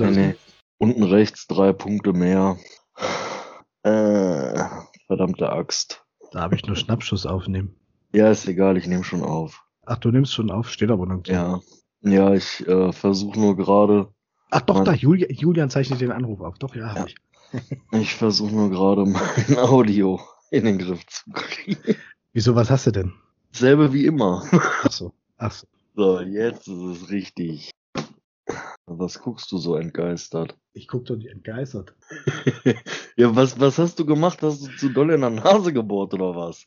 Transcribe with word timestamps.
das? 0.00 0.14
Nee, 0.16 0.26
nee. 0.28 0.34
Unten 0.78 1.02
rechts 1.02 1.46
drei 1.46 1.72
Punkte 1.72 2.12
mehr. 2.12 2.56
Äh, 3.82 4.64
verdammte 5.06 5.50
Axt. 5.50 6.04
Da 6.32 6.40
habe 6.40 6.54
ich 6.54 6.66
nur 6.66 6.76
Schnappschuss 6.76 7.26
aufnehmen. 7.26 7.74
Ja, 8.12 8.30
ist 8.30 8.46
egal, 8.48 8.76
ich 8.76 8.86
nehme 8.86 9.04
schon 9.04 9.22
auf. 9.22 9.64
Ach, 9.86 9.98
du 9.98 10.10
nimmst 10.10 10.34
schon 10.34 10.50
auf, 10.50 10.68
steht 10.70 10.90
aber 10.90 11.06
noch. 11.06 11.26
Ja. 11.26 11.60
Ja, 12.02 12.32
ich 12.34 12.66
äh, 12.66 12.92
versuche 12.92 13.38
nur 13.38 13.56
gerade. 13.56 14.12
Ach 14.50 14.60
doch, 14.62 14.76
Mann. 14.76 14.84
da, 14.84 14.92
Julian, 14.94 15.30
Julian 15.30 15.70
zeichnet 15.70 16.00
den 16.00 16.12
Anruf 16.12 16.40
auf. 16.40 16.58
Doch, 16.58 16.74
ja, 16.74 16.88
habe 16.94 17.00
Ja. 17.00 17.06
ich. 17.06 17.14
Ich 17.92 18.14
versuche 18.14 18.54
nur 18.54 18.70
gerade 18.70 19.04
mein 19.06 19.58
Audio 19.58 20.20
in 20.50 20.64
den 20.64 20.78
Griff 20.78 21.04
zu 21.06 21.30
kriegen. 21.32 21.96
Wieso, 22.32 22.54
was 22.54 22.70
hast 22.70 22.86
du 22.86 22.92
denn? 22.92 23.12
Selbe 23.52 23.92
wie 23.92 24.06
immer. 24.06 24.44
Ach 24.52 24.90
so, 24.92 25.12
ach 25.36 25.50
so. 25.52 25.66
So, 25.96 26.20
jetzt 26.20 26.68
ist 26.68 26.78
es 27.02 27.10
richtig. 27.10 27.70
Was 28.86 29.20
guckst 29.20 29.50
du 29.52 29.58
so 29.58 29.76
entgeistert? 29.76 30.56
Ich 30.72 30.88
guck 30.88 31.04
doch 31.04 31.16
nicht 31.16 31.30
entgeistert. 31.30 31.94
ja, 33.16 33.34
was, 33.34 33.58
was 33.60 33.78
hast 33.78 33.98
du 33.98 34.06
gemacht? 34.06 34.42
Hast 34.42 34.62
du 34.62 34.76
zu 34.76 34.88
doll 34.88 35.10
in 35.12 35.20
der 35.20 35.30
Nase 35.30 35.72
gebohrt 35.72 36.14
oder 36.14 36.34
was? 36.34 36.66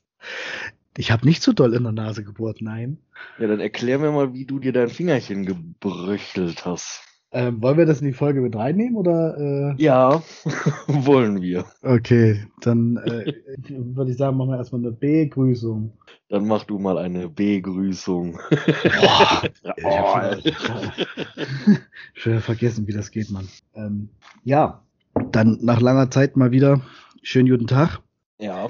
Ich 0.98 1.12
habe 1.12 1.26
nicht 1.26 1.42
so 1.42 1.54
doll 1.54 1.74
in 1.74 1.84
der 1.84 1.92
Nase 1.92 2.24
gebohrt, 2.24 2.62
nein. 2.62 3.00
Ja, 3.40 3.48
dann 3.48 3.60
erklär 3.60 4.00
mir 4.00 4.12
mal, 4.12 4.34
wie 4.34 4.46
du 4.46 4.60
dir 4.60 4.74
dein 4.74 4.90
Fingerchen 4.90 5.46
gebröchelt 5.46 6.66
hast. 6.66 7.02
Ähm, 7.36 7.64
wollen 7.64 7.78
wir 7.80 7.88
das 7.88 8.00
in 8.00 8.06
die 8.08 8.14
Folge 8.14 8.42
mit 8.42 8.56
reinnehmen 8.56 8.96
oder? 8.96 9.36
Äh? 9.38 9.82
Ja, 9.82 10.22
wollen 10.88 11.42
wir. 11.42 11.66
Okay, 11.82 12.46
dann 12.62 12.98
äh, 12.98 13.34
würde 13.70 14.12
ich 14.12 14.18
sagen, 14.18 14.38
machen 14.38 14.52
wir 14.52 14.58
erstmal 14.58 14.82
eine 14.82 14.92
Begrüßung. 14.92 15.92
Dann 16.30 16.48
mach 16.48 16.64
du 16.66 16.78
mal 16.78 17.00
eine 17.00 17.30
Begrüßung. 17.30 18.34
Boah, 19.82 20.38
oh, 20.44 20.50
habe 22.26 22.42
vergessen, 22.42 22.88
wie 22.88 22.94
das 22.94 23.10
geht, 23.10 23.32
Mann. 23.32 23.48
Ähm, 23.74 24.10
ja, 24.44 24.84
dann 25.32 25.58
nach 25.62 25.82
langer 25.82 26.12
Zeit 26.12 26.38
mal 26.38 26.52
wieder 26.52 26.82
schönen 27.24 27.50
guten 27.50 27.68
Tag 27.68 28.00
ja, 28.38 28.68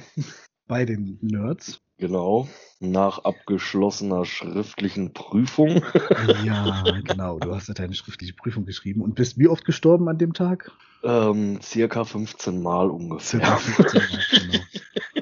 bei 0.67 0.85
den 0.85 1.17
Nerds. 1.21 1.81
Genau. 2.03 2.49
Nach 2.81 3.19
abgeschlossener 3.23 4.25
schriftlichen 4.25 5.13
Prüfung. 5.13 5.81
Ja, 6.43 6.83
genau. 7.05 7.39
Du 7.39 7.55
hast 7.55 7.69
ja 7.69 7.73
deine 7.73 7.93
schriftliche 7.93 8.33
Prüfung 8.33 8.65
geschrieben 8.65 9.01
und 9.01 9.15
bist 9.15 9.37
wie 9.39 9.47
oft 9.47 9.63
gestorben 9.63 10.09
an 10.09 10.17
dem 10.17 10.33
Tag? 10.33 10.71
Ähm, 11.03 11.59
circa 11.61 12.03
15 12.03 12.61
Mal 12.61 12.89
ungefähr. 12.89 13.39
Circa 13.39 13.55
15 13.55 14.47
Mal, 14.49 14.59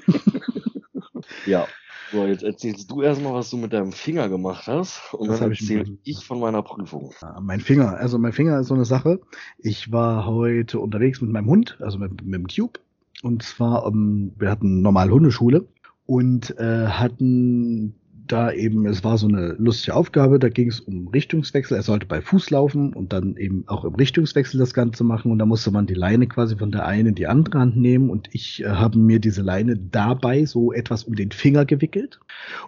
genau. 0.05 0.21
Ja. 1.45 1.67
So, 2.11 2.25
jetzt 2.25 2.43
erzählst 2.43 2.91
du 2.91 3.01
erstmal, 3.01 3.33
was 3.33 3.49
du 3.51 3.57
mit 3.57 3.71
deinem 3.73 3.91
Finger 3.93 4.27
gemacht 4.27 4.67
hast. 4.67 5.13
Und 5.13 5.29
Das 5.29 5.39
dann 5.39 5.51
hab 5.51 5.53
ich 5.53 5.71
ich 6.03 6.25
von 6.25 6.39
meiner 6.39 6.61
Prüfung. 6.61 7.13
Ja, 7.21 7.39
mein 7.41 7.61
Finger, 7.61 7.95
also 7.97 8.17
mein 8.17 8.33
Finger 8.33 8.59
ist 8.59 8.67
so 8.67 8.73
eine 8.73 8.85
Sache. 8.85 9.21
Ich 9.59 9.91
war 9.91 10.25
heute 10.25 10.79
unterwegs 10.79 11.21
mit 11.21 11.31
meinem 11.31 11.47
Hund, 11.47 11.77
also 11.79 11.99
mit, 11.99 12.23
mit 12.25 12.33
dem 12.33 12.47
Cube. 12.47 12.79
Und 13.21 13.43
zwar, 13.43 13.85
ähm, 13.85 14.33
wir 14.37 14.49
hatten 14.49 14.81
normal 14.81 15.09
Hundeschule 15.09 15.67
und 16.11 16.59
äh, 16.59 16.87
hatten 16.87 17.95
da 18.27 18.51
eben, 18.51 18.85
es 18.85 19.01
war 19.01 19.17
so 19.17 19.29
eine 19.29 19.55
lustige 19.57 19.95
Aufgabe, 19.95 20.39
da 20.39 20.49
ging 20.49 20.67
es 20.67 20.81
um 20.81 21.07
Richtungswechsel. 21.07 21.77
Er 21.77 21.83
sollte 21.83 22.05
bei 22.05 22.21
Fuß 22.21 22.49
laufen 22.49 22.91
und 22.91 23.13
dann 23.13 23.37
eben 23.37 23.63
auch 23.67 23.85
im 23.85 23.95
Richtungswechsel 23.95 24.59
das 24.59 24.73
Ganze 24.73 25.05
machen. 25.05 25.31
Und 25.31 25.39
da 25.39 25.45
musste 25.45 25.71
man 25.71 25.87
die 25.87 25.93
Leine 25.93 26.27
quasi 26.27 26.57
von 26.57 26.69
der 26.69 26.85
einen 26.85 27.07
in 27.07 27.15
die 27.15 27.27
andere 27.27 27.59
Hand 27.59 27.77
nehmen. 27.77 28.09
Und 28.09 28.27
ich 28.33 28.61
äh, 28.61 28.71
habe 28.71 28.99
mir 28.99 29.19
diese 29.19 29.41
Leine 29.41 29.77
dabei 29.77 30.43
so 30.43 30.73
etwas 30.73 31.05
um 31.05 31.15
den 31.15 31.31
Finger 31.31 31.63
gewickelt. 31.63 32.19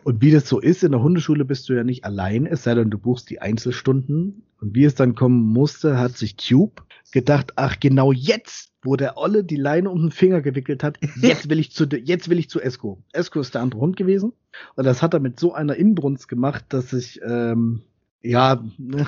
Und 0.05 0.21
wie 0.21 0.31
das 0.31 0.47
so 0.47 0.61
ist, 0.61 0.81
in 0.81 0.93
der 0.93 1.03
Hundeschule 1.03 1.43
bist 1.43 1.67
du 1.67 1.73
ja 1.73 1.83
nicht 1.83 2.05
allein, 2.05 2.45
es 2.45 2.63
sei 2.63 2.75
denn, 2.75 2.91
du 2.91 2.97
buchst 2.97 3.29
die 3.29 3.41
Einzelstunden. 3.41 4.43
Und 4.61 4.73
wie 4.73 4.85
es 4.85 4.95
dann 4.95 5.15
kommen 5.15 5.43
musste, 5.43 5.99
hat 5.99 6.15
sich 6.15 6.37
Cube 6.37 6.81
gedacht, 7.11 7.51
ach 7.57 7.81
genau 7.81 8.13
jetzt, 8.13 8.72
wo 8.83 8.95
der 8.95 9.17
Olle 9.17 9.43
die 9.43 9.55
Leine 9.55 9.89
um 9.89 10.01
den 10.01 10.11
Finger 10.11 10.41
gewickelt 10.41 10.83
hat, 10.83 10.99
jetzt 11.21 11.49
will 11.49 11.59
ich 11.59 11.71
zu, 11.71 11.85
jetzt 11.85 12.29
will 12.29 12.39
ich 12.39 12.49
zu 12.49 12.59
Esco. 12.59 13.01
Esco 13.11 13.39
ist 13.39 13.55
der 13.55 13.61
andere 13.61 13.81
Hund 13.81 13.97
gewesen. 13.97 14.33
Und 14.75 14.85
das 14.85 15.01
hat 15.01 15.13
er 15.13 15.19
mit 15.19 15.39
so 15.39 15.53
einer 15.53 15.75
Inbrunst 15.75 16.27
gemacht, 16.27 16.65
dass 16.69 16.93
ich, 16.93 17.21
ähm, 17.23 17.81
ja, 18.21 18.63
ne, 18.77 19.05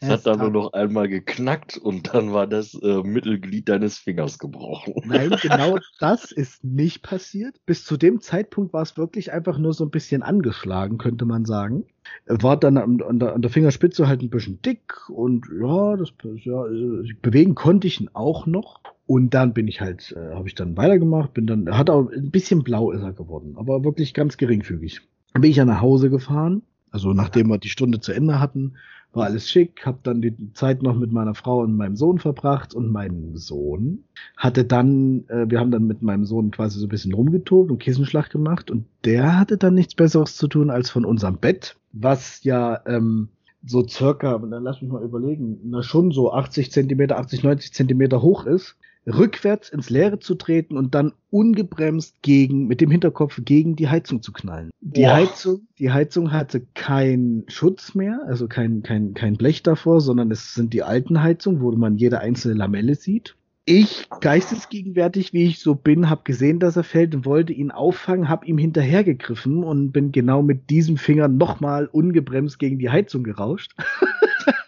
Es 0.00 0.08
hat 0.08 0.26
dann 0.26 0.38
nur 0.38 0.50
noch 0.50 0.72
einmal 0.72 1.08
geknackt 1.08 1.76
und 1.76 2.14
dann 2.14 2.32
war 2.32 2.46
das 2.46 2.74
äh, 2.74 3.02
Mittelglied 3.02 3.68
deines 3.68 3.98
Fingers 3.98 4.38
gebrochen. 4.38 4.94
Nein, 5.04 5.30
genau 5.42 5.78
das 6.00 6.32
ist 6.32 6.64
nicht 6.64 7.02
passiert. 7.02 7.56
Bis 7.66 7.84
zu 7.84 7.96
dem 7.96 8.20
Zeitpunkt 8.20 8.72
war 8.72 8.82
es 8.82 8.96
wirklich 8.96 9.32
einfach 9.32 9.58
nur 9.58 9.72
so 9.72 9.84
ein 9.84 9.90
bisschen 9.90 10.22
angeschlagen, 10.22 10.98
könnte 10.98 11.24
man 11.24 11.44
sagen. 11.44 11.84
Er 12.26 12.42
War 12.42 12.56
dann 12.56 12.78
an, 12.78 13.02
an, 13.02 13.18
der, 13.18 13.34
an 13.34 13.42
der 13.42 13.50
Fingerspitze 13.50 14.08
halt 14.08 14.22
ein 14.22 14.30
bisschen 14.30 14.62
dick 14.62 15.08
und 15.10 15.46
ja, 15.60 15.96
das 15.96 16.12
ja, 16.44 16.66
äh, 16.66 17.12
bewegen 17.20 17.54
konnte 17.54 17.86
ich 17.86 18.00
ihn 18.00 18.10
auch 18.12 18.46
noch. 18.46 18.80
Und 19.08 19.32
dann 19.32 19.54
bin 19.54 19.68
ich 19.68 19.80
halt, 19.80 20.14
äh, 20.14 20.34
habe 20.34 20.48
ich 20.48 20.54
dann 20.54 20.76
weitergemacht, 20.76 21.32
bin 21.32 21.46
dann, 21.46 21.66
hat 21.70 21.88
auch 21.88 22.10
ein 22.12 22.30
bisschen 22.30 22.62
blau 22.62 22.90
ist 22.90 23.00
er 23.00 23.14
geworden, 23.14 23.54
aber 23.56 23.82
wirklich 23.82 24.12
ganz 24.12 24.36
geringfügig. 24.36 25.00
Dann 25.32 25.40
bin 25.40 25.50
ich 25.50 25.56
ja 25.56 25.64
nach 25.64 25.80
Hause 25.80 26.10
gefahren, 26.10 26.60
also 26.90 27.14
nachdem 27.14 27.48
wir 27.48 27.56
die 27.56 27.70
Stunde 27.70 28.00
zu 28.00 28.12
Ende 28.12 28.38
hatten, 28.38 28.74
war 29.14 29.24
alles 29.24 29.48
schick, 29.48 29.86
habe 29.86 30.00
dann 30.02 30.20
die 30.20 30.52
Zeit 30.52 30.82
noch 30.82 30.94
mit 30.94 31.10
meiner 31.10 31.34
Frau 31.34 31.60
und 31.60 31.74
meinem 31.74 31.96
Sohn 31.96 32.18
verbracht 32.18 32.74
und 32.74 32.92
mein 32.92 33.34
Sohn 33.34 34.04
hatte 34.36 34.66
dann, 34.66 35.24
äh, 35.28 35.48
wir 35.48 35.58
haben 35.58 35.70
dann 35.70 35.86
mit 35.86 36.02
meinem 36.02 36.26
Sohn 36.26 36.50
quasi 36.50 36.78
so 36.78 36.84
ein 36.84 36.90
bisschen 36.90 37.14
rumgetobt 37.14 37.70
und 37.70 37.78
Kissenschlag 37.78 38.28
gemacht 38.28 38.70
und 38.70 38.84
der 39.06 39.38
hatte 39.38 39.56
dann 39.56 39.72
nichts 39.72 39.94
Besseres 39.94 40.36
zu 40.36 40.48
tun 40.48 40.68
als 40.68 40.90
von 40.90 41.06
unserem 41.06 41.38
Bett, 41.38 41.76
was 41.94 42.44
ja 42.44 42.82
ähm, 42.84 43.28
so 43.64 43.88
circa, 43.88 44.36
dann 44.36 44.64
lass 44.64 44.82
mich 44.82 44.92
mal 44.92 45.02
überlegen, 45.02 45.60
na 45.64 45.82
schon 45.82 46.10
so 46.10 46.30
80 46.30 46.70
Zentimeter, 46.70 47.16
80, 47.18 47.42
90 47.42 47.72
Zentimeter 47.72 48.20
hoch 48.20 48.44
ist, 48.44 48.76
rückwärts 49.08 49.70
ins 49.70 49.90
Leere 49.90 50.18
zu 50.18 50.34
treten 50.34 50.76
und 50.76 50.94
dann 50.94 51.12
ungebremst 51.30 52.22
gegen, 52.22 52.66
mit 52.66 52.80
dem 52.80 52.90
Hinterkopf 52.90 53.40
gegen 53.44 53.76
die 53.76 53.88
Heizung 53.88 54.22
zu 54.22 54.32
knallen. 54.32 54.70
Die 54.80 55.02
Boah. 55.02 55.14
Heizung, 55.14 55.66
die 55.78 55.90
Heizung 55.90 56.32
hatte 56.32 56.60
keinen 56.74 57.44
Schutz 57.48 57.94
mehr, 57.94 58.20
also 58.26 58.48
kein, 58.48 58.82
kein, 58.82 59.14
kein 59.14 59.36
Blech 59.36 59.62
davor, 59.62 60.00
sondern 60.00 60.30
es 60.30 60.54
sind 60.54 60.72
die 60.72 60.82
alten 60.82 61.22
Heizungen, 61.22 61.60
wo 61.60 61.70
man 61.72 61.96
jede 61.96 62.20
einzelne 62.20 62.54
Lamelle 62.54 62.94
sieht. 62.94 63.34
Ich, 63.70 64.08
geistesgegenwärtig, 64.20 65.34
wie 65.34 65.44
ich 65.44 65.60
so 65.60 65.74
bin, 65.74 66.08
habe 66.08 66.22
gesehen, 66.24 66.58
dass 66.58 66.76
er 66.76 66.84
fällt 66.84 67.14
und 67.14 67.26
wollte 67.26 67.52
ihn 67.52 67.70
auffangen, 67.70 68.30
habe 68.30 68.46
ihm 68.46 68.56
hinterhergegriffen 68.56 69.62
und 69.62 69.92
bin 69.92 70.10
genau 70.10 70.40
mit 70.40 70.70
diesem 70.70 70.96
Finger 70.96 71.28
nochmal 71.28 71.86
ungebremst 71.86 72.58
gegen 72.58 72.78
die 72.78 72.88
Heizung 72.88 73.24
gerauscht. 73.24 73.74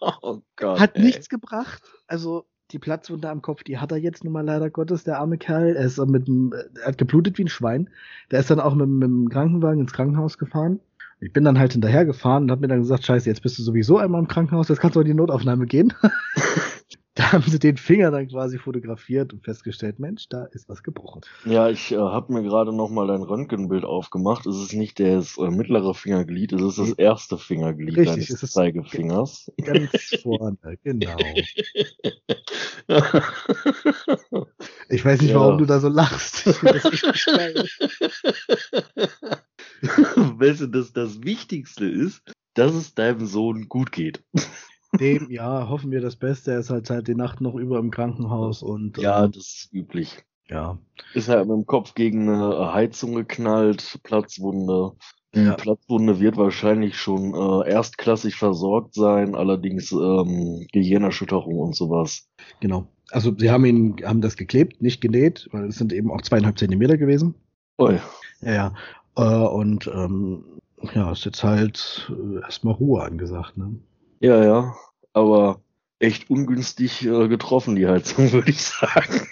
oh 0.00 0.40
Gott. 0.56 0.80
Hat 0.80 0.96
ey. 0.96 1.02
nichts 1.02 1.28
gebracht. 1.28 1.82
Also 2.06 2.46
die 2.72 2.78
Platzwunde 2.78 3.28
am 3.28 3.42
Kopf, 3.42 3.62
die 3.62 3.78
hat 3.78 3.92
er 3.92 3.98
jetzt 3.98 4.24
nun 4.24 4.32
mal 4.32 4.44
leider 4.44 4.70
Gottes, 4.70 5.04
der 5.04 5.18
arme 5.18 5.38
Kerl. 5.38 5.76
Er 5.76 5.84
ist 5.84 5.98
mit 6.06 6.26
dem, 6.26 6.52
er 6.80 6.88
hat 6.88 6.98
geblutet 6.98 7.38
wie 7.38 7.44
ein 7.44 7.48
Schwein. 7.48 7.90
Der 8.30 8.40
ist 8.40 8.50
dann 8.50 8.60
auch 8.60 8.74
mit, 8.74 8.88
mit 8.88 9.02
dem 9.02 9.28
Krankenwagen 9.28 9.80
ins 9.80 9.92
Krankenhaus 9.92 10.38
gefahren. 10.38 10.80
Ich 11.20 11.32
bin 11.32 11.44
dann 11.44 11.58
halt 11.58 11.72
hinterher 11.72 12.04
gefahren 12.04 12.44
und 12.44 12.50
habe 12.50 12.62
mir 12.62 12.68
dann 12.68 12.80
gesagt, 12.80 13.04
scheiße, 13.04 13.28
jetzt 13.28 13.42
bist 13.42 13.56
du 13.58 13.62
sowieso 13.62 13.98
einmal 13.98 14.20
im 14.20 14.26
Krankenhaus, 14.26 14.68
jetzt 14.68 14.80
kannst 14.80 14.96
du 14.96 15.00
in 15.00 15.06
die 15.06 15.14
Notaufnahme 15.14 15.66
gehen. 15.66 15.92
da 17.14 17.32
haben 17.32 17.42
sie 17.42 17.58
den 17.58 17.76
Finger 17.76 18.10
dann 18.10 18.26
quasi 18.28 18.58
fotografiert 18.58 19.34
und 19.34 19.44
festgestellt, 19.44 19.98
Mensch, 19.98 20.28
da 20.30 20.44
ist 20.46 20.68
was 20.70 20.82
gebrochen. 20.82 21.20
Ja, 21.44 21.68
ich 21.68 21.92
äh, 21.92 21.96
habe 21.96 22.32
mir 22.32 22.42
gerade 22.42 22.74
noch 22.74 22.88
mal 22.88 23.06
dein 23.06 23.20
Röntgenbild 23.22 23.84
aufgemacht. 23.84 24.46
Es 24.46 24.56
ist 24.56 24.72
nicht 24.72 24.98
das 24.98 25.36
äh, 25.36 25.50
mittlere 25.50 25.94
Fingerglied, 25.94 26.52
es 26.54 26.62
ist 26.62 26.78
das 26.78 26.92
erste 26.92 27.36
Fingerglied 27.36 27.98
Richtig, 27.98 28.28
deines 28.28 28.42
es 28.42 28.52
Zeigefingers. 28.52 29.52
Ganz 29.62 29.90
vorne, 30.22 30.56
genau. 30.82 31.16
Ich 34.88 35.04
weiß 35.04 35.20
nicht, 35.22 35.30
Ja. 35.30 35.40
warum 35.40 35.58
du 35.58 35.64
da 35.66 35.80
so 35.80 35.88
lachst. 35.88 36.46
Weißt 39.82 40.60
du, 40.60 40.66
dass 40.66 40.92
das 40.92 41.22
Wichtigste 41.22 41.86
ist, 41.86 42.22
dass 42.54 42.74
es 42.74 42.94
deinem 42.94 43.26
Sohn 43.26 43.68
gut 43.68 43.92
geht. 43.92 44.22
Dem, 45.00 45.30
ja, 45.30 45.68
hoffen 45.68 45.90
wir 45.90 46.00
das 46.00 46.16
Beste. 46.16 46.52
Er 46.52 46.58
ist 46.60 46.70
halt 46.70 46.86
seit 46.86 47.08
die 47.08 47.14
Nacht 47.14 47.40
noch 47.40 47.54
über 47.54 47.78
im 47.78 47.90
Krankenhaus 47.90 48.62
und 48.62 48.98
Ja, 48.98 49.24
ähm, 49.24 49.32
das 49.32 49.44
ist 49.46 49.68
üblich. 49.72 50.18
ja. 50.48 50.78
Ist 51.14 51.28
halt 51.28 51.46
mit 51.48 51.56
dem 51.56 51.66
Kopf 51.66 51.94
gegen 51.94 52.28
eine 52.28 52.72
Heizung 52.74 53.14
geknallt, 53.14 53.98
Platzwunde. 54.02 54.92
Die 55.34 55.40
Ja. 55.40 55.54
Platzwunde 55.54 56.20
wird 56.20 56.36
wahrscheinlich 56.36 56.96
schon 56.98 57.34
äh, 57.34 57.70
erstklassig 57.70 58.36
versorgt 58.36 58.94
sein, 58.94 59.34
allerdings 59.34 59.90
ähm, 59.92 60.66
Gehirnerschütterung 60.72 61.58
und 61.58 61.74
sowas. 61.74 62.28
Genau. 62.60 62.86
Also 63.10 63.34
sie 63.36 63.50
haben 63.50 63.64
ihn, 63.64 63.96
haben 64.04 64.20
das 64.20 64.36
geklebt, 64.36 64.82
nicht 64.82 65.00
genäht, 65.00 65.48
weil 65.52 65.64
es 65.68 65.76
sind 65.76 65.92
eben 65.92 66.10
auch 66.10 66.20
zweieinhalb 66.22 66.58
Zentimeter 66.58 66.98
gewesen. 66.98 67.34
Ui. 67.78 67.98
Ja, 68.42 68.52
ja. 68.52 68.74
Äh, 69.16 69.46
und 69.48 69.86
ähm, 69.86 70.44
ja, 70.94 71.12
ist 71.12 71.24
jetzt 71.24 71.42
halt 71.44 72.10
äh, 72.14 72.40
erstmal 72.40 72.74
Ruhe 72.74 73.02
angesagt, 73.02 73.56
ne? 73.56 73.74
Ja, 74.22 74.44
ja, 74.44 74.76
aber 75.12 75.60
echt 75.98 76.30
ungünstig 76.30 77.04
äh, 77.04 77.26
getroffen, 77.26 77.74
die 77.74 77.88
Heizung, 77.88 78.30
würde 78.32 78.50
ich 78.50 78.62
sagen. 78.62 79.26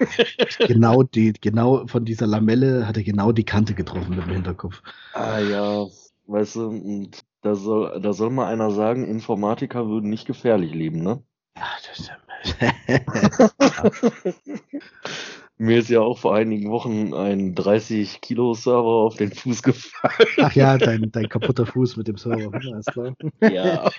Genau 0.67 1.05
die, 1.05 1.33
genau 1.33 1.87
von 1.87 2.05
dieser 2.05 2.27
Lamelle 2.27 2.89
hat 2.89 2.97
er 2.97 3.05
genau 3.05 3.31
die 3.31 3.45
Kante 3.45 3.75
getroffen 3.75 4.17
mit 4.17 4.25
dem 4.25 4.33
Hinterkopf. 4.33 4.83
ah 5.13 5.39
ja, 5.39 5.87
weißt 6.27 6.57
du, 6.57 7.09
da 7.43 7.55
soll, 7.55 8.01
da 8.01 8.13
soll 8.13 8.31
mal 8.31 8.49
einer 8.49 8.73
sagen, 8.73 9.05
Informatiker 9.05 9.89
würden 9.89 10.11
nicht 10.11 10.27
gefährlich 10.27 10.75
leben, 10.75 11.03
ne? 11.03 11.23
Mir 15.61 15.81
ist 15.81 15.91
ja 15.91 16.01
auch 16.01 16.17
vor 16.17 16.35
einigen 16.35 16.71
Wochen 16.71 17.13
ein 17.13 17.55
30 17.55 18.23
Kilo 18.23 18.55
Server 18.55 19.05
auf 19.05 19.17
den 19.17 19.31
Fuß 19.31 19.63
gefallen. 19.63 20.31
Ach 20.39 20.55
ja, 20.55 20.79
dein, 20.79 21.13
dein 21.13 21.29
kaputter 21.29 21.67
Fuß 21.67 21.99
mit 21.99 22.09
dem 22.09 22.17
Server. 22.17 22.51
Ja. 23.43 23.91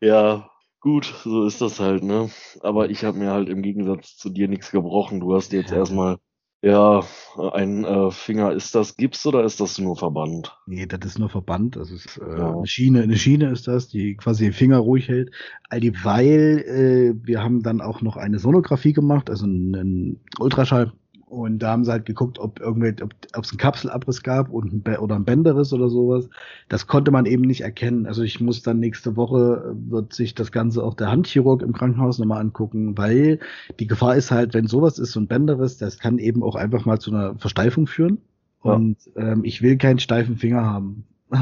ja, 0.00 0.50
gut, 0.80 1.14
so 1.22 1.44
ist 1.44 1.60
das 1.60 1.78
halt, 1.78 2.04
ne? 2.04 2.30
Aber 2.60 2.88
ich 2.88 3.04
habe 3.04 3.18
mir 3.18 3.32
halt 3.32 3.50
im 3.50 3.60
Gegensatz 3.60 4.16
zu 4.16 4.30
dir 4.30 4.48
nichts 4.48 4.70
gebrochen. 4.70 5.20
Du 5.20 5.34
hast 5.34 5.52
jetzt 5.52 5.72
erstmal 5.72 6.16
ja, 6.64 7.04
ein 7.52 7.84
äh, 7.84 8.10
Finger, 8.10 8.52
ist 8.52 8.74
das 8.74 8.96
Gips 8.96 9.26
oder 9.26 9.44
ist 9.44 9.60
das 9.60 9.78
nur 9.78 9.96
Verband? 9.96 10.56
Nee, 10.66 10.86
das 10.86 11.00
ist 11.04 11.18
nur 11.18 11.28
Verband. 11.28 11.76
Das 11.76 11.90
ist 11.90 12.18
äh, 12.18 12.38
ja. 12.38 12.56
eine 12.56 12.66
Schiene, 12.66 13.02
eine 13.02 13.16
Schiene 13.16 13.50
ist 13.50 13.68
das, 13.68 13.88
die 13.88 14.16
quasi 14.16 14.44
den 14.44 14.52
Finger 14.54 14.78
ruhig 14.78 15.08
hält. 15.08 15.30
All 15.68 15.80
dieweil, 15.80 16.60
äh, 16.60 17.26
wir 17.26 17.42
haben 17.42 17.62
dann 17.62 17.80
auch 17.80 18.00
noch 18.00 18.16
eine 18.16 18.38
Sonographie 18.38 18.94
gemacht, 18.94 19.28
also 19.28 19.44
einen 19.44 20.20
Ultraschall 20.38 20.92
und 21.26 21.58
da 21.58 21.70
haben 21.70 21.84
sie 21.84 21.90
halt 21.90 22.06
geguckt, 22.06 22.38
ob 22.38 22.60
irgendwelche, 22.60 23.04
ob 23.04 23.44
es 23.44 23.50
einen 23.50 23.58
Kapselabriss 23.58 24.22
gab 24.22 24.50
und 24.50 24.86
ein 24.86 24.96
oder 24.98 25.16
ein 25.16 25.24
Bänderriss 25.24 25.72
oder 25.72 25.88
sowas. 25.88 26.28
Das 26.68 26.86
konnte 26.86 27.10
man 27.10 27.26
eben 27.26 27.42
nicht 27.42 27.62
erkennen. 27.62 28.06
Also 28.06 28.22
ich 28.22 28.40
muss 28.40 28.62
dann 28.62 28.78
nächste 28.78 29.16
Woche 29.16 29.74
äh, 29.74 29.90
wird 29.90 30.12
sich 30.12 30.34
das 30.34 30.52
Ganze 30.52 30.82
auch 30.84 30.94
der 30.94 31.10
Handchirurg 31.10 31.62
im 31.62 31.72
Krankenhaus 31.72 32.18
nochmal 32.18 32.40
angucken, 32.40 32.96
weil 32.98 33.40
die 33.80 33.86
Gefahr 33.86 34.16
ist 34.16 34.30
halt, 34.30 34.54
wenn 34.54 34.66
sowas 34.66 34.98
ist, 34.98 35.12
so 35.12 35.20
ein 35.20 35.26
Bänderriss, 35.26 35.78
das 35.78 35.98
kann 35.98 36.18
eben 36.18 36.42
auch 36.42 36.56
einfach 36.56 36.84
mal 36.84 36.98
zu 36.98 37.10
einer 37.10 37.36
Versteifung 37.36 37.86
führen. 37.86 38.18
Ja. 38.62 38.72
Und 38.72 38.96
ähm, 39.16 39.44
ich 39.44 39.62
will 39.62 39.76
keinen 39.76 39.98
steifen 39.98 40.36
Finger 40.36 40.64
haben. 40.64 41.04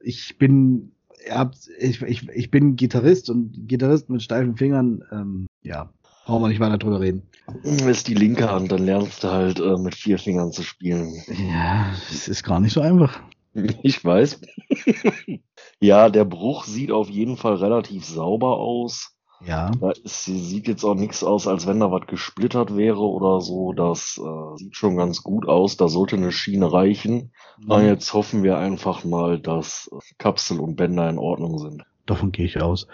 ich 0.00 0.38
bin 0.38 0.92
ich, 1.78 2.02
ich, 2.02 2.28
ich 2.28 2.50
bin 2.52 2.76
Gitarrist 2.76 3.30
und 3.30 3.66
Gitarrist 3.66 4.08
mit 4.10 4.22
steifen 4.22 4.56
Fingern, 4.56 5.02
ähm, 5.10 5.46
ja, 5.62 5.90
Brauchen 6.26 6.42
wir 6.42 6.48
nicht 6.48 6.58
weiter 6.58 6.76
drüber 6.76 7.00
reden. 7.00 7.22
Ist 7.62 8.08
die 8.08 8.14
linke 8.14 8.50
Hand, 8.50 8.72
dann 8.72 8.84
lernst 8.84 9.22
du 9.22 9.30
halt 9.30 9.60
äh, 9.60 9.76
mit 9.76 9.94
vier 9.94 10.18
Fingern 10.18 10.50
zu 10.50 10.64
spielen. 10.64 11.22
Ja, 11.28 11.92
es 12.10 12.26
ist 12.26 12.42
gar 12.42 12.58
nicht 12.58 12.72
so 12.72 12.80
einfach. 12.80 13.20
Ich 13.82 14.04
weiß. 14.04 14.42
ja, 15.80 16.10
der 16.10 16.26
Bruch 16.26 16.64
sieht 16.64 16.92
auf 16.92 17.08
jeden 17.08 17.38
Fall 17.38 17.54
relativ 17.54 18.04
sauber 18.04 18.58
aus. 18.58 19.16
Ja. 19.46 19.70
Da 19.70 19.92
ist, 19.92 20.26
sieht 20.26 20.68
jetzt 20.68 20.84
auch 20.84 20.94
nichts 20.94 21.24
aus, 21.24 21.46
als 21.46 21.66
wenn 21.66 21.80
da 21.80 21.90
was 21.90 22.06
gesplittert 22.06 22.76
wäre 22.76 23.00
oder 23.00 23.40
so. 23.40 23.72
Das 23.72 24.20
äh, 24.22 24.58
sieht 24.58 24.76
schon 24.76 24.98
ganz 24.98 25.22
gut 25.22 25.48
aus. 25.48 25.78
Da 25.78 25.88
sollte 25.88 26.16
eine 26.16 26.32
Schiene 26.32 26.70
reichen. 26.70 27.32
Mhm. 27.58 27.70
Aber 27.70 27.82
jetzt 27.82 28.12
hoffen 28.12 28.42
wir 28.42 28.58
einfach 28.58 29.04
mal, 29.04 29.40
dass 29.40 29.88
Kapsel 30.18 30.60
und 30.60 30.76
Bänder 30.76 31.08
in 31.08 31.18
Ordnung 31.18 31.58
sind. 31.58 31.84
Davon 32.06 32.32
gehe 32.32 32.46
ich 32.46 32.62
aus. 32.62 32.86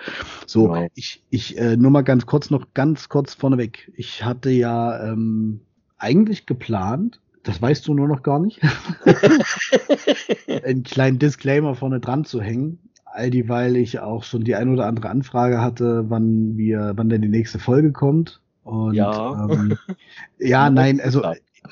So, 0.46 0.68
genau. 0.68 0.88
ich, 0.94 1.22
ich 1.30 1.58
äh, 1.58 1.76
nur 1.76 1.90
mal 1.90 2.02
ganz 2.02 2.26
kurz 2.26 2.50
noch 2.50 2.74
ganz 2.74 3.08
kurz 3.08 3.34
vorneweg. 3.34 3.92
Ich 3.96 4.24
hatte 4.24 4.50
ja 4.50 5.12
ähm, 5.12 5.60
eigentlich 5.98 6.46
geplant, 6.46 7.20
das 7.42 7.60
weißt 7.60 7.86
du 7.86 7.94
nur 7.94 8.08
noch 8.08 8.22
gar 8.22 8.38
nicht, 8.38 8.60
einen 10.64 10.82
kleinen 10.82 11.18
Disclaimer 11.18 11.74
vorne 11.74 12.00
dran 12.00 12.24
zu 12.24 12.40
hängen. 12.40 12.78
All 13.04 13.30
die, 13.30 13.48
weil 13.48 13.76
ich 13.76 14.00
auch 14.00 14.24
schon 14.24 14.44
die 14.44 14.54
ein 14.54 14.70
oder 14.70 14.86
andere 14.86 15.10
Anfrage 15.10 15.60
hatte, 15.60 16.06
wann 16.08 16.56
wir, 16.56 16.92
wann 16.96 17.10
denn 17.10 17.20
die 17.20 17.28
nächste 17.28 17.58
Folge 17.58 17.92
kommt. 17.92 18.40
Und, 18.64 18.94
ja. 18.94 19.48
Ähm, 19.50 19.76
ja, 20.38 20.70
nein, 20.70 21.00
also 21.00 21.22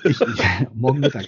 ich, 0.04 0.20
ich, 0.20 0.42
morgen 0.75 1.00
Mittag. 1.00 1.26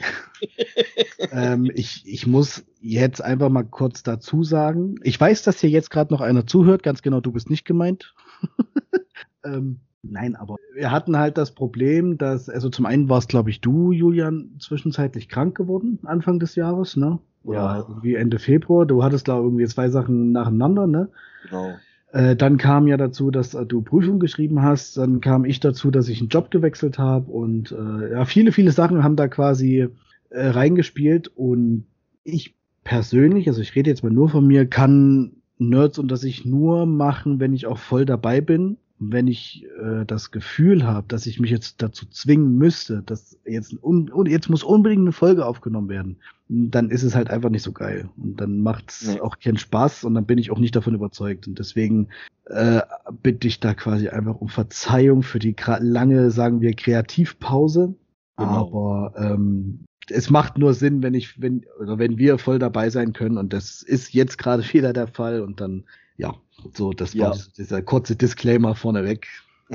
ähm, 1.30 1.70
ich, 1.74 2.02
ich 2.06 2.26
muss 2.26 2.64
jetzt 2.80 3.22
einfach 3.22 3.48
mal 3.48 3.64
kurz 3.64 4.02
dazu 4.02 4.44
sagen. 4.44 4.96
Ich 5.02 5.20
weiß, 5.20 5.42
dass 5.42 5.60
hier 5.60 5.70
jetzt 5.70 5.90
gerade 5.90 6.12
noch 6.12 6.20
einer 6.20 6.46
zuhört. 6.46 6.82
Ganz 6.82 7.02
genau, 7.02 7.20
du 7.20 7.32
bist 7.32 7.50
nicht 7.50 7.64
gemeint. 7.64 8.14
ähm, 9.44 9.80
nein, 10.02 10.36
aber 10.36 10.56
wir 10.74 10.90
hatten 10.90 11.16
halt 11.16 11.38
das 11.38 11.52
Problem, 11.52 12.18
dass, 12.18 12.48
also 12.48 12.68
zum 12.70 12.86
einen 12.86 13.08
warst, 13.08 13.28
glaube 13.28 13.50
ich, 13.50 13.60
du, 13.60 13.92
Julian, 13.92 14.56
zwischenzeitlich 14.58 15.28
krank 15.28 15.56
geworden, 15.56 15.98
Anfang 16.04 16.38
des 16.38 16.54
Jahres, 16.54 16.96
ne? 16.96 17.18
Oder 17.44 17.58
ja. 17.58 17.78
irgendwie 17.88 18.14
Ende 18.14 18.38
Februar. 18.38 18.86
Du 18.86 19.02
hattest, 19.02 19.24
glaube 19.24 19.40
ich, 19.40 19.46
irgendwie 19.46 19.66
zwei 19.66 19.88
Sachen 19.90 20.32
nacheinander, 20.32 20.86
ne? 20.86 21.08
Genau. 21.44 21.74
Äh, 22.12 22.36
dann 22.36 22.58
kam 22.58 22.86
ja 22.86 22.96
dazu, 22.96 23.30
dass 23.30 23.54
äh, 23.54 23.66
du 23.66 23.82
Prüfung 23.82 24.20
geschrieben 24.20 24.62
hast. 24.62 24.96
Dann 24.96 25.20
kam 25.20 25.44
ich 25.44 25.60
dazu, 25.60 25.90
dass 25.90 26.08
ich 26.08 26.20
einen 26.20 26.28
Job 26.28 26.50
gewechselt 26.50 26.98
habe. 26.98 27.30
Und 27.30 27.72
äh, 27.72 28.12
ja, 28.12 28.24
viele, 28.24 28.52
viele 28.52 28.70
Sachen 28.70 29.02
haben 29.02 29.16
da 29.16 29.28
quasi 29.28 29.88
äh, 30.30 30.46
reingespielt. 30.46 31.28
Und 31.28 31.86
ich 32.22 32.54
persönlich, 32.84 33.48
also 33.48 33.60
ich 33.60 33.74
rede 33.74 33.90
jetzt 33.90 34.02
mal 34.02 34.12
nur 34.12 34.28
von 34.28 34.46
mir, 34.46 34.66
kann 34.66 35.32
Nerds 35.58 35.98
und 35.98 36.10
das 36.10 36.24
ich 36.24 36.44
nur 36.44 36.86
machen, 36.86 37.40
wenn 37.40 37.52
ich 37.52 37.66
auch 37.66 37.78
voll 37.78 38.04
dabei 38.04 38.40
bin 38.40 38.76
wenn 39.10 39.26
ich 39.26 39.66
äh, 39.82 40.04
das 40.04 40.30
Gefühl 40.30 40.86
habe, 40.86 41.06
dass 41.08 41.26
ich 41.26 41.40
mich 41.40 41.50
jetzt 41.50 41.82
dazu 41.82 42.06
zwingen 42.06 42.56
müsste, 42.56 43.02
dass 43.02 43.38
jetzt, 43.44 43.74
un, 43.82 44.10
jetzt 44.26 44.50
muss 44.50 44.62
unbedingt 44.62 45.02
eine 45.02 45.12
Folge 45.12 45.46
aufgenommen 45.46 45.88
werden, 45.88 46.18
dann 46.48 46.90
ist 46.90 47.02
es 47.02 47.14
halt 47.14 47.30
einfach 47.30 47.50
nicht 47.50 47.62
so 47.62 47.72
geil. 47.72 48.08
Und 48.16 48.40
dann 48.40 48.60
macht 48.60 48.90
es 48.90 49.08
nee. 49.08 49.20
auch 49.20 49.38
keinen 49.38 49.56
Spaß 49.56 50.04
und 50.04 50.14
dann 50.14 50.26
bin 50.26 50.38
ich 50.38 50.50
auch 50.50 50.58
nicht 50.58 50.76
davon 50.76 50.94
überzeugt. 50.94 51.48
Und 51.48 51.58
deswegen 51.58 52.08
äh, 52.46 52.82
bitte 53.22 53.48
ich 53.48 53.60
da 53.60 53.74
quasi 53.74 54.08
einfach 54.08 54.40
um 54.40 54.48
Verzeihung 54.48 55.22
für 55.22 55.38
die 55.38 55.56
lange, 55.80 56.30
sagen 56.30 56.60
wir, 56.60 56.74
Kreativpause. 56.74 57.94
Genau. 58.36 58.66
Aber 58.66 59.14
ähm, 59.16 59.84
es 60.10 60.30
macht 60.30 60.58
nur 60.58 60.74
Sinn, 60.74 61.02
wenn 61.02 61.14
ich, 61.14 61.40
wenn, 61.40 61.64
oder 61.80 61.98
wenn 61.98 62.18
wir 62.18 62.38
voll 62.38 62.58
dabei 62.58 62.90
sein 62.90 63.12
können. 63.12 63.38
Und 63.38 63.52
das 63.52 63.82
ist 63.82 64.12
jetzt 64.12 64.36
gerade 64.38 64.62
wieder 64.72 64.92
der 64.92 65.08
Fall. 65.08 65.40
Und 65.40 65.60
dann, 65.60 65.84
ja, 66.22 66.34
so, 66.74 66.92
das 66.92 67.14
ja. 67.14 67.30
war 67.30 67.38
dieser 67.56 67.82
kurze 67.82 68.16
Disclaimer 68.16 68.74
vorneweg. 68.74 69.26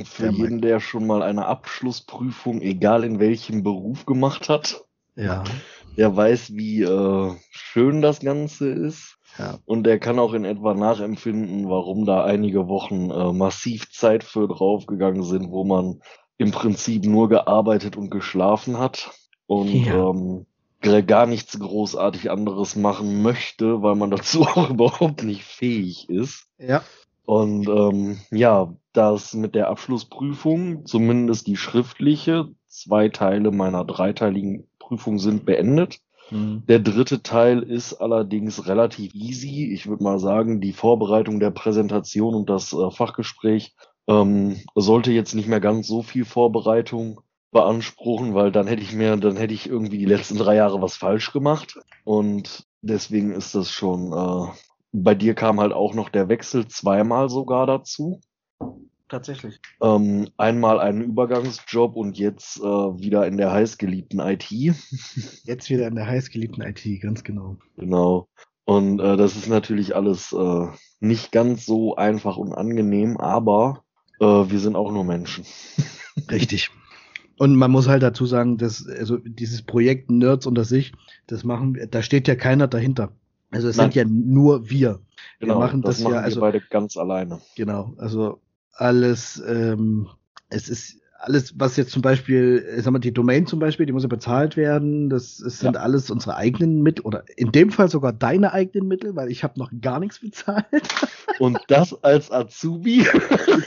Für 0.05 0.23
der 0.23 0.31
jeden, 0.31 0.61
der 0.61 0.79
schon 0.79 1.07
mal 1.07 1.23
eine 1.23 1.45
Abschlussprüfung, 1.45 2.61
egal 2.61 3.03
in 3.03 3.19
welchem 3.19 3.63
Beruf 3.63 4.05
gemacht 4.05 4.47
hat, 4.47 4.83
ja. 5.15 5.43
der 5.97 6.15
weiß, 6.15 6.53
wie 6.53 6.83
äh, 6.83 7.31
schön 7.49 8.01
das 8.01 8.19
Ganze 8.19 8.69
ist. 8.69 9.17
Ja. 9.39 9.59
Und 9.65 9.83
der 9.83 9.99
kann 9.99 10.19
auch 10.19 10.33
in 10.33 10.45
etwa 10.45 10.73
nachempfinden, 10.73 11.69
warum 11.69 12.05
da 12.05 12.23
einige 12.23 12.67
Wochen 12.67 13.11
äh, 13.11 13.33
massiv 13.33 13.91
Zeit 13.91 14.23
für 14.23 14.47
draufgegangen 14.47 15.23
sind, 15.23 15.51
wo 15.51 15.63
man 15.63 16.01
im 16.37 16.51
Prinzip 16.51 17.05
nur 17.05 17.29
gearbeitet 17.29 17.97
und 17.97 18.09
geschlafen 18.09 18.77
hat. 18.77 19.11
Und 19.47 19.69
ja. 19.69 20.09
ähm, 20.09 20.45
gar 20.81 21.25
nichts 21.25 21.59
großartig 21.59 22.31
anderes 22.31 22.75
machen 22.75 23.21
möchte, 23.21 23.81
weil 23.81 23.95
man 23.95 24.11
dazu 24.11 24.41
auch 24.47 24.69
überhaupt 24.69 25.23
nicht 25.23 25.43
fähig 25.43 26.09
ist. 26.09 26.47
Ja. 26.57 26.83
Und 27.25 27.67
ähm, 27.67 28.19
ja, 28.31 28.73
das 28.93 29.33
mit 29.33 29.53
der 29.53 29.69
Abschlussprüfung, 29.69 30.85
zumindest 30.85 31.47
die 31.47 31.57
schriftliche, 31.57 32.47
zwei 32.67 33.09
Teile 33.09 33.51
meiner 33.51 33.83
dreiteiligen 33.83 34.67
Prüfung 34.79 35.19
sind 35.19 35.45
beendet. 35.45 35.99
Mhm. 36.31 36.63
Der 36.67 36.79
dritte 36.79 37.23
Teil 37.23 37.63
ist 37.63 37.95
allerdings 37.95 38.67
relativ 38.67 39.13
easy. 39.13 39.71
Ich 39.73 39.87
würde 39.87 40.03
mal 40.03 40.19
sagen, 40.19 40.61
die 40.61 40.73
Vorbereitung 40.73 41.39
der 41.39 41.51
Präsentation 41.51 42.33
und 42.33 42.49
das 42.49 42.71
äh, 42.71 42.91
Fachgespräch 42.91 43.75
ähm, 44.07 44.61
sollte 44.75 45.11
jetzt 45.11 45.35
nicht 45.35 45.49
mehr 45.49 45.59
ganz 45.59 45.87
so 45.87 46.01
viel 46.01 46.23
Vorbereitung 46.23 47.21
beanspruchen, 47.51 48.33
weil 48.33 48.51
dann 48.51 48.67
hätte 48.67 48.81
ich 48.81 48.93
mir, 48.93 49.15
dann 49.17 49.37
hätte 49.37 49.53
ich 49.53 49.67
irgendwie 49.67 49.97
die 49.97 50.05
letzten 50.05 50.37
drei 50.37 50.55
Jahre 50.55 50.81
was 50.81 50.95
falsch 50.95 51.31
gemacht. 51.31 51.79
Und 52.03 52.65
deswegen 52.81 53.31
ist 53.31 53.55
das 53.55 53.71
schon, 53.71 54.13
äh, 54.13 54.51
bei 54.91 55.15
dir 55.15 55.33
kam 55.33 55.59
halt 55.59 55.73
auch 55.73 55.93
noch 55.93 56.09
der 56.09 56.29
Wechsel 56.29 56.67
zweimal 56.67 57.29
sogar 57.29 57.65
dazu. 57.65 58.21
Tatsächlich. 59.09 59.61
Ähm, 59.81 60.29
einmal 60.35 60.79
einen 60.79 61.01
Übergangsjob 61.01 61.95
und 61.95 62.17
jetzt 62.17 62.57
äh, 62.57 62.63
wieder 62.63 63.25
in 63.25 63.37
der 63.37 63.53
heißgeliebten 63.53 64.19
IT. 64.19 64.49
Jetzt 65.45 65.69
wieder 65.69 65.87
in 65.87 65.95
der 65.95 66.07
heißgeliebten 66.07 66.61
IT, 66.61 67.01
ganz 67.01 67.23
genau. 67.23 67.55
Genau. 67.77 68.27
Und 68.65 68.99
äh, 68.99 69.15
das 69.15 69.37
ist 69.37 69.47
natürlich 69.47 69.95
alles 69.95 70.33
äh, 70.33 70.67
nicht 70.99 71.31
ganz 71.31 71.65
so 71.65 71.95
einfach 71.95 72.35
und 72.35 72.53
angenehm, 72.53 73.15
aber 73.15 73.85
äh, 74.19 74.25
wir 74.25 74.59
sind 74.59 74.75
auch 74.75 74.91
nur 74.91 75.05
Menschen. 75.05 75.45
Richtig. 76.29 76.69
Und 77.37 77.55
man 77.55 77.71
muss 77.71 77.87
halt 77.87 78.03
dazu 78.03 78.25
sagen, 78.25 78.57
dass 78.57 78.87
also 78.87 79.17
dieses 79.17 79.61
Projekt 79.61 80.09
Nerds 80.09 80.45
unter 80.45 80.63
sich, 80.63 80.93
das 81.27 81.43
machen 81.43 81.77
da 81.91 82.01
steht 82.01 82.27
ja 82.27 82.35
keiner 82.35 82.67
dahinter. 82.67 83.11
Also 83.51 83.67
es 83.67 83.77
Nein. 83.77 83.91
sind 83.91 83.95
ja 83.95 84.05
nur 84.05 84.69
wir. 84.69 84.99
Genau, 85.39 85.55
wir 85.55 85.59
machen 85.59 85.81
das, 85.81 85.97
das 85.97 86.03
machen 86.03 86.15
ja 86.15 86.21
also 86.21 86.41
beide 86.41 86.61
ganz 86.69 86.97
alleine. 86.97 87.39
Genau, 87.55 87.93
also 87.97 88.41
alles 88.73 89.41
ähm, 89.47 90.07
es 90.49 90.69
ist 90.69 90.99
alles, 91.19 91.53
was 91.57 91.77
jetzt 91.77 91.91
zum 91.91 92.01
Beispiel, 92.01 92.65
ich 92.77 92.83
sag 92.83 92.91
mal, 92.91 92.99
die 92.99 93.13
Domain 93.13 93.47
zum 93.47 93.59
Beispiel, 93.59 93.85
die 93.85 93.91
muss 93.91 94.03
ja 94.03 94.09
bezahlt 94.09 94.55
werden. 94.55 95.09
Das, 95.09 95.37
das 95.37 95.59
sind 95.59 95.75
ja. 95.75 95.81
alles 95.81 96.11
unsere 96.11 96.35
eigenen 96.35 96.81
Mittel 96.81 97.05
oder 97.05 97.23
in 97.35 97.51
dem 97.51 97.71
Fall 97.71 97.89
sogar 97.89 98.13
deine 98.13 98.53
eigenen 98.53 98.87
Mittel, 98.87 99.15
weil 99.15 99.31
ich 99.31 99.43
habe 99.43 99.59
noch 99.59 99.71
gar 99.81 99.99
nichts 99.99 100.19
bezahlt. 100.19 100.65
Und 101.39 101.59
das 101.67 102.03
als 102.03 102.31
Azubi? 102.31 103.05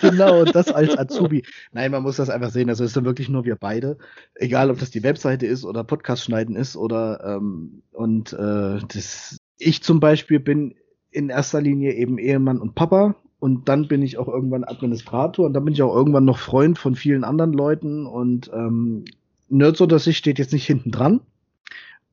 genau, 0.01 0.41
und 0.41 0.57
das 0.57 0.73
als 0.73 0.99
Azubi. 0.99 1.45
Nein, 1.71 1.93
man 1.93 2.03
muss 2.03 2.17
das 2.17 2.29
einfach 2.29 2.51
sehen. 2.51 2.69
Also 2.69 2.83
es 2.83 2.95
sind 2.95 3.05
wirklich 3.05 3.29
nur 3.29 3.45
wir 3.45 3.55
beide. 3.55 3.97
Egal, 4.35 4.73
ob 4.73 4.81
das 4.81 4.91
die 4.91 5.05
Webseite 5.05 5.47
ist 5.47 5.65
oder 5.65 5.85
Podcast 5.85 6.25
schneiden 6.25 6.57
ist 6.57 6.77
oder 6.77 7.23
ähm, 7.25 7.83
und 7.93 8.33
äh, 8.33 8.81
das, 8.89 9.37
ich 9.57 9.85
zum 9.85 10.01
Beispiel 10.01 10.41
bin 10.41 10.75
in 11.13 11.29
erster 11.29 11.61
Linie 11.61 11.93
eben 11.95 12.19
Ehemann 12.19 12.59
und 12.59 12.75
Papa 12.75 13.15
und 13.41 13.69
dann 13.69 13.89
bin 13.89 14.03
ich 14.03 14.19
auch 14.19 14.29
irgendwann 14.29 14.65
Administrator 14.65 15.47
und 15.47 15.55
dann 15.55 15.65
bin 15.65 15.75
ich 15.75 15.83
auch 15.83 15.95
irgendwann 15.95 16.27
noch 16.27 16.39
Freund 16.39 16.79
von 16.79 16.95
vielen 16.95 17.25
anderen 17.25 17.55
Leuten 17.55 18.07
und 18.07 18.51
ähm, 18.55 19.07
Nerds 19.49 19.81
oder 19.81 19.99
sich 19.99 20.19
steht 20.19 20.39
jetzt 20.39 20.53
nicht 20.53 20.67
hinten 20.67 20.91
dran. 20.91 21.21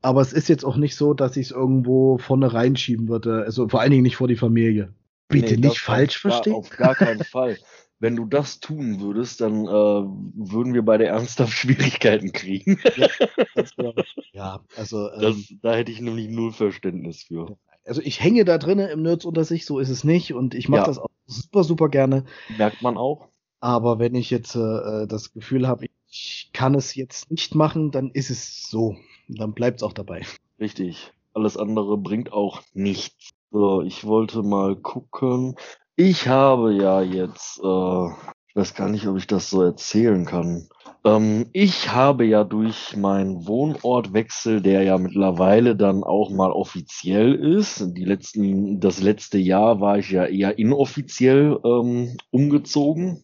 Aber 0.02 0.22
es 0.22 0.32
ist 0.32 0.48
jetzt 0.48 0.64
auch 0.64 0.78
nicht 0.78 0.96
so, 0.96 1.14
dass 1.14 1.36
ich 1.36 1.48
es 1.48 1.52
irgendwo 1.52 2.18
vorne 2.18 2.54
reinschieben 2.54 3.10
würde. 3.10 3.44
Also 3.44 3.68
vor 3.68 3.82
allen 3.82 3.92
Dingen 3.92 4.04
nicht 4.04 4.16
vor 4.16 4.30
die 4.30 4.38
Familie. 4.38 4.94
Bitte 5.28 5.56
nee, 5.56 5.68
nicht 5.68 5.80
falsch 5.80 6.18
verstehen. 6.18 6.54
Auf 6.54 6.70
gar 6.70 6.96
keinen 6.96 7.24
Fall. 7.24 7.58
Wenn 8.00 8.16
du 8.16 8.26
das 8.26 8.60
tun 8.60 9.02
würdest, 9.02 9.42
dann 9.42 9.66
äh, 9.66 9.70
würden 9.70 10.74
wir 10.74 10.84
beide 10.84 11.08
ernsthaft 11.08 11.52
Schwierigkeiten 11.58 12.32
kriegen. 12.32 12.80
Ja, 12.96 13.08
ja 14.32 14.60
also 14.78 15.12
ähm, 15.12 15.22
das, 15.22 15.36
da 15.62 15.76
hätte 15.76 15.92
ich 15.92 16.00
nämlich 16.00 16.30
null 16.30 16.54
Verständnis 16.54 17.24
für. 17.24 17.58
Also 17.88 18.02
ich 18.02 18.22
hänge 18.22 18.46
da 18.46 18.58
drinnen 18.58 18.90
im 18.90 19.02
Nerds 19.02 19.26
unter 19.26 19.44
sich, 19.44 19.66
so 19.66 19.80
ist 19.80 19.90
es 19.90 20.04
nicht. 20.04 20.34
Und 20.34 20.54
ich 20.54 20.70
mache 20.70 20.82
ja. 20.82 20.88
das 20.88 21.00
auch 21.00 21.10
super, 21.26 21.64
super 21.64 21.90
gerne. 21.90 22.26
Merkt 22.58 22.82
man 22.82 22.98
auch. 22.98 23.30
Aber 23.60 24.00
wenn 24.00 24.16
ich 24.16 24.30
jetzt 24.30 24.56
äh, 24.56 25.08
das 25.08 25.34
Gefühl 25.34 25.68
habe, 25.68 25.88
ich 26.10 26.52
kann 26.54 26.76
es 26.76 26.96
jetzt 26.96 27.32
nicht 27.32 27.56
machen, 27.56 27.92
dann 27.92 28.12
ist 28.12 28.30
es 28.30 28.70
so. 28.70 28.96
Dann 29.28 29.54
bleibt 29.54 29.78
es 29.78 29.84
auch 29.84 29.94
dabei. 29.94 30.24
Richtig. 30.60 31.12
Alles 31.34 31.58
andere 31.58 31.98
bringt 31.98 32.32
auch 32.32 32.62
nichts. 32.74 33.32
So, 33.52 33.82
ich 33.82 34.06
wollte 34.06 34.44
mal 34.44 34.76
gucken. 34.76 35.56
Ich 35.96 36.28
habe 36.28 36.74
ja 36.74 37.02
jetzt, 37.02 37.60
äh, 37.60 38.08
ich 38.48 38.56
weiß 38.56 38.76
gar 38.76 38.90
nicht, 38.90 39.08
ob 39.08 39.18
ich 39.18 39.28
das 39.28 39.50
so 39.50 39.64
erzählen 39.64 40.26
kann. 40.26 40.70
Ähm, 41.08 41.48
ich 41.54 41.94
habe 41.94 42.26
ja 42.26 42.44
durch 42.44 42.98
meinen 42.98 43.48
Wohnortwechsel, 43.48 44.62
der 44.62 44.84
ja 44.84 44.98
mittlerweile 44.98 45.78
dann 45.78 46.04
auch 46.04 46.32
mal 46.32 46.52
offiziell 46.52 47.34
ist, 47.34 47.96
die 47.96 48.04
letzten, 48.04 48.82
das 48.82 49.02
letzte 49.02 49.38
Jahr 49.38 49.80
war 49.80 50.00
ich 50.00 50.12
ja 50.12 50.26
eher 50.26 50.60
inoffiziell 50.60 51.60
ähm, 51.64 52.18
umgezogen. 52.30 53.24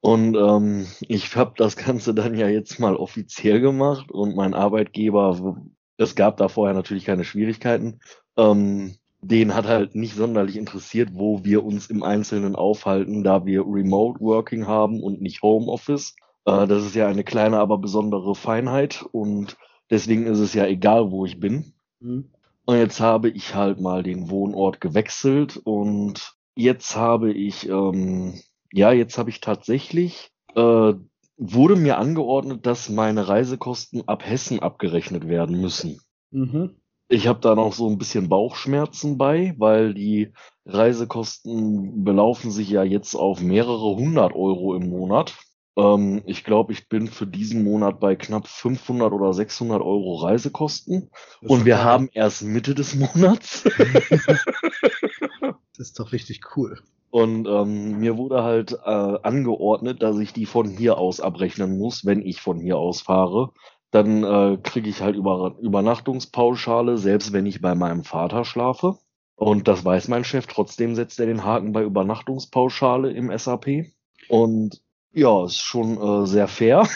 Und 0.00 0.36
ähm, 0.36 0.86
ich 1.02 1.36
habe 1.36 1.54
das 1.56 1.76
Ganze 1.76 2.14
dann 2.14 2.36
ja 2.36 2.48
jetzt 2.48 2.80
mal 2.80 2.96
offiziell 2.96 3.60
gemacht 3.60 4.10
und 4.10 4.34
mein 4.34 4.54
Arbeitgeber, 4.54 5.56
es 5.98 6.16
gab 6.16 6.36
da 6.36 6.48
vorher 6.48 6.74
natürlich 6.74 7.04
keine 7.04 7.24
Schwierigkeiten, 7.24 8.00
ähm, 8.36 8.96
den 9.20 9.54
hat 9.54 9.66
halt 9.66 9.94
nicht 9.94 10.14
sonderlich 10.14 10.56
interessiert, 10.56 11.10
wo 11.12 11.44
wir 11.44 11.64
uns 11.64 11.90
im 11.90 12.02
Einzelnen 12.02 12.56
aufhalten, 12.56 13.22
da 13.22 13.44
wir 13.46 13.62
Remote 13.66 14.20
Working 14.20 14.66
haben 14.66 15.02
und 15.02 15.20
nicht 15.20 15.42
Homeoffice. 15.42 16.14
Äh, 16.48 16.66
das 16.66 16.84
ist 16.84 16.94
ja 16.94 17.08
eine 17.08 17.24
kleine, 17.24 17.58
aber 17.58 17.78
besondere 17.78 18.34
Feinheit 18.34 19.04
und 19.12 19.56
deswegen 19.90 20.26
ist 20.26 20.38
es 20.38 20.54
ja 20.54 20.66
egal, 20.66 21.10
wo 21.10 21.26
ich 21.26 21.38
bin. 21.38 21.74
Mhm. 22.00 22.30
Und 22.64 22.76
jetzt 22.76 23.00
habe 23.00 23.30
ich 23.30 23.54
halt 23.54 23.80
mal 23.80 24.02
den 24.02 24.30
Wohnort 24.30 24.80
gewechselt 24.80 25.56
und 25.56 26.34
jetzt 26.54 26.96
habe 26.96 27.32
ich, 27.32 27.68
ähm, 27.68 28.40
ja, 28.72 28.92
jetzt 28.92 29.18
habe 29.18 29.30
ich 29.30 29.40
tatsächlich, 29.40 30.30
äh, 30.54 30.92
wurde 31.36 31.76
mir 31.76 31.98
angeordnet, 31.98 32.66
dass 32.66 32.88
meine 32.88 33.28
Reisekosten 33.28 34.06
ab 34.08 34.24
Hessen 34.24 34.60
abgerechnet 34.60 35.28
werden 35.28 35.60
müssen. 35.60 36.00
Mhm. 36.30 36.76
Ich 37.10 37.26
habe 37.26 37.40
da 37.40 37.54
noch 37.54 37.72
so 37.72 37.88
ein 37.88 37.96
bisschen 37.96 38.28
Bauchschmerzen 38.28 39.16
bei, 39.16 39.54
weil 39.56 39.94
die 39.94 40.32
Reisekosten 40.66 42.04
belaufen 42.04 42.50
sich 42.50 42.68
ja 42.68 42.82
jetzt 42.82 43.14
auf 43.14 43.40
mehrere 43.40 43.96
hundert 43.96 44.34
Euro 44.34 44.74
im 44.74 44.90
Monat. 44.90 45.34
Ähm, 45.78 46.22
ich 46.26 46.44
glaube, 46.44 46.72
ich 46.72 46.88
bin 46.88 47.06
für 47.06 47.26
diesen 47.26 47.64
Monat 47.64 48.00
bei 48.00 48.16
knapp 48.16 48.48
500 48.48 49.12
oder 49.12 49.32
600 49.32 49.80
Euro 49.80 50.16
Reisekosten. 50.16 51.10
Und 51.40 51.64
wir 51.64 51.76
geil. 51.76 51.84
haben 51.84 52.08
erst 52.12 52.42
Mitte 52.42 52.74
des 52.74 52.94
Monats. 52.96 53.62
das 55.40 55.54
ist 55.76 55.98
doch 55.98 56.12
richtig 56.12 56.40
cool. 56.56 56.80
Und 57.10 57.46
ähm, 57.48 58.00
mir 58.00 58.18
wurde 58.18 58.42
halt 58.42 58.72
äh, 58.72 58.76
angeordnet, 58.86 60.02
dass 60.02 60.18
ich 60.18 60.34
die 60.34 60.44
von 60.44 60.68
hier 60.68 60.98
aus 60.98 61.20
abrechnen 61.20 61.78
muss, 61.78 62.04
wenn 62.04 62.20
ich 62.20 62.42
von 62.42 62.60
hier 62.60 62.76
aus 62.76 63.00
fahre 63.00 63.52
dann 63.90 64.22
äh, 64.22 64.58
kriege 64.62 64.88
ich 64.88 65.00
halt 65.00 65.16
über, 65.16 65.56
Übernachtungspauschale, 65.60 66.98
selbst 66.98 67.32
wenn 67.32 67.46
ich 67.46 67.60
bei 67.60 67.74
meinem 67.74 68.04
Vater 68.04 68.44
schlafe. 68.44 68.98
Und 69.34 69.68
das 69.68 69.84
weiß 69.84 70.08
mein 70.08 70.24
Chef. 70.24 70.46
Trotzdem 70.46 70.94
setzt 70.94 71.20
er 71.20 71.26
den 71.26 71.44
Haken 71.44 71.72
bei 71.72 71.82
Übernachtungspauschale 71.82 73.12
im 73.12 73.36
SAP. 73.36 73.86
Und 74.28 74.82
ja, 75.12 75.44
ist 75.44 75.60
schon 75.60 76.00
äh, 76.00 76.26
sehr 76.26 76.48
fair. 76.48 76.88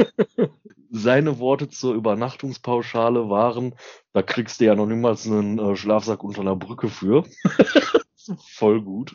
Seine 0.90 1.38
Worte 1.38 1.68
zur 1.68 1.94
Übernachtungspauschale 1.94 3.28
waren, 3.28 3.74
da 4.12 4.22
kriegst 4.22 4.60
du 4.60 4.64
ja 4.64 4.74
noch 4.74 4.86
niemals 4.86 5.26
einen 5.26 5.58
äh, 5.58 5.76
Schlafsack 5.76 6.24
unter 6.24 6.40
einer 6.40 6.56
Brücke 6.56 6.88
für. 6.88 7.24
Voll 8.54 8.82
gut. 8.82 9.14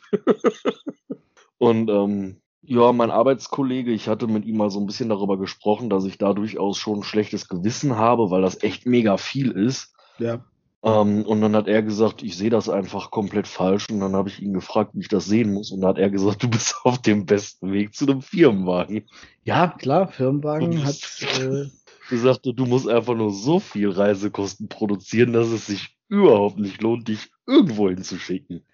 Und 1.58 1.90
ähm, 1.90 2.42
ja, 2.62 2.92
mein 2.92 3.12
Arbeitskollege, 3.12 3.92
ich 3.92 4.08
hatte 4.08 4.28
mit 4.28 4.46
ihm 4.46 4.58
mal 4.58 4.70
so 4.70 4.80
ein 4.80 4.86
bisschen 4.86 5.10
darüber 5.10 5.38
gesprochen, 5.38 5.90
dass 5.90 6.06
ich 6.06 6.18
da 6.18 6.34
durchaus 6.34 6.78
schon 6.78 7.00
ein 7.00 7.04
schlechtes 7.04 7.48
Gewissen 7.48 7.98
habe, 7.98 8.30
weil 8.30 8.42
das 8.42 8.62
echt 8.62 8.86
mega 8.86 9.18
viel 9.18 9.52
ist. 9.52 9.94
Ja. 10.20 10.46
Ähm, 10.84 11.24
und 11.26 11.42
dann 11.42 11.56
hat 11.56 11.68
er 11.68 11.84
gesagt, 11.84 12.24
ich 12.24 12.36
sehe 12.36 12.50
das 12.50 12.70
einfach 12.70 13.12
komplett 13.12 13.48
falsch. 13.48 13.90
Und 13.90 14.00
dann 14.00 14.16
habe 14.16 14.30
ich 14.30 14.42
ihn 14.42 14.54
gefragt, 14.54 14.92
wie 14.94 15.02
ich 15.02 15.08
das 15.08 15.26
sehen 15.26 15.54
muss. 15.54 15.72
Und 15.72 15.82
dann 15.82 15.92
hat 15.92 15.98
er 15.98 16.10
gesagt, 16.10 16.44
du 16.44 16.50
bist 16.50 16.76
auf 16.84 17.00
dem 17.00 17.26
besten 17.26 17.72
Weg 17.72 17.94
zu 17.94 18.06
einem 18.06 18.22
Firmenwagen. 18.22 19.08
Ja, 19.44 19.68
klar, 19.68 20.08
Firmenwagen 20.08 20.84
hat. 20.84 20.98
Äh... 21.40 21.70
gesagt, 22.10 22.42
du 22.44 22.66
musst 22.66 22.90
einfach 22.90 23.16
nur 23.16 23.32
so 23.32 23.60
viel 23.60 23.90
Reisekosten 23.90 24.68
produzieren, 24.68 25.34
dass 25.34 25.48
es 25.48 25.68
sich 25.68 25.96
überhaupt 26.10 26.58
nicht 26.58 26.82
lohnt, 26.82 27.08
dich 27.08 27.32
irgendwo 27.48 27.90
hinzuschicken. 27.90 28.66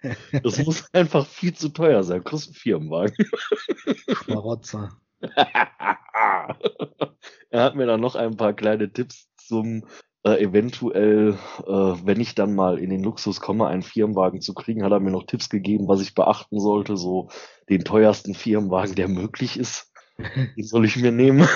Das 0.42 0.58
muss 0.64 0.92
einfach 0.92 1.24
viel 1.26 1.54
zu 1.54 1.68
teuer 1.68 2.02
sein. 2.02 2.24
Kostet 2.24 2.54
einen 2.54 2.60
Firmenwagen. 2.60 3.14
Schmarotzer. 4.08 4.90
er 7.50 7.62
hat 7.62 7.76
mir 7.76 7.86
dann 7.86 8.00
noch 8.00 8.16
ein 8.16 8.36
paar 8.36 8.54
kleine 8.54 8.92
Tipps 8.92 9.28
zum 9.36 9.84
äh, 10.24 10.42
eventuell, 10.42 11.38
äh, 11.66 11.70
wenn 11.70 12.20
ich 12.20 12.34
dann 12.34 12.54
mal 12.54 12.78
in 12.78 12.90
den 12.90 13.02
Luxus 13.02 13.40
komme, 13.40 13.66
einen 13.66 13.82
Firmenwagen 13.82 14.40
zu 14.40 14.54
kriegen, 14.54 14.84
hat 14.84 14.92
er 14.92 15.00
mir 15.00 15.10
noch 15.10 15.26
Tipps 15.26 15.48
gegeben, 15.48 15.88
was 15.88 16.00
ich 16.00 16.14
beachten 16.14 16.60
sollte. 16.60 16.96
So 16.96 17.28
den 17.68 17.84
teuersten 17.84 18.34
Firmenwagen, 18.34 18.94
der 18.94 19.08
möglich 19.08 19.58
ist. 19.58 19.92
Den 20.56 20.64
soll 20.64 20.84
ich 20.84 20.96
mir 20.96 21.12
nehmen. 21.12 21.46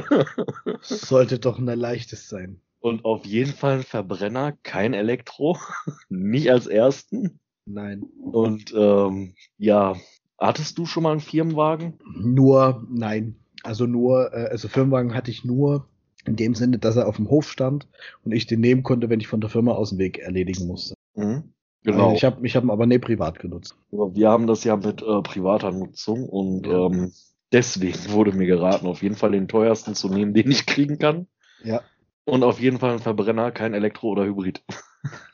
Sollte 0.80 1.38
doch 1.38 1.58
ein 1.58 1.66
leichtes 1.66 2.28
sein. 2.28 2.60
Und 2.80 3.04
auf 3.04 3.26
jeden 3.26 3.52
Fall 3.52 3.78
ein 3.78 3.82
Verbrenner, 3.82 4.52
kein 4.62 4.94
Elektro. 4.94 5.58
Nicht 6.08 6.50
als 6.50 6.66
ersten. 6.66 7.40
Nein. 7.66 8.04
Und 8.20 8.74
ähm, 8.76 9.34
ja, 9.58 9.96
hattest 10.38 10.78
du 10.78 10.86
schon 10.86 11.02
mal 11.02 11.12
einen 11.12 11.20
Firmenwagen? 11.20 11.98
Nur, 12.04 12.86
nein. 12.90 13.36
Also 13.62 13.86
nur, 13.86 14.32
äh, 14.34 14.48
also 14.50 14.68
Firmenwagen 14.68 15.14
hatte 15.14 15.30
ich 15.30 15.44
nur 15.44 15.88
in 16.26 16.36
dem 16.36 16.54
Sinne, 16.54 16.78
dass 16.78 16.96
er 16.96 17.06
auf 17.08 17.16
dem 17.16 17.30
Hof 17.30 17.48
stand 17.50 17.88
und 18.24 18.32
ich 18.32 18.46
den 18.46 18.60
nehmen 18.60 18.82
konnte, 18.82 19.10
wenn 19.10 19.20
ich 19.20 19.28
von 19.28 19.40
der 19.40 19.50
Firma 19.50 19.72
aus 19.72 19.90
dem 19.90 19.98
Weg 19.98 20.18
erledigen 20.18 20.66
musste. 20.66 20.94
Mhm. 21.14 21.54
Genau. 21.84 22.04
Also 22.04 22.16
ich 22.16 22.24
habe 22.24 22.46
ich 22.46 22.56
hab 22.56 22.64
ihn 22.64 22.70
aber 22.70 22.86
nicht 22.86 23.02
privat 23.02 23.38
genutzt. 23.38 23.76
Wir 23.90 24.30
haben 24.30 24.46
das 24.46 24.64
ja 24.64 24.76
mit 24.76 25.02
äh, 25.02 25.20
privater 25.22 25.70
Nutzung 25.70 26.26
und 26.26 26.66
ja. 26.66 26.86
ähm, 26.86 27.12
deswegen 27.52 28.10
wurde 28.10 28.32
mir 28.32 28.46
geraten, 28.46 28.86
auf 28.86 29.02
jeden 29.02 29.16
Fall 29.16 29.32
den 29.32 29.48
teuersten 29.48 29.94
zu 29.94 30.08
nehmen, 30.08 30.32
den 30.32 30.50
ich 30.50 30.64
kriegen 30.64 30.98
kann. 30.98 31.26
Ja. 31.62 31.82
Und 32.24 32.42
auf 32.42 32.58
jeden 32.58 32.78
Fall 32.78 32.92
ein 32.92 33.00
Verbrenner, 33.00 33.52
kein 33.52 33.74
Elektro 33.74 34.08
oder 34.08 34.24
Hybrid. 34.24 34.64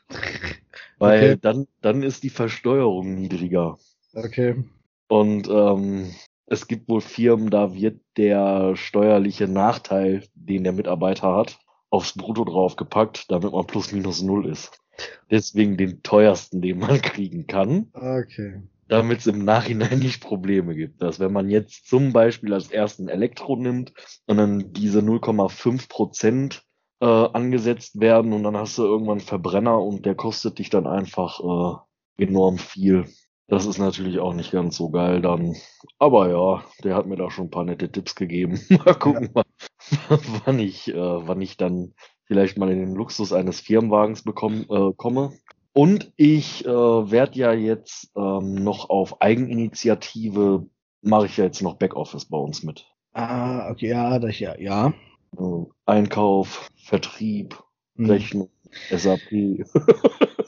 Weil 0.99 1.31
okay. 1.31 1.39
dann, 1.41 1.67
dann 1.81 2.03
ist 2.03 2.23
die 2.23 2.29
Versteuerung 2.29 3.15
niedriger. 3.15 3.77
Okay. 4.13 4.63
Und 5.07 5.47
ähm, 5.49 6.11
es 6.51 6.67
gibt 6.67 6.89
wohl 6.89 6.99
Firmen, 6.99 7.49
da 7.49 7.73
wird 7.73 8.01
der 8.17 8.75
steuerliche 8.75 9.47
Nachteil, 9.47 10.25
den 10.35 10.65
der 10.65 10.73
Mitarbeiter 10.73 11.33
hat, 11.33 11.57
aufs 11.89 12.13
Brutto 12.13 12.43
draufgepackt, 12.43 13.31
damit 13.31 13.53
man 13.53 13.65
plus 13.65 13.93
minus 13.93 14.21
null 14.21 14.45
ist. 14.45 14.81
Deswegen 15.29 15.77
den 15.77 16.03
teuersten, 16.03 16.61
den 16.61 16.79
man 16.79 17.01
kriegen 17.01 17.47
kann. 17.47 17.87
Okay. 17.93 18.61
Damit 18.89 19.19
es 19.19 19.27
im 19.27 19.45
Nachhinein 19.45 19.99
nicht 19.99 20.21
Probleme 20.21 20.75
gibt. 20.75 21.01
Dass 21.01 21.21
wenn 21.21 21.31
man 21.31 21.49
jetzt 21.49 21.87
zum 21.87 22.11
Beispiel 22.11 22.53
als 22.53 22.69
ersten 22.69 23.07
Elektro 23.07 23.55
nimmt 23.55 23.93
und 24.25 24.35
dann 24.35 24.73
diese 24.73 24.99
0,5 24.99 25.87
Prozent 25.87 26.63
äh, 26.99 27.05
angesetzt 27.05 28.01
werden 28.01 28.33
und 28.33 28.43
dann 28.43 28.57
hast 28.57 28.77
du 28.77 28.83
irgendwann 28.83 29.19
einen 29.19 29.27
Verbrenner 29.27 29.81
und 29.81 30.05
der 30.05 30.15
kostet 30.15 30.59
dich 30.59 30.69
dann 30.69 30.85
einfach 30.85 31.39
äh, 31.39 32.23
enorm 32.23 32.57
viel. 32.57 33.05
Das 33.51 33.65
ist 33.65 33.79
natürlich 33.79 34.19
auch 34.19 34.33
nicht 34.33 34.53
ganz 34.53 34.77
so 34.77 34.91
geil 34.91 35.21
dann. 35.21 35.57
Aber 35.99 36.29
ja, 36.29 36.63
der 36.85 36.95
hat 36.95 37.05
mir 37.05 37.17
da 37.17 37.29
schon 37.29 37.47
ein 37.47 37.51
paar 37.51 37.65
nette 37.65 37.91
Tipps 37.91 38.15
gegeben. 38.15 38.57
mal 38.85 38.93
gucken, 38.93 39.29
ja. 39.35 39.43
wann 40.45 40.57
ich, 40.57 40.87
äh, 40.87 40.95
wann 40.95 41.41
ich 41.41 41.57
dann 41.57 41.93
vielleicht 42.23 42.57
mal 42.57 42.71
in 42.71 42.79
den 42.79 42.95
Luxus 42.95 43.33
eines 43.33 43.59
Firmenwagens 43.59 44.23
bekomme, 44.23 44.61
äh, 44.69 44.93
komme. 44.95 45.33
Und 45.73 46.13
ich 46.15 46.65
äh, 46.65 46.69
werde 46.69 47.39
ja 47.39 47.51
jetzt 47.51 48.13
ähm, 48.15 48.55
noch 48.55 48.89
auf 48.89 49.21
Eigeninitiative 49.21 50.65
mache 51.01 51.25
ich 51.25 51.35
ja 51.35 51.43
jetzt 51.43 51.61
noch 51.61 51.75
Backoffice 51.75 52.29
bei 52.29 52.37
uns 52.37 52.63
mit. 52.63 52.85
Ah, 53.11 53.69
okay, 53.69 53.89
ja, 53.89 54.17
das 54.17 54.39
ja, 54.39 54.57
ja. 54.57 54.93
Äh, 55.37 55.65
Einkauf, 55.85 56.69
Vertrieb, 56.77 57.61
hm. 57.97 58.05
Rechnung, 58.05 58.49
SAP. 58.89 59.65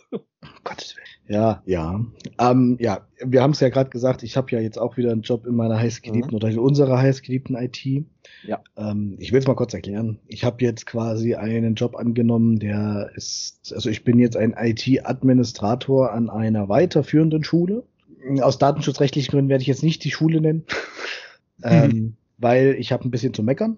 Ja, 1.28 1.64
ja. 1.66 2.06
Ähm, 2.40 2.78
ja, 2.80 3.08
wir 3.24 3.42
haben 3.42 3.52
es 3.52 3.60
ja 3.62 3.70
gerade 3.70 3.90
gesagt, 3.90 4.24
ich 4.24 4.36
habe 4.36 4.52
ja 4.52 4.60
jetzt 4.60 4.78
auch 4.78 4.98
wieder 4.98 5.12
einen 5.12 5.22
Job 5.22 5.46
in 5.46 5.56
meiner 5.56 5.80
heißgeliebten 5.80 6.32
mhm. 6.32 6.36
oder 6.36 6.50
in 6.50 6.60
unserer 6.60 6.98
heißgeliebten 6.98 7.56
IT. 7.56 8.06
Ja. 8.46 8.62
Ähm, 8.76 9.16
ich 9.20 9.32
will 9.32 9.40
es 9.40 9.48
mal 9.48 9.56
kurz 9.56 9.74
erklären. 9.74 10.20
Ich 10.28 10.44
habe 10.44 10.64
jetzt 10.64 10.86
quasi 10.86 11.36
einen 11.36 11.76
Job 11.76 11.96
angenommen, 11.96 12.60
der 12.60 13.12
ist, 13.16 13.72
also 13.74 13.90
ich 13.90 14.04
bin 14.04 14.20
jetzt 14.20 14.36
ein 14.36 14.54
IT-Administrator 14.58 16.12
an 16.12 16.30
einer 16.30 16.68
weiterführenden 16.68 17.44
Schule. 17.44 17.84
Aus 18.42 18.58
datenschutzrechtlichen 18.58 19.32
Gründen 19.32 19.50
werde 19.50 19.62
ich 19.62 19.68
jetzt 19.68 19.84
nicht 19.84 20.04
die 20.04 20.12
Schule 20.12 20.42
nennen, 20.42 20.66
ähm, 21.64 22.16
weil 22.38 22.76
ich 22.78 22.92
habe 22.92 23.08
ein 23.08 23.12
bisschen 23.12 23.34
zu 23.34 23.44
meckern. 23.44 23.78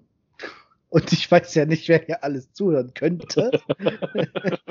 Und 0.88 1.12
ich 1.12 1.30
weiß 1.30 1.54
ja 1.56 1.66
nicht, 1.66 1.88
wer 1.88 1.98
hier 2.04 2.22
alles 2.22 2.52
zuhören 2.52 2.94
könnte. 2.94 3.50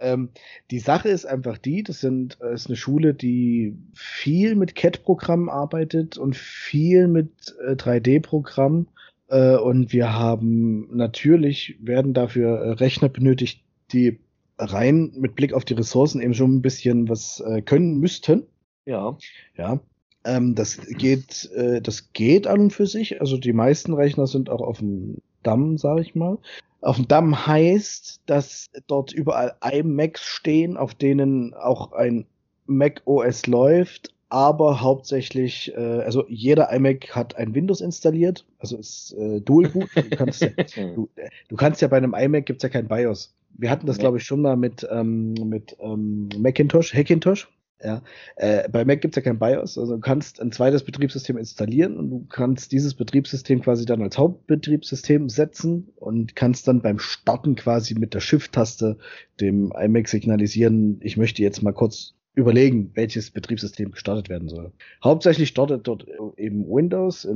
ähm, 0.00 0.30
die 0.70 0.78
Sache 0.78 1.08
ist 1.08 1.24
einfach 1.24 1.58
die, 1.58 1.82
das 1.82 2.00
sind, 2.00 2.38
äh, 2.40 2.52
ist 2.52 2.66
eine 2.66 2.76
Schule, 2.76 3.14
die 3.14 3.76
viel 3.94 4.54
mit 4.54 4.74
CAD-Programmen 4.74 5.48
arbeitet 5.48 6.18
und 6.18 6.36
viel 6.36 7.08
mit 7.08 7.54
äh, 7.66 7.72
3D-Programmen. 7.72 8.88
Äh, 9.28 9.56
und 9.56 9.92
wir 9.92 10.12
haben 10.12 10.94
natürlich, 10.94 11.76
werden 11.80 12.12
dafür 12.12 12.58
äh, 12.58 12.70
Rechner 12.72 13.08
benötigt, 13.08 13.62
die 13.92 14.20
rein 14.58 15.12
mit 15.16 15.34
Blick 15.34 15.54
auf 15.54 15.64
die 15.64 15.74
Ressourcen 15.74 16.20
eben 16.20 16.34
schon 16.34 16.56
ein 16.56 16.62
bisschen 16.62 17.08
was 17.08 17.40
äh, 17.40 17.62
können 17.62 17.98
müssten. 17.98 18.46
Ja. 18.84 19.16
Ja. 19.56 19.80
Ähm, 20.24 20.54
das 20.54 20.78
geht, 20.78 21.50
äh, 21.52 21.80
das 21.80 22.12
geht 22.12 22.46
an 22.46 22.60
und 22.60 22.72
für 22.72 22.86
sich. 22.86 23.20
Also 23.20 23.36
die 23.36 23.52
meisten 23.52 23.92
Rechner 23.92 24.26
sind 24.26 24.50
auch 24.50 24.60
auf 24.60 24.78
dem 24.78 25.18
Damm, 25.42 25.78
sag 25.78 26.00
ich 26.00 26.14
mal. 26.14 26.38
Auf 26.80 26.96
dem 26.96 27.08
Damm 27.08 27.46
heißt, 27.46 28.22
dass 28.26 28.70
dort 28.86 29.12
überall 29.12 29.54
iMacs 29.62 30.24
stehen, 30.24 30.76
auf 30.76 30.94
denen 30.94 31.54
auch 31.54 31.92
ein 31.92 32.26
Mac 32.66 33.02
OS 33.04 33.46
läuft, 33.46 34.14
aber 34.28 34.80
hauptsächlich, 34.80 35.72
äh, 35.76 36.00
also 36.00 36.24
jeder 36.28 36.72
iMac 36.72 37.14
hat 37.14 37.36
ein 37.36 37.54
Windows 37.54 37.80
installiert, 37.80 38.46
also 38.58 38.78
ist 38.78 39.12
äh, 39.12 39.40
Dual 39.40 39.68
Boot. 39.68 39.90
Du 39.94 40.16
kannst, 40.16 40.40
ja, 40.40 40.48
du, 40.94 41.08
du, 41.48 41.56
kannst 41.56 41.82
ja 41.82 41.88
bei 41.88 41.98
einem 41.98 42.14
iMac 42.14 42.46
gibt's 42.46 42.62
ja 42.62 42.68
kein 42.68 42.88
BIOS. 42.88 43.34
Wir 43.58 43.70
hatten 43.70 43.86
das, 43.86 43.98
nee. 43.98 44.02
glaube 44.02 44.16
ich, 44.16 44.24
schon 44.24 44.40
mal 44.40 44.56
mit, 44.56 44.86
ähm, 44.90 45.34
mit 45.34 45.76
ähm, 45.80 46.30
Macintosh, 46.38 46.94
Hackintosh. 46.94 47.48
Ja, 47.84 48.02
äh, 48.36 48.68
bei 48.68 48.84
Mac 48.84 49.00
gibt's 49.00 49.16
ja 49.16 49.22
kein 49.22 49.38
BIOS, 49.38 49.76
also 49.76 49.96
du 49.96 50.00
kannst 50.00 50.40
ein 50.40 50.52
zweites 50.52 50.84
Betriebssystem 50.84 51.36
installieren 51.36 51.96
und 51.96 52.10
du 52.10 52.26
kannst 52.28 52.70
dieses 52.70 52.94
Betriebssystem 52.94 53.60
quasi 53.60 53.86
dann 53.86 54.02
als 54.02 54.18
Hauptbetriebssystem 54.18 55.28
setzen 55.28 55.88
und 55.96 56.36
kannst 56.36 56.68
dann 56.68 56.80
beim 56.80 57.00
Starten 57.00 57.56
quasi 57.56 57.94
mit 57.94 58.14
der 58.14 58.20
Shift-Taste 58.20 58.98
dem 59.40 59.72
iMac 59.76 60.06
signalisieren, 60.08 61.00
ich 61.00 61.16
möchte 61.16 61.42
jetzt 61.42 61.62
mal 61.62 61.72
kurz 61.72 62.14
überlegen, 62.34 62.92
welches 62.94 63.30
Betriebssystem 63.30 63.90
gestartet 63.90 64.28
werden 64.28 64.48
soll. 64.48 64.72
Hauptsächlich 65.02 65.48
startet 65.48 65.86
dort 65.86 66.06
eben 66.36 66.64
Windows 66.66 67.28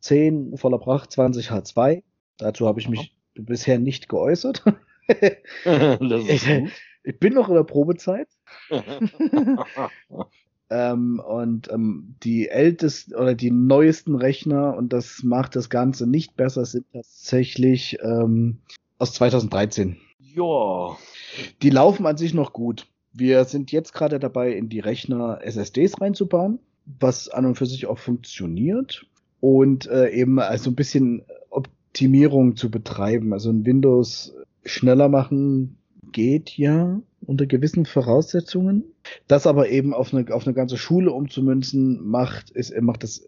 10 0.00 0.56
voller 0.58 0.78
Pracht 0.78 1.10
20H2. 1.10 2.02
Dazu 2.36 2.66
habe 2.66 2.78
ich 2.78 2.88
mich 2.88 3.16
bisher 3.34 3.78
nicht 3.78 4.08
geäußert. 4.08 4.62
das 5.64 6.24
ist 6.26 6.46
gut. 6.46 6.70
Ich 7.04 7.18
bin 7.18 7.34
noch 7.34 7.48
in 7.48 7.54
der 7.54 7.64
Probezeit. 7.64 8.28
ähm, 10.70 11.20
und 11.20 11.70
ähm, 11.70 12.16
die 12.22 12.48
ältesten 12.48 13.14
oder 13.14 13.34
die 13.34 13.50
neuesten 13.50 14.14
Rechner, 14.16 14.74
und 14.76 14.92
das 14.92 15.22
macht 15.22 15.54
das 15.54 15.68
Ganze 15.68 16.06
nicht 16.06 16.34
besser, 16.36 16.64
sind 16.64 16.86
tatsächlich 16.92 17.98
ähm, 18.02 18.58
aus 18.98 19.12
2013. 19.12 19.98
Ja. 20.18 20.96
Die 21.62 21.70
laufen 21.70 22.06
an 22.06 22.16
sich 22.16 22.32
noch 22.32 22.54
gut. 22.54 22.86
Wir 23.12 23.44
sind 23.44 23.70
jetzt 23.70 23.92
gerade 23.92 24.18
dabei, 24.18 24.52
in 24.52 24.70
die 24.70 24.80
Rechner 24.80 25.40
SSDs 25.42 26.00
reinzubauen, 26.00 26.58
was 26.86 27.28
an 27.28 27.44
und 27.44 27.56
für 27.56 27.66
sich 27.66 27.86
auch 27.86 27.98
funktioniert. 27.98 29.06
Und 29.40 29.86
äh, 29.86 30.08
eben 30.10 30.40
also 30.40 30.70
ein 30.70 30.74
bisschen 30.74 31.22
Optimierung 31.50 32.56
zu 32.56 32.70
betreiben. 32.70 33.34
Also 33.34 33.50
ein 33.50 33.66
Windows 33.66 34.34
schneller 34.64 35.10
machen, 35.10 35.76
geht 36.12 36.56
ja 36.56 37.00
unter 37.26 37.46
gewissen 37.46 37.86
Voraussetzungen. 37.86 38.84
Das 39.28 39.46
aber 39.46 39.68
eben 39.68 39.94
auf 39.94 40.12
eine, 40.12 40.32
auf 40.34 40.46
eine 40.46 40.54
ganze 40.54 40.76
Schule 40.76 41.12
umzumünzen, 41.12 42.06
macht, 42.06 42.50
ist, 42.50 42.78
macht 42.80 43.02
das, 43.02 43.24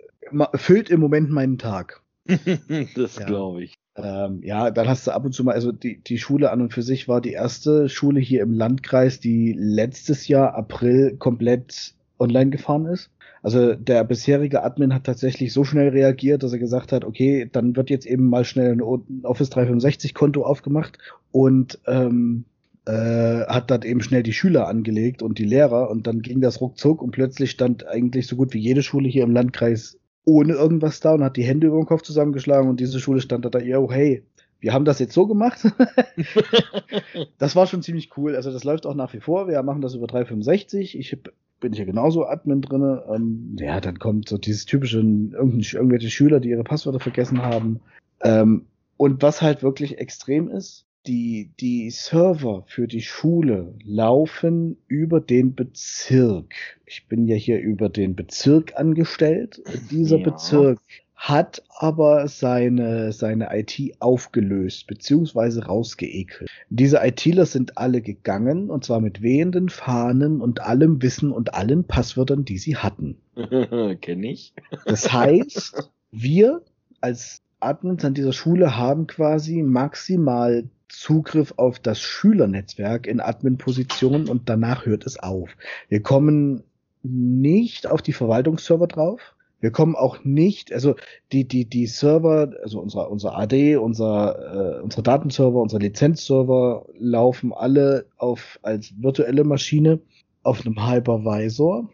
füllt 0.55 0.91
im 0.91 1.01
Moment 1.01 1.31
meinen 1.31 1.59
Tag. 1.59 2.03
das 2.95 3.17
ja. 3.19 3.27
glaube 3.27 3.65
ich. 3.65 3.75
Ähm, 3.97 4.43
ja, 4.43 4.71
dann 4.71 4.89
hast 4.89 5.07
du 5.07 5.12
ab 5.12 5.25
und 5.25 5.33
zu 5.33 5.45
mal, 5.45 5.55
also 5.55 5.73
die, 5.73 6.03
die 6.03 6.19
Schule 6.19 6.51
an 6.51 6.61
und 6.61 6.75
für 6.75 6.83
sich 6.83 7.09
war 7.09 7.21
die 7.21 7.33
erste 7.33 7.89
Schule 7.89 8.21
hier 8.21 8.43
im 8.43 8.53
Landkreis, 8.53 9.21
die 9.21 9.55
letztes 9.57 10.29
Jahr 10.29 10.55
April 10.55 11.17
komplett 11.17 11.95
online 12.19 12.51
gefahren 12.51 12.87
ist. 12.87 13.11
Also 13.43 13.75
der 13.75 14.03
bisherige 14.05 14.65
Admin 14.65 14.93
hat 14.93 15.05
tatsächlich 15.05 15.53
so 15.53 15.65
schnell 15.65 15.91
reagiert, 15.91 16.43
dass 16.43 16.53
er 16.53 16.59
gesagt 16.59 16.93
hat, 16.93 17.05
okay, 17.05 17.49
dann 17.51 17.77
wird 17.77 17.91
jetzt 17.91 18.07
eben 18.07 18.29
mal 18.29 18.45
schnell 18.45 18.73
ein 18.73 18.83
Office 18.83 19.51
365 19.51 20.15
Konto 20.15 20.43
aufgemacht 20.43 20.99
und 21.31 21.79
ähm, 21.87 22.45
äh, 22.87 23.46
hat 23.46 23.70
dann 23.70 23.83
eben 23.83 24.01
schnell 24.01 24.22
die 24.22 24.33
Schüler 24.33 24.68
angelegt 24.68 25.22
und 25.22 25.38
die 25.38 25.44
Lehrer 25.44 25.90
und 25.90 26.07
dann 26.07 26.22
ging 26.22 26.40
das 26.40 26.61
ruckzuck 26.61 27.03
und 27.03 27.11
plötzlich 27.11 27.51
stand 27.51 27.87
eigentlich 27.87 28.27
so 28.27 28.37
gut 28.37 28.55
wie 28.55 28.61
jede 28.61 28.83
Schule 28.83 29.09
hier 29.09 29.25
im 29.25 29.33
Landkreis 29.33 29.99
ohne 30.25 30.55
irgendwas 30.55 31.01
da 31.01 31.14
und 31.14 31.25
hat 31.25 31.37
die 31.37 31.44
Hände 31.44 31.68
über 31.68 31.77
den 31.77 31.87
Kopf 31.87 32.03
zusammengeschlagen 32.03 32.68
und 32.68 32.81
diese 32.81 33.01
Schule 33.01 33.20
stand 33.20 33.44
da, 33.44 33.49
da 33.51 33.59
oh 33.79 33.90
hey, 33.90 34.25
wir 34.61 34.72
haben 34.72 34.85
das 34.85 34.99
jetzt 34.99 35.14
so 35.14 35.27
gemacht. 35.27 35.61
das 37.38 37.55
war 37.55 37.66
schon 37.66 37.83
ziemlich 37.83 38.16
cool. 38.16 38.35
Also 38.35 38.51
das 38.51 38.64
läuft 38.64 38.87
auch 38.87 38.94
nach 38.94 39.12
wie 39.12 39.20
vor. 39.20 39.49
Wir 39.49 39.62
machen 39.62 39.83
das 39.83 39.94
über 39.94 40.07
365. 40.07 40.99
Ich 40.99 41.16
bin 41.61 41.72
hier 41.72 41.85
genauso 41.85 42.27
Admin 42.27 42.62
drinne. 42.62 43.05
Ähm, 43.14 43.57
ja, 43.59 43.81
dann 43.81 43.99
kommt 43.99 44.29
so 44.29 44.38
dieses 44.38 44.64
typische 44.64 44.99
irgendwelche 44.99 46.11
Schüler, 46.11 46.40
die 46.40 46.51
ihre 46.51 46.64
Passwörter 46.64 47.01
vergessen 47.01 47.42
haben. 47.42 47.81
Ähm, 48.22 48.66
und 48.96 49.22
was 49.22 49.42
halt 49.42 49.62
wirklich 49.62 49.99
extrem 49.99 50.49
ist, 50.49 50.86
die, 51.07 51.51
die 51.61 51.90
Server 51.90 52.64
für 52.66 52.87
die 52.87 53.03
Schule 53.03 53.75
laufen 53.85 54.77
über 54.88 55.21
den 55.21 55.55
Bezirk. 55.55 56.55
Ich 56.85 57.07
bin 57.07 57.27
ja 57.27 57.37
hier 57.37 57.61
über 57.61 57.88
den 57.88 58.16
Bezirk 58.16 58.77
angestellt. 58.77 59.62
Dieser 59.90 60.19
ja. 60.19 60.25
Bezirk 60.25 60.81
hat 61.14 61.62
aber 61.71 62.29
seine, 62.29 63.11
seine 63.12 63.49
IT 63.51 63.81
aufgelöst, 64.01 64.87
beziehungsweise 64.87 65.64
rausgeekelt. 65.64 66.51
Diese 66.69 66.99
ITler 67.03 67.47
sind 67.47 67.79
alle 67.79 68.03
gegangen, 68.03 68.71
und 68.71 68.85
zwar 68.85 69.01
mit 69.01 69.23
wehenden 69.23 69.71
Fahnen 69.71 70.40
und 70.42 70.61
allem 70.61 71.01
Wissen 71.03 71.33
und 71.33 71.55
allen 71.55 71.85
Passwörtern, 71.85 72.45
die 72.45 72.59
sie 72.59 72.77
hatten. 72.77 73.16
Kenn 74.03 74.23
ich. 74.23 74.53
Das 74.85 75.12
heißt, 75.12 75.90
wir 76.11 76.62
als 77.01 77.42
Admins 77.61 78.05
an 78.05 78.14
dieser 78.14 78.35
Schule 78.35 78.77
haben 78.77 79.07
quasi 79.07 79.62
maximal 79.62 80.69
Zugriff 80.88 81.55
auf 81.57 81.79
das 81.79 82.01
Schülernetzwerk 82.01 83.07
in 83.07 83.20
Admin-Positionen 83.20 84.29
und 84.29 84.49
danach 84.49 84.87
hört 84.87 85.07
es 85.07 85.18
auf. 85.18 85.51
Wir 85.88 86.03
kommen 86.03 86.62
nicht 87.03 87.87
auf 87.87 88.03
die 88.03 88.12
Verwaltungsserver 88.12 88.87
drauf. 88.87 89.20
Wir 89.61 89.70
kommen 89.70 89.96
auch 89.96 90.22
nicht, 90.22 90.72
also 90.72 90.94
die, 91.33 91.49
die, 91.49 91.64
die 91.64 91.87
Server, 91.87 92.53
also 92.62 92.81
unser, 92.81 93.11
unser 93.11 93.37
AD, 93.37 93.77
unser, 93.77 94.79
äh, 94.79 94.83
unsere 94.83 95.03
Datenserver, 95.03 95.61
unser 95.61 95.79
Lizenzserver 95.79 96.87
laufen 96.99 97.53
alle 97.53 98.07
auf, 98.18 98.59
als 98.62 98.92
virtuelle 99.01 99.44
Maschine 99.44 100.01
auf 100.42 100.64
einem 100.64 100.87
Hypervisor. 100.87 101.88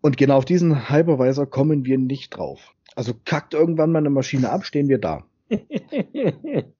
Und 0.00 0.16
genau 0.16 0.38
auf 0.38 0.46
diesen 0.46 0.88
Hypervisor 0.88 1.46
kommen 1.46 1.84
wir 1.84 1.98
nicht 1.98 2.30
drauf. 2.30 2.74
Also 2.96 3.12
kackt 3.24 3.52
irgendwann 3.52 3.92
mal 3.92 3.98
eine 3.98 4.10
Maschine 4.10 4.50
ab, 4.50 4.64
stehen 4.64 4.88
wir 4.88 4.98
da. 4.98 5.24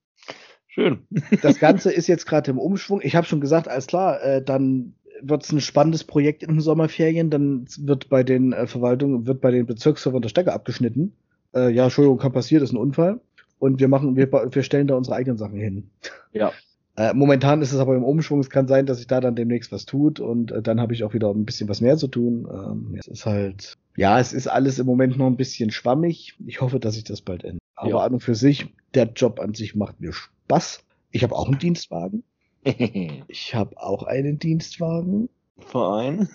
Schön. 0.70 1.00
Das 1.42 1.59
Ganze 1.59 1.92
ist 1.92 2.06
jetzt 2.06 2.26
gerade 2.26 2.50
im 2.50 2.59
Umschwung. 2.59 3.00
Ich 3.02 3.16
habe 3.16 3.26
schon 3.26 3.40
gesagt, 3.40 3.68
alles 3.68 3.87
klar, 3.87 4.22
äh, 4.22 4.42
dann 4.42 4.94
wird 5.20 5.44
es 5.44 5.52
ein 5.52 5.61
spannendes 5.61 6.04
Projekt 6.04 6.42
in 6.42 6.50
den 6.50 6.61
Sommerferien, 6.61 7.28
dann 7.30 7.66
wird 7.78 8.09
bei 8.09 8.22
den 8.22 8.52
äh, 8.52 8.66
Verwaltungen, 8.66 9.26
wird 9.26 9.40
bei 9.40 9.50
den 9.50 9.66
Bezirksservern 9.66 10.22
der 10.22 10.28
Stecker 10.28 10.54
abgeschnitten. 10.54 11.12
Äh, 11.54 11.70
ja, 11.70 11.85
Entschuldigung, 11.85 12.18
kann 12.18 12.33
passieren, 12.33 12.64
ist 12.64 12.72
ein 12.72 12.78
Unfall. 12.78 13.20
Und 13.59 13.80
wir 13.80 13.88
machen, 13.88 14.16
wir, 14.16 14.33
wir 14.33 14.62
stellen 14.62 14.87
da 14.87 14.94
unsere 14.94 15.16
eigenen 15.16 15.37
Sachen 15.37 15.59
hin. 15.59 15.90
Ja. 16.33 16.52
Äh, 16.96 17.12
momentan 17.14 17.61
ist 17.61 17.72
es 17.72 17.78
aber 17.78 17.94
im 17.96 18.04
Umschwung. 18.04 18.40
Es 18.40 18.48
kann 18.50 18.66
sein, 18.66 18.87
dass 18.87 18.98
sich 18.98 19.06
da 19.06 19.20
dann 19.20 19.37
demnächst 19.37 19.72
was 19.72 19.85
tut 19.85 20.20
und 20.20 20.52
äh, 20.52 20.62
dann 20.62 20.80
habe 20.80 20.94
ich 20.94 21.04
auch 21.04 21.12
wieder 21.12 21.30
ein 21.30 21.44
bisschen 21.44 21.68
was 21.68 21.80
mehr 21.80 21.96
zu 21.96 22.09
tun. 22.09 22.48
Ähm, 22.50 22.96
es 22.98 23.06
ist 23.06 23.26
halt, 23.26 23.76
ja, 23.96 24.18
es 24.18 24.33
ist 24.33 24.46
alles 24.46 24.78
im 24.78 24.87
Moment 24.87 25.18
noch 25.18 25.26
ein 25.26 25.37
bisschen 25.37 25.70
schwammig. 25.70 26.37
Ich 26.46 26.61
hoffe, 26.61 26.80
dass 26.80 26.94
sich 26.94 27.04
das 27.04 27.20
bald 27.20 27.44
ändert. 27.44 27.61
Aber 27.74 27.90
ja. 27.90 27.98
an 27.98 28.14
und 28.14 28.20
für 28.20 28.35
sich, 28.35 28.72
der 28.94 29.07
Job 29.07 29.40
an 29.40 29.55
sich 29.55 29.74
macht 29.74 30.00
mir 30.00 30.12
Spaß. 30.12 30.85
Ich 31.11 31.22
habe 31.22 31.35
auch 31.35 31.46
einen 31.46 31.59
Dienstwagen. 31.59 32.24
ich 32.64 33.55
habe 33.55 33.76
auch 33.81 34.03
einen 34.03 34.38
Dienstwagen. 34.38 35.29
Verein. 35.59 36.29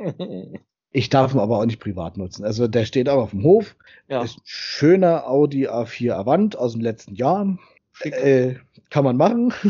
ich 0.92 1.08
darf 1.08 1.34
ihn 1.34 1.40
aber 1.40 1.58
auch 1.58 1.66
nicht 1.66 1.80
privat 1.80 2.16
nutzen. 2.16 2.44
Also 2.44 2.68
der 2.68 2.84
steht 2.84 3.08
auch 3.08 3.22
auf 3.22 3.30
dem 3.30 3.44
Hof. 3.44 3.76
Ja. 4.08 4.22
Ist 4.22 4.38
ein 4.38 4.42
schöner 4.44 5.26
Audi 5.28 5.68
A4 5.68 6.12
Avant 6.12 6.56
aus 6.56 6.72
dem 6.72 6.80
letzten 6.80 7.14
Jahr. 7.14 7.58
Äh, 8.02 8.54
kann 8.90 9.04
man 9.04 9.16
machen. 9.16 9.52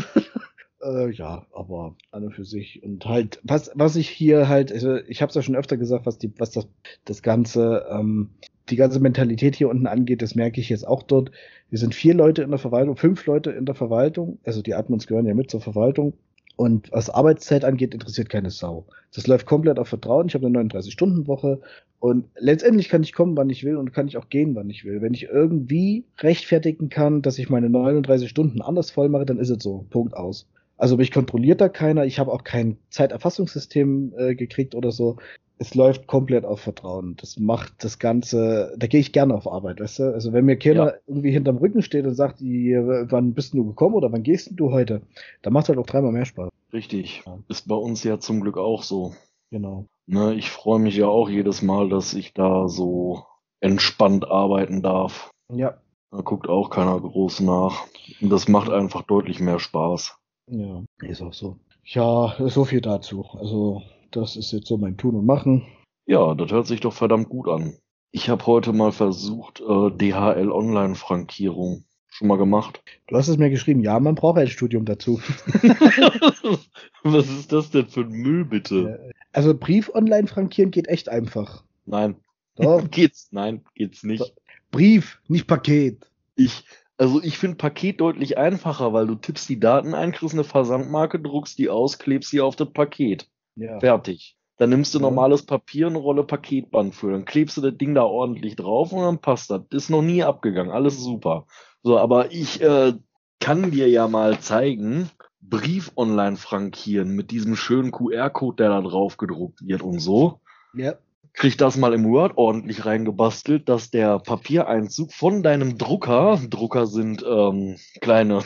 Äh, 0.83 1.11
ja, 1.11 1.45
aber 1.53 1.95
an 2.09 2.23
und 2.23 2.33
für 2.33 2.43
sich. 2.43 2.81
Und 2.83 3.05
halt, 3.05 3.39
was, 3.43 3.71
was 3.75 3.95
ich 3.95 4.09
hier 4.09 4.49
halt, 4.49 4.71
also 4.71 4.95
ich 4.95 5.21
habe 5.21 5.29
es 5.29 5.35
ja 5.35 5.43
schon 5.43 5.55
öfter 5.55 5.77
gesagt, 5.77 6.05
was 6.05 6.17
die, 6.17 6.33
was 6.39 6.49
das, 6.49 6.67
das 7.05 7.21
Ganze, 7.21 7.85
ähm, 7.91 8.31
die 8.69 8.77
ganze 8.77 8.99
Mentalität 8.99 9.55
hier 9.55 9.69
unten 9.69 9.85
angeht, 9.85 10.21
das 10.23 10.33
merke 10.33 10.59
ich 10.59 10.69
jetzt 10.69 10.87
auch 10.87 11.03
dort. 11.03 11.31
Wir 11.71 11.79
sind 11.79 11.95
vier 11.95 12.13
Leute 12.13 12.43
in 12.43 12.49
der 12.49 12.59
Verwaltung, 12.59 12.97
fünf 12.97 13.25
Leute 13.25 13.51
in 13.51 13.65
der 13.65 13.75
Verwaltung, 13.75 14.39
also 14.43 14.61
die 14.61 14.75
Admins 14.75 15.07
gehören 15.07 15.25
ja 15.25 15.33
mit 15.33 15.49
zur 15.49 15.61
Verwaltung. 15.61 16.13
Und 16.57 16.91
was 16.91 17.09
Arbeitszeit 17.09 17.63
angeht, 17.63 17.93
interessiert 17.93 18.29
keine 18.29 18.51
Sau. 18.51 18.85
Das 19.15 19.25
läuft 19.25 19.45
komplett 19.45 19.79
auf 19.79 19.87
Vertrauen. 19.87 20.27
Ich 20.27 20.35
habe 20.35 20.45
eine 20.45 20.59
39-Stunden-Woche 20.59 21.61
und 21.99 22.25
letztendlich 22.37 22.89
kann 22.89 23.03
ich 23.03 23.13
kommen, 23.13 23.37
wann 23.37 23.49
ich 23.49 23.63
will 23.63 23.77
und 23.77 23.93
kann 23.93 24.09
ich 24.09 24.17
auch 24.17 24.27
gehen, 24.27 24.53
wann 24.53 24.69
ich 24.69 24.83
will. 24.83 25.01
Wenn 25.01 25.13
ich 25.13 25.23
irgendwie 25.23 26.03
rechtfertigen 26.19 26.89
kann, 26.89 27.21
dass 27.21 27.39
ich 27.39 27.49
meine 27.49 27.69
39 27.69 28.29
Stunden 28.29 28.61
anders 28.61 28.91
voll 28.91 29.07
mache, 29.07 29.25
dann 29.25 29.39
ist 29.39 29.49
es 29.49 29.63
so. 29.63 29.85
Punkt 29.89 30.13
aus. 30.13 30.47
Also 30.77 30.97
mich 30.97 31.11
kontrolliert 31.11 31.61
da 31.61 31.69
keiner. 31.69 32.05
Ich 32.05 32.19
habe 32.19 32.33
auch 32.33 32.43
kein 32.43 32.77
Zeiterfassungssystem 32.89 34.13
äh, 34.17 34.35
gekriegt 34.35 34.75
oder 34.75 34.91
so. 34.91 35.17
Es 35.61 35.75
läuft 35.75 36.07
komplett 36.07 36.43
auf 36.43 36.61
Vertrauen. 36.61 37.15
Das 37.17 37.37
macht 37.37 37.83
das 37.83 37.99
Ganze, 37.99 38.73
da 38.79 38.87
gehe 38.87 38.99
ich 38.99 39.11
gerne 39.11 39.35
auf 39.35 39.45
Arbeit, 39.47 39.79
weißt 39.79 39.99
du? 39.99 40.03
Also 40.11 40.33
wenn 40.33 40.45
mir 40.45 40.57
keiner 40.57 40.87
ja. 40.87 40.93
irgendwie 41.05 41.29
hinterm 41.29 41.57
Rücken 41.57 41.83
steht 41.83 42.07
und 42.07 42.15
sagt, 42.15 42.41
wann 42.41 43.35
bist 43.35 43.53
du 43.53 43.63
gekommen 43.67 43.93
oder 43.93 44.11
wann 44.11 44.23
gehst 44.23 44.49
du 44.53 44.71
heute, 44.71 45.03
dann 45.43 45.53
macht 45.53 45.65
es 45.65 45.69
halt 45.69 45.77
auch 45.77 45.85
dreimal 45.85 46.13
mehr 46.13 46.25
Spaß. 46.25 46.49
Richtig. 46.73 47.21
Ist 47.47 47.67
bei 47.67 47.75
uns 47.75 48.03
ja 48.03 48.19
zum 48.19 48.41
Glück 48.41 48.57
auch 48.57 48.81
so. 48.81 49.13
Genau. 49.51 49.85
Ne, 50.07 50.33
ich 50.33 50.49
freue 50.49 50.79
mich 50.79 50.95
ja 50.95 51.05
auch 51.05 51.29
jedes 51.29 51.61
Mal, 51.61 51.89
dass 51.89 52.15
ich 52.15 52.33
da 52.33 52.67
so 52.67 53.25
entspannt 53.59 54.27
arbeiten 54.27 54.81
darf. 54.81 55.29
Ja. 55.53 55.77
Da 56.09 56.21
guckt 56.21 56.49
auch 56.49 56.71
keiner 56.71 56.99
groß 56.99 57.41
nach. 57.41 57.85
Und 58.19 58.31
das 58.31 58.47
macht 58.47 58.71
einfach 58.71 59.03
deutlich 59.03 59.39
mehr 59.39 59.59
Spaß. 59.59 60.17
Ja, 60.47 60.81
ist 61.03 61.21
auch 61.21 61.33
so. 61.33 61.57
Ja, 61.83 62.35
so 62.47 62.65
viel 62.65 62.81
dazu. 62.81 63.27
Also, 63.37 63.83
das 64.11 64.35
ist 64.35 64.51
jetzt 64.51 64.67
so 64.67 64.77
mein 64.77 64.97
Tun 64.97 65.15
und 65.15 65.25
Machen. 65.25 65.65
Ja, 66.05 66.35
das 66.35 66.51
hört 66.51 66.67
sich 66.67 66.81
doch 66.81 66.93
verdammt 66.93 67.29
gut 67.29 67.47
an. 67.47 67.77
Ich 68.11 68.29
habe 68.29 68.45
heute 68.45 68.73
mal 68.73 68.91
versucht, 68.91 69.61
äh, 69.61 69.91
DHL 69.91 70.51
Online-Frankierung. 70.51 71.85
Schon 72.13 72.27
mal 72.27 72.37
gemacht? 72.37 72.83
Du 73.07 73.15
hast 73.15 73.29
es 73.29 73.37
mir 73.37 73.49
geschrieben, 73.49 73.79
ja, 73.79 73.97
man 74.01 74.15
braucht 74.15 74.37
ein 74.37 74.49
Studium 74.49 74.83
dazu. 74.83 75.21
Was 77.03 77.29
ist 77.29 77.53
das 77.53 77.71
denn 77.71 77.87
für 77.87 78.01
ein 78.01 78.11
Müll, 78.11 78.43
bitte? 78.43 79.11
Also 79.31 79.53
Brief 79.57 79.89
online 79.95 80.27
frankieren 80.27 80.71
geht 80.71 80.89
echt 80.89 81.07
einfach. 81.07 81.63
Nein. 81.85 82.17
Doch. 82.57 82.83
geht's? 82.91 83.29
Nein, 83.31 83.63
geht's 83.75 84.03
nicht. 84.03 84.33
Brief, 84.71 85.21
nicht 85.29 85.47
Paket. 85.47 86.11
Ich, 86.35 86.65
also 86.97 87.23
ich 87.23 87.37
finde 87.37 87.55
Paket 87.55 88.01
deutlich 88.01 88.37
einfacher, 88.37 88.91
weil 88.91 89.07
du 89.07 89.15
tippst 89.15 89.47
die 89.47 89.61
Daten 89.61 89.93
ein, 89.93 90.11
kriegst 90.11 90.33
eine 90.33 90.43
Versandmarke, 90.43 91.17
druckst 91.17 91.57
die 91.57 91.69
aus, 91.69 91.97
klebst 91.97 92.31
sie 92.31 92.41
auf 92.41 92.57
das 92.57 92.73
Paket. 92.73 93.30
Ja. 93.55 93.79
Fertig. 93.79 94.37
Dann 94.57 94.69
nimmst 94.69 94.93
du 94.93 94.99
normales 94.99 95.43
Papier, 95.43 95.87
eine 95.87 95.97
Rolle 95.97 96.23
Paketband 96.23 96.93
für, 96.93 97.11
dann 97.11 97.25
klebst 97.25 97.57
du 97.57 97.61
das 97.61 97.75
Ding 97.77 97.95
da 97.95 98.03
ordentlich 98.03 98.55
drauf 98.55 98.93
und 98.93 99.01
dann 99.01 99.17
passt 99.17 99.49
das. 99.49 99.61
Ist 99.71 99.89
noch 99.89 100.03
nie 100.03 100.23
abgegangen, 100.23 100.71
alles 100.71 100.99
super. 100.99 101.47
So, 101.81 101.97
aber 101.97 102.31
ich 102.31 102.61
äh, 102.61 102.93
kann 103.39 103.71
dir 103.71 103.89
ja 103.89 104.07
mal 104.07 104.39
zeigen, 104.39 105.09
Brief 105.43 105.91
online 105.95 106.37
frankieren 106.37 107.15
mit 107.15 107.31
diesem 107.31 107.55
schönen 107.55 107.91
QR-Code, 107.91 108.57
der 108.57 108.69
da 108.69 108.81
drauf 108.81 109.17
gedruckt 109.17 109.65
wird 109.65 109.81
und 109.81 109.99
so. 109.99 110.39
Ja 110.75 110.93
krieg 111.33 111.57
das 111.57 111.77
mal 111.77 111.93
im 111.93 112.05
Word 112.05 112.37
ordentlich 112.37 112.85
reingebastelt, 112.85 113.69
dass 113.69 113.89
der 113.89 114.19
Papiereinzug 114.19 115.13
von 115.13 115.43
deinem 115.43 115.77
Drucker, 115.77 116.39
Drucker 116.49 116.87
sind 116.87 117.23
ähm, 117.27 117.77
kleine. 118.01 118.43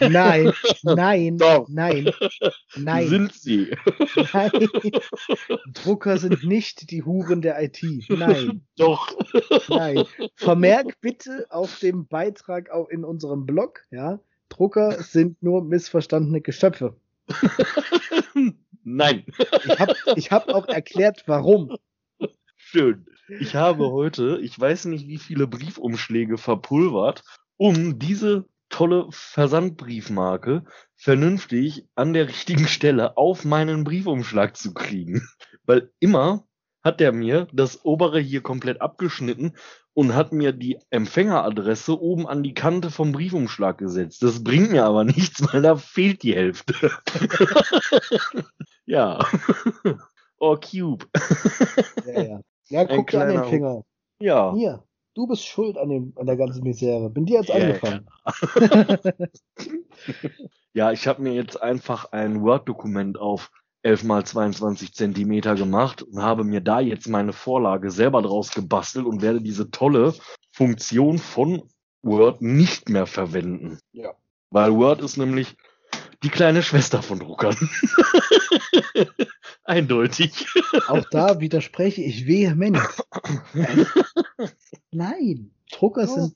Nein, 0.00 0.52
nein, 0.82 1.38
Doch. 1.38 1.66
nein, 1.68 2.10
nein. 2.76 3.08
Sind 3.08 3.34
sie? 3.34 3.76
Nein. 4.32 4.50
Drucker 5.72 6.18
sind 6.18 6.44
nicht 6.44 6.90
die 6.90 7.02
Huren 7.02 7.42
der 7.42 7.62
IT. 7.62 7.82
Nein. 8.08 8.66
Doch. 8.76 9.16
Nein. 9.68 10.04
Vermerk 10.36 11.00
bitte 11.00 11.46
auf 11.50 11.78
dem 11.78 12.06
Beitrag 12.06 12.70
in 12.90 13.04
unserem 13.04 13.46
Blog, 13.46 13.80
ja, 13.90 14.20
Drucker 14.50 15.02
sind 15.02 15.42
nur 15.42 15.64
missverstandene 15.64 16.40
Geschöpfe. 16.40 16.96
Nein. 18.84 19.24
Ich 19.64 19.78
habe 19.78 19.94
ich 20.16 20.30
hab 20.32 20.48
auch 20.48 20.66
erklärt, 20.68 21.24
warum. 21.26 21.76
Schön. 22.72 23.04
Ich 23.40 23.56
habe 23.56 23.90
heute, 23.90 24.38
ich 24.40 24.58
weiß 24.58 24.84
nicht 24.84 25.08
wie 25.08 25.18
viele 25.18 25.48
Briefumschläge 25.48 26.38
verpulvert, 26.38 27.24
um 27.56 27.98
diese 27.98 28.44
tolle 28.68 29.08
Versandbriefmarke 29.10 30.64
vernünftig 30.94 31.88
an 31.96 32.12
der 32.12 32.28
richtigen 32.28 32.68
Stelle 32.68 33.16
auf 33.16 33.44
meinen 33.44 33.82
Briefumschlag 33.82 34.56
zu 34.56 34.72
kriegen. 34.72 35.26
Weil 35.64 35.90
immer 35.98 36.46
hat 36.84 37.00
er 37.00 37.10
mir 37.10 37.48
das 37.52 37.84
obere 37.84 38.20
hier 38.20 38.40
komplett 38.40 38.80
abgeschnitten 38.80 39.56
und 39.92 40.14
hat 40.14 40.32
mir 40.32 40.52
die 40.52 40.78
Empfängeradresse 40.90 42.00
oben 42.00 42.28
an 42.28 42.44
die 42.44 42.54
Kante 42.54 42.92
vom 42.92 43.10
Briefumschlag 43.10 43.78
gesetzt. 43.78 44.22
Das 44.22 44.44
bringt 44.44 44.70
mir 44.70 44.84
aber 44.84 45.02
nichts, 45.02 45.42
weil 45.52 45.62
da 45.62 45.74
fehlt 45.74 46.22
die 46.22 46.36
Hälfte. 46.36 46.92
ja. 48.86 49.18
Oh, 50.42 50.56
Cube. 50.56 51.04
ja, 52.06 52.22
ja. 52.22 52.40
Ja, 52.70 52.84
guck 52.84 53.10
dir 53.10 53.20
an 53.20 53.28
den 53.28 53.44
Finger. 53.44 53.84
Ja. 54.20 54.54
Hier, 54.54 54.84
du 55.14 55.26
bist 55.26 55.44
schuld 55.44 55.76
an, 55.76 55.88
dem, 55.88 56.12
an 56.16 56.26
der 56.26 56.36
ganzen 56.36 56.62
Misere. 56.62 57.10
Bin 57.10 57.26
dir 57.26 57.40
jetzt 57.40 57.50
yeah. 57.50 57.58
angefangen. 57.58 58.06
ja, 60.72 60.92
ich 60.92 61.06
habe 61.06 61.22
mir 61.22 61.34
jetzt 61.34 61.60
einfach 61.60 62.12
ein 62.12 62.42
Word-Dokument 62.42 63.18
auf 63.18 63.50
11 63.82 64.04
mal 64.04 64.24
22 64.24 64.94
Zentimeter 64.94 65.54
gemacht 65.54 66.02
und 66.02 66.22
habe 66.22 66.44
mir 66.44 66.60
da 66.60 66.80
jetzt 66.80 67.08
meine 67.08 67.32
Vorlage 67.32 67.90
selber 67.90 68.22
draus 68.22 68.52
gebastelt 68.52 69.06
und 69.06 69.22
werde 69.22 69.40
diese 69.40 69.70
tolle 69.70 70.14
Funktion 70.52 71.18
von 71.18 71.62
Word 72.02 72.42
nicht 72.42 72.88
mehr 72.88 73.06
verwenden. 73.06 73.78
Ja. 73.92 74.14
Weil 74.50 74.74
Word 74.74 75.00
ist 75.00 75.16
nämlich 75.16 75.56
die 76.22 76.28
kleine 76.28 76.62
Schwester 76.62 77.02
von 77.02 77.18
Druckern. 77.18 77.56
Eindeutig. 79.64 80.46
Auch 80.88 81.04
da 81.10 81.40
widerspreche 81.40 82.02
ich 82.02 82.26
vehement. 82.26 82.78
Nein, 84.90 85.50
Drucker 85.70 86.06
oh. 86.08 86.14
sind 86.14 86.34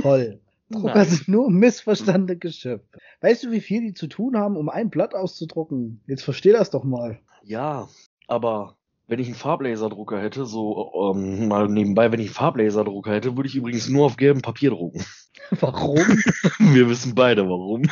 toll. 0.00 0.40
Drucker 0.70 0.94
Nein. 0.94 1.08
sind 1.08 1.28
nur 1.28 1.50
missverstandene 1.50 2.38
Geschöpfe. 2.38 2.98
Weißt 3.20 3.44
du, 3.44 3.50
wie 3.50 3.60
viel 3.60 3.82
die 3.82 3.94
zu 3.94 4.06
tun 4.06 4.36
haben, 4.36 4.56
um 4.56 4.68
ein 4.68 4.90
Blatt 4.90 5.14
auszudrucken? 5.14 6.00
Jetzt 6.06 6.24
versteh 6.24 6.52
das 6.52 6.70
doch 6.70 6.84
mal. 6.84 7.18
Ja, 7.42 7.88
aber 8.28 8.76
wenn 9.12 9.18
ich 9.18 9.26
einen 9.26 9.36
Farblaserdrucker 9.36 10.18
hätte, 10.22 10.46
so 10.46 11.12
ähm, 11.14 11.46
mal 11.46 11.68
nebenbei, 11.68 12.10
wenn 12.10 12.20
ich 12.20 12.28
einen 12.28 12.34
Farblaserdrucker 12.34 13.12
hätte, 13.12 13.36
würde 13.36 13.46
ich 13.46 13.56
übrigens 13.56 13.90
nur 13.90 14.06
auf 14.06 14.16
gelbem 14.16 14.40
Papier 14.40 14.70
drucken. 14.70 15.04
Warum? 15.60 15.98
Wir 16.58 16.88
wissen 16.88 17.14
beide 17.14 17.46
warum. 17.46 17.82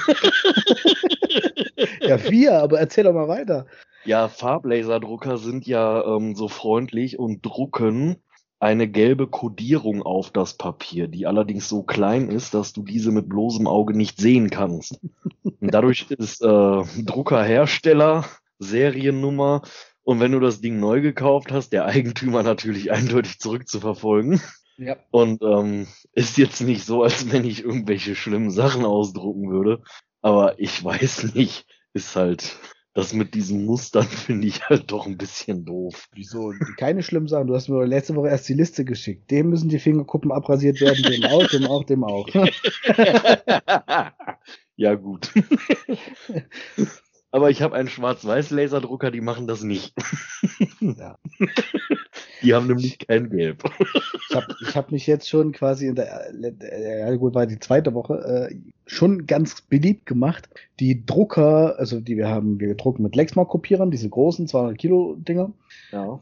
ja, 2.01 2.31
wir, 2.31 2.63
aber 2.63 2.81
erzähl 2.81 3.05
doch 3.05 3.13
mal 3.13 3.29
weiter. 3.29 3.67
Ja, 4.07 4.29
Farblaserdrucker 4.29 5.37
sind 5.37 5.67
ja 5.67 6.03
ähm, 6.05 6.35
so 6.35 6.49
freundlich 6.49 7.19
und 7.19 7.45
drucken 7.45 8.17
eine 8.59 8.89
gelbe 8.89 9.27
Kodierung 9.27 10.03
auf 10.03 10.31
das 10.31 10.55
Papier, 10.55 11.07
die 11.07 11.27
allerdings 11.27 11.69
so 11.69 11.83
klein 11.83 12.31
ist, 12.31 12.55
dass 12.55 12.73
du 12.73 12.83
diese 12.83 13.13
mit 13.13 13.29
bloßem 13.29 13.67
Auge 13.67 13.95
nicht 13.95 14.19
sehen 14.19 14.49
kannst. 14.49 14.99
Und 15.43 15.75
dadurch 15.75 16.11
ist 16.11 16.43
äh, 16.43 16.83
Druckerhersteller, 17.05 18.25
Seriennummer 18.59 19.63
und 20.11 20.19
wenn 20.19 20.33
du 20.33 20.41
das 20.41 20.61
Ding 20.61 20.81
neu 20.81 21.01
gekauft 21.03 21.53
hast, 21.53 21.73
der 21.73 21.85
Eigentümer 21.85 22.43
natürlich 22.43 22.91
eindeutig 22.93 23.39
zurückzuverfolgen. 23.39 24.41
Ja. 24.77 24.97
Und 25.13 25.41
ähm, 25.45 25.87
ist 26.15 26.37
jetzt 26.37 26.61
nicht 26.63 26.85
so, 26.85 27.05
als 27.05 27.31
wenn 27.31 27.45
ich 27.45 27.63
irgendwelche 27.63 28.17
schlimmen 28.17 28.51
Sachen 28.51 28.85
ausdrucken 28.85 29.53
würde. 29.53 29.85
Aber 30.21 30.59
ich 30.59 30.83
weiß 30.83 31.35
nicht, 31.35 31.65
ist 31.93 32.17
halt 32.17 32.57
das 32.93 33.13
mit 33.13 33.37
diesen 33.37 33.65
Mustern 33.67 34.03
finde 34.09 34.49
ich 34.49 34.69
halt 34.69 34.91
doch 34.91 35.07
ein 35.07 35.17
bisschen 35.17 35.65
doof. 35.65 36.09
Wieso? 36.13 36.53
Keine 36.77 37.05
schlimmen 37.05 37.29
Sachen. 37.29 37.47
Du 37.47 37.55
hast 37.55 37.69
mir 37.69 37.85
letzte 37.85 38.17
Woche 38.17 38.31
erst 38.31 38.49
die 38.49 38.55
Liste 38.55 38.85
geschickt. 38.85 39.31
Dem 39.31 39.51
müssen 39.51 39.69
die 39.69 39.79
Fingerkuppen 39.79 40.33
abrasiert 40.33 40.81
werden, 40.81 41.05
dem 41.05 41.23
auch, 41.23 41.47
dem 41.47 41.67
auch, 41.67 41.85
dem 41.85 42.03
auch. 42.03 42.27
ja, 44.75 44.95
gut. 44.97 45.31
Aber 47.33 47.51
ich 47.51 47.63
habe 47.63 47.77
einen 47.77 47.89
Schwarz-Weiß-Laserdrucker, 47.89 49.11
die 49.11 49.21
machen 49.21 49.47
das 49.47 49.63
nicht. 49.63 49.95
ja. 50.81 51.17
Die 52.43 52.55
haben 52.55 52.67
nämlich 52.69 52.99
kein 52.99 53.29
Gelb. 53.29 53.63
Ich 54.31 54.35
habe 54.35 54.55
ich 54.63 54.77
hab 54.77 54.93
mich 54.93 55.07
jetzt 55.07 55.29
schon 55.29 55.53
quasi 55.53 55.89
in 55.89 55.95
der, 55.95 56.33
ja 56.35 57.15
gut, 57.17 57.35
war 57.35 57.47
die 57.47 57.59
zweite 57.59 57.93
Woche, 57.93 58.49
äh, 58.51 58.57
schon 58.87 59.27
ganz 59.27 59.61
beliebt 59.61 60.07
gemacht. 60.07 60.49
Die 60.79 61.05
Drucker, 61.05 61.79
also 61.79 62.01
die 62.01 62.17
wir 62.17 62.29
haben, 62.29 62.59
wir 62.59 62.69
gedruckt 62.69 62.99
mit 62.99 63.15
Lexmark-Kopierern, 63.15 63.91
diese 63.91 64.09
großen 64.09 64.49
200 64.49 64.79
Kilo 64.79 65.17
Dinger. 65.17 65.53
Ja. 65.93 66.21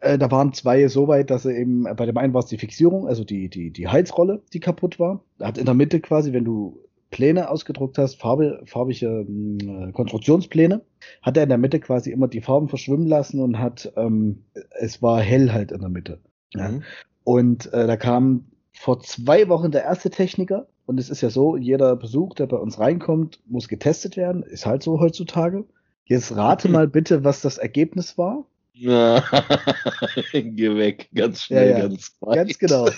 Äh, 0.00 0.18
da 0.18 0.30
waren 0.30 0.52
zwei 0.52 0.88
so 0.88 1.08
weit, 1.08 1.30
dass 1.30 1.42
sie 1.42 1.54
eben, 1.54 1.82
bei 1.82 2.06
dem 2.06 2.16
einen 2.16 2.32
war 2.34 2.40
es 2.40 2.46
die 2.46 2.58
Fixierung, 2.58 3.06
also 3.06 3.24
die, 3.24 3.48
die, 3.48 3.70
die 3.70 3.88
Heizrolle, 3.88 4.42
die 4.52 4.60
kaputt 4.60 4.98
war. 4.98 5.22
Da 5.38 5.48
hat 5.48 5.58
in 5.58 5.66
der 5.66 5.74
Mitte 5.74 6.00
quasi, 6.00 6.32
wenn 6.32 6.44
du 6.44 6.80
Pläne 7.10 7.50
ausgedruckt 7.50 7.98
hast, 7.98 8.20
Farbe, 8.20 8.62
farbige 8.66 9.26
äh, 9.26 9.92
Konstruktionspläne, 9.92 10.82
hat 11.22 11.36
er 11.36 11.44
in 11.44 11.48
der 11.48 11.58
Mitte 11.58 11.80
quasi 11.80 12.10
immer 12.10 12.28
die 12.28 12.40
Farben 12.40 12.68
verschwimmen 12.68 13.06
lassen 13.06 13.40
und 13.40 13.58
hat, 13.58 13.92
ähm, 13.96 14.44
es 14.78 15.02
war 15.02 15.20
hell 15.20 15.52
halt 15.52 15.72
in 15.72 15.80
der 15.80 15.88
Mitte. 15.88 16.20
Mhm. 16.54 16.60
Ja. 16.60 16.80
Und 17.24 17.72
äh, 17.72 17.86
da 17.86 17.96
kam 17.96 18.46
vor 18.72 19.00
zwei 19.00 19.48
Wochen 19.48 19.70
der 19.70 19.84
erste 19.84 20.10
Techniker. 20.10 20.68
Und 20.86 20.98
es 20.98 21.10
ist 21.10 21.20
ja 21.20 21.28
so, 21.28 21.56
jeder 21.56 21.96
Besuch, 21.96 22.34
der 22.34 22.46
bei 22.46 22.56
uns 22.56 22.78
reinkommt, 22.78 23.42
muss 23.46 23.68
getestet 23.68 24.16
werden. 24.16 24.42
Ist 24.42 24.64
halt 24.64 24.82
so 24.82 25.00
heutzutage. 25.00 25.64
Jetzt 26.04 26.34
rate 26.34 26.68
mal 26.70 26.88
bitte, 26.88 27.24
was 27.24 27.42
das 27.42 27.58
Ergebnis 27.58 28.16
war. 28.16 28.46
Geh 30.32 30.76
weg, 30.76 31.08
ganz 31.14 31.42
schnell, 31.42 31.70
ja, 31.70 31.78
ja. 31.78 31.88
ganz 31.88 32.16
weit. 32.20 32.36
Ganz 32.36 32.58
genau. 32.58 32.88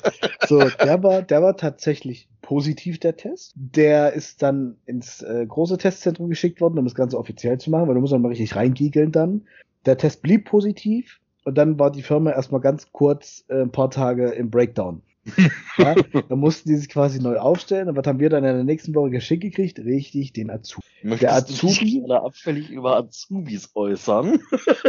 So, 0.47 0.61
der 0.61 1.03
war, 1.03 1.23
der 1.23 1.43
war 1.43 1.57
tatsächlich 1.57 2.29
positiv, 2.43 2.99
der 2.99 3.17
Test. 3.17 3.53
Der 3.55 4.13
ist 4.13 4.43
dann 4.43 4.77
ins 4.87 5.23
äh, 5.23 5.47
große 5.47 5.79
Testzentrum 5.79 6.29
geschickt 6.29 6.61
worden, 6.61 6.79
um 6.79 6.85
das 6.85 6.95
Ganze 6.95 7.19
offiziell 7.19 7.59
zu 7.59 7.71
machen, 7.71 7.89
weil 7.89 7.95
du 7.95 8.01
musst 8.01 8.13
dann 8.13 8.23
mal 8.23 8.29
richtig 8.29 8.57
reingiegeln 8.57 9.13
dann. 9.13 9.47
Der 9.87 9.97
Test 9.97 10.23
blieb 10.23 10.47
positiv 10.47 11.21
und 11.45 11.57
dann 11.57 11.79
war 11.79 11.91
die 11.91 12.03
Firma 12.03 12.33
erstmal 12.33 12.61
ganz 12.61 12.93
kurz 12.93 13.45
äh, 13.49 13.63
ein 13.63 13.73
paar 13.73 13.91
Tage 13.91 14.31
im 14.31 14.51
Breakdown. 14.51 15.03
ja, 15.79 15.95
dann 15.95 16.39
mussten 16.39 16.71
die 16.71 16.77
sich 16.77 16.89
quasi 16.89 17.21
neu 17.21 17.37
aufstellen. 17.37 17.89
Und 17.89 17.97
was 17.97 18.07
haben 18.07 18.21
wir 18.21 18.31
dann 18.31 18.45
in 18.45 18.55
der 18.55 18.65
nächsten 18.65 18.95
Woche 18.95 19.11
geschickt 19.11 19.43
gekriegt? 19.43 19.79
Richtig, 19.79 20.33
den 20.33 20.51
Azubi. 20.51 20.85
Möchtest 21.03 21.23
der 21.23 21.35
Azubi. 21.35 22.03
Du 22.07 22.15
abfällig 22.15 22.71
über 22.71 22.97
Azubis 22.97 23.71
äußern? 23.75 24.41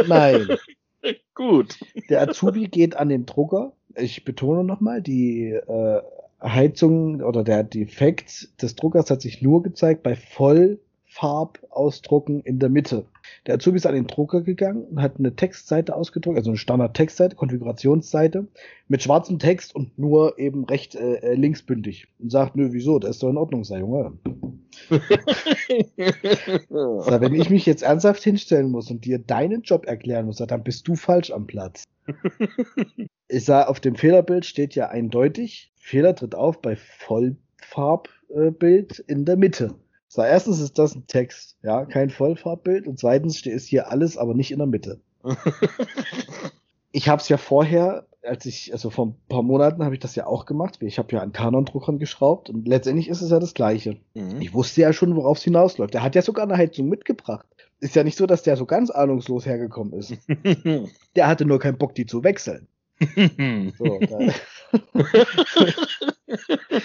Nein. 0.06 0.48
Gut. 1.34 1.78
Der 2.08 2.22
Azubi 2.22 2.68
geht 2.68 2.96
an 2.96 3.08
den 3.08 3.26
Drucker. 3.26 3.72
Ich 3.94 4.24
betone 4.24 4.64
nochmal, 4.64 5.02
die 5.02 5.50
äh, 5.50 6.00
Heizung 6.42 7.20
oder 7.20 7.44
der 7.44 7.62
Defekt 7.64 8.62
des 8.62 8.74
Druckers 8.74 9.10
hat 9.10 9.22
sich 9.22 9.42
nur 9.42 9.62
gezeigt 9.62 10.02
bei 10.02 10.16
Vollfarbausdrucken 11.12 12.40
in 12.40 12.58
der 12.58 12.70
Mitte. 12.70 13.04
Der 13.46 13.54
Azubi 13.54 13.76
ist 13.76 13.86
an 13.86 13.94
den 13.94 14.06
Drucker 14.06 14.40
gegangen 14.40 14.84
und 14.84 15.02
hat 15.02 15.18
eine 15.18 15.36
Textseite 15.36 15.94
ausgedruckt, 15.94 16.38
also 16.38 16.50
eine 16.50 16.56
Standard-Textseite, 16.56 17.36
Konfigurationsseite, 17.36 18.48
mit 18.88 19.02
schwarzem 19.02 19.38
Text 19.38 19.74
und 19.74 19.98
nur 19.98 20.38
eben 20.38 20.64
recht 20.64 20.94
äh, 20.94 21.16
äh 21.16 21.34
linksbündig. 21.34 22.08
Und 22.18 22.30
sagt, 22.30 22.56
nö, 22.56 22.72
wieso, 22.72 22.98
das 22.98 23.10
ist 23.12 23.22
doch 23.22 23.28
in 23.28 23.36
Ordnung, 23.36 23.64
sei 23.64 23.80
Junge. 23.80 24.14
so, 26.68 27.04
wenn 27.06 27.34
ich 27.34 27.50
mich 27.50 27.66
jetzt 27.66 27.82
ernsthaft 27.82 28.22
hinstellen 28.22 28.70
muss 28.70 28.90
und 28.90 29.04
dir 29.04 29.18
deinen 29.18 29.60
Job 29.62 29.84
erklären 29.86 30.26
muss, 30.26 30.36
dann 30.36 30.64
bist 30.64 30.86
du 30.88 30.94
falsch 30.94 31.30
am 31.30 31.46
Platz. 31.46 31.84
ich 33.28 33.44
sah, 33.44 33.64
auf 33.64 33.80
dem 33.80 33.96
Fehlerbild 33.96 34.46
steht 34.46 34.74
ja 34.74 34.88
eindeutig, 34.88 35.72
Fehler 35.76 36.14
tritt 36.14 36.34
auf 36.34 36.62
bei 36.62 36.76
Vollfarbbild 36.76 38.98
in 38.98 39.26
der 39.26 39.36
Mitte. 39.36 39.74
So, 40.14 40.20
erstens 40.20 40.60
ist 40.60 40.78
das 40.78 40.94
ein 40.94 41.06
Text, 41.06 41.56
ja, 41.62 41.86
kein 41.86 42.10
Vollfarbbild. 42.10 42.86
Und 42.86 42.98
zweitens 42.98 43.46
ist 43.46 43.66
hier 43.66 43.90
alles, 43.90 44.18
aber 44.18 44.34
nicht 44.34 44.50
in 44.50 44.58
der 44.58 44.66
Mitte. 44.66 45.00
ich 46.92 47.08
habe 47.08 47.22
es 47.22 47.30
ja 47.30 47.38
vorher, 47.38 48.04
als 48.22 48.44
ich, 48.44 48.74
also 48.74 48.90
vor 48.90 49.06
ein 49.06 49.14
paar 49.30 49.42
Monaten 49.42 49.82
habe 49.82 49.94
ich 49.94 50.00
das 50.02 50.14
ja 50.14 50.26
auch 50.26 50.44
gemacht. 50.44 50.76
Ich 50.82 50.98
habe 50.98 51.16
ja 51.16 51.20
an 51.20 51.32
Canon-Druckern 51.32 51.98
geschraubt 51.98 52.50
und 52.50 52.68
letztendlich 52.68 53.08
ist 53.08 53.22
es 53.22 53.30
ja 53.30 53.40
das 53.40 53.54
Gleiche. 53.54 53.96
Mhm. 54.12 54.38
Ich 54.42 54.52
wusste 54.52 54.82
ja 54.82 54.92
schon, 54.92 55.16
worauf 55.16 55.38
es 55.38 55.44
hinausläuft. 55.44 55.94
Der 55.94 56.02
hat 56.02 56.14
ja 56.14 56.20
sogar 56.20 56.44
eine 56.44 56.58
Heizung 56.58 56.90
mitgebracht. 56.90 57.46
Ist 57.80 57.96
ja 57.96 58.04
nicht 58.04 58.18
so, 58.18 58.26
dass 58.26 58.42
der 58.42 58.58
so 58.58 58.66
ganz 58.66 58.90
ahnungslos 58.90 59.46
hergekommen 59.46 59.94
ist. 59.94 60.12
der 61.16 61.26
hatte 61.26 61.46
nur 61.46 61.58
keinen 61.58 61.78
Bock, 61.78 61.94
die 61.94 62.04
zu 62.04 62.22
wechseln. 62.22 62.68
So, 63.78 63.98
da, 64.00 64.18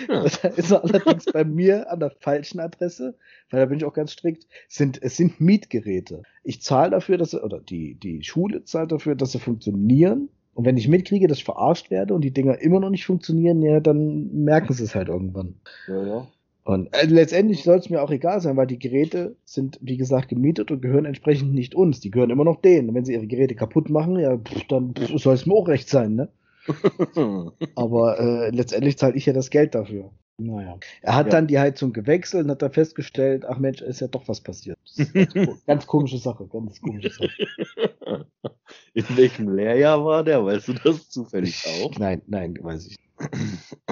da 0.07 0.49
ist 0.55 0.71
er 0.71 0.83
allerdings 0.83 1.25
bei 1.25 1.43
mir 1.43 1.91
an 1.91 1.99
der 1.99 2.11
falschen 2.19 2.59
Adresse, 2.59 3.15
weil 3.49 3.61
da 3.61 3.65
bin 3.65 3.77
ich 3.77 3.85
auch 3.85 3.93
ganz 3.93 4.11
strikt. 4.11 4.47
Sind, 4.67 5.01
es 5.01 5.17
sind 5.17 5.39
Mietgeräte. 5.39 6.23
Ich 6.43 6.61
zahle 6.61 6.91
dafür, 6.91 7.17
dass 7.17 7.31
sie, 7.31 7.43
oder 7.43 7.59
die, 7.59 7.95
die 7.95 8.23
Schule 8.23 8.63
zahlt 8.63 8.91
dafür, 8.91 9.15
dass 9.15 9.31
sie 9.31 9.39
funktionieren. 9.39 10.29
Und 10.53 10.65
wenn 10.65 10.77
ich 10.77 10.87
mitkriege, 10.87 11.27
dass 11.27 11.37
ich 11.37 11.45
verarscht 11.45 11.91
werde 11.91 12.13
und 12.15 12.21
die 12.21 12.33
Dinger 12.33 12.59
immer 12.59 12.79
noch 12.79 12.89
nicht 12.89 13.05
funktionieren, 13.05 13.61
ja, 13.61 13.79
dann 13.79 14.43
merken 14.43 14.73
sie 14.73 14.83
es 14.83 14.95
halt 14.95 15.07
irgendwann. 15.07 15.59
Ja, 15.87 16.05
ja. 16.05 16.27
Und 16.67 16.93
äh, 16.93 17.05
letztendlich 17.05 17.63
soll 17.63 17.77
es 17.77 17.89
mir 17.89 18.01
auch 18.01 18.11
egal 18.11 18.41
sein, 18.41 18.57
weil 18.57 18.67
die 18.67 18.77
Geräte 18.77 19.37
sind, 19.45 19.79
wie 19.81 19.95
gesagt, 19.95 20.27
gemietet 20.27 20.69
und 20.69 20.81
gehören 20.81 21.05
entsprechend 21.05 21.53
nicht 21.53 21.73
uns. 21.73 22.01
Die 22.01 22.11
gehören 22.11 22.29
immer 22.29 22.43
noch 22.43 22.61
denen. 22.61 22.89
Und 22.89 22.95
wenn 22.95 23.05
sie 23.05 23.13
ihre 23.13 23.25
Geräte 23.25 23.55
kaputt 23.55 23.89
machen, 23.89 24.19
ja, 24.19 24.35
pff, 24.37 24.67
dann 24.67 24.93
soll 25.15 25.35
es 25.35 25.45
mir 25.45 25.53
auch 25.53 25.69
recht 25.69 25.87
sein, 25.87 26.15
ne? 26.15 26.29
Aber 27.75 28.19
äh, 28.19 28.49
letztendlich 28.49 28.97
zahle 28.97 29.15
ich 29.15 29.25
ja 29.25 29.31
das 29.31 29.49
Geld 29.49 29.75
dafür. 29.75 30.11
Naja. 30.39 30.77
Er 31.03 31.15
hat 31.15 31.27
ja. 31.27 31.31
dann 31.31 31.47
die 31.47 31.57
Heizung 31.57 31.93
gewechselt 31.93 32.43
und 32.43 32.51
hat 32.51 32.61
dann 32.61 32.73
festgestellt, 32.73 33.45
ach 33.47 33.59
Mensch, 33.59 33.81
ist 33.81 34.01
ja 34.01 34.09
doch 34.09 34.27
was 34.27 34.41
passiert. 34.41 34.77
Ganz, 35.13 35.65
ganz, 35.65 35.87
komische 35.87 36.17
Sache, 36.17 36.47
ganz 36.47 36.81
komische 36.81 37.11
Sache. 37.11 38.25
In 38.93 39.05
welchem 39.15 39.55
Lehrjahr 39.55 40.03
war 40.03 40.25
der? 40.25 40.43
Weißt 40.43 40.67
du 40.67 40.73
das 40.73 41.09
zufällig 41.09 41.65
auch? 41.81 41.97
Nein, 41.97 42.21
nein, 42.27 42.59
weiß 42.61 42.87
ich. 42.87 42.97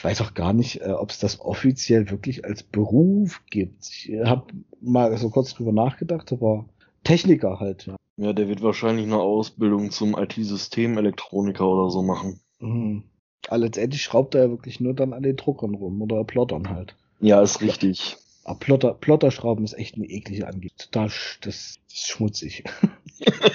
Ich 0.00 0.04
weiß 0.04 0.22
auch 0.22 0.32
gar 0.32 0.54
nicht, 0.54 0.80
äh, 0.80 0.92
ob 0.92 1.10
es 1.10 1.18
das 1.18 1.40
offiziell 1.42 2.10
wirklich 2.10 2.46
als 2.46 2.62
Beruf 2.62 3.42
gibt. 3.50 3.84
Ich 3.86 4.10
habe 4.24 4.46
mal 4.80 5.14
so 5.18 5.28
kurz 5.28 5.52
drüber 5.52 5.72
nachgedacht, 5.72 6.32
aber 6.32 6.64
Techniker 7.04 7.60
halt. 7.60 7.84
Ja. 7.84 7.96
Ja, 8.16 8.32
der 8.32 8.48
wird 8.48 8.62
wahrscheinlich 8.62 9.04
eine 9.04 9.18
Ausbildung 9.18 9.90
zum 9.90 10.16
IT-Systemelektroniker 10.16 11.68
oder 11.68 11.90
so 11.90 12.02
machen. 12.02 12.40
Mhm. 12.60 13.02
Aber 13.48 13.58
letztendlich 13.58 14.02
schraubt 14.02 14.34
er 14.34 14.44
ja 14.44 14.48
wirklich 14.48 14.80
nur 14.80 14.94
dann 14.94 15.12
an 15.12 15.22
den 15.22 15.36
Druckern 15.36 15.74
rum 15.74 16.00
oder 16.00 16.24
plottern 16.24 16.70
halt. 16.70 16.96
Ja, 17.20 17.42
ist 17.42 17.60
richtig. 17.60 18.16
Aber 18.44 18.58
Plotter, 18.58 18.94
Plotterschrauben 18.94 19.66
ist 19.66 19.74
echt 19.74 19.96
eine 19.96 20.06
eklige 20.06 20.46
Angebot. 20.46 20.88
Das, 20.92 21.36
das 21.42 21.78
ist 21.88 22.08
schmutzig. 22.08 22.64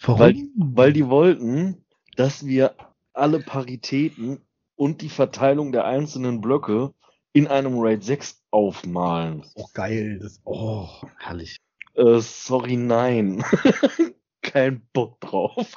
Warum? 0.00 0.18
Weil, 0.20 0.36
weil 0.54 0.92
die 0.92 1.08
wollten, 1.08 1.82
dass 2.16 2.44
wir 2.44 2.74
alle 3.14 3.40
Paritäten 3.40 4.42
und 4.76 5.00
die 5.00 5.08
Verteilung 5.08 5.72
der 5.72 5.86
einzelnen 5.86 6.42
Blöcke 6.42 6.92
in 7.32 7.46
einem 7.46 7.78
Raid 7.78 8.04
6 8.04 8.44
aufmalen. 8.50 9.46
Oh, 9.54 9.66
geil. 9.72 10.18
Das, 10.20 10.40
oh, 10.44 10.88
herrlich. 11.18 11.56
Äh, 11.94 12.20
sorry, 12.20 12.76
nein. 12.76 13.44
Kein 14.42 14.86
Bock 14.92 15.20
drauf. 15.20 15.74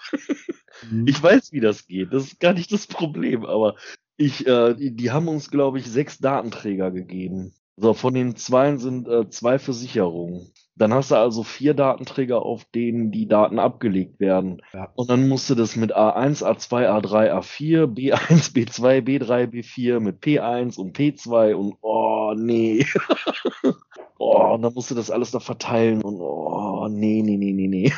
Mhm. 0.90 1.08
Ich 1.08 1.22
weiß, 1.22 1.52
wie 1.54 1.62
das 1.62 1.88
geht. 1.88 2.12
Das 2.12 2.24
ist 2.24 2.40
gar 2.40 2.54
nicht 2.54 2.72
das 2.72 2.86
Problem, 2.86 3.46
aber 3.46 3.76
ich, 4.18 4.46
äh, 4.48 4.74
die, 4.74 4.96
die 4.96 5.12
haben 5.12 5.28
uns, 5.28 5.50
glaube 5.50 5.80
ich, 5.80 5.86
sechs 5.86 6.18
Datenträger 6.18 6.92
gegeben. 6.92 7.54
So, 7.80 7.94
von 7.94 8.16
den 8.16 8.36
zwei 8.36 8.76
sind 8.78 9.08
äh, 9.08 9.30
zwei 9.30 9.60
Versicherungen. 9.60 10.52
Dann 10.76 10.94
hast 10.94 11.12
du 11.12 11.16
also 11.16 11.44
vier 11.44 11.76
Datenträger, 11.76 12.44
auf 12.44 12.66
denen 12.66 13.12
die 13.12 13.28
Daten 13.28 13.60
abgelegt 13.60 14.20
werden. 14.20 14.62
Ja. 14.74 14.92
Und 14.96 15.10
dann 15.10 15.28
musst 15.28 15.50
du 15.50 15.56
das 15.56 15.76
mit 15.76 15.96
A1, 15.96 16.44
A2, 16.44 16.88
A3, 16.88 17.32
A4, 17.34 17.86
B1, 17.86 18.54
B2, 18.54 19.02
B3, 19.02 19.48
B4 19.48 20.00
mit 20.00 20.24
P1 20.24 20.78
und 20.80 20.98
P2 20.98 21.54
und 21.54 21.76
oh 21.82 22.34
nee. 22.36 22.86
oh, 24.18 24.54
und 24.54 24.62
dann 24.64 24.74
musst 24.74 24.92
du 24.92 24.96
das 24.96 25.12
alles 25.12 25.34
noch 25.34 25.44
verteilen 25.44 26.02
und 26.02 26.20
oh 26.20 26.88
nee, 26.90 27.22
nee, 27.24 27.38
nee, 27.38 27.54
nee, 27.54 27.68
nee. 27.68 27.94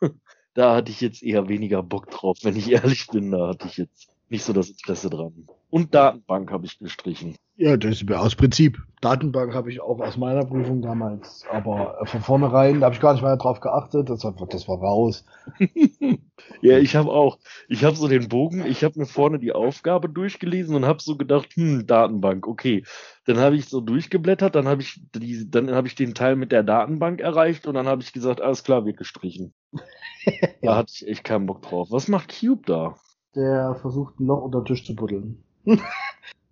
da 0.54 0.76
hatte 0.76 0.90
ich 0.90 1.00
jetzt 1.00 1.22
eher 1.22 1.48
weniger 1.48 1.82
Bock 1.82 2.10
drauf, 2.10 2.38
wenn 2.42 2.56
ich 2.56 2.70
ehrlich 2.70 3.08
bin. 3.08 3.30
Da 3.32 3.48
hatte 3.48 3.66
ich 3.68 3.76
jetzt 3.76 4.08
nicht 4.28 4.44
so 4.44 4.52
das 4.52 4.70
Interesse 4.70 5.10
dran. 5.10 5.46
Und 5.68 5.94
Datenbank 5.94 6.52
habe 6.52 6.64
ich 6.64 6.78
gestrichen. 6.78 7.36
Ja, 7.56 7.76
das 7.76 8.02
ist 8.02 8.12
aus 8.12 8.36
Prinzip. 8.36 8.78
Datenbank 9.00 9.54
habe 9.54 9.70
ich 9.70 9.80
auch 9.80 9.98
aus 10.00 10.16
meiner 10.16 10.44
Prüfung 10.44 10.80
damals. 10.80 11.44
Aber 11.50 11.98
von 12.04 12.20
vornherein, 12.20 12.80
da 12.80 12.86
habe 12.86 12.94
ich 12.94 13.00
gar 13.00 13.14
nicht 13.14 13.22
weiter 13.22 13.36
drauf 13.36 13.60
geachtet. 13.60 14.08
Das 14.08 14.24
war, 14.24 14.34
das 14.48 14.68
war 14.68 14.78
raus. 14.78 15.24
ja, 16.60 16.78
ich 16.78 16.94
habe 16.94 17.10
auch. 17.10 17.38
Ich 17.68 17.82
habe 17.84 17.96
so 17.96 18.08
den 18.08 18.28
Bogen, 18.28 18.64
ich 18.66 18.84
habe 18.84 18.98
mir 18.98 19.06
vorne 19.06 19.38
die 19.38 19.52
Aufgabe 19.52 20.08
durchgelesen 20.08 20.76
und 20.76 20.86
habe 20.86 21.02
so 21.02 21.16
gedacht, 21.16 21.48
hm, 21.54 21.86
Datenbank, 21.86 22.46
okay. 22.46 22.84
Dann 23.24 23.38
habe 23.38 23.56
ich 23.56 23.68
so 23.68 23.80
durchgeblättert, 23.80 24.54
dann 24.54 24.68
habe 24.68 24.82
ich 24.82 25.00
die, 25.14 25.50
dann 25.50 25.70
habe 25.72 25.88
ich 25.88 25.94
den 25.94 26.14
Teil 26.14 26.36
mit 26.36 26.52
der 26.52 26.62
Datenbank 26.62 27.20
erreicht 27.20 27.66
und 27.66 27.74
dann 27.74 27.86
habe 27.88 28.02
ich 28.02 28.12
gesagt, 28.12 28.40
alles 28.40 28.64
klar, 28.64 28.84
wird 28.84 28.98
gestrichen. 28.98 29.52
ja. 30.24 30.48
Da 30.62 30.76
hatte 30.76 30.92
ich 30.94 31.08
echt 31.08 31.24
keinen 31.24 31.46
Bock 31.46 31.62
drauf. 31.62 31.88
Was 31.90 32.06
macht 32.08 32.38
Cube 32.40 32.62
da? 32.66 32.96
Der 33.36 33.74
versucht, 33.76 34.18
ein 34.18 34.26
Loch 34.26 34.42
unter 34.42 34.60
den 34.60 34.66
Tisch 34.66 34.84
zu 34.84 34.94
buddeln. 34.94 35.42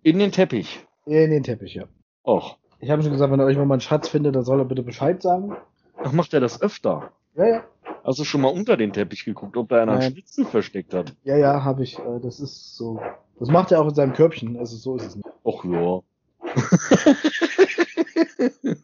In 0.03 0.19
den 0.19 0.31
Teppich? 0.31 0.85
In 1.05 1.31
den 1.31 1.43
Teppich, 1.43 1.75
ja. 1.75 1.85
Och. 2.23 2.57
Ich 2.79 2.89
habe 2.89 3.01
schon 3.01 3.11
gesagt, 3.11 3.31
wenn 3.31 3.39
er 3.39 3.47
irgendwann 3.47 3.67
mal 3.67 3.75
einen 3.75 3.81
Schatz 3.81 4.09
findet, 4.09 4.35
dann 4.35 4.43
soll 4.43 4.59
er 4.59 4.65
bitte 4.65 4.83
Bescheid 4.83 5.21
sagen. 5.21 5.55
Ach, 5.97 6.11
macht 6.11 6.33
er 6.33 6.39
das 6.39 6.61
öfter? 6.61 7.11
Ja, 7.35 7.47
ja. 7.47 7.63
Hast 8.03 8.19
du 8.19 8.23
schon 8.23 8.41
mal 8.41 8.49
unter 8.49 8.77
den 8.77 8.93
Teppich 8.93 9.25
geguckt, 9.25 9.57
ob 9.57 9.69
da 9.69 9.81
einer 9.81 9.93
einen 9.93 10.11
Schnitzel 10.11 10.45
versteckt 10.45 10.93
hat? 10.93 11.15
Ja, 11.23 11.37
ja, 11.37 11.63
habe 11.63 11.83
ich. 11.83 11.97
Äh, 11.97 12.19
das 12.21 12.39
ist 12.39 12.75
so. 12.75 12.99
Das 13.39 13.49
macht 13.49 13.71
er 13.71 13.81
auch 13.81 13.87
in 13.87 13.95
seinem 13.95 14.13
Körbchen. 14.13 14.57
Also 14.57 14.77
so 14.77 14.95
ist 14.95 15.05
es 15.05 15.15
nicht. 15.15 15.27
Ach 15.43 15.63
ja. 15.63 16.01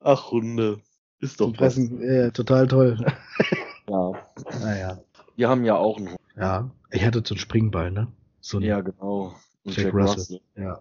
Ach, 0.00 0.30
Hunde. 0.30 0.80
Ist 1.20 1.40
doch. 1.40 1.52
Die 1.52 1.58
fressen, 1.58 2.00
ja, 2.02 2.30
total 2.30 2.66
toll. 2.66 2.98
ja. 3.88 4.12
Naja. 4.60 4.98
Wir 5.36 5.50
haben 5.50 5.64
ja 5.64 5.76
auch 5.76 5.98
einen 5.98 6.08
Hund. 6.08 6.20
Ja, 6.36 6.70
ich 6.90 7.04
hatte 7.04 7.22
so 7.24 7.34
einen 7.34 7.40
Springball, 7.40 7.90
ne? 7.90 8.08
So 8.40 8.58
ja, 8.58 8.80
genau. 8.80 9.34
Und 9.64 9.76
Jack, 9.76 9.86
Jack 9.86 9.94
Russell. 9.94 10.16
Russell. 10.16 10.40
Ja. 10.56 10.80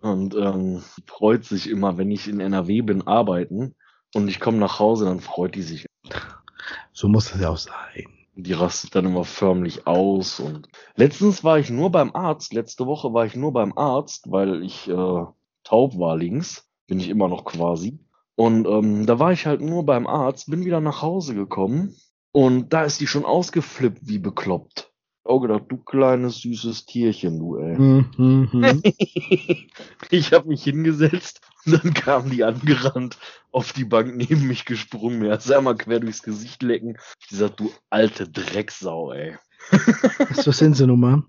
Und 0.00 0.34
ähm, 0.34 0.82
freut 1.06 1.44
sich 1.44 1.70
immer, 1.70 1.96
wenn 1.96 2.10
ich 2.10 2.28
in 2.28 2.40
NRW 2.40 2.82
bin, 2.82 3.06
arbeiten 3.06 3.74
und 4.14 4.28
ich 4.28 4.40
komme 4.40 4.58
nach 4.58 4.78
Hause, 4.80 5.06
dann 5.06 5.20
freut 5.20 5.54
die 5.54 5.62
sich. 5.62 5.86
So 6.92 7.08
muss 7.08 7.30
das 7.30 7.40
ja 7.40 7.50
auch 7.50 7.56
sein. 7.56 8.08
Die 8.34 8.52
rastet 8.52 8.96
dann 8.96 9.06
immer 9.06 9.24
förmlich 9.24 9.86
aus. 9.86 10.40
Und 10.40 10.68
letztens 10.96 11.44
war 11.44 11.58
ich 11.58 11.70
nur 11.70 11.90
beim 11.90 12.14
Arzt, 12.14 12.52
letzte 12.52 12.86
Woche 12.86 13.14
war 13.14 13.26
ich 13.26 13.36
nur 13.36 13.52
beim 13.52 13.76
Arzt, 13.78 14.30
weil 14.30 14.64
ich 14.64 14.88
äh, 14.88 15.24
taub 15.62 15.98
war 15.98 16.16
links, 16.16 16.68
bin 16.88 16.98
ich 16.98 17.08
immer 17.08 17.28
noch 17.28 17.44
quasi. 17.44 18.00
Und 18.34 18.66
ähm, 18.66 19.06
da 19.06 19.20
war 19.20 19.32
ich 19.32 19.46
halt 19.46 19.60
nur 19.60 19.86
beim 19.86 20.08
Arzt, 20.08 20.50
bin 20.50 20.64
wieder 20.64 20.80
nach 20.80 21.00
Hause 21.00 21.36
gekommen 21.36 21.94
und 22.34 22.72
da 22.72 22.82
ist 22.82 23.00
die 23.00 23.06
schon 23.06 23.24
ausgeflippt 23.24 24.00
wie 24.02 24.18
bekloppt. 24.18 24.90
Oh 25.24 25.38
gedacht, 25.38 25.66
du 25.68 25.76
kleines 25.76 26.38
süßes 26.38 26.84
Tierchen, 26.84 27.38
du 27.38 27.56
ey. 27.56 27.78
Mm 27.78 28.10
-hmm. 28.16 29.68
ich 30.10 30.32
habe 30.32 30.48
mich 30.48 30.64
hingesetzt 30.64 31.40
und 31.64 31.72
dann 31.72 31.94
kam 31.94 32.30
die 32.30 32.42
angerannt, 32.42 33.18
auf 33.52 33.72
die 33.72 33.84
Bank 33.84 34.16
neben 34.16 34.48
mich 34.48 34.64
gesprungen, 34.64 35.20
mir 35.20 35.30
hat 35.30 35.50
einmal 35.50 35.76
quer 35.76 36.00
durchs 36.00 36.24
Gesicht 36.24 36.62
lecken. 36.64 36.98
Ich 37.20 37.28
gesagt, 37.28 37.60
du 37.60 37.70
alte 37.88 38.28
Drecksau, 38.28 39.12
ey. 39.12 39.38
Was 40.34 40.58
sind 40.58 40.74
sie 40.74 40.88
nun 40.88 41.00
mal? 41.00 41.22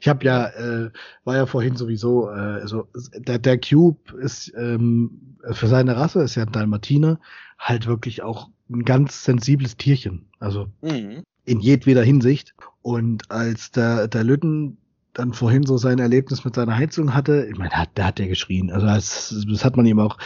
Ich 0.00 0.08
habe 0.08 0.24
ja, 0.24 0.46
äh, 0.48 0.90
war 1.24 1.36
ja 1.36 1.44
vorhin 1.44 1.76
sowieso, 1.76 2.30
äh, 2.30 2.60
also 2.62 2.88
der, 3.14 3.38
der 3.38 3.60
Cube 3.60 4.16
ist 4.18 4.50
ähm, 4.56 5.36
für 5.52 5.66
seine 5.66 5.96
Rasse, 5.96 6.22
ist 6.22 6.36
ja 6.36 6.44
ein 6.44 6.52
Dalmatiner, 6.52 7.20
halt 7.58 7.86
wirklich 7.86 8.22
auch 8.22 8.48
ein 8.70 8.84
ganz 8.84 9.24
sensibles 9.24 9.76
Tierchen. 9.76 10.28
Also 10.38 10.68
mhm. 10.82 11.22
in 11.44 11.60
jedweder 11.60 12.02
Hinsicht. 12.02 12.54
Und 12.82 13.30
als 13.30 13.70
der, 13.70 14.08
der 14.08 14.24
Lütten 14.24 14.78
dann 15.14 15.32
vorhin 15.32 15.64
so 15.64 15.76
sein 15.76 15.98
Erlebnis 15.98 16.44
mit 16.44 16.54
seiner 16.54 16.76
Heizung 16.76 17.14
hatte, 17.14 17.48
ich 17.50 17.58
meine, 17.58 17.70
hat, 17.70 17.96
der 17.96 18.06
hat 18.06 18.18
der 18.18 18.28
geschrien. 18.28 18.70
Also 18.70 18.86
das, 18.86 19.44
das 19.48 19.64
hat 19.64 19.76
man 19.76 19.86
ihm 19.86 19.98
auch. 19.98 20.16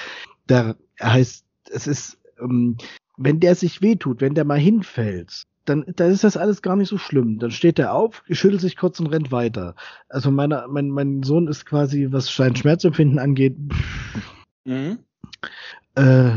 Der 0.48 0.76
heißt, 1.00 1.44
es 1.70 1.86
ist, 1.86 2.18
ähm, 2.40 2.76
wenn 3.16 3.40
der 3.40 3.54
sich 3.54 3.80
wehtut, 3.80 4.20
wenn 4.20 4.34
der 4.34 4.44
mal 4.44 4.58
hinfällt, 4.58 5.44
dann, 5.64 5.84
dann 5.96 6.10
ist 6.10 6.24
das 6.24 6.36
alles 6.36 6.60
gar 6.60 6.76
nicht 6.76 6.88
so 6.88 6.98
schlimm. 6.98 7.38
Dann 7.38 7.50
steht 7.50 7.78
er 7.78 7.94
auf, 7.94 8.22
schüttelt 8.30 8.60
sich 8.60 8.76
kurz 8.76 8.98
und 9.00 9.06
rennt 9.06 9.30
weiter. 9.30 9.74
Also 10.08 10.30
meine, 10.30 10.66
mein, 10.68 10.88
mein 10.88 11.22
Sohn 11.22 11.48
ist 11.48 11.64
quasi, 11.66 12.08
was 12.10 12.34
sein 12.34 12.56
Schmerzempfinden 12.56 13.18
angeht, 13.18 13.56
mhm. 14.64 14.98
äh, 15.94 16.32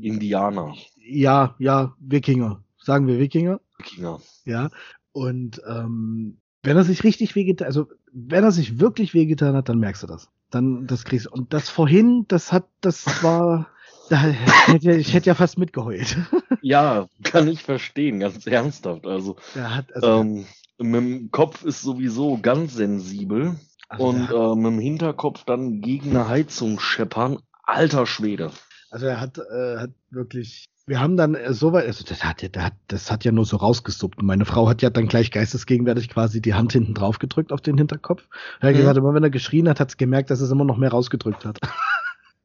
Indianer. 0.00 0.74
Ja, 1.08 1.54
ja, 1.58 1.94
Wikinger. 2.00 2.62
Sagen 2.78 3.06
wir 3.06 3.18
Wikinger. 3.18 3.60
Wikinger. 3.78 4.20
Ja. 4.44 4.70
Und 5.12 5.62
ähm, 5.66 6.38
wenn 6.62 6.76
er 6.76 6.84
sich 6.84 7.02
richtig 7.02 7.34
wehgetan, 7.34 7.66
also 7.66 7.88
wenn 8.12 8.44
er 8.44 8.52
sich 8.52 8.78
wirklich 8.78 9.14
wehgetan 9.14 9.56
hat, 9.56 9.68
dann 9.68 9.78
merkst 9.78 10.02
du 10.02 10.06
das. 10.06 10.28
Dann 10.50 10.86
das 10.86 11.04
kriegst 11.04 11.26
du. 11.26 11.30
Und 11.30 11.52
das 11.52 11.68
vorhin, 11.68 12.26
das 12.28 12.52
hat, 12.52 12.66
das 12.80 13.22
war. 13.22 13.68
Da 14.10 14.16
hätte, 14.16 14.92
ich 14.92 15.12
hätte 15.12 15.26
ja 15.26 15.34
fast 15.34 15.58
mitgeheult. 15.58 16.16
Ja, 16.60 17.06
kann 17.22 17.46
ich 17.46 17.62
verstehen, 17.62 18.18
ganz 18.18 18.44
ernsthaft. 18.46 19.06
Also, 19.06 19.36
hat, 19.54 19.94
also 19.94 20.20
ähm, 20.20 20.46
mit 20.76 21.00
dem 21.00 21.30
Kopf 21.30 21.64
ist 21.64 21.82
sowieso 21.82 22.36
ganz 22.42 22.74
sensibel 22.74 23.56
also 23.88 24.06
und 24.06 24.30
äh, 24.30 24.56
mit 24.56 24.72
dem 24.72 24.78
Hinterkopf 24.80 25.44
dann 25.44 25.80
gegen 25.80 26.10
eine 26.10 26.28
Heizung 26.28 26.80
scheppern. 26.80 27.38
Alter 27.62 28.06
Schwede. 28.06 28.50
Also 28.90 29.06
er 29.06 29.20
hat, 29.20 29.38
äh, 29.38 29.78
hat 29.78 29.90
wirklich 30.10 30.64
wir 30.88 31.00
haben 31.00 31.16
dann 31.16 31.34
äh, 31.34 31.52
so 31.52 31.72
weit, 31.72 31.86
also 31.86 32.04
das 32.04 32.24
hat, 32.24 32.42
ja, 32.42 32.48
das 32.88 33.10
hat, 33.10 33.24
ja 33.24 33.32
nur 33.32 33.44
so 33.44 33.58
rausgesuppt. 33.58 34.18
Und 34.18 34.26
meine 34.26 34.44
Frau 34.44 34.68
hat 34.68 34.82
ja 34.82 34.90
dann 34.90 35.06
gleich 35.06 35.30
geistesgegenwärtig 35.30 36.08
quasi 36.08 36.40
die 36.40 36.54
Hand 36.54 36.72
hinten 36.72 36.94
drauf 36.94 37.18
gedrückt 37.18 37.52
auf 37.52 37.60
den 37.60 37.76
Hinterkopf. 37.76 38.26
Er 38.60 38.68
hat 38.68 38.74
mhm. 38.74 38.78
gesagt, 38.78 38.98
immer 38.98 39.14
wenn 39.14 39.22
er 39.22 39.30
geschrien 39.30 39.68
hat, 39.68 39.80
hat 39.80 39.90
es 39.90 39.96
gemerkt, 39.96 40.30
dass 40.30 40.40
es 40.40 40.50
immer 40.50 40.64
noch 40.64 40.78
mehr 40.78 40.90
rausgedrückt 40.90 41.44
hat. 41.44 41.60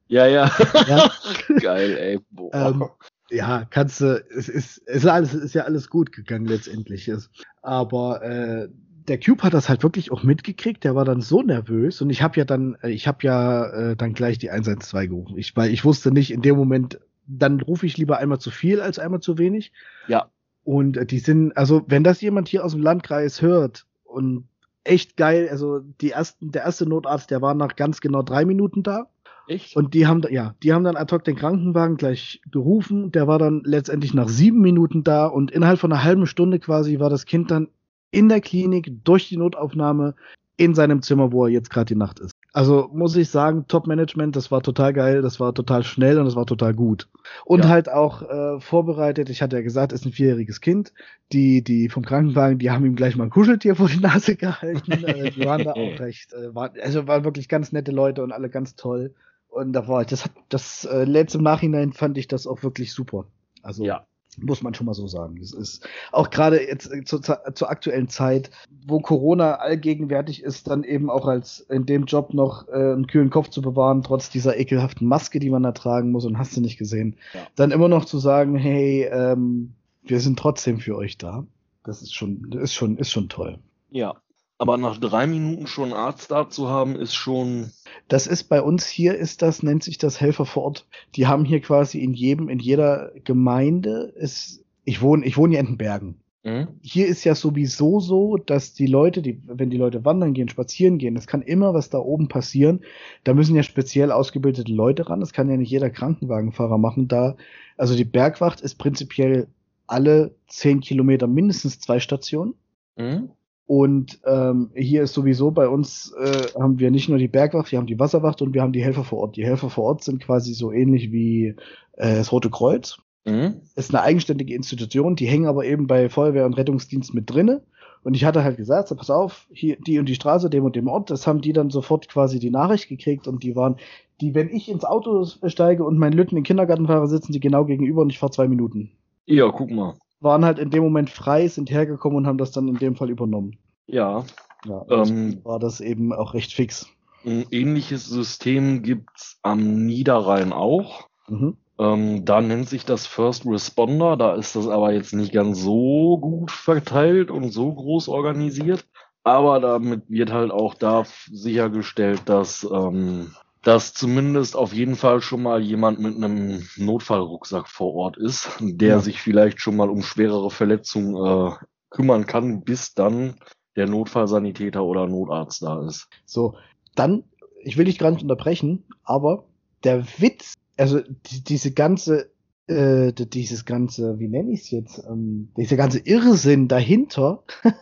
Ja, 0.07 0.27
ja. 0.27 0.51
ja. 0.87 1.11
Geil, 1.59 1.97
ey. 1.97 2.19
Ähm, 2.51 2.83
ja, 3.31 3.65
kannst 3.69 4.01
du, 4.01 4.23
es 4.35 4.49
ist, 4.49 4.81
es 4.85 4.97
ist 4.97 5.07
alles, 5.07 5.33
ist 5.33 5.55
ja 5.55 5.63
alles 5.63 5.89
gut 5.89 6.11
gegangen 6.11 6.45
letztendlich. 6.45 7.07
Ist. 7.07 7.31
Aber 7.61 8.21
äh, 8.21 8.67
der 9.07 9.19
Cube 9.19 9.41
hat 9.43 9.53
das 9.53 9.69
halt 9.69 9.83
wirklich 9.83 10.11
auch 10.11 10.23
mitgekriegt. 10.23 10.83
Der 10.83 10.95
war 10.95 11.05
dann 11.05 11.21
so 11.21 11.41
nervös 11.41 12.01
und 12.01 12.09
ich 12.09 12.21
habe 12.21 12.37
ja 12.37 12.45
dann, 12.45 12.75
äh, 12.83 12.89
ich 12.89 13.07
habe 13.07 13.19
ja 13.21 13.65
äh, 13.65 13.95
dann 13.95 14.13
gleich 14.13 14.37
die 14.37 14.51
112 14.51 15.09
gerufen. 15.09 15.37
Ich, 15.37 15.55
weil 15.55 15.71
ich 15.71 15.85
wusste 15.85 16.11
nicht 16.11 16.31
in 16.31 16.41
dem 16.41 16.57
Moment, 16.57 16.99
dann 17.27 17.59
rufe 17.61 17.85
ich 17.85 17.97
lieber 17.97 18.17
einmal 18.17 18.39
zu 18.39 18.51
viel 18.51 18.81
als 18.81 18.99
einmal 18.99 19.19
zu 19.19 19.37
wenig. 19.37 19.71
Ja. 20.07 20.29
Und 20.63 20.97
äh, 20.97 21.05
die 21.05 21.19
sind, 21.19 21.55
also 21.57 21.83
wenn 21.87 22.03
das 22.03 22.21
jemand 22.21 22.47
hier 22.47 22.63
aus 22.63 22.73
dem 22.73 22.81
Landkreis 22.81 23.41
hört 23.41 23.85
und 24.03 24.47
echt 24.83 25.17
geil, 25.17 25.47
also 25.49 25.79
die 25.79 26.11
ersten, 26.11 26.51
der 26.51 26.63
erste 26.63 26.85
Notarzt, 26.85 27.31
der 27.31 27.41
war 27.41 27.53
nach 27.53 27.75
ganz 27.75 28.01
genau 28.01 28.21
drei 28.21 28.45
Minuten 28.45 28.83
da. 28.83 29.07
Echt? 29.47 29.75
Und 29.75 29.93
die 29.93 30.07
haben, 30.07 30.21
ja, 30.29 30.55
die 30.63 30.71
haben 30.71 30.85
dann 30.85 30.95
ad 30.95 31.13
hoc 31.13 31.23
den 31.25 31.35
Krankenwagen 31.35 31.97
gleich 31.97 32.41
gerufen. 32.49 33.11
Der 33.11 33.27
war 33.27 33.39
dann 33.39 33.61
letztendlich 33.65 34.13
nach 34.13 34.29
sieben 34.29 34.61
Minuten 34.61 35.03
da 35.03 35.25
und 35.25 35.51
innerhalb 35.51 35.79
von 35.79 35.91
einer 35.91 36.03
halben 36.03 36.27
Stunde 36.27 36.59
quasi 36.59 36.99
war 36.99 37.09
das 37.09 37.25
Kind 37.25 37.51
dann 37.51 37.67
in 38.11 38.29
der 38.29 38.41
Klinik 38.41 39.03
durch 39.03 39.27
die 39.27 39.37
Notaufnahme 39.37 40.15
in 40.55 40.75
seinem 40.75 41.01
Zimmer, 41.01 41.31
wo 41.31 41.45
er 41.45 41.51
jetzt 41.51 41.69
gerade 41.69 41.85
die 41.85 41.95
Nacht 41.95 42.19
ist. 42.19 42.32
Also 42.53 42.87
muss 42.93 43.15
ich 43.15 43.29
sagen, 43.29 43.65
Top-Management, 43.67 44.35
das 44.35 44.51
war 44.51 44.61
total 44.61 44.93
geil, 44.93 45.23
das 45.23 45.39
war 45.39 45.55
total 45.55 45.83
schnell 45.83 46.19
und 46.19 46.25
das 46.25 46.35
war 46.35 46.45
total 46.45 46.75
gut. 46.75 47.09
Und 47.45 47.63
ja. 47.63 47.69
halt 47.69 47.89
auch 47.89 48.21
äh, 48.21 48.59
vorbereitet, 48.59 49.31
ich 49.31 49.41
hatte 49.41 49.55
ja 49.55 49.63
gesagt, 49.63 49.91
ist 49.91 50.05
ein 50.05 50.11
vierjähriges 50.11 50.61
Kind. 50.61 50.93
Die, 51.31 51.63
die 51.63 51.89
vom 51.89 52.05
Krankenwagen, 52.05 52.59
die 52.59 52.69
haben 52.69 52.85
ihm 52.85 52.95
gleich 52.95 53.15
mal 53.15 53.23
ein 53.23 53.31
Kuscheltier 53.31 53.75
vor 53.75 53.87
die 53.89 53.99
Nase 53.99 54.35
gehalten. 54.37 54.91
äh, 54.91 55.31
die 55.31 55.43
waren 55.43 55.63
da 55.63 55.71
auch 55.71 55.75
recht, 55.99 56.31
äh, 56.33 56.53
war, 56.53 56.71
also 56.79 57.07
waren 57.07 57.23
wirklich 57.23 57.49
ganz 57.49 57.71
nette 57.71 57.91
Leute 57.91 58.21
und 58.21 58.31
alle 58.31 58.51
ganz 58.51 58.75
toll. 58.75 59.15
Und 59.47 59.73
da 59.73 59.87
war 59.87 60.05
das 60.05 60.25
hat 60.25 60.31
das 60.49 60.85
äh, 60.85 61.05
letzte 61.05 61.39
im 61.39 61.43
Nachhinein 61.43 61.91
fand 61.91 62.19
ich 62.19 62.27
das 62.27 62.45
auch 62.45 62.61
wirklich 62.61 62.93
super. 62.93 63.25
Also 63.63 63.83
ja. 63.83 64.05
Muss 64.41 64.61
man 64.61 64.73
schon 64.73 64.85
mal 64.85 64.93
so 64.93 65.07
sagen. 65.07 65.37
Das 65.39 65.51
ist 65.51 65.87
auch 66.11 66.29
gerade 66.29 66.65
jetzt 66.65 66.91
äh, 66.91 67.03
zur, 67.03 67.21
zur 67.21 67.69
aktuellen 67.69 68.09
Zeit, 68.09 68.49
wo 68.85 68.99
Corona 68.99 69.55
allgegenwärtig 69.55 70.43
ist, 70.43 70.67
dann 70.67 70.83
eben 70.83 71.09
auch 71.09 71.27
als 71.27 71.59
in 71.61 71.85
dem 71.85 72.05
Job 72.05 72.33
noch 72.33 72.67
äh, 72.67 72.71
einen 72.73 73.07
kühlen 73.07 73.29
Kopf 73.29 73.49
zu 73.49 73.61
bewahren, 73.61 74.01
trotz 74.01 74.29
dieser 74.29 74.57
ekelhaften 74.57 75.07
Maske, 75.07 75.39
die 75.39 75.49
man 75.49 75.63
da 75.63 75.71
tragen 75.71 76.11
muss 76.11 76.25
und 76.25 76.37
hast 76.37 76.55
du 76.55 76.61
nicht 76.61 76.77
gesehen. 76.77 77.15
Ja. 77.33 77.41
Dann 77.55 77.71
immer 77.71 77.87
noch 77.87 78.05
zu 78.05 78.19
sagen, 78.19 78.55
hey, 78.55 79.03
ähm, 79.11 79.73
wir 80.03 80.19
sind 80.19 80.39
trotzdem 80.39 80.79
für 80.79 80.95
euch 80.95 81.17
da. 81.17 81.45
Das 81.83 82.01
ist 82.01 82.13
schon, 82.13 82.51
ist 82.53 82.73
schon, 82.73 82.97
ist 82.97 83.11
schon 83.11 83.29
toll. 83.29 83.59
Ja. 83.91 84.15
Aber 84.63 84.77
nach 84.77 84.97
drei 84.97 85.27
Minuten 85.27 85.67
schon 85.67 85.91
Arzt 85.91 86.31
da 86.31 86.49
zu 86.49 86.69
haben, 86.69 86.95
ist 86.95 87.13
schon. 87.15 87.71
Das 88.07 88.27
ist 88.27 88.45
bei 88.45 88.61
uns 88.61 88.87
hier, 88.87 89.13
ist 89.13 89.41
das, 89.41 89.61
nennt 89.61 89.83
sich 89.83 89.97
das 89.97 90.21
Helfer 90.21 90.45
vor 90.45 90.63
Ort. 90.63 90.87
Die 91.17 91.27
haben 91.27 91.43
hier 91.43 91.59
quasi 91.59 91.99
in 91.99 92.13
jedem, 92.13 92.47
in 92.47 92.59
jeder 92.59 93.11
Gemeinde 93.25 94.13
ist, 94.15 94.63
ich 94.85 95.01
wohne, 95.01 95.25
ich 95.25 95.35
wohne 95.35 95.51
hier 95.51 95.59
in 95.59 95.65
den 95.65 95.77
Bergen. 95.77 96.21
Mhm. 96.43 96.69
Hier 96.81 97.07
ist 97.07 97.25
ja 97.25 97.35
sowieso 97.35 97.99
so, 97.99 98.37
dass 98.37 98.73
die 98.73 98.85
Leute, 98.85 99.21
die, 99.21 99.41
wenn 99.45 99.69
die 99.69 99.75
Leute 99.75 100.05
wandern 100.05 100.33
gehen, 100.33 100.47
spazieren 100.47 100.97
gehen, 100.97 101.17
es 101.17 101.27
kann 101.27 101.41
immer 101.41 101.73
was 101.73 101.89
da 101.89 101.97
oben 101.97 102.29
passieren. 102.29 102.85
Da 103.25 103.33
müssen 103.33 103.57
ja 103.57 103.63
speziell 103.63 104.13
ausgebildete 104.13 104.71
Leute 104.71 105.09
ran. 105.09 105.19
Das 105.19 105.33
kann 105.33 105.49
ja 105.49 105.57
nicht 105.57 105.71
jeder 105.71 105.89
Krankenwagenfahrer 105.89 106.77
machen. 106.77 107.09
Da, 107.09 107.35
also 107.75 107.97
die 107.97 108.05
Bergwacht 108.05 108.61
ist 108.61 108.75
prinzipiell 108.75 109.47
alle 109.87 110.33
zehn 110.47 110.79
Kilometer 110.79 111.27
mindestens 111.27 111.81
zwei 111.81 111.99
Stationen. 111.99 112.53
Mhm. 112.95 113.31
Und 113.75 114.19
ähm, 114.27 114.69
hier 114.75 115.01
ist 115.01 115.15
sowieso 115.15 115.49
bei 115.49 115.67
uns 115.67 116.13
äh, 116.13 116.59
haben 116.61 116.77
wir 116.77 116.91
nicht 116.91 117.09
nur 117.09 117.17
die 117.17 117.27
Bergwacht, 117.27 117.71
wir 117.71 117.79
haben 117.79 117.87
die 117.87 117.97
Wasserwacht 117.97 118.43
und 118.43 118.53
wir 118.53 118.61
haben 118.61 118.71
die 118.71 118.83
Helfer 118.83 119.03
vor 119.03 119.17
Ort. 119.17 119.35
Die 119.35 119.43
Helfer 119.43 119.71
vor 119.71 119.85
Ort 119.85 120.03
sind 120.03 120.23
quasi 120.23 120.53
so 120.53 120.71
ähnlich 120.71 121.11
wie 121.11 121.55
äh, 121.93 122.17
das 122.17 122.31
Rote 122.31 122.51
Kreuz. 122.51 122.99
Mhm. 123.25 123.61
Ist 123.75 123.91
eine 123.91 124.03
eigenständige 124.03 124.53
Institution, 124.53 125.15
die 125.15 125.25
hängen 125.25 125.47
aber 125.47 125.65
eben 125.65 125.87
bei 125.87 126.07
Feuerwehr 126.07 126.45
und 126.45 126.53
Rettungsdienst 126.53 127.15
mit 127.15 127.27
drinne. 127.31 127.63
Und 128.03 128.13
ich 128.13 128.25
hatte 128.25 128.43
halt 128.43 128.57
gesagt, 128.57 128.89
so 128.89 128.95
pass 128.95 129.09
auf, 129.09 129.47
hier 129.51 129.77
die 129.77 129.97
und 129.97 130.07
die 130.07 130.13
Straße, 130.13 130.51
dem 130.51 130.65
und 130.65 130.75
dem 130.75 130.87
Ort, 130.87 131.09
das 131.09 131.25
haben 131.25 131.41
die 131.41 131.53
dann 131.53 131.71
sofort 131.71 132.07
quasi 132.07 132.37
die 132.37 132.51
Nachricht 132.51 132.89
gekriegt 132.89 133.27
und 133.27 133.41
die 133.41 133.55
waren, 133.55 133.77
die, 134.21 134.35
wenn 134.35 134.49
ich 134.49 134.69
ins 134.69 134.85
Auto 134.85 135.25
steige 135.47 135.83
und 135.83 135.97
mein 135.97 136.13
Lütten 136.13 136.37
in 136.37 136.43
Kindergarten 136.43 136.85
fahre, 136.85 137.07
sitzen 137.07 137.31
die 137.31 137.39
genau 137.39 137.65
gegenüber 137.65 138.03
und 138.03 138.11
ich 138.11 138.19
fahre 138.19 138.33
zwei 138.33 138.47
Minuten. 138.47 138.91
Ja, 139.25 139.49
guck 139.49 139.71
mal 139.71 139.95
waren 140.23 140.45
halt 140.45 140.59
in 140.59 140.69
dem 140.69 140.83
Moment 140.83 141.09
frei, 141.09 141.47
sind 141.47 141.69
hergekommen 141.69 142.17
und 142.17 142.27
haben 142.27 142.37
das 142.37 142.51
dann 142.51 142.67
in 142.67 142.77
dem 142.77 142.95
Fall 142.95 143.09
übernommen. 143.09 143.57
Ja. 143.87 144.23
Ja, 144.65 144.85
ähm, 144.89 145.41
war 145.43 145.59
das 145.59 145.81
eben 145.81 146.13
auch 146.13 146.33
recht 146.33 146.53
fix. 146.53 146.87
Ein 147.25 147.45
ähnliches 147.51 148.05
System 148.05 148.81
gibt's 148.81 149.37
am 149.43 149.85
Niederrhein 149.85 150.53
auch. 150.53 151.07
Mhm. 151.27 151.57
Ähm, 151.79 152.25
da 152.25 152.41
nennt 152.41 152.69
sich 152.69 152.85
das 152.85 153.05
First 153.05 153.45
Responder, 153.45 154.15
da 154.15 154.35
ist 154.35 154.55
das 154.55 154.67
aber 154.67 154.93
jetzt 154.93 155.13
nicht 155.13 155.33
ganz 155.33 155.59
so 155.61 156.17
gut 156.17 156.51
verteilt 156.51 157.31
und 157.31 157.51
so 157.51 157.73
groß 157.73 158.07
organisiert. 158.07 158.85
Aber 159.23 159.59
damit 159.59 160.09
wird 160.09 160.31
halt 160.31 160.51
auch 160.51 160.75
da 160.75 161.03
sichergestellt, 161.31 162.23
dass 162.25 162.67
ähm, 162.71 163.31
dass 163.63 163.93
zumindest 163.93 164.55
auf 164.57 164.73
jeden 164.73 164.95
Fall 164.95 165.21
schon 165.21 165.41
mal 165.41 165.61
jemand 165.61 165.99
mit 165.99 166.15
einem 166.15 166.67
Notfallrucksack 166.75 167.69
vor 167.69 167.93
Ort 167.95 168.17
ist, 168.17 168.49
der 168.59 168.89
ja. 168.89 168.99
sich 168.99 169.21
vielleicht 169.21 169.61
schon 169.61 169.77
mal 169.77 169.89
um 169.89 170.03
schwerere 170.03 170.51
Verletzungen 170.51 171.15
äh, 171.15 171.55
kümmern 171.89 172.27
kann, 172.27 172.63
bis 172.63 172.93
dann 172.93 173.35
der 173.77 173.87
Notfallsanitäter 173.87 174.83
oder 174.83 175.07
Notarzt 175.07 175.61
da 175.63 175.85
ist. 175.87 176.09
So, 176.25 176.57
dann, 176.95 177.23
ich 177.61 177.77
will 177.77 177.85
dich 177.85 177.97
gar 177.99 178.11
nicht 178.11 178.21
unterbrechen, 178.21 178.83
aber 179.03 179.45
der 179.85 180.05
Witz, 180.19 180.55
also 180.77 180.99
die, 180.99 181.43
diese 181.43 181.71
ganze, 181.71 182.31
äh, 182.67 183.13
dieses 183.13 183.63
ganze, 183.63 184.19
wie 184.19 184.27
nenne 184.27 184.51
ich 184.51 184.61
es 184.61 184.71
jetzt, 184.71 185.03
ähm, 185.09 185.53
dieser 185.55 185.77
ganze 185.77 185.99
Irrsinn 185.99 186.67
dahinter, 186.67 187.45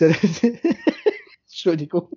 Entschuldigung, 1.46 2.08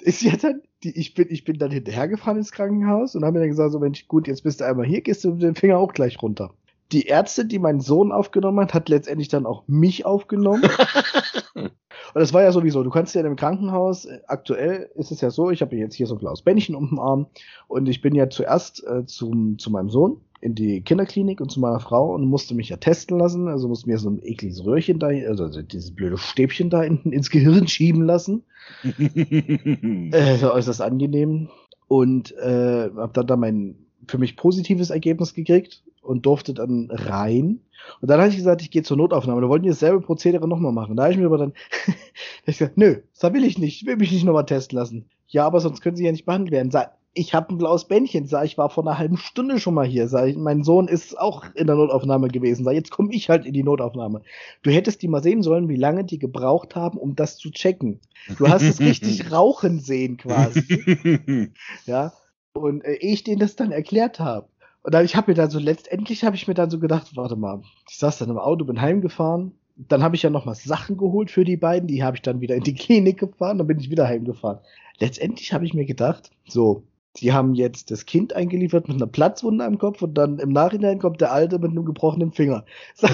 ist 0.00 0.22
ja 0.22 0.36
dann, 0.36 0.62
die, 0.82 0.98
ich 0.98 1.14
bin, 1.14 1.26
ich 1.30 1.44
bin 1.44 1.58
dann 1.58 1.70
hinterhergefahren 1.70 2.38
ins 2.38 2.52
Krankenhaus 2.52 3.14
und 3.14 3.24
habe 3.24 3.34
mir 3.34 3.40
dann 3.40 3.50
gesagt, 3.50 3.72
so 3.72 3.78
Mensch, 3.78 4.06
gut, 4.08 4.28
jetzt 4.28 4.42
bist 4.42 4.60
du 4.60 4.64
einmal 4.64 4.86
hier, 4.86 5.00
gehst 5.00 5.24
du 5.24 5.32
mit 5.32 5.42
dem 5.42 5.54
Finger 5.54 5.78
auch 5.78 5.92
gleich 5.92 6.20
runter. 6.22 6.54
Die 6.92 7.06
Ärzte, 7.06 7.44
die 7.44 7.58
meinen 7.58 7.80
Sohn 7.80 8.12
aufgenommen 8.12 8.60
hat, 8.60 8.74
hat 8.74 8.88
letztendlich 8.88 9.28
dann 9.28 9.46
auch 9.46 9.64
mich 9.66 10.06
aufgenommen. 10.06 10.62
und 11.54 11.70
das 12.14 12.32
war 12.32 12.42
ja 12.42 12.52
sowieso, 12.52 12.82
du 12.82 12.90
kannst 12.90 13.14
ja 13.14 13.20
im 13.20 13.36
Krankenhaus, 13.36 14.06
äh, 14.06 14.20
aktuell 14.26 14.90
ist 14.94 15.10
es 15.10 15.20
ja 15.20 15.30
so, 15.30 15.50
ich 15.50 15.60
habe 15.60 15.76
jetzt 15.76 15.94
hier 15.94 16.06
so 16.06 16.14
ein 16.14 16.18
blaues 16.18 16.42
Bändchen 16.42 16.74
um 16.74 16.88
den 16.88 16.98
Arm 16.98 17.26
und 17.66 17.88
ich 17.88 18.00
bin 18.00 18.14
ja 18.14 18.30
zuerst 18.30 18.86
äh, 18.86 19.04
zum, 19.04 19.58
zu 19.58 19.70
meinem 19.70 19.90
Sohn 19.90 20.22
in 20.40 20.54
die 20.54 20.82
Kinderklinik 20.82 21.40
und 21.40 21.50
zu 21.50 21.60
meiner 21.60 21.80
Frau 21.80 22.14
und 22.14 22.24
musste 22.24 22.54
mich 22.54 22.68
ja 22.68 22.76
testen 22.76 23.18
lassen. 23.18 23.48
Also 23.48 23.68
musste 23.68 23.88
mir 23.88 23.98
so 23.98 24.08
ein 24.08 24.22
ekliges 24.22 24.64
Röhrchen 24.64 24.98
da, 24.98 25.08
also 25.08 25.48
dieses 25.48 25.94
blöde 25.94 26.16
Stäbchen 26.16 26.70
da 26.70 26.82
hinten 26.82 27.12
ins 27.12 27.30
Gehirn 27.30 27.66
schieben 27.68 28.02
lassen. 28.02 28.44
äh, 28.82 30.44
äußerst 30.44 30.80
angenehm. 30.80 31.48
Und 31.88 32.36
äh, 32.36 32.90
habe 32.94 33.12
dann 33.14 33.26
da 33.26 33.36
mein 33.36 33.86
für 34.06 34.18
mich 34.18 34.36
positives 34.36 34.90
Ergebnis 34.90 35.34
gekriegt 35.34 35.82
und 36.08 36.24
durfte 36.24 36.54
dann 36.54 36.88
rein. 36.90 37.60
Und 38.00 38.10
dann 38.10 38.18
habe 38.18 38.30
ich 38.30 38.36
gesagt, 38.36 38.62
ich 38.62 38.70
gehe 38.70 38.82
zur 38.82 38.96
Notaufnahme. 38.96 39.42
Da 39.42 39.48
wollten 39.48 39.64
die 39.64 39.68
dasselbe 39.68 40.00
Prozedere 40.00 40.48
nochmal 40.48 40.72
machen. 40.72 40.96
Da 40.96 41.04
habe 41.04 41.12
ich 41.12 41.18
mir 41.18 41.26
aber 41.26 41.36
dann 41.36 41.52
ich 42.46 42.58
gesagt, 42.58 42.78
nö, 42.78 43.02
das 43.20 43.32
will 43.32 43.44
ich 43.44 43.58
nicht. 43.58 43.82
Ich 43.82 43.86
will 43.86 43.96
mich 43.96 44.10
nicht 44.10 44.24
nochmal 44.24 44.46
testen 44.46 44.78
lassen. 44.78 45.10
Ja, 45.26 45.46
aber 45.46 45.60
sonst 45.60 45.82
können 45.82 45.96
sie 45.96 46.06
ja 46.06 46.10
nicht 46.10 46.24
behandelt 46.24 46.50
werden. 46.50 46.70
Sag, 46.70 46.94
ich 47.12 47.34
habe 47.34 47.52
ein 47.52 47.58
blaues 47.58 47.86
Bändchen, 47.86 48.26
sag 48.26 48.46
ich, 48.46 48.56
war 48.56 48.70
vor 48.70 48.86
einer 48.86 48.96
halben 48.96 49.18
Stunde 49.18 49.58
schon 49.58 49.74
mal 49.74 49.86
hier, 49.86 50.08
sag 50.08 50.28
ich, 50.28 50.36
mein 50.36 50.62
Sohn 50.62 50.88
ist 50.88 51.18
auch 51.18 51.44
in 51.54 51.66
der 51.66 51.76
Notaufnahme 51.76 52.28
gewesen, 52.28 52.64
sag, 52.64 52.74
jetzt 52.74 52.90
komme 52.90 53.12
ich 53.12 53.28
halt 53.28 53.44
in 53.44 53.52
die 53.52 53.64
Notaufnahme. 53.64 54.22
Du 54.62 54.70
hättest 54.70 55.02
die 55.02 55.08
mal 55.08 55.22
sehen 55.22 55.42
sollen, 55.42 55.68
wie 55.68 55.76
lange 55.76 56.04
die 56.04 56.18
gebraucht 56.18 56.74
haben, 56.74 56.96
um 56.96 57.16
das 57.16 57.36
zu 57.36 57.50
checken. 57.50 58.00
Du 58.38 58.48
hast 58.48 58.62
es 58.62 58.80
richtig 58.80 59.30
rauchen 59.32 59.80
sehen 59.80 60.16
quasi. 60.16 61.52
ja. 61.86 62.12
Und 62.54 62.82
äh, 62.84 62.94
ich 63.00 63.24
denen 63.24 63.40
das 63.40 63.56
dann 63.56 63.72
erklärt 63.72 64.20
habe. 64.20 64.48
Und 64.88 64.94
dann, 64.94 65.04
ich 65.04 65.16
habe 65.16 65.30
mir 65.30 65.34
dann 65.34 65.50
so, 65.50 65.58
letztendlich 65.58 66.24
habe 66.24 66.34
ich 66.34 66.48
mir 66.48 66.54
dann 66.54 66.70
so 66.70 66.78
gedacht, 66.78 67.14
warte 67.14 67.36
mal, 67.36 67.60
ich 67.90 67.98
saß 67.98 68.16
dann 68.16 68.30
im 68.30 68.38
Auto, 68.38 68.64
bin 68.64 68.80
heimgefahren, 68.80 69.52
dann 69.76 70.02
habe 70.02 70.16
ich 70.16 70.22
ja 70.22 70.30
noch 70.30 70.46
mal 70.46 70.54
Sachen 70.54 70.96
geholt 70.96 71.30
für 71.30 71.44
die 71.44 71.58
beiden, 71.58 71.88
die 71.88 72.02
habe 72.02 72.16
ich 72.16 72.22
dann 72.22 72.40
wieder 72.40 72.54
in 72.54 72.62
die 72.62 72.72
Klinik 72.74 73.18
gefahren, 73.18 73.58
dann 73.58 73.66
bin 73.66 73.78
ich 73.78 73.90
wieder 73.90 74.08
heimgefahren. 74.08 74.60
Letztendlich 74.98 75.52
habe 75.52 75.66
ich 75.66 75.74
mir 75.74 75.84
gedacht, 75.84 76.30
so, 76.46 76.84
die 77.18 77.34
haben 77.34 77.54
jetzt 77.54 77.90
das 77.90 78.06
Kind 78.06 78.32
eingeliefert 78.32 78.88
mit 78.88 78.96
einer 78.96 79.06
Platzwunde 79.06 79.66
am 79.66 79.76
Kopf 79.76 80.00
und 80.00 80.14
dann 80.14 80.38
im 80.38 80.52
Nachhinein 80.54 81.00
kommt 81.00 81.20
der 81.20 81.32
Alte 81.32 81.58
mit 81.58 81.72
einem 81.72 81.84
gebrochenen 81.84 82.32
Finger. 82.32 82.64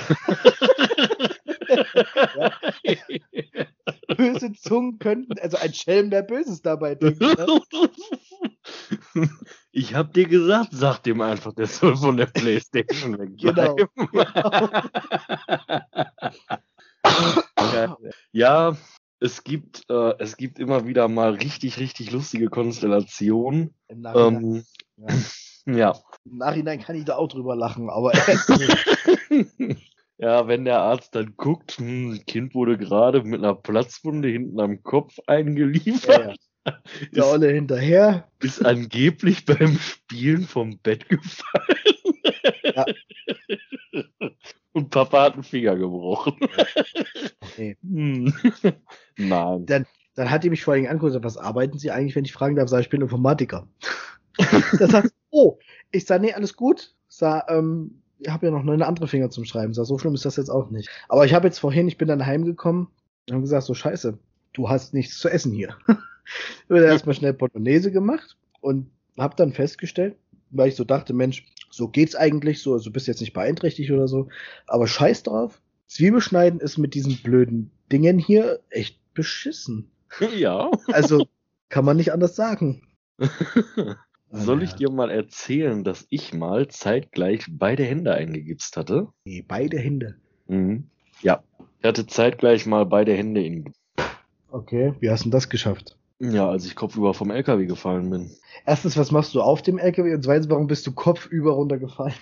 ja. 1.68 3.66
Böse 4.16 4.52
Zungen 4.52 4.98
könnten, 4.98 5.38
also 5.38 5.56
ein 5.58 5.72
Schelm, 5.74 6.10
der 6.10 6.22
Böses 6.22 6.62
dabei 6.62 6.94
denkt. 6.94 7.20
Ne? 7.20 7.60
Ich 9.72 9.94
hab 9.94 10.14
dir 10.14 10.26
gesagt, 10.26 10.70
sag 10.72 11.02
dem 11.02 11.20
einfach, 11.20 11.52
der 11.52 11.66
soll 11.66 11.96
von 11.96 12.16
der 12.16 12.26
Playstation 12.26 13.18
wegbleiben. 13.18 13.88
Genau. 13.96 14.68
genau. 17.56 17.96
ja, 18.32 18.76
es 19.20 19.44
gibt, 19.44 19.82
äh, 19.90 20.14
es 20.18 20.36
gibt 20.36 20.58
immer 20.58 20.86
wieder 20.86 21.08
mal 21.08 21.34
richtig, 21.34 21.78
richtig 21.78 22.12
lustige 22.12 22.48
Konstellationen. 22.48 23.74
Ähm, 23.88 24.64
ja. 24.96 25.06
Ja. 25.66 25.98
Im 26.26 26.36
Nachhinein 26.36 26.78
kann 26.78 26.94
ich 26.94 27.06
da 27.06 27.16
auch 27.16 27.28
drüber 27.28 27.56
lachen, 27.56 27.88
aber. 27.88 28.12
Ja, 30.18 30.46
wenn 30.46 30.64
der 30.64 30.80
Arzt 30.80 31.14
dann 31.14 31.34
guckt, 31.36 31.78
hm, 31.78 32.20
Kind 32.26 32.54
wurde 32.54 32.78
gerade 32.78 33.22
mit 33.22 33.40
einer 33.40 33.54
Platzwunde 33.54 34.28
hinten 34.28 34.60
am 34.60 34.82
Kopf 34.82 35.18
eingeliefert. 35.26 36.08
Ja, 36.08 36.28
ja. 36.30 36.34
Der 37.14 37.26
Olle 37.26 37.52
hinterher. 37.52 38.28
Ist 38.40 38.64
angeblich 38.64 39.44
beim 39.44 39.76
Spielen 39.78 40.44
vom 40.44 40.78
Bett 40.78 41.08
gefallen. 41.08 41.78
Ja. 42.62 42.86
Und 44.72 44.90
Papa 44.90 45.22
hat 45.22 45.34
einen 45.34 45.42
Finger 45.42 45.76
gebrochen. 45.76 46.36
Okay. 47.40 47.76
Hm. 47.82 48.32
Nein. 49.18 49.66
Dann, 49.66 49.86
dann 50.14 50.30
hat 50.30 50.42
die 50.42 50.50
mich 50.50 50.64
vor 50.64 50.74
allem 50.74 50.86
angeguckt, 50.86 51.22
was 51.22 51.36
arbeiten 51.36 51.78
Sie 51.78 51.90
eigentlich, 51.90 52.16
wenn 52.16 52.24
ich 52.24 52.32
fragen 52.32 52.56
darf, 52.56 52.68
sag 52.68 52.80
ich 52.80 52.88
bin 52.88 53.02
Informatiker. 53.02 53.68
das 54.78 54.90
sagt, 54.90 55.12
oh, 55.30 55.58
ich 55.92 56.06
sage, 56.06 56.24
nee, 56.24 56.32
alles 56.32 56.56
gut. 56.56 56.94
Sag, 57.08 57.48
ähm, 57.50 58.02
ich 58.18 58.28
habe 58.28 58.46
ja 58.46 58.52
noch 58.52 58.60
eine 58.60 58.86
andere 58.86 59.08
Finger 59.08 59.30
zum 59.30 59.44
Schreiben. 59.44 59.74
So 59.74 59.98
schlimm 59.98 60.14
ist 60.14 60.24
das 60.24 60.36
jetzt 60.36 60.50
auch 60.50 60.70
nicht. 60.70 60.88
Aber 61.08 61.24
ich 61.24 61.34
habe 61.34 61.46
jetzt 61.46 61.58
vorhin, 61.58 61.88
ich 61.88 61.98
bin 61.98 62.08
dann 62.08 62.24
heimgekommen 62.24 62.88
und 63.28 63.32
habe 63.32 63.42
gesagt, 63.42 63.64
so 63.64 63.74
scheiße, 63.74 64.18
du 64.52 64.68
hast 64.68 64.94
nichts 64.94 65.18
zu 65.18 65.28
essen 65.28 65.52
hier. 65.52 65.76
ich 65.88 66.70
habe 66.70 66.84
erstmal 66.84 67.14
schnell 67.14 67.34
Portugnese 67.34 67.90
gemacht 67.90 68.36
und 68.60 68.90
habe 69.18 69.36
dann 69.36 69.52
festgestellt, 69.52 70.16
weil 70.50 70.68
ich 70.68 70.76
so 70.76 70.84
dachte, 70.84 71.12
Mensch, 71.12 71.46
so 71.70 71.88
geht's 71.88 72.14
eigentlich 72.14 72.62
so, 72.62 72.72
also 72.72 72.86
du 72.86 72.92
bist 72.92 73.08
jetzt 73.08 73.20
nicht 73.20 73.32
beeinträchtigt 73.32 73.90
oder 73.90 74.08
so, 74.08 74.28
aber 74.66 74.86
scheiß 74.86 75.24
drauf. 75.24 75.60
Zwiebelschneiden 75.86 76.60
ist 76.60 76.78
mit 76.78 76.94
diesen 76.94 77.18
blöden 77.18 77.70
Dingen 77.92 78.18
hier 78.18 78.60
echt 78.70 78.98
beschissen. 79.14 79.90
Ja. 80.36 80.70
Also 80.88 81.26
kann 81.68 81.84
man 81.84 81.96
nicht 81.96 82.12
anders 82.12 82.36
sagen. 82.36 82.82
Soll 84.30 84.62
ich 84.62 84.74
dir 84.74 84.90
mal 84.90 85.10
erzählen, 85.10 85.84
dass 85.84 86.06
ich 86.10 86.34
mal 86.34 86.68
zeitgleich 86.68 87.46
beide 87.48 87.84
Hände 87.84 88.14
eingegipst 88.14 88.76
hatte? 88.76 89.08
Nee, 89.24 89.44
beide 89.46 89.78
Hände. 89.78 90.16
Mhm. 90.48 90.90
Ja, 91.22 91.42
ich 91.80 91.86
hatte 91.86 92.06
zeitgleich 92.06 92.66
mal 92.66 92.84
beide 92.86 93.14
Hände 93.14 93.44
in. 93.44 93.72
Okay, 94.50 94.94
wie 95.00 95.10
hast 95.10 95.24
du 95.24 95.30
das 95.30 95.48
geschafft? 95.48 95.96
Ja, 96.20 96.48
als 96.48 96.64
ich 96.64 96.76
kopfüber 96.76 97.12
vom 97.12 97.30
LKW 97.30 97.66
gefallen 97.66 98.10
bin. 98.10 98.30
Erstens, 98.64 98.96
was 98.96 99.10
machst 99.10 99.34
du 99.34 99.42
auf 99.42 99.62
dem 99.62 99.78
LKW? 99.78 100.14
Und 100.14 100.22
zweitens, 100.22 100.48
warum 100.48 100.66
bist 100.66 100.86
du 100.86 100.92
kopfüber 100.92 101.52
runtergefallen? 101.52 102.14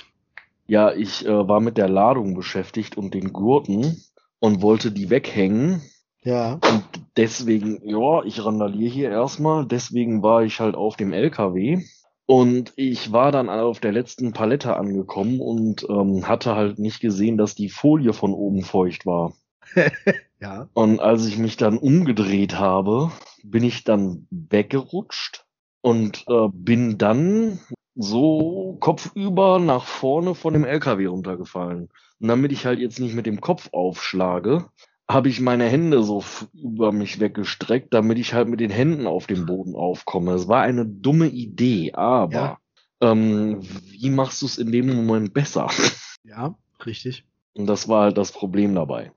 Ja, 0.66 0.92
ich 0.92 1.26
äh, 1.26 1.48
war 1.48 1.60
mit 1.60 1.76
der 1.76 1.88
Ladung 1.88 2.34
beschäftigt 2.34 2.96
und 2.96 3.14
den 3.14 3.32
Gurten 3.32 4.02
und 4.38 4.62
wollte 4.62 4.90
die 4.90 5.10
weghängen. 5.10 5.82
Ja. 6.24 6.54
Und 6.54 6.84
deswegen, 7.16 7.80
ja, 7.88 8.22
ich 8.24 8.44
randaliere 8.44 8.90
hier 8.90 9.10
erstmal. 9.10 9.66
Deswegen 9.66 10.22
war 10.22 10.42
ich 10.42 10.60
halt 10.60 10.74
auf 10.74 10.96
dem 10.96 11.12
LKW 11.12 11.82
und 12.26 12.72
ich 12.76 13.12
war 13.12 13.32
dann 13.32 13.48
auf 13.50 13.80
der 13.80 13.92
letzten 13.92 14.32
Palette 14.32 14.76
angekommen 14.76 15.40
und 15.40 15.86
ähm, 15.88 16.28
hatte 16.28 16.54
halt 16.54 16.78
nicht 16.78 17.00
gesehen, 17.00 17.36
dass 17.36 17.54
die 17.54 17.68
Folie 17.68 18.12
von 18.12 18.32
oben 18.32 18.62
feucht 18.62 19.04
war. 19.04 19.34
ja. 20.40 20.68
Und 20.74 21.00
als 21.00 21.26
ich 21.26 21.38
mich 21.38 21.56
dann 21.56 21.78
umgedreht 21.78 22.58
habe, 22.58 23.10
bin 23.42 23.64
ich 23.64 23.84
dann 23.84 24.28
weggerutscht 24.30 25.44
und 25.80 26.24
äh, 26.28 26.48
bin 26.52 26.98
dann 26.98 27.58
so 27.94 28.76
kopfüber 28.80 29.58
nach 29.58 29.84
vorne 29.84 30.34
von 30.34 30.54
dem 30.54 30.64
LKW 30.64 31.06
runtergefallen. 31.06 31.88
Und 32.20 32.28
damit 32.28 32.52
ich 32.52 32.64
halt 32.64 32.78
jetzt 32.78 33.00
nicht 33.00 33.14
mit 33.14 33.26
dem 33.26 33.40
Kopf 33.40 33.68
aufschlage, 33.72 34.66
habe 35.10 35.28
ich 35.28 35.40
meine 35.40 35.64
Hände 35.64 36.02
so 36.02 36.24
über 36.54 36.92
mich 36.92 37.20
weggestreckt, 37.20 37.92
damit 37.92 38.18
ich 38.18 38.34
halt 38.34 38.48
mit 38.48 38.60
den 38.60 38.70
Händen 38.70 39.06
auf 39.06 39.26
dem 39.26 39.46
Boden 39.46 39.74
aufkomme. 39.74 40.32
Es 40.32 40.48
war 40.48 40.62
eine 40.62 40.86
dumme 40.86 41.28
Idee, 41.28 41.92
aber 41.94 42.32
ja. 42.32 42.58
ähm, 43.00 43.60
wie 43.62 44.10
machst 44.10 44.42
du 44.42 44.46
es 44.46 44.58
in 44.58 44.72
dem 44.72 44.86
Moment 44.94 45.32
besser? 45.34 45.68
Ja, 46.24 46.54
richtig. 46.86 47.26
Und 47.54 47.66
das 47.66 47.88
war 47.88 48.04
halt 48.04 48.16
das 48.16 48.30
Problem 48.30 48.76
dabei. 48.76 49.10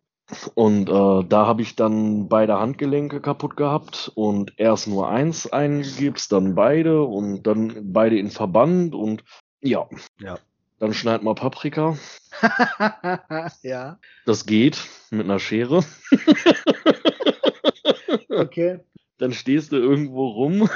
Und 0.56 0.90
äh, 0.90 1.24
da 1.28 1.46
habe 1.46 1.62
ich 1.62 1.76
dann 1.76 2.28
beide 2.28 2.60
Handgelenke 2.60 3.22
kaputt 3.22 3.56
gehabt 3.56 4.12
und 4.16 4.54
erst 4.58 4.88
nur 4.88 5.10
eins 5.10 5.46
eingegibst, 5.46 6.32
dann 6.32 6.56
beide 6.56 7.04
und 7.04 7.44
dann 7.44 7.94
beide 7.94 8.18
in 8.18 8.32
Verband 8.32 8.96
und 8.96 9.24
ja. 9.62 9.88
Ja. 10.20 10.40
Dann 10.80 10.94
schneid 10.94 11.24
mal 11.24 11.36
Paprika. 11.36 11.98
ja. 13.64 13.98
Das 14.26 14.46
geht 14.46 14.86
mit 15.10 15.26
einer 15.26 15.40
Schere. 15.40 15.86
okay. 18.30 18.80
Dann 19.18 19.32
stehst 19.32 19.72
du 19.72 19.78
irgendwo 19.78 20.28
rum, 20.28 20.70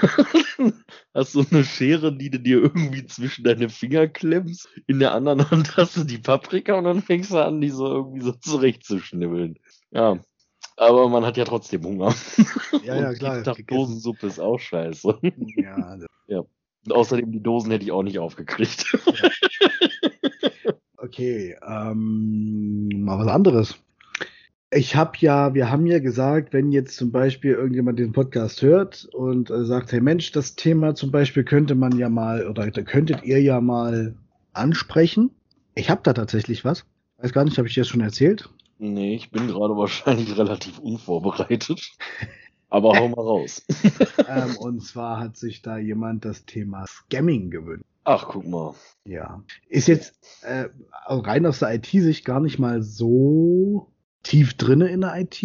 hast 1.14 1.34
so 1.34 1.44
eine 1.52 1.66
Schere, 1.66 2.16
die 2.16 2.30
du 2.30 2.40
dir 2.40 2.62
irgendwie 2.62 3.06
zwischen 3.06 3.44
deine 3.44 3.68
Finger 3.68 4.08
klemmst. 4.08 4.70
In 4.88 5.00
der 5.00 5.14
anderen 5.14 5.52
Hand 5.52 5.76
hast 5.76 5.98
du 5.98 6.06
die 6.06 6.20
Paprika 6.20 6.76
und 6.76 6.86
dann 6.86 7.02
fängst 7.02 7.32
du 7.32 7.38
an, 7.38 7.60
die 7.60 7.70
so 7.70 7.86
irgendwie 7.86 8.22
so 8.22 8.32
zurechtzuschnibbeln. 8.32 9.60
Ja. 9.92 10.20
Aber 10.78 11.10
man 11.10 11.26
hat 11.26 11.36
ja 11.36 11.44
trotzdem 11.44 11.84
Hunger. 11.84 12.16
Ja, 12.84 12.96
ja, 12.96 13.14
klar. 13.14 13.42
Die 13.42 13.66
Dosensuppe 13.66 14.28
ist 14.28 14.40
auch 14.40 14.60
scheiße. 14.60 15.20
Ja. 15.58 15.98
ja. 16.28 16.40
Und 16.86 16.94
außerdem 16.94 17.34
die 17.34 17.44
Dosen 17.44 17.72
hätte 17.72 17.84
ich 17.84 17.92
auch 17.92 18.04
nicht 18.04 18.20
aufgekriegt. 18.20 18.98
Ja. 19.06 19.30
Okay, 21.10 21.56
ähm, 21.68 22.88
mal 23.04 23.18
was 23.18 23.28
anderes. 23.28 23.76
Ich 24.72 24.96
habe 24.96 25.14
ja, 25.18 25.56
wir 25.56 25.72
haben 25.72 25.88
ja 25.88 25.98
gesagt, 25.98 26.54
wenn 26.54 26.72
jetzt 26.72 26.96
zum 26.98 27.12
Beispiel 27.12 27.54
irgendjemand 27.54 27.98
den 27.98 28.12
Podcast 28.12 28.62
hört 28.62 29.06
und 29.14 29.50
äh, 29.50 29.66
sagt, 29.66 29.92
hey 29.92 30.02
Mensch, 30.02 30.32
das 30.34 30.56
Thema 30.56 30.94
zum 30.94 31.10
Beispiel 31.10 31.44
könnte 31.44 31.74
man 31.74 31.98
ja 31.98 32.10
mal 32.10 32.48
oder 32.48 32.70
könntet 32.70 33.24
ihr 33.24 33.42
ja 33.42 33.60
mal 33.60 34.14
ansprechen. 34.54 35.32
Ich 35.74 35.90
habe 35.90 36.02
da 36.04 36.14
tatsächlich 36.14 36.64
was. 36.64 36.86
Weiß 37.18 37.34
gar 37.34 37.44
nicht, 37.44 37.58
habe 37.58 37.68
ich 37.68 37.74
dir 37.74 37.82
das 37.82 37.88
schon 37.88 38.02
erzählt? 38.02 38.48
Nee, 38.78 39.16
ich 39.16 39.32
bin 39.32 39.48
gerade 39.48 39.76
wahrscheinlich 39.78 40.38
relativ 40.38 40.78
unvorbereitet. 40.78 41.90
Aber 42.70 42.96
hau 43.00 43.08
mal 43.08 43.16
raus. 43.16 43.66
ähm, 44.28 44.58
und 44.58 44.82
zwar 44.82 45.20
hat 45.20 45.38
sich 45.38 45.64
da 45.64 45.80
jemand 45.80 46.24
das 46.24 46.46
Thema 46.46 46.86
Scamming 46.86 47.50
gewünscht. 47.50 47.84
Ach, 48.12 48.28
guck 48.28 48.48
mal. 48.48 48.74
Ja. 49.06 49.44
Ist 49.68 49.88
jetzt 49.88 50.16
äh, 50.42 50.66
rein 51.06 51.46
aus 51.46 51.60
der 51.60 51.76
IT-Sicht 51.76 52.26
gar 52.26 52.40
nicht 52.40 52.58
mal 52.58 52.82
so 52.82 53.94
tief 54.24 54.56
drinne 54.56 54.88
in 54.88 55.02
der 55.02 55.16
IT. 55.16 55.44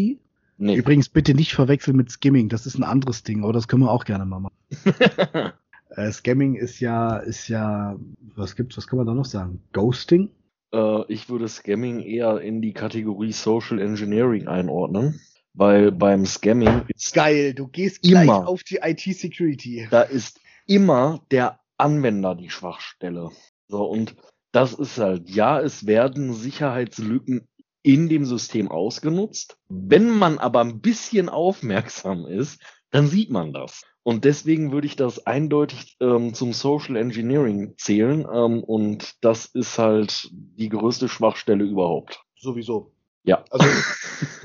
Nee. 0.57 0.75
Übrigens 0.75 1.11
bitte 1.11 1.35
nicht 1.35 1.53
verwechseln 1.53 1.95
mit 1.95 2.11
Skimming, 2.11 2.49
das 2.49 2.65
ist 2.65 2.79
ein 2.79 2.83
anderes 2.83 3.23
Ding, 3.23 3.45
aber 3.45 3.53
das 3.53 3.69
können 3.69 3.83
wir 3.83 3.91
auch 3.91 4.07
gerne 4.07 4.25
mal 4.25 4.41
machen. 4.41 4.55
äh, 5.91 6.11
Scamming 6.11 6.55
ist 6.55 6.81
ja, 6.81 7.19
ist 7.19 7.49
ja, 7.49 7.99
was 8.35 8.57
gibt's, 8.57 8.79
was 8.79 8.87
kann 8.87 8.97
man 8.97 9.07
da 9.07 9.13
noch 9.13 9.27
sagen? 9.27 9.63
Ghosting? 9.75 10.31
Äh, 10.73 11.13
ich 11.13 11.29
würde 11.29 11.49
Scamming 11.49 12.01
eher 12.01 12.41
in 12.41 12.63
die 12.63 12.73
Kategorie 12.73 13.33
Social 13.33 13.79
Engineering 13.79 14.49
einordnen 14.49 15.21
weil 15.57 15.93
beim 15.93 16.27
Scamming 16.27 16.83
ist 16.89 17.15
geil, 17.15 17.55
du 17.55 17.69
gehst 17.69 18.03
gleich 18.03 18.25
immer, 18.25 18.49
auf 18.49 18.65
die 18.65 18.81
IT-Security. 18.83 19.87
Da 19.89 20.03
ist 20.03 20.41
immer 20.67 21.21
der 21.31 21.61
Anwender 21.77 22.35
die 22.35 22.51
Schwachstelle. 22.51 23.31
So 23.69 23.85
und 23.85 24.17
das 24.53 24.73
ist 24.75 24.99
halt, 24.99 25.29
ja, 25.29 25.61
es 25.61 25.87
werden 25.87 26.33
Sicherheitslücken 26.33 27.49
in 27.83 28.09
dem 28.09 28.25
System 28.25 28.71
ausgenutzt. 28.71 29.59
Wenn 29.69 30.11
man 30.11 30.39
aber 30.39 30.61
ein 30.61 30.81
bisschen 30.81 31.29
aufmerksam 31.29 32.27
ist, 32.27 32.63
dann 32.91 33.09
sieht 33.09 33.31
man 33.31 33.53
das. 33.53 33.83
Und 34.05 34.25
deswegen 34.25 34.71
würde 34.71 34.87
ich 34.87 34.97
das 34.97 35.27
eindeutig 35.27 35.97
ähm, 36.01 36.35
zum 36.35 36.53
Social 36.53 36.97
Engineering 36.97 37.75
zählen. 37.77 38.27
Ähm, 38.33 38.63
und 38.63 39.15
das 39.23 39.47
ist 39.47 39.79
halt 39.79 40.31
die 40.33 40.69
größte 40.69 41.09
Schwachstelle 41.09 41.65
überhaupt. 41.65 42.23
Sowieso. 42.37 42.93
Ja. 43.25 43.45
Also 43.51 43.67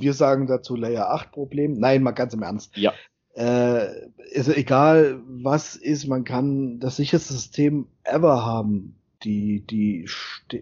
Wir 0.00 0.14
sagen 0.14 0.46
dazu 0.46 0.76
Layer 0.76 1.10
8 1.10 1.30
Problem. 1.30 1.78
Nein, 1.78 2.02
mal 2.02 2.12
ganz 2.12 2.32
im 2.32 2.42
Ernst. 2.42 2.74
Ja. 2.76 2.94
Äh, 3.40 4.10
also 4.36 4.52
egal 4.52 5.22
was 5.26 5.74
ist, 5.74 6.06
man 6.06 6.24
kann 6.24 6.78
das 6.78 6.96
sicherste 6.96 7.32
System 7.32 7.86
ever 8.04 8.44
haben. 8.44 8.96
Die, 9.22 9.60
die, 9.66 10.08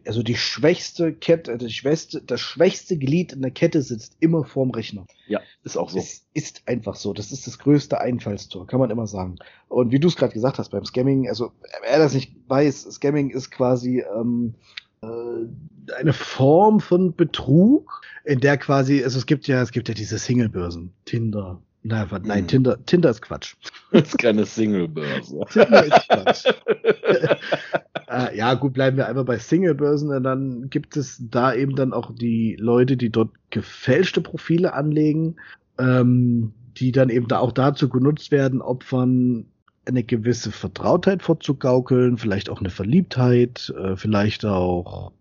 also 0.05 0.25
die 0.25 0.35
schwächste 0.35 1.13
Kette, 1.13 1.59
die 1.59 1.71
schwächste, 1.71 2.21
das 2.21 2.41
schwächste 2.41 2.99
Glied 2.99 3.33
in 3.33 3.43
der 3.43 3.53
Kette 3.53 3.83
sitzt 3.83 4.17
immer 4.19 4.45
vorm 4.45 4.71
Rechner. 4.71 5.07
Ja, 5.29 5.41
ist 5.63 5.77
auch 5.77 5.91
so. 5.91 5.99
Es 5.99 6.27
ist 6.35 6.63
einfach 6.67 6.97
so. 6.97 7.13
Das 7.13 7.31
ist 7.31 7.47
das 7.47 7.61
größte 7.61 8.01
Einfallstor, 8.01 8.67
kann 8.67 8.81
man 8.81 8.91
immer 8.91 9.07
sagen. 9.07 9.37
Und 9.69 9.93
wie 9.93 10.01
du 10.01 10.09
es 10.09 10.17
gerade 10.17 10.33
gesagt 10.33 10.59
hast 10.59 10.71
beim 10.71 10.85
Scamming, 10.85 11.29
also 11.29 11.53
wer 11.83 11.99
das 11.99 12.15
nicht 12.15 12.35
weiß, 12.49 12.83
Scamming 12.91 13.31
ist 13.31 13.53
quasi 13.53 14.03
ähm, 14.17 14.55
äh, 15.03 15.95
eine 15.97 16.13
Form 16.13 16.81
von 16.81 17.15
Betrug, 17.15 18.03
in 18.25 18.41
der 18.41 18.57
quasi, 18.59 19.05
also 19.05 19.19
es 19.19 19.27
gibt 19.27 19.47
ja, 19.47 19.63
es 19.63 19.71
gibt 19.71 19.89
ja 19.89 19.95
diese 19.95 20.19
Singlebörsen, 20.19 20.93
Tinder. 21.05 21.63
Nein, 21.83 22.07
nein, 22.25 22.43
mhm. 22.43 22.49
Tinder, 22.49 22.85
Tinder 22.85 23.11
ist 23.11 23.23
Quatsch. 23.23 23.55
Das 23.91 24.09
ist 24.09 24.19
keine 24.19 24.45
Singlebörse. 24.45 25.41
Tinder 25.51 25.85
ist 25.85 26.09
Quatsch. 26.09 26.45
äh, 28.09 28.37
ja, 28.37 28.55
gut, 28.55 28.75
bleiben 28.75 28.97
wir 28.97 29.07
einfach 29.07 29.25
bei 29.25 29.39
Singlebörsen. 29.39 30.23
Dann 30.23 30.69
gibt 30.69 30.97
es 30.97 31.23
da 31.31 31.55
eben 31.55 31.75
dann 31.75 31.93
auch 31.93 32.15
die 32.15 32.57
Leute, 32.59 32.97
die 32.97 33.11
dort 33.11 33.31
gefälschte 33.51 34.21
Profile 34.21 34.75
anlegen, 34.75 35.37
ähm, 35.79 36.53
die 36.77 36.93
dann 36.93 37.09
eben 37.09 37.29
da 37.29 37.39
auch 37.39 37.53
dazu 37.53 37.89
genutzt 37.89 38.31
werden, 38.31 38.61
Opfern 38.61 39.47
eine 39.87 40.05
gewisse 40.05 40.53
Vertrautheit 40.53 41.23
vorzugaukeln, 41.23 42.19
vielleicht 42.19 42.51
auch 42.51 42.61
eine 42.61 42.71
Verliebtheit, 42.71 43.73
äh, 43.79 43.97
vielleicht 43.97 44.45
auch 44.45 45.13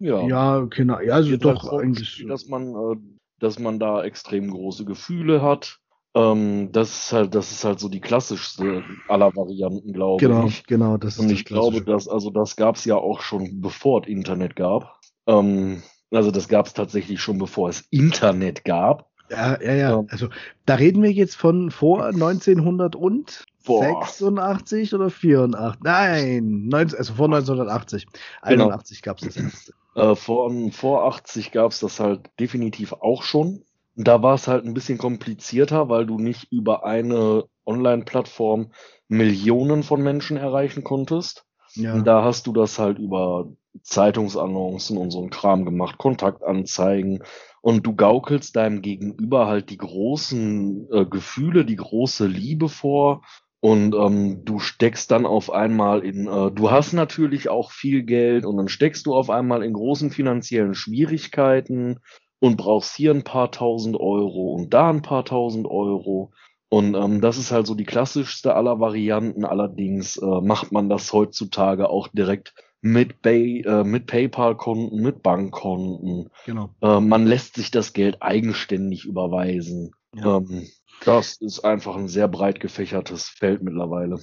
ja, 0.00 0.26
ja, 0.26 0.60
genau, 0.60 0.98
ja, 1.00 1.12
also 1.14 1.36
doch 1.36 1.70
halt 1.70 1.82
eigentlich. 1.82 2.24
dass 2.26 2.48
man, 2.48 2.68
äh, 2.74 2.96
dass 3.40 3.58
man 3.58 3.78
da 3.78 4.02
extrem 4.04 4.50
große 4.50 4.84
Gefühle 4.84 5.42
hat. 5.42 5.78
Ähm, 6.14 6.70
das 6.72 7.04
ist 7.04 7.12
halt, 7.12 7.34
das 7.34 7.52
ist 7.52 7.64
halt 7.64 7.78
so 7.78 7.88
die 7.88 8.00
klassischste 8.00 8.82
aller 9.08 9.34
Varianten, 9.36 9.92
glaube 9.92 10.24
Genau, 10.24 10.46
ich. 10.46 10.66
genau, 10.66 10.96
das 10.96 11.14
ist 11.14 11.20
Und 11.20 11.30
ich 11.30 11.44
glaube, 11.44 11.82
dass, 11.82 12.08
also 12.08 12.30
das 12.30 12.56
gab 12.56 12.76
es 12.76 12.84
ja 12.84 12.96
auch 12.96 13.20
schon 13.20 13.60
bevor 13.60 14.02
es 14.02 14.08
Internet 14.08 14.56
gab. 14.56 14.98
Ähm, 15.26 15.82
also 16.10 16.30
das 16.30 16.48
gab 16.48 16.66
es 16.66 16.74
tatsächlich 16.74 17.20
schon 17.20 17.38
bevor 17.38 17.68
es 17.68 17.82
Internet 17.90 18.64
gab. 18.64 19.08
Ja, 19.30 19.60
ja, 19.62 19.74
ja. 19.74 19.98
Ähm. 20.00 20.08
Also 20.10 20.28
da 20.66 20.74
reden 20.74 21.02
wir 21.02 21.12
jetzt 21.12 21.36
von 21.36 21.70
vor 21.70 22.04
1900 22.06 22.96
und 22.96 23.44
Boah. 23.64 24.04
86 24.04 24.94
oder 24.94 25.10
84? 25.10 25.80
Nein, 25.84 26.66
19, 26.68 26.98
also 26.98 27.14
vor 27.14 27.26
1980. 27.26 28.06
Genau. 28.06 28.64
81 28.64 29.02
gab 29.02 29.18
es 29.18 29.26
das 29.26 29.36
erste. 29.36 29.72
Äh, 29.94 30.14
vor, 30.14 30.52
vor 30.72 31.04
80 31.06 31.52
gab 31.52 31.72
es 31.72 31.80
das 31.80 32.00
halt 32.00 32.30
definitiv 32.38 32.92
auch 32.92 33.22
schon. 33.22 33.64
Da 33.96 34.22
war 34.22 34.34
es 34.34 34.48
halt 34.48 34.64
ein 34.64 34.74
bisschen 34.74 34.98
komplizierter, 34.98 35.88
weil 35.88 36.06
du 36.06 36.18
nicht 36.18 36.50
über 36.52 36.84
eine 36.84 37.44
Online-Plattform 37.66 38.72
Millionen 39.08 39.82
von 39.82 40.02
Menschen 40.02 40.36
erreichen 40.36 40.84
konntest. 40.84 41.44
Ja. 41.74 42.00
Da 42.00 42.24
hast 42.24 42.46
du 42.46 42.52
das 42.52 42.78
halt 42.78 42.98
über 42.98 43.48
Zeitungsannoncen 43.82 44.96
und 44.96 45.10
so 45.10 45.22
ein 45.22 45.30
Kram 45.30 45.64
gemacht, 45.64 45.98
Kontaktanzeigen. 45.98 47.22
Und 47.60 47.86
du 47.86 47.94
gaukelst 47.94 48.56
deinem 48.56 48.82
Gegenüber 48.82 49.46
halt 49.46 49.70
die 49.70 49.76
großen 49.76 50.88
äh, 50.90 51.04
Gefühle, 51.04 51.64
die 51.64 51.76
große 51.76 52.26
Liebe 52.26 52.68
vor. 52.68 53.22
Und 53.60 53.94
ähm, 53.94 54.44
du 54.44 54.58
steckst 54.58 55.10
dann 55.10 55.26
auf 55.26 55.52
einmal 55.52 56.02
in, 56.02 56.26
äh, 56.26 56.50
du 56.50 56.70
hast 56.70 56.94
natürlich 56.94 57.50
auch 57.50 57.72
viel 57.72 58.02
Geld 58.02 58.46
und 58.46 58.56
dann 58.56 58.68
steckst 58.68 59.04
du 59.04 59.14
auf 59.14 59.28
einmal 59.28 59.62
in 59.62 59.74
großen 59.74 60.10
finanziellen 60.10 60.74
Schwierigkeiten 60.74 62.00
und 62.40 62.56
brauchst 62.56 62.96
hier 62.96 63.12
ein 63.12 63.22
paar 63.22 63.50
tausend 63.50 64.00
Euro 64.00 64.54
und 64.54 64.72
da 64.72 64.88
ein 64.88 65.02
paar 65.02 65.26
tausend 65.26 65.66
Euro. 65.66 66.32
Und 66.70 66.94
ähm, 66.94 67.20
das 67.20 67.36
ist 67.36 67.52
halt 67.52 67.66
so 67.66 67.74
die 67.74 67.84
klassischste 67.84 68.54
aller 68.54 68.80
Varianten. 68.80 69.44
Allerdings 69.44 70.16
äh, 70.16 70.40
macht 70.40 70.72
man 70.72 70.88
das 70.88 71.12
heutzutage 71.12 71.90
auch 71.90 72.08
direkt 72.08 72.54
mit, 72.80 73.20
Pay, 73.20 73.62
äh, 73.62 73.84
mit 73.84 74.06
PayPal-Konten, 74.06 75.02
mit 75.02 75.22
Bankkonten. 75.22 76.30
Genau. 76.46 76.70
Äh, 76.80 77.00
man 77.00 77.26
lässt 77.26 77.56
sich 77.56 77.70
das 77.70 77.92
Geld 77.92 78.22
eigenständig 78.22 79.04
überweisen. 79.04 79.90
Ja. 80.14 80.38
Ähm, 80.38 80.66
das 81.04 81.36
ist 81.36 81.60
einfach 81.60 81.96
ein 81.96 82.08
sehr 82.08 82.28
breit 82.28 82.60
gefächertes 82.60 83.28
Feld 83.28 83.62
mittlerweile. 83.62 84.20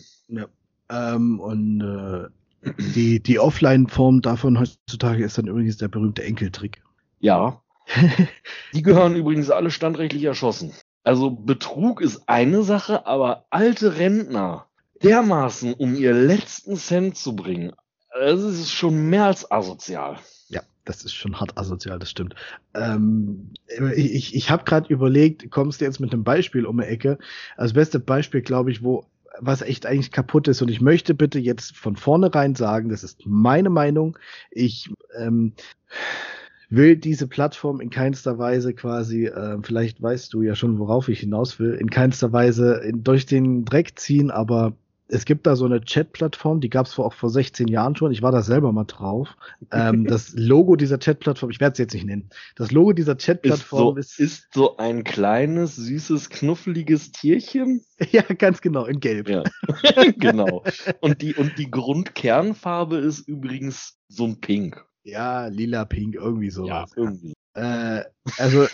Ähm, 0.90 1.40
und 1.40 1.82
äh, 1.82 2.72
die, 2.96 3.22
die 3.22 3.40
Offline-Form 3.40 4.22
davon 4.22 4.60
heutzutage 4.60 5.24
ist 5.24 5.38
dann 5.38 5.48
übrigens 5.48 5.78
der 5.78 5.88
berühmte 5.88 6.24
Enkeltrick. 6.24 6.82
Ja, 7.20 7.62
die 8.74 8.82
gehören 8.82 9.16
übrigens 9.16 9.50
alle 9.50 9.72
standrechtlich 9.72 10.24
erschossen. 10.24 10.74
Also 11.04 11.32
Betrug 11.32 12.02
ist 12.02 12.28
eine 12.28 12.64
Sache, 12.64 13.06
aber 13.06 13.46
alte 13.50 13.98
Rentner 13.98 14.68
dermaßen 15.04 15.74
um 15.74 15.96
ihr 15.96 16.14
letzten 16.14 16.76
Cent 16.76 17.18
zu 17.18 17.36
bringen, 17.36 17.72
das 18.14 18.42
ist 18.42 18.72
schon 18.72 19.10
mehr 19.10 19.26
als 19.26 19.50
asozial. 19.50 20.18
Das 20.88 21.04
ist 21.04 21.14
schon 21.14 21.40
hart 21.40 21.58
asozial, 21.58 22.00
das 22.00 22.10
stimmt. 22.10 22.34
Ähm, 22.74 23.52
ich 23.96 24.34
ich, 24.34 24.50
habe 24.50 24.64
gerade 24.64 24.92
überlegt, 24.92 25.52
kommst 25.52 25.82
du 25.82 25.86
jetzt 25.86 26.00
mit 26.00 26.14
einem 26.14 26.24
Beispiel 26.24 26.66
um 26.66 26.78
die 26.78 26.86
Ecke? 26.86 27.18
Das 27.58 27.74
beste 27.74 28.00
Beispiel, 28.00 28.42
glaube 28.42 28.72
ich, 28.72 28.84
wo 28.84 29.06
was 29.40 29.62
echt 29.62 29.86
eigentlich 29.86 30.12
kaputt 30.12 30.48
ist. 30.48 30.62
Und 30.62 30.70
ich 30.70 30.82
möchte 30.82 31.14
bitte 31.14 31.40
jetzt 31.40 31.76
von 31.76 31.96
vornherein 31.96 32.56
sagen, 32.56 32.90
das 32.90 33.04
ist 33.04 33.26
meine 33.26 33.70
Meinung. 33.70 34.18
Ich 34.50 34.90
ähm, 35.18 35.54
will 36.70 36.96
diese 36.96 37.28
Plattform 37.28 37.82
in 37.82 37.90
keinster 37.90 38.38
Weise 38.38 38.74
quasi, 38.74 39.26
äh, 39.26 39.58
vielleicht 39.62 40.02
weißt 40.02 40.34
du 40.34 40.42
ja 40.42 40.56
schon, 40.56 40.80
worauf 40.80 41.10
ich 41.10 41.20
hinaus 41.20 41.60
will, 41.60 41.74
in 41.74 41.90
keinster 41.90 42.32
Weise 42.32 42.82
in, 42.84 43.04
durch 43.04 43.26
den 43.26 43.66
Dreck 43.66 44.00
ziehen, 44.00 44.32
aber 44.32 44.74
es 45.10 45.26
gibt 45.26 45.48
da 45.48 45.56
so 45.56 45.66
eine 45.66 45.82
Chat-Plattform, 45.82 46.60
die 46.60 46.70
gab 46.70 46.86
es 46.86 46.94
vor, 46.94 47.06
auch 47.06 47.14
vor 47.14 47.30
16 47.30 47.68
Jahren 47.68 47.96
schon. 47.96 48.12
Ich 48.12 48.22
war 48.22 48.32
da 48.32 48.42
selber 48.42 48.72
mal 48.72 48.86
drauf. 48.86 49.38
Ähm, 49.72 50.06
das 50.08 50.34
Logo 50.34 50.76
dieser 50.76 51.00
Chat-Plattform, 51.00 51.50
ich 51.50 51.60
werde 51.60 51.74
es 51.74 51.78
jetzt 51.80 51.94
nicht 51.94 52.06
nennen. 52.06 52.30
Das 52.56 52.72
Logo 52.72 52.94
dieser 52.94 53.14
Ist 53.14 53.22
so, 53.22 53.26
Chat-Plattform 53.26 53.98
ist, 53.98 54.20
ist 54.20 54.54
so 54.54 54.78
ein 54.78 55.04
kleines, 55.04 55.76
süßes, 55.76 56.30
knuffeliges 56.30 57.12
Tierchen. 57.12 57.84
ja 58.12 58.22
ganz 58.22 58.62
genau 58.62 58.86
in 58.86 59.00
Gelb. 59.00 59.30
Ja, 59.30 59.44
genau. 60.18 60.64
Und 61.00 61.22
die, 61.22 61.36
und 61.36 61.58
die 61.58 61.72
Grundkernfarbe 61.72 62.98
ist 62.98 63.28
übrigens 63.28 63.98
so 64.08 64.26
ein 64.26 64.42
Pink. 64.42 64.86
Ja, 65.04 65.48
lila, 65.48 65.86
pink, 65.86 66.16
irgendwie 66.16 66.50
sowas. 66.50 66.92
irgendwie. 66.96 67.34
Äh, 67.54 68.04
also 68.38 68.68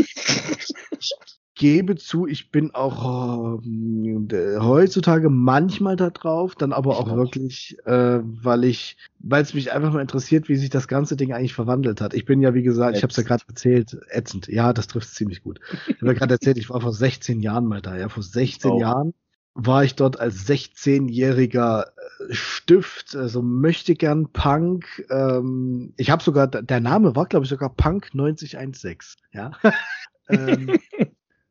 gebe 1.56 1.96
zu, 1.96 2.26
ich 2.26 2.50
bin 2.52 2.74
auch 2.74 3.60
äh, 3.64 4.58
heutzutage 4.60 5.30
manchmal 5.30 5.96
da 5.96 6.10
drauf, 6.10 6.56
dann 6.56 6.74
aber 6.74 6.98
auch 6.98 7.12
auch. 7.12 7.16
wirklich, 7.16 7.78
äh, 7.86 8.20
weil 8.24 8.64
ich, 8.64 8.98
weil 9.20 9.44
es 9.44 9.54
mich 9.54 9.72
einfach 9.72 9.94
mal 9.94 10.02
interessiert, 10.02 10.50
wie 10.50 10.56
sich 10.56 10.70
das 10.70 10.88
ganze 10.88 11.16
Ding 11.16 11.32
eigentlich 11.32 11.54
verwandelt 11.54 12.02
hat. 12.02 12.14
Ich 12.14 12.26
bin 12.26 12.42
ja, 12.42 12.54
wie 12.54 12.64
gesagt, 12.64 12.98
ich 12.98 13.04
habe 13.04 13.12
es 13.12 13.18
ja 13.18 13.24
Ätzend. 13.24 13.28
gerade 13.28 13.44
erzählt, 13.48 13.98
ätzend. 14.10 14.48
Ja, 14.48 14.74
das 14.74 14.88
trifft 14.88 15.10
ziemlich 15.10 15.44
gut. 15.44 15.60
Ich 15.88 15.98
habe 15.98 16.08
ja 16.08 16.14
gerade 16.14 16.34
erzählt, 16.34 16.58
ich 16.58 16.70
war 16.70 16.82
vor 16.82 16.94
16 16.94 17.40
Jahren 17.40 17.66
mal 17.66 17.82
da. 17.82 17.98
Ja, 17.98 18.10
vor 18.10 18.24
16 18.24 18.72
auch. 18.72 18.80
Jahren 18.80 19.14
war 19.56 19.84
ich 19.84 19.96
dort 19.96 20.20
als 20.20 20.48
16-jähriger 20.48 21.84
äh, 21.84 22.34
Stift, 22.34 23.16
also 23.16 23.42
möchte 23.44 23.94
gern 23.94 24.32
Punk. 24.32 25.06
Ähm, 25.12 25.94
ich 25.98 26.10
habe 26.10 26.24
sogar, 26.24 26.48
der 26.48 26.80
Name 26.80 27.16
war, 27.16 27.28
glaube 27.28 27.46
ich, 27.46 27.50
sogar 27.50 27.70
Punk 27.70 28.16
9016. 28.16 29.22
Ja. 29.32 29.52
ähm, 30.30 30.80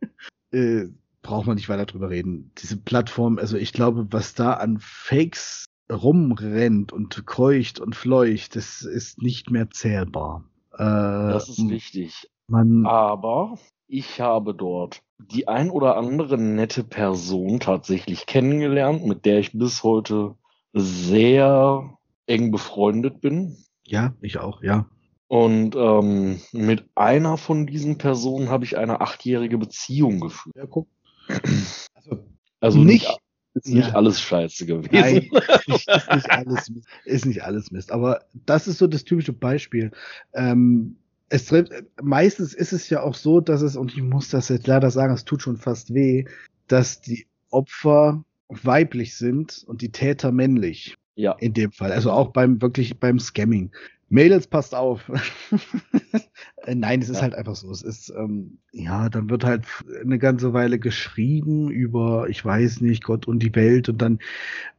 äh, 0.53 0.86
braucht 1.22 1.46
man 1.46 1.57
nicht 1.57 1.68
weiter 1.68 1.86
drüber 1.86 2.11
reden. 2.11 2.50
Diese 2.59 2.76
Plattform, 2.76 3.38
also 3.38 3.57
ich 3.57 3.72
glaube, 3.72 4.07
was 4.11 4.34
da 4.34 4.55
an 4.55 4.78
Fakes 4.80 5.66
rumrennt 5.90 6.92
und 6.92 7.26
keucht 7.26 7.80
und 7.80 7.94
fleucht, 7.94 8.57
das 8.57 8.82
ist 8.82 9.22
nicht 9.22 9.50
mehr 9.50 9.70
zählbar. 9.70 10.44
Äh, 10.72 10.78
Das 10.78 11.48
ist 11.48 11.61
richtig. 11.68 12.30
man, 12.48 12.86
Aber 12.86 13.59
ich 13.86 14.20
habe 14.20 14.55
dort 14.55 15.03
die 15.18 15.48
ein 15.48 15.70
oder 15.70 15.96
andere 15.96 16.38
nette 16.38 16.82
Person 16.82 17.61
tatsächlich 17.61 18.26
kennengelernt, 18.26 19.07
mit 19.07 19.24
der 19.24 19.38
ich 19.38 19.53
bis 19.53 19.82
heute 19.82 20.34
sehr 20.72 21.96
eng 22.26 22.50
befreundet 22.50 23.20
bin. 23.20 23.57
ja, 23.84 24.14
ich 24.20 24.38
auch, 24.38 24.62
ja. 24.62 24.86
Und 25.33 25.74
ähm, 25.76 26.41
mit 26.53 26.85
einer 26.95 27.39
von 27.39 27.66
diesen 27.66 27.97
Personen 27.97 28.51
habe 28.51 28.66
ich 28.66 28.76
eine 28.76 29.01
achtjährige 29.01 29.57
Beziehung 29.57 30.20
geführt. 30.20 30.55
Ja, 30.55 30.66
guck. 30.66 30.87
Also, 31.95 32.18
Also 32.61 32.78
Nicht- 32.80 33.09
nicht, 33.09 33.18
ist 33.55 33.68
nicht 33.68 33.89
ja. 33.89 33.95
alles 33.95 34.20
scheiße 34.20 34.66
gewesen. 34.66 34.91
Nein, 34.93 35.30
ist 35.57 35.68
nicht, 35.68 35.89
ist 35.89 36.14
nicht 36.14 36.30
alles 36.30 36.68
Mist. 36.70 36.87
Ist 37.07 37.24
nicht 37.24 37.43
alles 37.45 37.70
Mist. 37.70 37.93
Aber 37.93 38.20
das 38.45 38.68
ist 38.68 38.76
so 38.76 38.87
das 38.87 39.05
typische 39.05 39.33
Beispiel. 39.33 39.91
Ähm, 40.35 40.97
es 41.30 41.47
trifft, 41.47 41.72
meistens 42.03 42.53
ist 42.53 42.74
es 42.74 42.91
ja 42.91 43.03
auch 43.03 43.14
so, 43.14 43.41
dass 43.41 43.62
es, 43.62 43.74
und 43.74 43.95
ich 43.95 44.03
muss 44.03 44.28
das 44.28 44.51
jetzt 44.51 44.66
leider 44.66 44.91
sagen, 44.91 45.14
es 45.14 45.24
tut 45.24 45.41
schon 45.41 45.57
fast 45.57 45.95
weh, 45.95 46.26
dass 46.68 47.01
die 47.01 47.26
Opfer 47.49 48.22
weiblich 48.49 49.16
sind 49.16 49.64
und 49.66 49.80
die 49.80 49.93
Täter 49.93 50.30
männlich. 50.30 50.99
Ja, 51.14 51.33
In 51.41 51.55
dem 51.55 51.72
Fall. 51.72 51.91
Also 51.91 52.11
auch 52.11 52.33
beim, 52.35 52.61
wirklich 52.61 53.01
beim 53.01 53.18
Scamming. 53.18 53.70
Mädels, 54.12 54.46
passt 54.46 54.74
auf. 54.74 55.10
Äh, 56.64 56.74
Nein, 56.76 57.02
es 57.02 57.08
ist 57.08 57.16
Ja. 57.16 57.22
halt 57.22 57.34
einfach 57.34 57.56
so. 57.56 57.70
Es 57.70 57.82
ist, 57.82 58.10
ähm, 58.10 58.58
ja, 58.72 59.08
dann 59.08 59.28
wird 59.30 59.44
halt 59.44 59.64
eine 60.02 60.18
ganze 60.18 60.52
Weile 60.52 60.78
geschrieben 60.78 61.70
über, 61.70 62.28
ich 62.28 62.44
weiß 62.44 62.80
nicht, 62.82 63.02
Gott 63.04 63.26
und 63.26 63.40
die 63.40 63.54
Welt 63.54 63.88
und 63.88 64.00
dann 64.00 64.20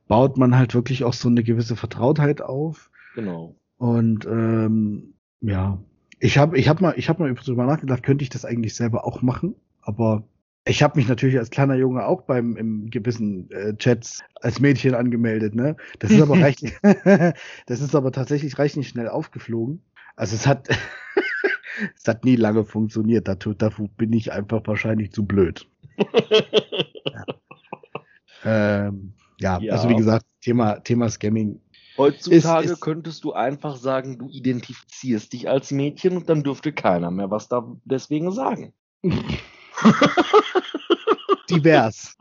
baut 0.07 0.37
man 0.37 0.57
halt 0.57 0.73
wirklich 0.75 1.03
auch 1.03 1.13
so 1.13 1.29
eine 1.29 1.43
gewisse 1.43 1.75
Vertrautheit 1.75 2.41
auf. 2.41 2.91
genau. 3.13 3.55
Und 3.77 4.25
ähm, 4.25 5.15
ja, 5.41 5.79
ich 6.19 6.37
habe 6.37 6.57
ich 6.57 6.69
hab 6.69 6.81
mal, 6.81 6.93
ich 6.97 7.09
hab 7.09 7.19
mal 7.19 7.33
drüber 7.33 7.65
nachgedacht, 7.65 8.03
könnte 8.03 8.23
ich 8.23 8.29
das 8.29 8.45
eigentlich 8.45 8.75
selber 8.75 9.05
auch 9.05 9.21
machen, 9.21 9.55
aber 9.81 10.23
ich 10.65 10.81
habe 10.81 10.97
mich 10.97 11.07
natürlich 11.07 11.37
als 11.37 11.49
kleiner 11.49 11.75
Junge 11.75 12.05
auch 12.05 12.21
beim 12.21 12.55
im 12.55 12.89
gewissen 12.89 13.49
äh, 13.51 13.75
Chats 13.75 14.21
als 14.41 14.59
Mädchen 14.59 14.95
angemeldet, 14.95 15.55
ne? 15.55 15.75
Das 15.99 16.11
ist 16.11 16.21
aber 16.21 16.33
reichlich, 16.41 16.73
das 17.65 17.81
ist 17.81 17.95
aber 17.95 18.11
tatsächlich 18.11 18.57
reichlich 18.59 18.87
schnell 18.87 19.09
aufgeflogen. 19.09 19.81
Also 20.15 20.35
es 20.35 20.45
hat, 20.47 20.69
es 21.97 22.07
hat 22.07 22.23
nie 22.23 22.35
lange 22.35 22.63
funktioniert. 22.63 23.27
Dazu, 23.27 23.53
dafür 23.53 23.87
bin 23.97 24.13
ich 24.13 24.31
einfach 24.31 24.61
wahrscheinlich 24.65 25.11
zu 25.11 25.25
blöd. 25.25 25.67
Ähm, 28.45 29.13
ja, 29.39 29.59
Ja. 29.59 29.73
also 29.73 29.89
wie 29.89 29.95
gesagt, 29.95 30.25
Thema 30.41 30.79
Thema 30.79 31.09
Scamming. 31.09 31.59
Heutzutage 31.97 32.65
Ist- 32.65 32.71
ist- 32.71 32.79
könntest 32.81 33.23
du 33.23 33.33
einfach 33.33 33.75
sagen, 33.75 34.17
du 34.17 34.29
identifizierst 34.29 35.31
dich 35.31 35.47
als 35.49 35.71
Mädchen 35.71 36.17
und 36.17 36.27
dann 36.29 36.43
dürfte 36.43 36.73
keiner 36.73 37.11
mehr 37.11 37.29
was 37.31 37.47
da 37.49 37.65
deswegen 37.85 38.31
sagen. 38.31 38.73
Divers. 41.49 42.15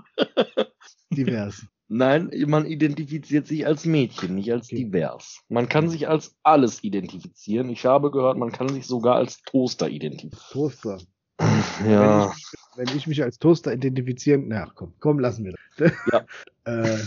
Divers. 1.10 1.66
Nein, 1.88 2.30
man 2.46 2.64
identifiziert 2.64 3.46
sich 3.46 3.66
als 3.66 3.84
Mädchen, 3.84 4.34
nicht 4.36 4.50
als 4.50 4.68
divers. 4.68 5.42
Man 5.48 5.68
kann 5.68 5.90
sich 5.90 6.08
als 6.08 6.34
alles 6.42 6.82
identifizieren. 6.82 7.68
Ich 7.68 7.84
habe 7.84 8.10
gehört, 8.10 8.38
man 8.38 8.50
kann 8.50 8.70
sich 8.70 8.86
sogar 8.86 9.16
als 9.16 9.42
Toaster 9.42 9.88
identifizieren. 9.90 10.52
Toaster. 10.52 10.98
Ja. 11.86 12.26
Wenn 12.26 12.30
ich, 12.30 12.52
wenn 12.76 12.96
ich 12.96 13.06
mich 13.06 13.22
als 13.22 13.38
Toaster 13.38 13.72
identifizieren, 13.72 14.48
na 14.48 14.70
komm, 14.74 14.94
komm, 15.00 15.18
lassen 15.18 15.44
wir 15.44 15.54
das. 15.76 15.92
Ja. 16.12 16.24
äh, 16.64 16.98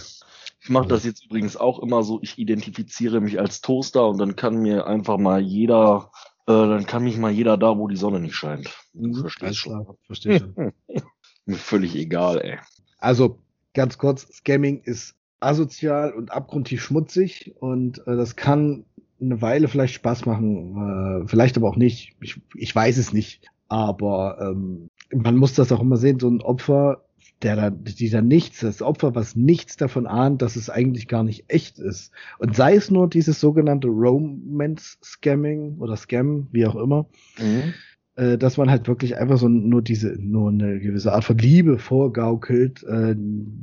Ich 0.65 0.69
mache 0.69 0.87
das 0.87 1.05
jetzt 1.05 1.23
übrigens 1.23 1.55
auch 1.57 1.79
immer 1.79 2.01
so, 2.03 2.19
ich 2.23 2.39
identifiziere 2.39 3.21
mich 3.21 3.39
als 3.39 3.61
Toaster 3.61 4.07
und 4.07 4.17
dann 4.17 4.35
kann 4.35 4.57
mir 4.57 4.87
einfach 4.87 5.17
mal 5.19 5.39
jeder, 5.39 6.11
äh, 6.47 6.51
dann 6.51 6.85
kann 6.85 7.03
mich 7.03 7.17
mal 7.17 7.31
jeder 7.31 7.57
da, 7.57 7.77
wo 7.77 7.87
die 7.87 7.95
Sonne 7.95 8.19
nicht 8.19 8.35
scheint. 8.35 8.69
Mhm, 8.93 9.15
verstehst 9.15 9.43
alles 9.43 9.57
schon. 9.57 9.87
verstehe 10.05 10.39
schon. 10.39 10.73
Mir 11.45 11.57
völlig 11.57 11.95
egal, 11.95 12.41
ey. 12.41 12.57
Also, 12.99 13.39
ganz 13.73 13.97
kurz, 13.97 14.27
Scamming 14.33 14.81
ist 14.81 15.15
asozial 15.39 16.13
und 16.13 16.31
abgrundtief 16.31 16.81
schmutzig 16.81 17.55
und 17.59 17.99
äh, 18.07 18.15
das 18.15 18.35
kann 18.35 18.85
eine 19.21 19.41
Weile 19.41 19.67
vielleicht 19.67 19.93
Spaß 19.93 20.25
machen, 20.25 21.23
äh, 21.23 21.27
vielleicht 21.27 21.57
aber 21.57 21.69
auch 21.69 21.75
nicht. 21.75 22.15
Ich, 22.21 22.41
ich 22.55 22.75
weiß 22.75 22.97
es 22.97 23.13
nicht. 23.13 23.47
Aber 23.67 24.37
ähm, 24.39 24.89
man 25.13 25.37
muss 25.37 25.53
das 25.53 25.71
auch 25.71 25.81
immer 25.81 25.97
sehen, 25.97 26.19
so 26.19 26.29
ein 26.29 26.41
Opfer, 26.41 27.05
der 27.45 27.55
da, 27.55 27.69
die 27.69 28.09
da 28.09 28.21
nichts, 28.21 28.61
das 28.61 28.81
Opfer, 28.81 29.13
was 29.13 29.35
nichts 29.35 29.77
davon 29.77 30.07
ahnt, 30.07 30.41
dass 30.41 30.55
es 30.55 30.71
eigentlich 30.71 31.07
gar 31.07 31.23
nicht 31.23 31.45
echt 31.47 31.77
ist. 31.77 32.11
Und 32.39 32.55
sei 32.55 32.75
es 32.75 32.89
nur 32.89 33.07
dieses 33.07 33.39
sogenannte 33.39 33.87
Romance-Scamming 33.87 35.77
oder 35.77 35.95
Scam, 35.95 36.47
wie 36.51 36.65
auch 36.65 36.75
immer, 36.75 37.05
Mhm. 37.39 37.73
äh, 38.15 38.37
dass 38.39 38.57
man 38.57 38.71
halt 38.71 38.87
wirklich 38.87 39.17
einfach 39.17 39.37
so 39.37 39.47
nur 39.47 39.83
diese, 39.83 40.17
nur 40.19 40.49
eine 40.49 40.79
gewisse 40.79 41.13
Art 41.13 41.23
von 41.23 41.37
Liebe 41.37 41.77
vorgaukelt. 41.77 42.83
Äh, 42.83 43.15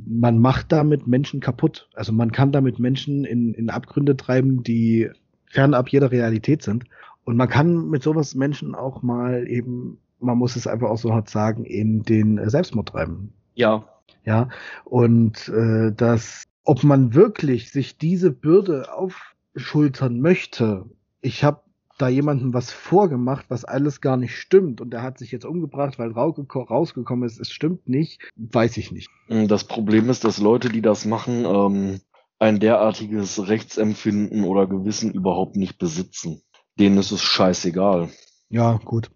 man 0.07 0.39
macht 0.39 0.71
damit 0.71 1.05
Menschen 1.05 1.41
kaputt. 1.41 1.89
Also 1.93 2.13
man 2.13 2.31
kann 2.31 2.53
damit 2.53 2.79
Menschen 2.79 3.25
in, 3.25 3.53
in 3.53 3.69
Abgründe 3.69 4.15
treiben, 4.15 4.63
die 4.63 5.09
fernab 5.49 5.89
jeder 5.89 6.09
Realität 6.11 6.63
sind. 6.63 6.85
Und 7.25 7.35
man 7.35 7.49
kann 7.49 7.89
mit 7.89 8.01
sowas 8.01 8.33
Menschen 8.33 8.75
auch 8.75 9.01
mal 9.01 9.45
eben, 9.47 9.97
man 10.21 10.37
muss 10.37 10.55
es 10.55 10.67
einfach 10.67 10.89
auch 10.89 10.97
so 10.97 11.13
hart 11.13 11.29
sagen, 11.29 11.65
in 11.65 12.03
den 12.03 12.39
Selbstmord 12.49 12.87
treiben. 12.87 13.33
Ja, 13.55 13.87
Ja, 14.25 14.49
und 14.85 15.49
äh, 15.49 15.91
dass, 15.93 16.45
ob 16.63 16.83
man 16.83 17.13
wirklich 17.13 17.71
sich 17.71 17.97
diese 17.97 18.31
Bürde 18.31 18.93
aufschultern 18.93 20.19
möchte, 20.21 20.85
ich 21.21 21.43
habe 21.43 21.61
da 21.97 22.07
jemandem 22.07 22.53
was 22.53 22.71
vorgemacht, 22.71 23.45
was 23.49 23.65
alles 23.65 24.01
gar 24.01 24.17
nicht 24.17 24.35
stimmt 24.35 24.81
und 24.81 24.91
der 24.91 25.03
hat 25.03 25.19
sich 25.19 25.31
jetzt 25.31 25.45
umgebracht, 25.45 25.99
weil 25.99 26.11
rausgeko- 26.11 26.67
rausgekommen 26.67 27.25
ist, 27.27 27.39
es 27.39 27.51
stimmt 27.51 27.87
nicht, 27.87 28.19
weiß 28.35 28.77
ich 28.77 28.91
nicht. 28.91 29.09
das 29.27 29.65
Problem 29.65 30.09
ist, 30.09 30.23
dass 30.23 30.39
Leute, 30.39 30.69
die 30.69 30.81
das 30.81 31.05
machen, 31.05 31.45
ähm, 31.45 31.99
ein 32.39 32.59
derartiges 32.59 33.47
Rechtsempfinden 33.47 34.43
oder 34.43 34.67
Gewissen 34.67 35.11
überhaupt 35.13 35.55
nicht 35.55 35.77
besitzen. 35.77 36.41
Denen 36.79 36.97
ist 36.97 37.11
es 37.11 37.21
scheißegal. 37.21 38.09
Ja, 38.49 38.79
gut. 38.83 39.11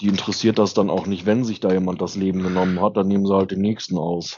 Die 0.00 0.08
interessiert 0.08 0.58
das 0.58 0.74
dann 0.74 0.90
auch 0.90 1.06
nicht, 1.06 1.26
wenn 1.26 1.44
sich 1.44 1.60
da 1.60 1.72
jemand 1.72 2.02
das 2.02 2.16
Leben 2.16 2.42
genommen 2.42 2.80
hat, 2.80 2.96
dann 2.96 3.08
nehmen 3.08 3.26
sie 3.26 3.34
halt 3.34 3.50
den 3.50 3.60
nächsten 3.60 3.96
aus. 3.96 4.36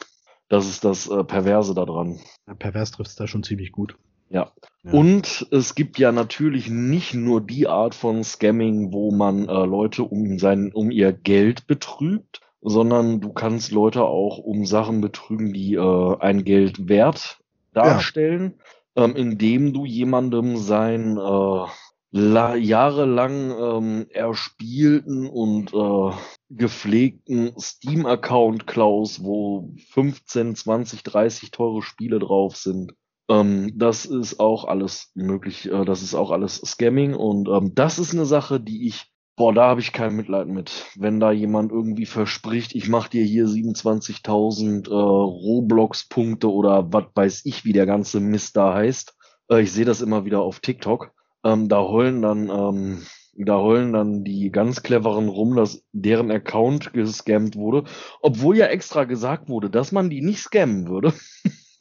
Das 0.48 0.66
ist 0.68 0.84
das 0.84 1.08
äh, 1.08 1.24
Perverse 1.24 1.74
daran. 1.74 2.20
Ja, 2.46 2.54
pervers 2.54 2.90
trifft 2.90 3.10
es 3.10 3.16
da 3.16 3.26
schon 3.26 3.42
ziemlich 3.42 3.72
gut. 3.72 3.96
Ja. 4.30 4.52
Ja. 4.84 4.92
Und 4.92 5.46
es 5.50 5.74
gibt 5.74 5.98
ja 5.98 6.12
natürlich 6.12 6.68
nicht 6.68 7.14
nur 7.14 7.40
die 7.40 7.66
Art 7.66 7.94
von 7.94 8.22
Scamming, 8.22 8.92
wo 8.92 9.10
man 9.10 9.48
äh, 9.48 9.64
Leute 9.64 10.04
um 10.04 10.38
sein, 10.38 10.70
um 10.72 10.90
ihr 10.90 11.12
Geld 11.12 11.66
betrügt, 11.66 12.40
sondern 12.60 13.20
du 13.20 13.32
kannst 13.32 13.72
Leute 13.72 14.04
auch 14.04 14.38
um 14.38 14.64
Sachen 14.64 15.00
betrügen, 15.00 15.52
die 15.52 15.74
äh, 15.74 16.16
ein 16.20 16.44
Geld 16.44 16.88
wert 16.88 17.38
darstellen, 17.72 18.54
ähm, 18.96 19.14
indem 19.16 19.72
du 19.72 19.84
jemandem 19.84 20.56
sein 20.56 21.16
äh, 21.16 21.66
la 22.10 22.54
jahrelang 22.56 23.50
ähm, 23.50 24.06
erspielten 24.10 25.26
und 25.26 25.74
äh, 25.74 26.16
gepflegten 26.50 27.52
Steam-Account 27.58 28.66
klaus, 28.66 29.22
wo 29.22 29.74
15, 29.90 30.56
20, 30.56 31.02
30 31.02 31.50
teure 31.50 31.82
Spiele 31.82 32.18
drauf 32.18 32.56
sind. 32.56 32.94
Ähm, 33.28 33.72
das 33.76 34.06
ist 34.06 34.40
auch 34.40 34.64
alles 34.64 35.10
möglich, 35.14 35.70
äh, 35.70 35.84
das 35.84 36.02
ist 36.02 36.14
auch 36.14 36.30
alles 36.30 36.56
Scamming 36.56 37.14
und 37.14 37.48
ähm, 37.48 37.74
das 37.74 37.98
ist 37.98 38.14
eine 38.14 38.24
Sache, 38.24 38.58
die 38.58 38.86
ich, 38.86 39.12
boah, 39.36 39.52
da 39.52 39.68
habe 39.68 39.80
ich 39.80 39.92
kein 39.92 40.16
Mitleid 40.16 40.48
mit. 40.48 40.86
Wenn 40.96 41.20
da 41.20 41.30
jemand 41.30 41.70
irgendwie 41.72 42.06
verspricht, 42.06 42.74
ich 42.74 42.88
mache 42.88 43.10
dir 43.10 43.24
hier 43.24 43.44
27.000 43.46 44.88
äh, 44.88 44.94
Roblox-Punkte 44.94 46.50
oder 46.50 46.90
was 46.90 47.04
weiß 47.14 47.42
ich, 47.44 47.66
wie 47.66 47.74
der 47.74 47.84
ganze 47.84 48.20
Mist 48.20 48.56
da 48.56 48.72
heißt. 48.72 49.14
Äh, 49.50 49.60
ich 49.60 49.72
sehe 49.72 49.84
das 49.84 50.00
immer 50.00 50.24
wieder 50.24 50.40
auf 50.40 50.60
TikTok. 50.60 51.12
Ähm, 51.44 51.68
da 51.68 51.82
heulen 51.82 52.22
dann, 52.22 52.48
ähm, 52.48 53.06
da 53.34 53.58
heulen 53.58 53.92
dann 53.92 54.24
die 54.24 54.50
ganz 54.50 54.82
cleveren 54.82 55.28
rum, 55.28 55.54
dass 55.56 55.84
deren 55.92 56.30
Account 56.30 56.92
gescammt 56.92 57.56
wurde, 57.56 57.84
obwohl 58.20 58.56
ja 58.56 58.66
extra 58.66 59.04
gesagt 59.04 59.48
wurde, 59.48 59.70
dass 59.70 59.92
man 59.92 60.10
die 60.10 60.20
nicht 60.20 60.40
scammen 60.40 60.88
würde. 60.88 61.12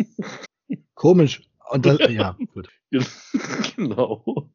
Komisch. 0.96 1.50
Und 1.70 1.86
das, 1.86 1.98
ja, 2.10 2.38
gut. 2.54 2.70
genau. 3.76 4.50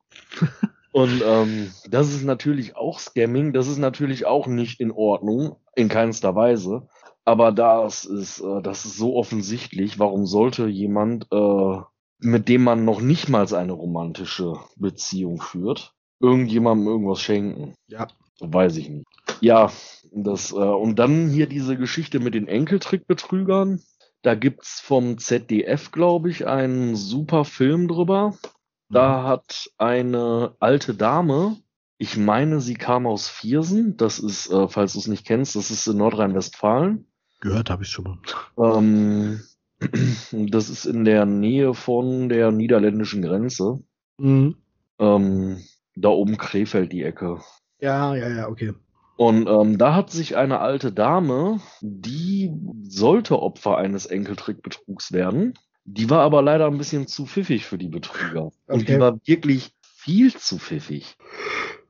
Und 0.93 1.23
ähm, 1.27 1.71
das 1.89 2.13
ist 2.13 2.25
natürlich 2.25 2.77
auch 2.77 2.99
Scamming, 2.99 3.53
das 3.53 3.67
ist 3.67 3.79
natürlich 3.79 4.27
auch 4.27 4.47
nicht 4.47 4.79
in 4.79 4.93
Ordnung, 4.93 5.57
in 5.75 5.89
keinster 5.89 6.35
Weise. 6.35 6.87
Aber 7.25 7.53
das 7.53 8.05
ist, 8.05 8.41
äh, 8.41 8.63
das 8.63 8.85
ist 8.85 8.97
so 8.97 9.17
offensichtlich. 9.17 9.99
Warum 9.99 10.27
sollte 10.27 10.67
jemand, 10.67 11.29
äh, 11.33 11.81
mit 12.23 12.49
dem 12.49 12.65
man 12.65 12.85
noch 12.85 13.01
nicht 13.01 13.29
mal 13.29 13.53
eine 13.55 13.73
romantische 13.73 14.55
Beziehung 14.77 15.41
führt, 15.41 15.93
irgendjemandem 16.21 16.89
irgendwas 16.89 17.21
schenken? 17.21 17.75
Ja. 17.87 18.09
Weiß 18.41 18.77
ich 18.77 18.89
nicht. 18.89 19.07
Ja, 19.41 19.71
das, 20.11 20.53
äh, 20.53 20.55
und 20.55 20.99
dann 20.99 21.29
hier 21.29 21.47
diese 21.47 21.77
Geschichte 21.77 22.21
mit 22.21 22.35
den 22.35 22.49
Enkeltrickbetrügern. 22.49 23.81
Da 24.23 24.35
gibt's 24.35 24.81
vom 24.81 25.19
ZDF, 25.19 25.91
glaube 25.91 26.31
ich, 26.31 26.47
einen 26.47 26.95
super 26.97 27.45
Film 27.45 27.89
drüber. 27.89 28.37
Da 28.89 29.25
hat 29.25 29.71
eine 29.79 30.55
alte 30.61 30.95
Dame, 30.95 31.57
ich 32.03 32.17
meine, 32.17 32.61
sie 32.61 32.75
kam 32.75 33.07
aus 33.07 33.29
Viersen, 33.29 33.97
das 33.97 34.19
ist, 34.19 34.51
äh, 34.51 34.67
falls 34.67 34.95
du 34.95 34.99
es 34.99 35.07
nicht 35.07 35.25
kennst, 35.25 35.55
das 35.55 35.71
ist 35.71 35.87
in 35.87 35.99
Nordrhein-Westfalen. 35.99 37.07
Gehört 37.39 37.71
habe 37.71 37.85
ich 37.85 37.91
schon 37.91 38.05
mal. 38.57 38.77
Ähm, 38.77 39.41
das 40.33 40.69
ist 40.71 40.85
in 40.85 41.05
der 41.05 41.27
Nähe 41.27 41.75
von 41.75 42.29
der 42.29 42.51
niederländischen 42.51 43.23
Grenze. 43.23 43.81
Mhm. 44.19 44.57
Ähm, 44.99 45.59
da 45.97 46.09
oben 46.09 46.37
Krefeld 46.39 46.93
die 46.93 47.03
Ecke. 47.03 47.41
Ja, 47.81 48.15
ja, 48.15 48.29
ja, 48.29 48.49
okay. 48.49 48.73
Und 49.17 49.47
ähm, 49.49 49.79
da 49.79 49.95
hat 49.95 50.11
sich 50.11 50.37
eine 50.37 50.61
alte 50.61 50.93
Dame, 50.93 51.61
die 51.81 52.51
sollte 52.83 53.41
Opfer 53.41 53.77
eines 53.77 54.07
Enkeltrickbetrugs 54.07 55.13
werden. 55.13 55.55
Die 55.85 56.09
war 56.09 56.21
aber 56.21 56.43
leider 56.43 56.67
ein 56.67 56.79
bisschen 56.79 57.07
zu 57.07 57.27
pfiffig 57.27 57.67
für 57.67 57.79
die 57.79 57.89
Betrüger. 57.89 58.45
Und 58.45 58.53
Okay. 58.67 58.95
die 58.95 59.01
war 59.01 59.19
wirklich 59.25 59.73
viel 59.83 60.35
zu 60.35 60.59
pfiffig. 60.59 61.17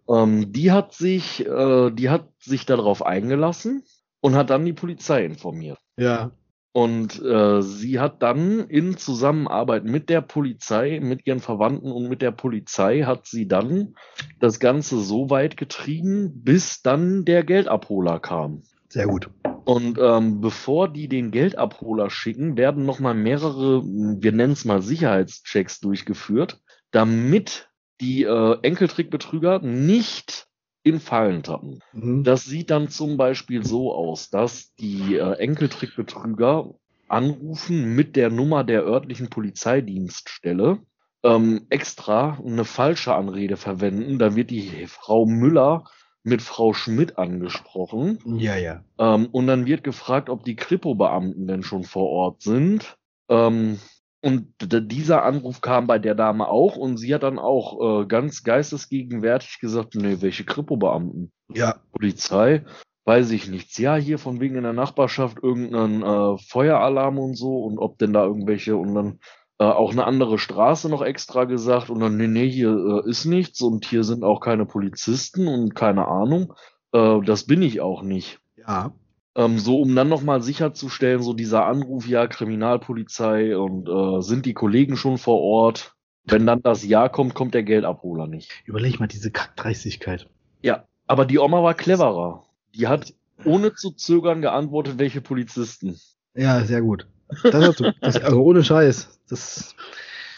Ähm, 0.08 0.52
die 0.52 0.72
hat 0.72 0.94
sich, 0.94 1.46
äh, 1.46 1.90
die 1.90 2.10
hat 2.10 2.28
sich 2.40 2.66
darauf 2.66 3.04
eingelassen 3.04 3.84
und 4.20 4.34
hat 4.34 4.50
dann 4.50 4.64
die 4.64 4.72
Polizei 4.72 5.24
informiert. 5.24 5.78
Ja. 5.96 6.32
Und 6.72 7.22
äh, 7.22 7.60
sie 7.60 8.00
hat 8.00 8.22
dann 8.22 8.60
in 8.68 8.96
Zusammenarbeit 8.96 9.84
mit 9.84 10.08
der 10.08 10.22
Polizei, 10.22 11.00
mit 11.02 11.26
ihren 11.26 11.40
Verwandten 11.40 11.92
und 11.92 12.08
mit 12.08 12.22
der 12.22 12.30
Polizei 12.30 13.02
hat 13.02 13.26
sie 13.26 13.46
dann 13.46 13.94
das 14.40 14.58
Ganze 14.58 15.00
so 15.00 15.28
weit 15.28 15.58
getrieben, 15.58 16.42
bis 16.42 16.80
dann 16.80 17.26
der 17.26 17.44
Geldabholer 17.44 18.20
kam. 18.20 18.62
Sehr 18.88 19.06
gut. 19.06 19.28
Und 19.64 19.98
ähm, 20.00 20.40
bevor 20.40 20.88
die 20.88 21.08
den 21.08 21.30
Geldabholer 21.30 22.08
schicken, 22.08 22.56
werden 22.56 22.86
nochmal 22.86 23.14
mehrere, 23.14 23.82
wir 23.84 24.32
nennen 24.32 24.54
es 24.54 24.64
mal 24.64 24.82
Sicherheitschecks 24.82 25.80
durchgeführt, 25.80 26.60
damit 26.90 27.68
die 28.00 28.24
äh, 28.24 28.56
Enkeltrickbetrüger 28.62 29.60
nicht 29.60 30.48
in 30.82 31.00
Fallen 31.00 31.42
tappen. 31.42 31.80
Mhm. 31.92 32.24
Das 32.24 32.44
sieht 32.44 32.70
dann 32.70 32.88
zum 32.88 33.16
Beispiel 33.16 33.64
so 33.64 33.94
aus, 33.94 34.30
dass 34.30 34.74
die 34.74 35.16
äh, 35.16 35.32
Enkeltrickbetrüger 35.38 36.74
anrufen 37.08 37.94
mit 37.94 38.16
der 38.16 38.30
Nummer 38.30 38.64
der 38.64 38.84
örtlichen 38.84 39.28
Polizeidienststelle, 39.28 40.78
ähm, 41.22 41.66
extra 41.68 42.38
eine 42.44 42.64
falsche 42.64 43.14
Anrede 43.14 43.56
verwenden. 43.56 44.18
Da 44.18 44.34
wird 44.34 44.50
die 44.50 44.86
Frau 44.86 45.26
Müller 45.26 45.84
mit 46.24 46.42
Frau 46.42 46.72
Schmidt 46.72 47.18
angesprochen. 47.18 48.18
Ja, 48.38 48.56
ja. 48.56 48.84
Ähm, 48.98 49.26
und 49.26 49.46
dann 49.46 49.66
wird 49.66 49.84
gefragt, 49.84 50.30
ob 50.30 50.44
die 50.44 50.56
Kripo-Beamten 50.56 51.46
denn 51.46 51.62
schon 51.62 51.84
vor 51.84 52.08
Ort 52.08 52.42
sind. 52.42 52.96
Ähm, 53.28 53.78
und 54.22 54.54
dieser 54.60 55.24
Anruf 55.24 55.60
kam 55.60 55.88
bei 55.88 55.98
der 55.98 56.14
Dame 56.14 56.46
auch 56.46 56.76
und 56.76 56.96
sie 56.96 57.12
hat 57.12 57.24
dann 57.24 57.40
auch 57.40 58.02
äh, 58.02 58.06
ganz 58.06 58.44
geistesgegenwärtig 58.44 59.58
gesagt, 59.60 59.96
nee, 59.96 60.18
welche 60.20 60.44
Kripo-Beamten? 60.44 61.32
Ja. 61.52 61.76
Polizei. 61.92 62.64
weiß 63.04 63.32
ich 63.32 63.48
nichts. 63.48 63.78
Ja, 63.78 63.96
hier 63.96 64.18
von 64.18 64.40
wegen 64.40 64.54
in 64.54 64.62
der 64.62 64.72
Nachbarschaft 64.72 65.38
irgendein 65.42 66.02
äh, 66.02 66.38
Feueralarm 66.38 67.18
und 67.18 67.34
so 67.34 67.64
und 67.64 67.78
ob 67.78 67.98
denn 67.98 68.12
da 68.12 68.24
irgendwelche 68.24 68.76
und 68.76 68.94
dann 68.94 69.18
äh, 69.58 69.64
auch 69.64 69.90
eine 69.90 70.04
andere 70.04 70.38
Straße 70.38 70.88
noch 70.88 71.02
extra 71.02 71.44
gesagt 71.44 71.90
und 71.90 71.98
dann, 71.98 72.16
nee, 72.16 72.28
nee, 72.28 72.48
hier 72.48 73.02
äh, 73.04 73.10
ist 73.10 73.24
nichts 73.24 73.60
und 73.60 73.84
hier 73.84 74.04
sind 74.04 74.22
auch 74.22 74.40
keine 74.40 74.66
Polizisten 74.66 75.48
und 75.48 75.74
keine 75.74 76.06
Ahnung. 76.06 76.54
Äh, 76.92 77.20
das 77.24 77.44
bin 77.44 77.62
ich 77.62 77.80
auch 77.80 78.02
nicht. 78.02 78.38
Ja. 78.56 78.92
Ähm, 79.34 79.58
so, 79.58 79.80
um 79.80 79.94
dann 79.94 80.08
nochmal 80.08 80.42
sicherzustellen, 80.42 81.22
so 81.22 81.32
dieser 81.32 81.66
Anruf, 81.66 82.06
ja, 82.06 82.26
Kriminalpolizei 82.26 83.56
und 83.56 83.88
äh, 83.88 84.22
sind 84.22 84.44
die 84.44 84.54
Kollegen 84.54 84.96
schon 84.96 85.18
vor 85.18 85.40
Ort? 85.40 85.94
Wenn 86.24 86.46
dann 86.46 86.62
das 86.62 86.84
Ja 86.84 87.08
kommt, 87.08 87.34
kommt 87.34 87.54
der 87.54 87.62
Geldabholer 87.62 88.26
nicht. 88.26 88.50
Überleg 88.64 89.00
mal 89.00 89.08
diese 89.08 89.30
Kackdreistigkeit. 89.30 90.28
Ja, 90.60 90.86
aber 91.06 91.24
die 91.24 91.38
Oma 91.38 91.62
war 91.62 91.74
cleverer. 91.74 92.44
Die 92.74 92.86
hat 92.86 93.12
ohne 93.44 93.74
zu 93.74 93.90
zögern 93.90 94.40
geantwortet, 94.40 94.98
welche 94.98 95.20
Polizisten. 95.20 95.98
Ja, 96.34 96.64
sehr 96.64 96.80
gut. 96.80 97.06
Das, 97.42 97.76
das, 98.00 98.16
also 98.22 98.42
ohne 98.42 98.62
Scheiß. 98.62 99.20
Das, 99.28 99.74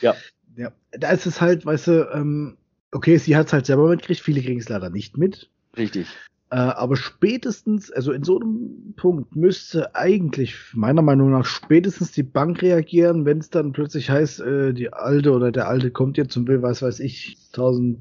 ja. 0.01 0.15
ja. 0.57 0.73
Da 0.93 1.11
ist 1.11 1.27
es 1.27 1.41
halt, 1.41 1.67
weißt 1.67 1.89
du, 1.89 2.11
ähm, 2.13 2.57
okay, 2.93 3.19
sie 3.19 3.37
hat 3.37 3.49
es 3.49 3.53
halt 3.53 3.67
selber 3.67 3.89
mitgekriegt, 3.89 4.21
viele 4.21 4.41
kriegen 4.41 4.61
es 4.61 4.69
leider 4.69 4.91
nicht 4.91 5.19
mit. 5.19 5.51
Richtig. 5.77 6.07
Äh, 6.51 6.57
aber 6.57 6.97
spätestens, 6.97 7.91
also 7.91 8.13
in 8.13 8.23
so 8.23 8.39
einem 8.39 8.95
Punkt 8.97 9.35
müsste 9.35 9.95
eigentlich 9.95 10.55
meiner 10.75 11.03
Meinung 11.03 11.31
nach 11.31 11.47
spätestens 11.47 12.13
die 12.13 12.23
Bank 12.23 12.63
reagieren, 12.63 13.25
wenn 13.25 13.39
es 13.39 13.51
dann 13.51 13.73
plötzlich 13.73 14.11
heißt, 14.11 14.41
äh, 14.41 14.73
die 14.73 14.93
alte 14.93 15.33
oder 15.33 15.51
der 15.51 15.69
alte 15.69 15.91
kommt 15.91 16.17
jetzt 16.17 16.37
und 16.37 16.47
will, 16.47 16.63
was 16.63 16.83
weiß 16.83 17.01
ich, 17.01 17.39
1000, 17.49 17.99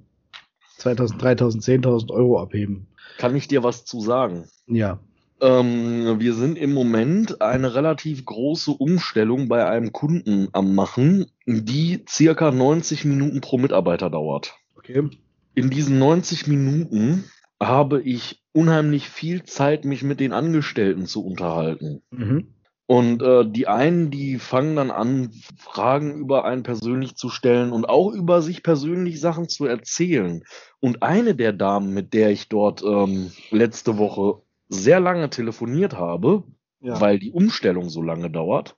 2000, 0.77 1.21
3000, 1.21 1.63
10.000 1.63 2.11
Euro 2.11 2.41
abheben. 2.41 2.87
Kann 3.17 3.35
ich 3.35 3.47
dir 3.47 3.63
was 3.63 3.85
zu 3.85 4.01
sagen? 4.01 4.45
Ja. 4.67 4.99
Ähm, 5.41 6.19
wir 6.19 6.33
sind 6.33 6.57
im 6.57 6.73
Moment 6.73 7.41
eine 7.41 7.75
relativ 7.75 8.23
große 8.25 8.71
Umstellung 8.71 9.47
bei 9.47 9.67
einem 9.67 9.91
Kunden 9.91 10.47
am 10.53 10.75
machen, 10.75 11.25
die 11.45 12.05
circa 12.07 12.51
90 12.51 13.05
Minuten 13.05 13.41
pro 13.41 13.57
Mitarbeiter 13.57 14.09
dauert. 14.09 14.55
Okay. 14.77 15.09
In 15.55 15.69
diesen 15.69 15.99
90 15.99 16.47
Minuten 16.47 17.25
habe 17.67 18.01
ich 18.01 18.43
unheimlich 18.53 19.09
viel 19.09 19.43
Zeit, 19.43 19.85
mich 19.85 20.03
mit 20.03 20.19
den 20.19 20.33
Angestellten 20.33 21.05
zu 21.05 21.25
unterhalten. 21.25 22.01
Mhm. 22.11 22.53
Und 22.85 23.23
äh, 23.23 23.49
die 23.49 23.67
einen, 23.67 24.11
die 24.11 24.37
fangen 24.39 24.75
dann 24.75 24.91
an, 24.91 25.31
Fragen 25.57 26.15
über 26.15 26.45
einen 26.45 26.63
persönlich 26.63 27.15
zu 27.15 27.29
stellen 27.29 27.71
und 27.71 27.87
auch 27.87 28.11
über 28.11 28.41
sich 28.41 28.61
persönlich 28.61 29.19
Sachen 29.21 29.47
zu 29.47 29.65
erzählen. 29.65 30.43
Und 30.79 31.01
eine 31.01 31.33
der 31.33 31.53
Damen, 31.53 31.93
mit 31.93 32.13
der 32.13 32.29
ich 32.31 32.49
dort 32.49 32.83
ähm, 32.83 33.31
letzte 33.51 33.97
Woche 33.97 34.41
sehr 34.67 34.99
lange 34.99 35.29
telefoniert 35.29 35.93
habe, 35.93 36.43
ja. 36.81 36.99
weil 36.99 37.19
die 37.19 37.31
Umstellung 37.31 37.89
so 37.89 38.01
lange 38.01 38.29
dauert, 38.29 38.75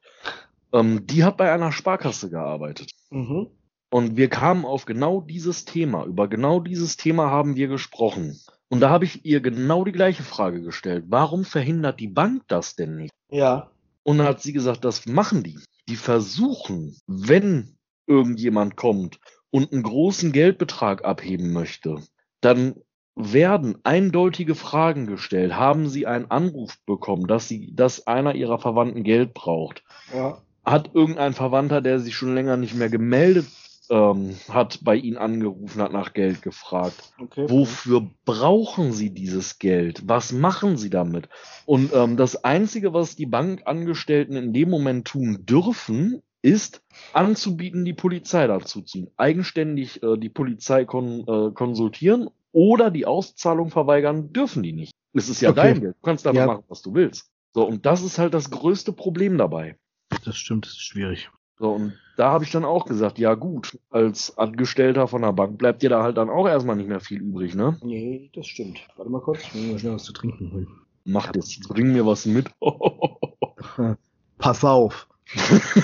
ähm, 0.71 1.07
die 1.07 1.23
hat 1.23 1.37
bei 1.37 1.51
einer 1.51 1.71
Sparkasse 1.71 2.29
gearbeitet. 2.29 2.91
Mhm. 3.09 3.47
Und 3.89 4.17
wir 4.17 4.29
kamen 4.29 4.65
auf 4.65 4.85
genau 4.85 5.21
dieses 5.21 5.65
Thema. 5.65 6.05
Über 6.05 6.27
genau 6.27 6.59
dieses 6.59 6.97
Thema 6.97 7.31
haben 7.31 7.55
wir 7.55 7.67
gesprochen. 7.67 8.39
Und 8.69 8.79
da 8.79 8.89
habe 8.89 9.05
ich 9.05 9.25
ihr 9.25 9.41
genau 9.41 9.83
die 9.83 9.91
gleiche 9.91 10.23
Frage 10.23 10.61
gestellt. 10.61 11.05
Warum 11.07 11.45
verhindert 11.45 11.99
die 11.99 12.07
Bank 12.07 12.43
das 12.47 12.75
denn 12.75 12.95
nicht? 12.95 13.13
Ja. 13.29 13.69
Und 14.03 14.17
dann 14.17 14.27
hat 14.27 14.41
sie 14.41 14.53
gesagt, 14.53 14.83
das 14.85 15.05
machen 15.05 15.43
die. 15.43 15.59
Die 15.87 15.95
versuchen, 15.95 16.97
wenn 17.07 17.77
irgendjemand 18.07 18.75
kommt 18.75 19.19
und 19.51 19.71
einen 19.71 19.83
großen 19.83 20.31
Geldbetrag 20.31 21.05
abheben 21.05 21.53
möchte, 21.53 22.01
dann 22.41 22.75
werden 23.15 23.77
eindeutige 23.83 24.55
Fragen 24.55 25.07
gestellt. 25.07 25.55
Haben 25.55 25.87
Sie 25.87 26.05
einen 26.05 26.29
Anruf 26.29 26.77
bekommen, 26.85 27.27
dass 27.27 27.47
Sie, 27.47 27.73
dass 27.73 28.07
einer 28.07 28.35
Ihrer 28.35 28.59
Verwandten 28.59 29.03
Geld 29.03 29.33
braucht? 29.33 29.83
Ja. 30.13 30.41
Hat 30.65 30.91
irgendein 30.93 31.33
Verwandter, 31.33 31.81
der 31.81 31.99
sich 31.99 32.15
schon 32.15 32.35
länger 32.35 32.57
nicht 32.57 32.75
mehr 32.75 32.89
gemeldet 32.89 33.45
ähm, 33.89 34.35
hat, 34.49 34.79
bei 34.83 34.95
Ihnen 34.95 35.17
angerufen, 35.17 35.81
hat 35.81 35.91
nach 35.91 36.13
Geld 36.13 36.41
gefragt. 36.41 37.13
Okay. 37.19 37.49
Wofür 37.49 38.09
brauchen 38.25 38.91
Sie 38.91 39.09
dieses 39.09 39.59
Geld? 39.59 40.03
Was 40.05 40.31
machen 40.31 40.77
Sie 40.77 40.89
damit? 40.89 41.29
Und 41.65 41.93
ähm, 41.93 42.17
das 42.17 42.43
Einzige, 42.43 42.93
was 42.93 43.15
die 43.15 43.25
Bankangestellten 43.25 44.35
in 44.35 44.53
dem 44.53 44.69
Moment 44.69 45.07
tun 45.07 45.45
dürfen, 45.45 46.21
ist 46.41 46.83
anzubieten, 47.13 47.85
die 47.85 47.93
Polizei 47.93 48.45
dazu 48.45 48.81
zu 48.81 48.85
ziehen. 48.85 49.11
Eigenständig 49.17 50.03
äh, 50.03 50.17
die 50.17 50.29
Polizei 50.29 50.85
kon 50.85 51.25
äh, 51.27 51.51
konsultieren 51.51 52.29
oder 52.51 52.91
die 52.91 53.05
Auszahlung 53.05 53.71
verweigern, 53.71 54.31
dürfen 54.31 54.63
die 54.63 54.71
nicht. 54.73 54.93
Es 55.13 55.27
ist 55.27 55.41
ja 55.41 55.49
okay. 55.49 55.61
dein 55.61 55.81
Geld. 55.81 55.95
Du 55.95 56.01
kannst 56.01 56.25
damit 56.25 56.39
ja. 56.39 56.45
machen, 56.45 56.63
was 56.67 56.81
du 56.81 56.93
willst. 56.93 57.31
So, 57.53 57.65
und 57.65 57.85
das 57.85 58.03
ist 58.03 58.19
halt 58.19 58.33
das 58.33 58.51
größte 58.51 58.93
Problem 58.93 59.37
dabei. 59.37 59.77
Das 60.23 60.37
stimmt, 60.37 60.65
das 60.65 60.73
ist 60.73 60.83
schwierig. 60.83 61.31
So, 61.57 61.71
und 61.71 61.93
da 62.17 62.31
habe 62.31 62.43
ich 62.43 62.51
dann 62.51 62.65
auch 62.65 62.85
gesagt, 62.85 63.17
ja 63.17 63.33
gut, 63.33 63.79
als 63.89 64.37
Angestellter 64.37 65.07
von 65.07 65.21
der 65.21 65.33
Bank 65.33 65.57
bleibt 65.57 65.81
dir 65.83 65.89
da 65.89 66.03
halt 66.03 66.17
dann 66.17 66.29
auch 66.29 66.47
erstmal 66.47 66.75
nicht 66.75 66.89
mehr 66.89 66.99
viel 66.99 67.21
übrig, 67.21 67.55
ne? 67.55 67.77
Nee, 67.81 68.29
das 68.33 68.47
stimmt. 68.47 68.79
Warte 68.95 69.11
mal 69.11 69.21
kurz, 69.21 69.41
ich 69.43 69.53
muss 69.55 69.65
mal 69.71 69.79
schnell 69.79 69.93
was 69.93 70.03
zu 70.03 70.13
trinken 70.13 70.51
holen. 70.51 70.67
Mach 71.05 71.31
das, 71.31 71.59
bring 71.67 71.93
mir 71.93 72.05
was 72.05 72.25
mit. 72.25 72.49
Pass 74.37 74.63
auf. 74.63 75.07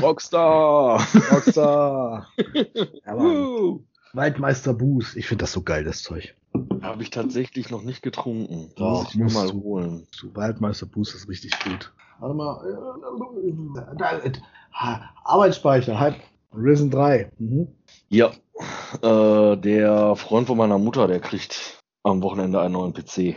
Rockstar! 0.00 1.00
Rockstar! 1.30 2.28
ja, 3.06 3.78
Waldmeister 4.12 4.74
Buß, 4.74 5.16
ich 5.16 5.26
finde 5.26 5.42
das 5.42 5.52
so 5.52 5.62
geil, 5.62 5.84
das 5.84 6.02
Zeug. 6.02 6.34
Habe 6.82 7.02
ich 7.02 7.10
tatsächlich 7.10 7.70
noch 7.70 7.82
nicht 7.82 8.02
getrunken. 8.02 8.72
Doch, 8.76 9.02
muss 9.02 9.10
ich 9.10 9.16
mir 9.16 9.30
mal 9.32 9.52
holen. 9.52 10.06
Du, 10.20 10.34
Waldmeister 10.34 10.86
Buß 10.86 11.14
ist 11.14 11.28
richtig 11.28 11.52
gut. 11.60 11.92
Warte 12.18 12.34
mal. 12.34 12.60
Arbeitsspeicher, 15.24 15.98
halb. 15.98 16.16
Risen 16.54 16.90
3. 16.90 17.30
Mhm. 17.38 17.68
Ja, 18.08 18.32
äh, 19.02 19.56
der 19.56 20.16
Freund 20.16 20.46
von 20.46 20.56
meiner 20.56 20.78
Mutter, 20.78 21.06
der 21.06 21.20
kriegt 21.20 21.78
am 22.02 22.22
Wochenende 22.22 22.60
einen 22.60 22.72
neuen 22.72 22.92
PC. 22.92 23.36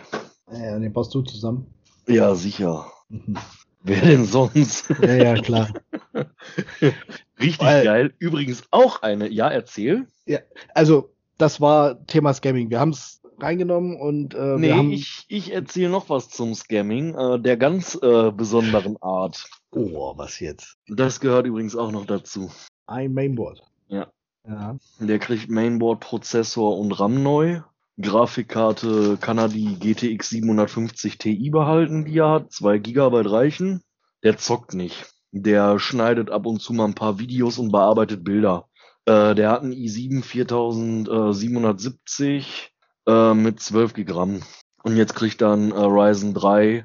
Ja, 0.52 0.80
den 0.80 0.94
passt 0.94 1.14
du 1.14 1.22
zusammen. 1.22 1.68
Ja, 2.08 2.36
sicher. 2.36 2.86
Mhm. 3.10 3.38
Wer 3.84 4.02
denn 4.02 4.26
sonst? 4.26 4.90
Ja, 5.02 5.14
ja, 5.14 5.34
klar. 5.36 5.70
Richtig 7.40 7.60
Weil, 7.60 7.84
geil. 7.84 8.14
Übrigens 8.20 8.64
auch 8.72 9.02
eine, 9.02 9.30
ja, 9.30 9.50
erzähl. 9.50 10.08
Ja, 10.26 10.40
also 10.76 11.10
das 11.38 11.60
war 11.60 12.06
Thema 12.06 12.34
Scamming. 12.34 12.70
Wir 12.70 12.80
haben 12.80 12.92
es 12.92 13.21
reingenommen 13.42 14.00
und 14.00 14.34
äh, 14.34 14.58
nee, 14.58 14.68
wir 14.68 14.78
haben 14.78 14.92
ich, 14.92 15.26
ich 15.28 15.54
erzähle 15.54 15.90
noch 15.90 16.10
was 16.10 16.30
zum 16.30 16.54
Scamming, 16.54 17.16
äh, 17.16 17.40
der 17.40 17.58
ganz 17.58 17.98
äh, 18.02 18.32
besonderen 18.32 18.98
Art. 19.02 19.50
Oh, 19.72 20.14
was 20.18 20.40
jetzt? 20.40 20.78
Das 20.88 21.20
gehört 21.20 21.48
übrigens 21.48 21.76
auch 21.76 21.92
noch 21.92 22.06
dazu. 22.06 22.52
Ein 22.88 23.14
Mainboard. 23.14 23.64
Ja. 23.88 24.08
Ja. 24.48 24.78
Der 25.00 25.20
kriegt 25.20 25.50
Mainboard, 25.50 26.00
Prozessor 26.00 26.78
und 26.78 26.92
RAM 26.94 27.24
neu. 27.24 27.62
Grafikkarte 28.00 29.18
kann 29.20 29.38
er 29.38 29.50
die 29.50 29.78
GTX 29.78 30.30
750 30.30 31.18
Ti 31.18 31.50
behalten, 31.50 32.06
die 32.06 32.18
er 32.18 32.32
hat. 32.32 32.52
2 32.52 32.80
GB 32.80 33.30
reichen. 33.30 33.82
Der 34.24 34.38
zockt 34.38 34.74
nicht. 34.74 35.14
Der 35.32 35.80
schneidet 35.80 36.30
ab 36.30 36.46
und 36.46 36.62
zu 36.62 36.74
mal 36.74 36.86
ein 36.86 36.96
paar 36.96 37.20
Videos 37.20 37.58
und 37.58 37.72
bearbeitet 37.72 38.24
Bilder. 38.24 38.70
Äh, 39.06 39.36
der 39.36 39.52
hat 39.52 39.64
einen 39.64 39.74
i7 39.74 40.24
4770 40.24 42.71
äh, 43.08 43.34
mit 43.34 43.60
12 43.60 43.94
GB. 43.94 44.40
Und 44.84 44.98
jetzt 44.98 45.16
kriegt 45.16 45.42
er 45.42 45.54
einen 45.54 45.72
äh, 45.72 45.80
Ryzen 45.80 46.34
3 46.34 46.84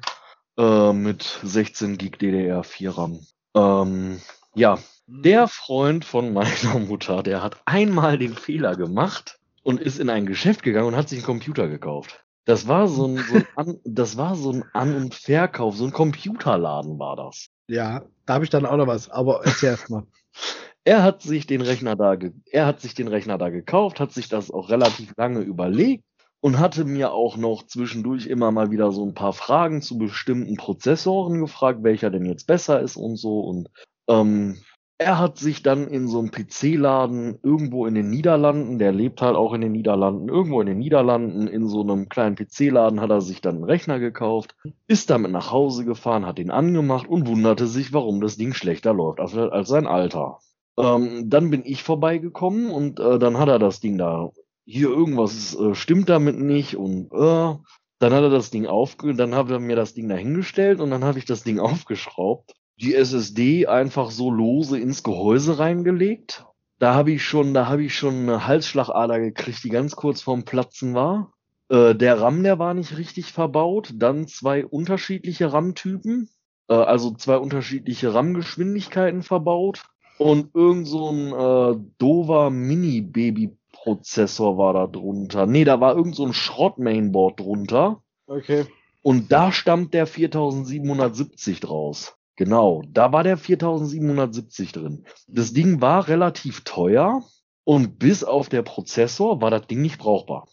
äh, 0.57 0.93
mit 0.93 1.39
16 1.43 1.97
GB 1.97 2.17
DDR4 2.17 2.97
RAM. 2.97 3.19
Ähm, 3.55 4.21
ja, 4.55 4.77
der 5.07 5.47
Freund 5.47 6.05
von 6.05 6.33
meiner 6.33 6.79
Mutter, 6.87 7.23
der 7.23 7.41
hat 7.41 7.61
einmal 7.65 8.17
den 8.17 8.35
Fehler 8.35 8.75
gemacht 8.75 9.39
und 9.63 9.79
ist 9.79 9.99
in 9.99 10.09
ein 10.09 10.25
Geschäft 10.25 10.63
gegangen 10.63 10.87
und 10.87 10.95
hat 10.95 11.09
sich 11.09 11.19
einen 11.19 11.25
Computer 11.25 11.67
gekauft. 11.67 12.23
Das 12.45 12.67
war 12.67 12.87
so 12.87 13.07
ein, 13.07 13.17
so 13.17 13.35
ein 13.35 13.47
An, 13.55 13.79
das 13.83 14.17
war 14.17 14.35
so 14.35 14.51
ein 14.51 14.63
An- 14.73 14.95
und 14.95 15.15
Verkauf, 15.15 15.75
so 15.75 15.85
ein 15.85 15.91
Computerladen 15.91 16.97
war 16.97 17.15
das. 17.15 17.47
Ja, 17.67 18.05
da 18.25 18.35
habe 18.35 18.45
ich 18.45 18.49
dann 18.49 18.65
auch 18.65 18.77
noch 18.77 18.87
was, 18.87 19.09
aber 19.09 19.45
erzähl 19.45 19.69
erst 19.71 19.89
mal. 19.89 20.03
Er 20.87 21.03
hat 21.03 21.21
sich 21.21 21.45
den 21.45 21.59
Rechner 21.59 21.97
da, 21.97 22.15
er 22.49 22.65
hat 22.65 22.79
sich 22.79 22.93
den 22.93 23.09
Rechner 23.09 23.37
da 23.37 23.49
gekauft, 23.49 23.99
hat 23.99 24.13
sich 24.13 24.29
das 24.29 24.49
auch 24.49 24.69
relativ 24.69 25.11
lange 25.17 25.41
überlegt 25.41 26.05
und 26.39 26.59
hatte 26.59 26.85
mir 26.85 27.11
auch 27.11 27.35
noch 27.35 27.63
zwischendurch 27.63 28.27
immer 28.27 28.53
mal 28.53 28.71
wieder 28.71 28.93
so 28.93 29.05
ein 29.05 29.13
paar 29.13 29.33
Fragen 29.33 29.81
zu 29.81 29.97
bestimmten 29.97 30.55
Prozessoren 30.55 31.41
gefragt, 31.41 31.83
welcher 31.83 32.09
denn 32.09 32.25
jetzt 32.25 32.47
besser 32.47 32.79
ist 32.79 32.95
und 32.95 33.17
so. 33.17 33.41
Und 33.41 33.69
ähm, 34.07 34.59
er 34.97 35.19
hat 35.19 35.37
sich 35.37 35.61
dann 35.61 35.89
in 35.89 36.07
so 36.07 36.19
einem 36.19 36.31
PC-Laden 36.31 37.39
irgendwo 37.43 37.85
in 37.85 37.93
den 37.93 38.09
Niederlanden, 38.09 38.79
der 38.79 38.93
lebt 38.93 39.21
halt 39.21 39.35
auch 39.35 39.51
in 39.51 39.59
den 39.59 39.73
Niederlanden, 39.73 40.29
irgendwo 40.29 40.61
in 40.61 40.67
den 40.67 40.77
Niederlanden, 40.77 41.47
in 41.47 41.67
so 41.67 41.81
einem 41.81 42.07
kleinen 42.07 42.37
PC-Laden 42.37 43.01
hat 43.01 43.09
er 43.09 43.19
sich 43.19 43.41
dann 43.41 43.55
einen 43.55 43.65
Rechner 43.65 43.99
gekauft, 43.99 44.55
ist 44.87 45.09
damit 45.09 45.33
nach 45.33 45.51
Hause 45.51 45.83
gefahren, 45.83 46.25
hat 46.25 46.39
ihn 46.39 46.49
angemacht 46.49 47.09
und 47.09 47.27
wunderte 47.27 47.67
sich, 47.67 47.91
warum 47.91 48.21
das 48.21 48.37
Ding 48.37 48.53
schlechter 48.53 48.93
läuft 48.93 49.19
als, 49.19 49.35
als 49.35 49.67
sein 49.67 49.85
Alter. 49.85 50.39
Ähm, 50.77 51.29
dann 51.29 51.49
bin 51.49 51.63
ich 51.65 51.83
vorbeigekommen 51.83 52.69
und 52.69 52.99
äh, 52.99 53.19
dann 53.19 53.37
hat 53.37 53.49
er 53.49 53.59
das 53.59 53.79
Ding 53.79 53.97
da 53.97 54.31
hier 54.65 54.89
irgendwas 54.89 55.55
äh, 55.55 55.73
stimmt 55.73 56.09
damit 56.09 56.37
nicht 56.39 56.75
und 56.75 57.11
äh, 57.13 57.55
dann 57.99 58.13
hat 58.13 58.23
er 58.23 58.29
das 58.29 58.51
Ding 58.51 58.67
aufge, 58.67 59.15
dann 59.15 59.33
hat 59.33 59.49
er 59.49 59.59
mir 59.59 59.75
das 59.75 59.93
Ding 59.93 60.09
dahingestellt 60.09 60.81
und 60.81 60.91
dann 60.91 61.03
habe 61.03 61.19
ich 61.19 61.25
das 61.25 61.43
Ding 61.43 61.59
aufgeschraubt, 61.59 62.53
die 62.79 62.93
SSD 62.93 63.67
einfach 63.67 64.11
so 64.11 64.29
lose 64.29 64.77
ins 64.77 65.03
Gehäuse 65.03 65.57
reingelegt. 65.57 66.45
Da 66.79 66.93
habe 66.93 67.11
ich 67.11 67.23
schon, 67.23 67.55
da 67.55 67.67
habe 67.67 67.83
ich 67.83 67.95
schon 67.95 68.13
eine 68.13 68.45
Halsschlagader 68.45 69.19
gekriegt, 69.19 69.63
die 69.63 69.69
ganz 69.69 69.95
kurz 69.95 70.21
vorm 70.21 70.45
Platzen 70.45 70.93
war. 70.93 71.33
Äh, 71.69 71.95
der 71.95 72.21
RAM, 72.21 72.43
der 72.43 72.59
war 72.59 72.75
nicht 72.75 72.97
richtig 72.97 73.31
verbaut. 73.31 73.93
Dann 73.95 74.27
zwei 74.27 74.63
unterschiedliche 74.63 75.51
RAM-Typen, 75.51 76.29
äh, 76.69 76.75
also 76.75 77.15
zwei 77.15 77.37
unterschiedliche 77.37 78.13
RAM-Geschwindigkeiten 78.13 79.23
verbaut. 79.23 79.85
Und 80.17 80.55
irgend 80.55 80.87
so 80.87 81.09
ein 81.09 81.31
äh, 81.31 81.75
dover 81.97 82.49
Mini-Baby-Prozessor 82.49 84.57
war 84.57 84.73
da 84.73 84.87
drunter. 84.87 85.45
Nee, 85.45 85.63
da 85.63 85.79
war 85.79 85.95
irgend 85.95 86.15
so 86.15 86.25
ein 86.25 86.33
Schrott-Mainboard 86.33 87.39
drunter. 87.39 88.01
Okay. 88.25 88.65
Und 89.03 89.31
da 89.31 89.51
stammt 89.51 89.93
der 89.93 90.07
4770 90.07 91.59
draus. 91.59 92.15
Genau, 92.35 92.81
da 92.91 93.11
war 93.11 93.23
der 93.23 93.37
4770 93.37 94.71
drin. 94.71 95.05
Das 95.27 95.53
Ding 95.53 95.81
war 95.81 96.07
relativ 96.07 96.63
teuer 96.63 97.23
und 97.63 97.97
bis 97.97 98.23
auf 98.23 98.47
der 98.47 98.61
Prozessor 98.61 99.41
war 99.41 99.49
das 99.49 99.65
Ding 99.65 99.81
nicht 99.81 99.97
brauchbar. 99.97 100.47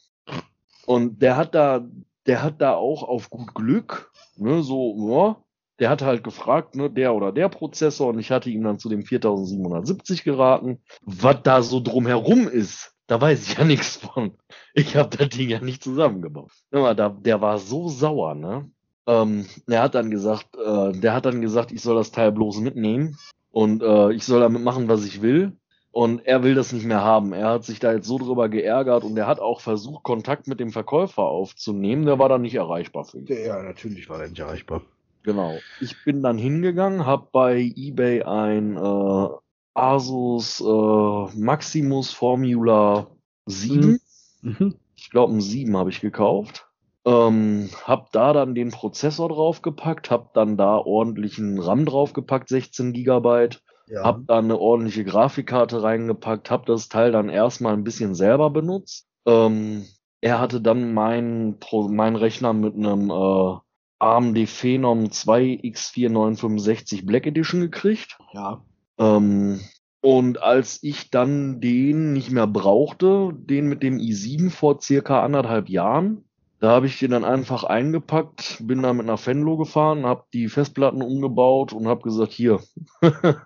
Und 0.86 1.20
der 1.20 1.36
hat 1.36 1.54
da, 1.54 1.86
der 2.26 2.42
hat 2.42 2.62
da 2.62 2.74
auch 2.74 3.02
auf 3.02 3.28
gut 3.28 3.54
Glück, 3.54 4.10
ne, 4.36 4.62
so, 4.62 5.10
ja, 5.10 5.43
der 5.78 5.90
hat 5.90 6.02
halt 6.02 6.22
gefragt, 6.22 6.76
ne, 6.76 6.90
der 6.90 7.14
oder 7.14 7.32
der 7.32 7.48
Prozessor, 7.48 8.08
und 8.08 8.18
ich 8.18 8.30
hatte 8.30 8.50
ihm 8.50 8.62
dann 8.62 8.78
zu 8.78 8.88
dem 8.88 9.04
4770 9.04 10.24
geraten. 10.24 10.78
Was 11.02 11.42
da 11.42 11.62
so 11.62 11.80
drumherum 11.80 12.48
ist, 12.48 12.94
da 13.06 13.20
weiß 13.20 13.46
ich 13.48 13.58
ja 13.58 13.64
nichts 13.64 13.96
von. 13.96 14.32
Ich 14.74 14.96
habe 14.96 15.16
das 15.16 15.28
Ding 15.30 15.48
ja 15.48 15.60
nicht 15.60 15.82
zusammengebaut. 15.82 16.52
Ja, 16.72 16.94
da, 16.94 17.08
der 17.08 17.40
war 17.40 17.58
so 17.58 17.88
sauer, 17.88 18.34
ne? 18.34 18.70
Ähm, 19.06 19.46
er 19.66 19.82
hat 19.82 19.94
dann 19.94 20.10
gesagt, 20.10 20.56
äh, 20.56 20.92
der 20.92 21.12
hat 21.12 21.26
dann 21.26 21.42
gesagt, 21.42 21.72
ich 21.72 21.82
soll 21.82 21.96
das 21.96 22.10
Teil 22.10 22.32
bloß 22.32 22.60
mitnehmen 22.60 23.18
und 23.50 23.82
äh, 23.82 24.12
ich 24.12 24.24
soll 24.24 24.40
damit 24.40 24.62
machen, 24.62 24.88
was 24.88 25.04
ich 25.04 25.20
will. 25.20 25.52
Und 25.90 26.26
er 26.26 26.42
will 26.42 26.56
das 26.56 26.72
nicht 26.72 26.86
mehr 26.86 27.02
haben. 27.02 27.32
Er 27.32 27.50
hat 27.50 27.64
sich 27.64 27.78
da 27.78 27.92
jetzt 27.92 28.08
so 28.08 28.18
drüber 28.18 28.48
geärgert 28.48 29.04
und 29.04 29.16
er 29.16 29.28
hat 29.28 29.38
auch 29.38 29.60
versucht, 29.60 30.02
Kontakt 30.02 30.48
mit 30.48 30.58
dem 30.58 30.70
Verkäufer 30.70 31.22
aufzunehmen. 31.22 32.04
Der 32.04 32.18
war 32.18 32.28
dann 32.28 32.42
nicht 32.42 32.56
erreichbar 32.56 33.04
für 33.04 33.18
ihn. 33.18 33.26
Ja, 33.28 33.62
natürlich 33.62 34.08
war 34.08 34.20
er 34.20 34.28
nicht 34.28 34.40
erreichbar. 34.40 34.82
Genau. 35.24 35.58
Ich 35.80 36.04
bin 36.04 36.22
dann 36.22 36.38
hingegangen, 36.38 37.06
habe 37.06 37.28
bei 37.32 37.72
eBay 37.74 38.22
ein 38.22 38.76
äh, 38.76 39.28
Asus 39.74 40.60
äh, 40.60 41.36
Maximus 41.36 42.12
Formula 42.12 43.08
7. 43.46 44.00
Mhm. 44.42 44.56
mhm. 44.58 44.74
Ich 44.96 45.10
glaube, 45.10 45.34
ein 45.34 45.40
7 45.40 45.76
habe 45.76 45.90
ich 45.90 46.00
gekauft. 46.00 46.68
Ähm, 47.04 47.68
hab 47.84 48.12
da 48.12 48.32
dann 48.32 48.54
den 48.54 48.70
Prozessor 48.70 49.28
draufgepackt, 49.28 50.10
hab 50.10 50.32
dann 50.34 50.56
da 50.56 50.76
ordentlichen 50.76 51.58
RAM 51.58 51.84
draufgepackt, 51.84 52.48
16 52.48 52.92
Gigabyte 52.92 53.60
ja. 53.86 54.02
Hab 54.02 54.26
da 54.26 54.38
eine 54.38 54.58
ordentliche 54.58 55.04
Grafikkarte 55.04 55.82
reingepackt, 55.82 56.50
hab 56.50 56.66
das 56.66 56.88
Teil 56.88 57.12
dann 57.12 57.28
erstmal 57.28 57.74
ein 57.74 57.84
bisschen 57.84 58.14
selber 58.14 58.50
benutzt. 58.50 59.06
Ähm, 59.26 59.84
er 60.20 60.40
hatte 60.40 60.60
dann 60.60 60.94
meinen 60.94 61.58
mein 61.90 62.16
Rechner 62.16 62.54
mit 62.54 62.74
einem 62.74 63.10
äh, 63.10 63.58
AMD 64.04 64.48
Phenom 64.48 65.10
2 65.10 65.60
X4965 65.62 67.06
Black 67.06 67.26
Edition 67.26 67.60
gekriegt. 67.60 68.18
Ja. 68.32 68.62
Ähm, 68.98 69.60
und 70.00 70.42
als 70.42 70.82
ich 70.82 71.10
dann 71.10 71.60
den 71.60 72.12
nicht 72.12 72.30
mehr 72.30 72.46
brauchte, 72.46 73.30
den 73.34 73.66
mit 73.68 73.82
dem 73.82 73.98
i7 73.98 74.50
vor 74.50 74.80
circa 74.80 75.22
anderthalb 75.24 75.68
Jahren, 75.68 76.24
da 76.60 76.70
habe 76.70 76.86
ich 76.86 76.98
den 76.98 77.10
dann 77.10 77.24
einfach 77.24 77.64
eingepackt, 77.64 78.58
bin 78.62 78.82
da 78.82 78.92
mit 78.92 79.04
einer 79.04 79.18
Fenlo 79.18 79.56
gefahren, 79.56 80.06
habe 80.06 80.24
die 80.32 80.48
Festplatten 80.48 81.02
umgebaut 81.02 81.72
und 81.72 81.88
habe 81.88 82.02
gesagt, 82.02 82.32
hier, 82.32 82.60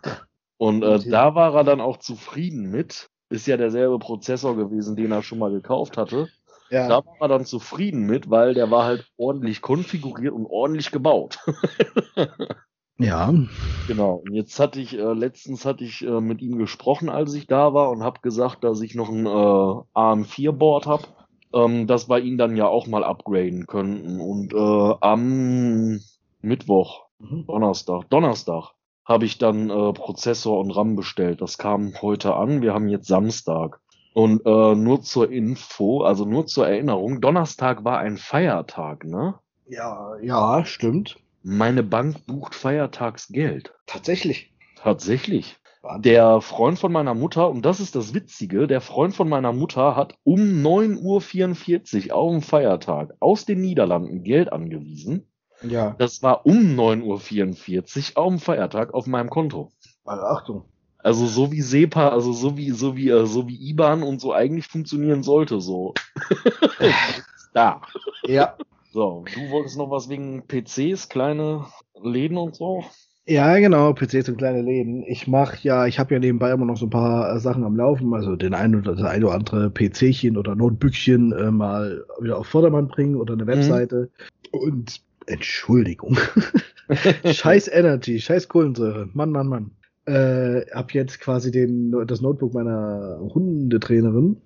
Und 0.58 0.82
äh, 0.82 0.98
da 0.98 1.34
war 1.34 1.54
er 1.54 1.64
dann 1.64 1.80
auch 1.80 1.96
zufrieden 1.96 2.70
mit. 2.70 3.08
Ist 3.30 3.46
ja 3.46 3.56
derselbe 3.56 3.98
Prozessor 3.98 4.56
gewesen, 4.56 4.96
den 4.96 5.12
er 5.12 5.22
schon 5.22 5.38
mal 5.38 5.52
gekauft 5.52 5.96
hatte. 5.96 6.28
Ja. 6.70 6.88
Da 6.88 7.04
war 7.04 7.16
er 7.20 7.28
dann 7.28 7.44
zufrieden 7.44 8.06
mit, 8.06 8.30
weil 8.30 8.54
der 8.54 8.70
war 8.70 8.84
halt 8.84 9.10
ordentlich 9.16 9.62
konfiguriert 9.62 10.34
und 10.34 10.46
ordentlich 10.46 10.90
gebaut. 10.90 11.38
ja. 12.98 13.32
Genau. 13.86 14.22
Und 14.26 14.34
jetzt 14.34 14.58
hatte 14.60 14.80
ich, 14.80 14.94
äh, 14.94 15.12
letztens 15.12 15.64
hatte 15.64 15.84
ich 15.84 16.04
äh, 16.06 16.20
mit 16.20 16.42
ihm 16.42 16.58
gesprochen, 16.58 17.08
als 17.08 17.34
ich 17.34 17.46
da 17.46 17.72
war 17.74 17.90
und 17.90 18.02
habe 18.02 18.20
gesagt, 18.20 18.64
dass 18.64 18.80
ich 18.80 18.94
noch 18.94 19.08
ein 19.08 19.26
äh, 19.26 19.28
AM4-Board 19.28 20.86
habe, 20.86 21.04
ähm, 21.54 21.86
dass 21.86 22.08
wir 22.08 22.18
ihn 22.20 22.38
dann 22.38 22.56
ja 22.56 22.66
auch 22.66 22.86
mal 22.86 23.04
upgraden 23.04 23.66
könnten. 23.66 24.20
Und 24.20 24.52
äh, 24.52 24.94
am 25.00 26.00
Mittwoch, 26.40 27.06
mhm. 27.18 27.46
Donnerstag, 27.46 28.10
Donnerstag, 28.10 28.72
habe 29.04 29.24
ich 29.24 29.38
dann 29.38 29.70
äh, 29.70 29.92
Prozessor 29.94 30.60
und 30.60 30.70
RAM 30.70 30.94
bestellt. 30.94 31.40
Das 31.40 31.56
kam 31.56 31.94
heute 32.02 32.34
an. 32.34 32.60
Wir 32.60 32.74
haben 32.74 32.88
jetzt 32.88 33.08
Samstag. 33.08 33.80
Und 34.18 34.44
äh, 34.46 34.74
nur 34.74 35.02
zur 35.02 35.30
Info, 35.30 36.02
also 36.02 36.24
nur 36.24 36.48
zur 36.48 36.66
Erinnerung, 36.66 37.20
Donnerstag 37.20 37.84
war 37.84 37.98
ein 37.98 38.16
Feiertag, 38.16 39.04
ne? 39.04 39.38
Ja, 39.68 40.16
ja, 40.20 40.64
stimmt. 40.64 41.20
Meine 41.44 41.84
Bank 41.84 42.26
bucht 42.26 42.56
Feiertagsgeld. 42.56 43.72
Tatsächlich. 43.86 44.52
Tatsächlich. 44.74 45.56
Wahnsinn. 45.82 46.02
Der 46.02 46.40
Freund 46.40 46.80
von 46.80 46.90
meiner 46.90 47.14
Mutter, 47.14 47.48
und 47.48 47.64
das 47.64 47.78
ist 47.78 47.94
das 47.94 48.12
Witzige, 48.12 48.66
der 48.66 48.80
Freund 48.80 49.14
von 49.14 49.28
meiner 49.28 49.52
Mutter 49.52 49.94
hat 49.94 50.16
um 50.24 50.40
9.44 50.40 52.08
Uhr 52.08 52.16
auf 52.16 52.32
dem 52.32 52.42
Feiertag 52.42 53.14
aus 53.20 53.44
den 53.44 53.60
Niederlanden 53.60 54.24
Geld 54.24 54.52
angewiesen. 54.52 55.30
Ja. 55.62 55.94
Das 55.96 56.24
war 56.24 56.44
um 56.44 56.56
9.44 56.76 58.16
Uhr 58.16 58.18
auf 58.18 58.30
dem 58.30 58.40
Feiertag 58.40 58.94
auf 58.94 59.06
meinem 59.06 59.30
Konto. 59.30 59.70
Also 60.04 60.24
Achtung. 60.24 60.64
Also 60.98 61.26
so 61.26 61.52
wie 61.52 61.60
SEPA, 61.60 62.08
also 62.08 62.32
so 62.32 62.56
wie, 62.56 62.70
so 62.70 62.96
wie, 62.96 63.08
äh, 63.10 63.26
so 63.26 63.46
wie 63.48 63.70
IBAN 63.70 64.02
und 64.02 64.20
so 64.20 64.32
eigentlich 64.32 64.66
funktionieren 64.66 65.22
sollte, 65.22 65.60
so. 65.60 65.94
da. 67.54 67.80
Ja. 68.26 68.56
So, 68.92 69.24
du 69.32 69.50
wolltest 69.50 69.78
noch 69.78 69.90
was 69.90 70.08
wegen 70.08 70.42
PCs, 70.46 71.08
kleine 71.08 71.66
Läden 72.02 72.36
und 72.36 72.56
so? 72.56 72.84
Ja, 73.26 73.58
genau, 73.58 73.92
PCs 73.92 74.30
und 74.30 74.38
kleine 74.38 74.62
Läden. 74.62 75.04
Ich 75.06 75.28
mache 75.28 75.58
ja, 75.60 75.86
ich 75.86 75.98
habe 75.98 76.14
ja 76.14 76.18
nebenbei 76.18 76.50
immer 76.50 76.64
noch 76.64 76.78
so 76.78 76.86
ein 76.86 76.90
paar 76.90 77.36
äh, 77.36 77.38
Sachen 77.38 77.62
am 77.62 77.76
Laufen, 77.76 78.14
also 78.14 78.36
den 78.36 78.54
einen 78.54 78.76
oder 78.76 78.94
das 78.94 79.04
eine 79.04 79.26
oder 79.26 79.34
andere 79.34 79.70
PCchen 79.70 80.38
oder 80.38 80.54
Notebückchen 80.54 81.32
äh, 81.32 81.50
mal 81.50 82.04
wieder 82.20 82.38
auf 82.38 82.46
Vordermann 82.46 82.88
bringen 82.88 83.16
oder 83.16 83.34
eine 83.34 83.44
mhm. 83.44 83.48
Webseite. 83.48 84.10
Mhm. 84.52 84.58
Und 84.58 85.00
Entschuldigung. 85.26 86.16
scheiß 87.24 87.68
Energy, 87.68 88.18
scheiß 88.18 88.48
Kohlensäure. 88.48 89.10
Mann, 89.12 89.30
Mann, 89.30 89.48
Mann. 89.48 89.70
Äh, 90.08 90.66
hab 90.72 90.94
jetzt 90.94 91.20
quasi 91.20 91.50
den, 91.50 91.92
das 92.06 92.20
Notebook 92.22 92.54
meiner 92.54 93.18
Hundetrainerin 93.20 94.38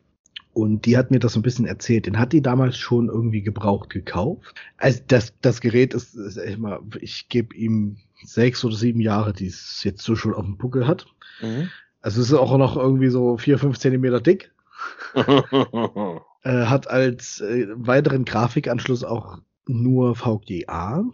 und 0.53 0.85
die 0.85 0.97
hat 0.99 1.11
mir 1.11 1.19
das 1.19 1.35
so 1.35 1.39
ein 1.39 1.43
bisschen 1.43 1.67
erzählt. 1.67 2.07
Den 2.07 2.19
hat 2.19 2.33
die 2.33 2.43
damals 2.43 2.77
schon 2.77 3.09
irgendwie 3.09 3.43
gebraucht 3.43 3.89
gekauft. 3.89 4.55
Also 4.77 5.01
das, 5.07 5.35
das 5.41 5.61
Gerät 5.61 5.95
ist, 5.95 6.15
ist 6.15 6.37
echt 6.37 6.59
mal, 6.59 6.81
ich 7.01 7.29
gebe 7.29 7.55
ihm 7.55 7.99
sechs 8.25 8.65
oder 8.65 8.75
sieben 8.75 9.01
Jahre, 9.01 9.33
die 9.33 9.47
es 9.47 9.83
jetzt 9.85 10.03
so 10.03 10.15
schon 10.15 10.35
auf 10.35 10.45
dem 10.45 10.59
Buckel 10.59 10.87
hat. 10.87 11.07
Mhm. 11.41 11.71
Also 12.01 12.21
es 12.21 12.29
ist 12.29 12.35
auch 12.35 12.57
noch 12.59 12.77
irgendwie 12.77 13.09
so 13.09 13.39
vier, 13.39 13.59
fünf 13.59 13.79
Zentimeter 13.79 14.21
dick. 14.21 14.53
äh, 15.15 15.23
hat 16.43 16.89
als 16.89 17.41
äh, 17.41 17.69
weiteren 17.75 18.25
Grafikanschluss 18.25 19.05
auch 19.05 19.39
nur 19.67 20.17
VGA. 20.17 21.05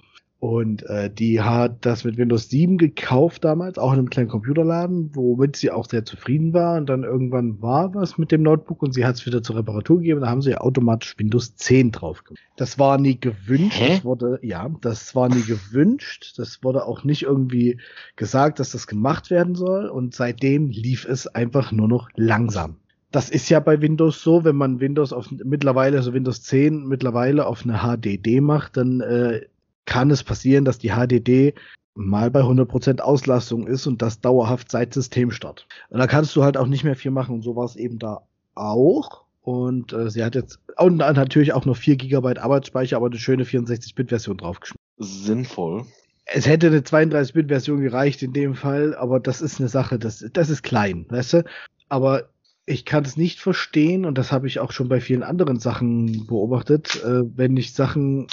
Und 0.41 0.84
äh, 0.84 1.11
die 1.11 1.41
hat 1.41 1.84
das 1.84 2.05
mit 2.05 2.16
Windows 2.16 2.49
7 2.49 2.78
gekauft 2.78 3.45
damals, 3.45 3.76
auch 3.76 3.93
in 3.93 3.99
einem 3.99 4.11
kleinen 4.11 4.28
Computerladen, 4.28 5.11
womit 5.14 5.57
sie 5.57 5.72
auch 5.72 5.89
sehr 5.89 6.05
zufrieden 6.05 6.53
war. 6.53 6.78
Und 6.78 6.89
dann 6.89 7.03
irgendwann 7.03 7.61
war 7.61 7.93
was 7.95 8.18
mit 8.18 8.30
dem 8.30 8.43
Notebook 8.43 8.80
und 8.82 8.95
sie 8.95 9.05
hat 9.05 9.16
es 9.16 9.26
wieder 9.26 9.43
zur 9.43 9.57
Reparatur 9.57 9.99
gegeben. 9.99 10.20
Da 10.20 10.28
haben 10.28 10.43
sie 10.43 10.57
automatisch 10.57 11.18
Windows 11.18 11.57
10 11.57 11.91
drauf 11.91 12.22
gemacht. 12.22 12.41
Das 12.57 12.78
war 12.78 12.99
nie 12.99 13.18
gewünscht. 13.18 13.80
Hä? 13.80 13.95
Das 13.97 14.05
wurde, 14.05 14.39
ja, 14.43 14.70
das 14.80 15.16
war 15.16 15.28
nie 15.28 15.43
gewünscht. 15.43 16.34
Das 16.36 16.62
wurde 16.62 16.86
auch 16.86 17.03
nicht 17.03 17.22
irgendwie 17.22 17.80
gesagt, 18.14 18.61
dass 18.61 18.70
das 18.70 18.86
gemacht 18.86 19.30
werden 19.30 19.57
soll. 19.57 19.86
Und 19.86 20.14
seitdem 20.14 20.68
lief 20.68 21.05
es 21.05 21.26
einfach 21.26 21.72
nur 21.72 21.89
noch 21.89 22.11
langsam 22.14 22.76
das 23.11 23.30
ist 23.30 23.49
ja 23.49 23.59
bei 23.59 23.80
Windows 23.80 24.22
so, 24.22 24.45
wenn 24.45 24.57
man 24.57 24.80
Windows 24.80 25.14
auf 25.14 25.30
mittlerweile, 25.30 25.97
also 25.97 26.12
Windows 26.12 26.43
10 26.43 26.86
mittlerweile 26.86 27.47
auf 27.47 27.64
eine 27.64 27.78
HDD 27.78 28.43
macht, 28.43 28.76
dann 28.76 29.01
äh, 29.01 29.47
kann 29.89 30.11
es 30.11 30.22
passieren, 30.22 30.66
dass 30.66 30.78
die 30.78 30.91
HDD 30.91 31.55
mal 31.95 32.30
bei 32.30 32.43
100% 32.43 33.01
Auslastung 33.01 33.66
ist 33.66 33.86
und 33.86 34.03
das 34.03 34.20
dauerhaft 34.20 34.70
seit 34.70 34.93
Systemstart. 34.93 35.66
Und 35.89 35.99
da 35.99 36.07
kannst 36.07 36.36
du 36.36 36.45
halt 36.45 36.57
auch 36.57 36.66
nicht 36.66 36.84
mehr 36.84 36.95
viel 36.95 37.11
machen 37.11 37.34
und 37.34 37.43
so 37.43 37.57
war 37.57 37.64
es 37.64 37.74
eben 37.74 37.99
da 37.99 38.20
auch. 38.55 39.24
Und 39.41 39.95
äh, 39.95 40.11
sie 40.11 40.22
hat 40.22 40.34
jetzt 40.34 40.61
und 40.76 40.99
natürlich 40.99 41.55
auch 41.55 41.64
noch 41.64 41.76
4 41.76 41.97
GB 41.97 42.39
Arbeitsspeicher, 42.39 42.97
aber 42.97 43.07
eine 43.07 43.18
schöne 43.18 43.45
64-Bit-Version 43.45 44.36
draufgeschmissen. 44.36 44.78
Sinnvoll. 44.99 45.86
Es 46.26 46.47
hätte 46.47 46.66
eine 46.66 46.80
32-Bit-Version 46.80 47.80
gereicht 47.80 48.22
in 48.22 48.34
dem 48.34 48.55
Fall, 48.55 48.95
aber 48.95 49.20
das 49.20 49.41
ist 49.41 49.59
eine 49.59 49.70
Sache, 49.70 49.99
das, 49.99 50.22
das 50.34 50.51
ist 50.51 50.62
klein, 50.62 51.07
weißt 51.09 51.32
du? 51.32 51.45
Aber 51.89 52.28
ich 52.66 52.84
kann 52.84 53.05
es 53.07 53.16
nicht 53.16 53.41
verstehen, 53.41 54.05
und 54.05 54.18
das 54.18 54.30
habe 54.30 54.47
ich 54.47 54.61
auch 54.61 54.72
schon 54.72 54.91
bei 54.91 55.01
vielen 55.01 55.22
anderen 55.22 55.59
Sachen 55.59 56.26
beobachtet, 56.26 57.03
äh, 57.03 57.22
wenn 57.34 57.57
ich 57.57 57.72
Sachen 57.72 58.26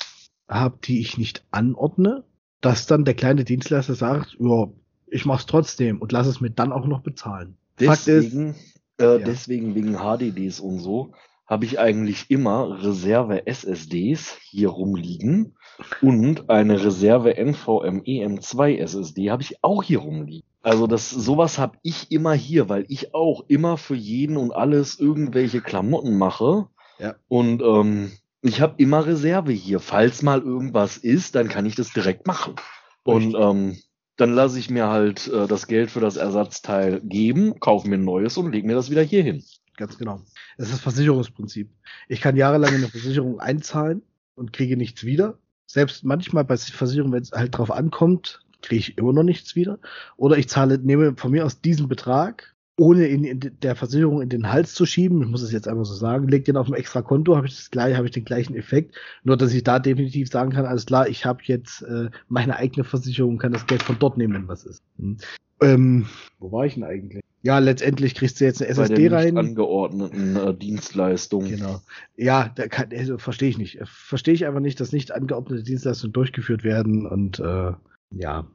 habe, 0.47 0.77
die 0.83 0.99
ich 0.99 1.17
nicht 1.17 1.45
anordne, 1.51 2.23
dass 2.61 2.87
dann 2.87 3.05
der 3.05 3.13
kleine 3.13 3.43
Dienstleister 3.43 3.95
sagt, 3.95 4.37
ja, 4.39 4.67
ich 5.07 5.25
mach's 5.25 5.45
trotzdem 5.45 6.01
und 6.01 6.11
lass 6.11 6.27
es 6.27 6.41
mir 6.41 6.49
dann 6.49 6.71
auch 6.71 6.85
noch 6.85 7.01
bezahlen. 7.01 7.57
Deswegen, 7.79 8.51
ist, 8.51 8.81
äh, 8.99 9.03
ja. 9.03 9.17
deswegen 9.19 9.75
wegen 9.75 9.97
HDDs 9.97 10.59
und 10.59 10.79
so, 10.79 11.13
habe 11.45 11.65
ich 11.65 11.79
eigentlich 11.79 12.25
immer 12.29 12.83
Reserve 12.83 13.45
SSDs 13.45 14.37
hier 14.41 14.69
rumliegen 14.69 15.55
und 16.01 16.49
eine 16.49 16.83
Reserve 16.83 17.35
NVMe 17.37 18.25
M2 18.25 18.77
SSD 18.77 19.29
habe 19.29 19.43
ich 19.43 19.63
auch 19.63 19.83
hier 19.83 19.99
rumliegen. 19.99 20.47
Also 20.63 20.87
das 20.87 21.11
sowas 21.11 21.59
habe 21.59 21.77
ich 21.83 22.11
immer 22.11 22.33
hier, 22.33 22.69
weil 22.69 22.85
ich 22.87 23.13
auch 23.13 23.45
immer 23.47 23.77
für 23.77 23.95
jeden 23.95 24.37
und 24.37 24.51
alles 24.51 24.99
irgendwelche 24.99 25.61
Klamotten 25.61 26.17
mache. 26.17 26.67
Ja. 26.97 27.15
Und 27.27 27.61
ähm, 27.61 28.11
ich 28.45 28.61
habe 28.61 28.75
immer 28.77 29.05
Reserve 29.05 29.51
hier. 29.51 29.79
Falls 29.79 30.21
mal 30.21 30.41
irgendwas 30.41 30.97
ist, 30.97 31.35
dann 31.35 31.47
kann 31.47 31.65
ich 31.65 31.75
das 31.75 31.91
direkt 31.91 32.27
machen. 32.27 32.55
Und 33.03 33.35
ähm, 33.37 33.77
dann 34.17 34.33
lasse 34.33 34.59
ich 34.59 34.69
mir 34.69 34.87
halt 34.87 35.27
äh, 35.27 35.47
das 35.47 35.67
Geld 35.67 35.91
für 35.91 35.99
das 35.99 36.15
Ersatzteil 36.15 37.01
geben, 37.01 37.59
kaufe 37.59 37.87
mir 37.87 37.97
ein 37.97 38.05
neues 38.05 38.37
und 38.37 38.51
lege 38.51 38.65
mir 38.65 38.75
das 38.75 38.89
wieder 38.89 39.01
hier 39.01 39.23
hin. 39.23 39.43
Ganz 39.77 39.97
genau. 39.97 40.21
Das 40.57 40.67
ist 40.67 40.75
das 40.75 40.81
Versicherungsprinzip. 40.81 41.69
Ich 42.07 42.21
kann 42.21 42.37
jahrelang 42.37 42.69
in 42.69 42.77
eine 42.77 42.87
Versicherung 42.87 43.39
einzahlen 43.39 44.01
und 44.35 44.53
kriege 44.53 44.77
nichts 44.77 45.03
wieder. 45.03 45.37
Selbst 45.65 46.03
manchmal 46.05 46.45
bei 46.45 46.55
Versicherungen, 46.55 47.13
wenn 47.13 47.23
es 47.23 47.31
halt 47.31 47.57
drauf 47.57 47.71
ankommt, 47.71 48.41
kriege 48.61 48.79
ich 48.79 48.97
immer 48.97 49.11
noch 49.11 49.23
nichts 49.23 49.55
wieder. 49.55 49.79
Oder 50.15 50.37
ich 50.37 50.47
zahle, 50.47 50.79
nehme 50.79 51.15
von 51.17 51.31
mir 51.31 51.45
aus 51.45 51.61
diesen 51.61 51.87
Betrag, 51.87 52.54
ohne 52.77 53.07
ihn 53.07 53.23
in 53.23 53.39
der 53.61 53.75
Versicherung 53.75 54.21
in 54.21 54.29
den 54.29 54.51
Hals 54.51 54.73
zu 54.73 54.85
schieben, 54.85 55.21
ich 55.21 55.29
muss 55.29 55.41
es 55.41 55.51
jetzt 55.51 55.67
einfach 55.67 55.85
so 55.85 55.93
sagen, 55.93 56.27
lege 56.27 56.43
den 56.43 56.57
auf 56.57 56.67
ein 56.67 56.73
extra 56.73 57.01
Konto, 57.01 57.35
habe 57.35 57.47
ich 57.47 57.55
das 57.55 57.71
gleiche, 57.71 57.95
habe 57.95 58.07
ich 58.07 58.13
den 58.13 58.25
gleichen 58.25 58.55
Effekt. 58.55 58.95
Nur 59.23 59.37
dass 59.37 59.53
ich 59.53 59.63
da 59.63 59.79
definitiv 59.79 60.29
sagen 60.29 60.51
kann, 60.51 60.65
alles 60.65 60.85
klar, 60.85 61.07
ich 61.07 61.25
habe 61.25 61.39
jetzt 61.43 61.83
äh, 61.83 62.09
meine 62.27 62.57
eigene 62.57 62.83
Versicherung, 62.83 63.37
kann 63.37 63.53
das 63.53 63.65
Geld 63.67 63.83
von 63.83 63.97
dort 63.99 64.17
nehmen, 64.17 64.33
wenn 64.33 64.47
was 64.47 64.65
ist. 64.65 64.83
Hm. 64.99 65.17
Ähm, 65.61 66.05
wo 66.39 66.51
war 66.51 66.65
ich 66.65 66.73
denn 66.73 66.83
eigentlich? 66.83 67.21
Ja, 67.43 67.59
letztendlich 67.59 68.15
kriegst 68.15 68.41
du 68.41 68.45
jetzt 68.45 68.61
eine 68.61 68.71
SSD 68.71 68.95
Bei 68.95 69.09
der 69.09 69.11
rein. 69.11 69.37
angeordneten 69.37 70.35
äh, 70.35 70.53
Dienstleistung. 70.53 71.45
Genau. 71.45 71.79
Ja, 72.17 72.51
da 72.55 72.67
kann, 72.67 72.89
also, 72.91 73.19
verstehe 73.19 73.49
ich 73.49 73.59
nicht. 73.59 73.79
Verstehe 73.83 74.33
ich 74.33 74.47
einfach 74.47 74.59
nicht, 74.59 74.79
dass 74.79 74.91
nicht 74.91 75.11
angeordnete 75.11 75.63
Dienstleistungen 75.63 76.11
durchgeführt 76.11 76.63
werden 76.63 77.05
und 77.05 77.39
äh, 77.39 77.71
ja. 78.11 78.47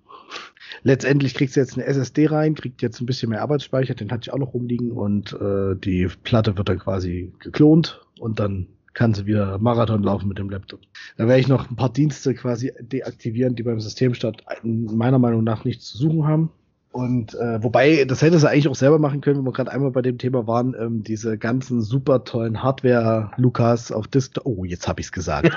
Letztendlich 0.83 1.35
kriegst 1.35 1.57
du 1.57 1.61
jetzt 1.61 1.75
eine 1.75 1.87
SSD 1.87 2.27
rein, 2.27 2.55
kriegt 2.55 2.83
jetzt 2.83 3.01
ein 3.01 3.07
bisschen 3.07 3.31
mehr 3.31 3.43
Arbeitsspeicher, 3.43 3.95
den 3.95 4.11
hatte 4.11 4.23
ich 4.25 4.33
auch 4.33 4.39
noch 4.39 4.55
rumliegen 4.55 4.93
und 4.93 5.33
äh, 5.33 5.77
die 5.77 6.09
Platte 6.23 6.57
wird 6.57 6.68
dann 6.68 6.79
quasi 6.79 7.33
geklont 7.41 8.01
und 8.18 8.39
dann 8.41 8.66
kann 8.93 9.14
sie 9.14 9.27
wieder 9.27 9.59
Marathon 9.59 10.03
laufen 10.03 10.29
mit 10.29 10.39
dem 10.39 10.51
Laptop. 10.51 10.81
Da 11.16 11.29
werde 11.29 11.41
ich 11.41 11.49
noch 11.49 11.71
ein 11.71 11.77
paar 11.77 11.93
Dienste 11.93 12.35
quasi 12.35 12.73
deaktivieren, 12.81 13.55
die 13.55 13.62
beim 13.62 13.81
Systemstart 13.81 14.45
meiner 14.62 15.18
Meinung 15.18 15.45
nach 15.45 15.64
nichts 15.64 15.87
zu 15.87 15.99
suchen 15.99 16.27
haben. 16.27 16.51
Und 16.93 17.35
äh, 17.35 17.62
wobei, 17.62 18.05
das 18.05 18.21
hätte 18.21 18.41
sie 18.41 18.51
eigentlich 18.51 18.66
auch 18.66 18.75
selber 18.75 18.99
machen 18.99 19.21
können, 19.21 19.39
wenn 19.39 19.45
wir 19.45 19.53
gerade 19.53 19.71
einmal 19.71 19.93
bei 19.93 20.03
dem 20.03 20.18
Thema 20.18 20.49
waren, 20.49 20.75
ähm, 20.79 21.05
diese 21.05 21.39
ganzen 21.39 21.83
super 21.83 22.25
tollen 22.25 22.64
Hardware-Lukas 22.64 23.93
auf 23.93 24.09
Disk. 24.09 24.41
Oh, 24.43 24.64
jetzt 24.64 24.89
habe 24.89 25.01
ich's 25.01 25.12
gesagt. 25.12 25.57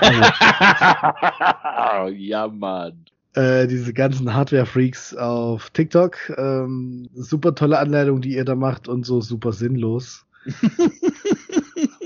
ja, 2.12 2.48
Mann. 2.48 3.04
Äh, 3.34 3.66
diese 3.66 3.92
ganzen 3.92 4.32
Hardware-Freaks 4.32 5.16
auf 5.16 5.70
TikTok. 5.70 6.16
Ähm, 6.36 7.08
super 7.14 7.54
tolle 7.54 7.78
Anleitung, 7.78 8.20
die 8.20 8.34
ihr 8.34 8.44
da 8.44 8.54
macht 8.54 8.86
und 8.86 9.04
so 9.04 9.20
super 9.20 9.52
sinnlos. 9.52 10.24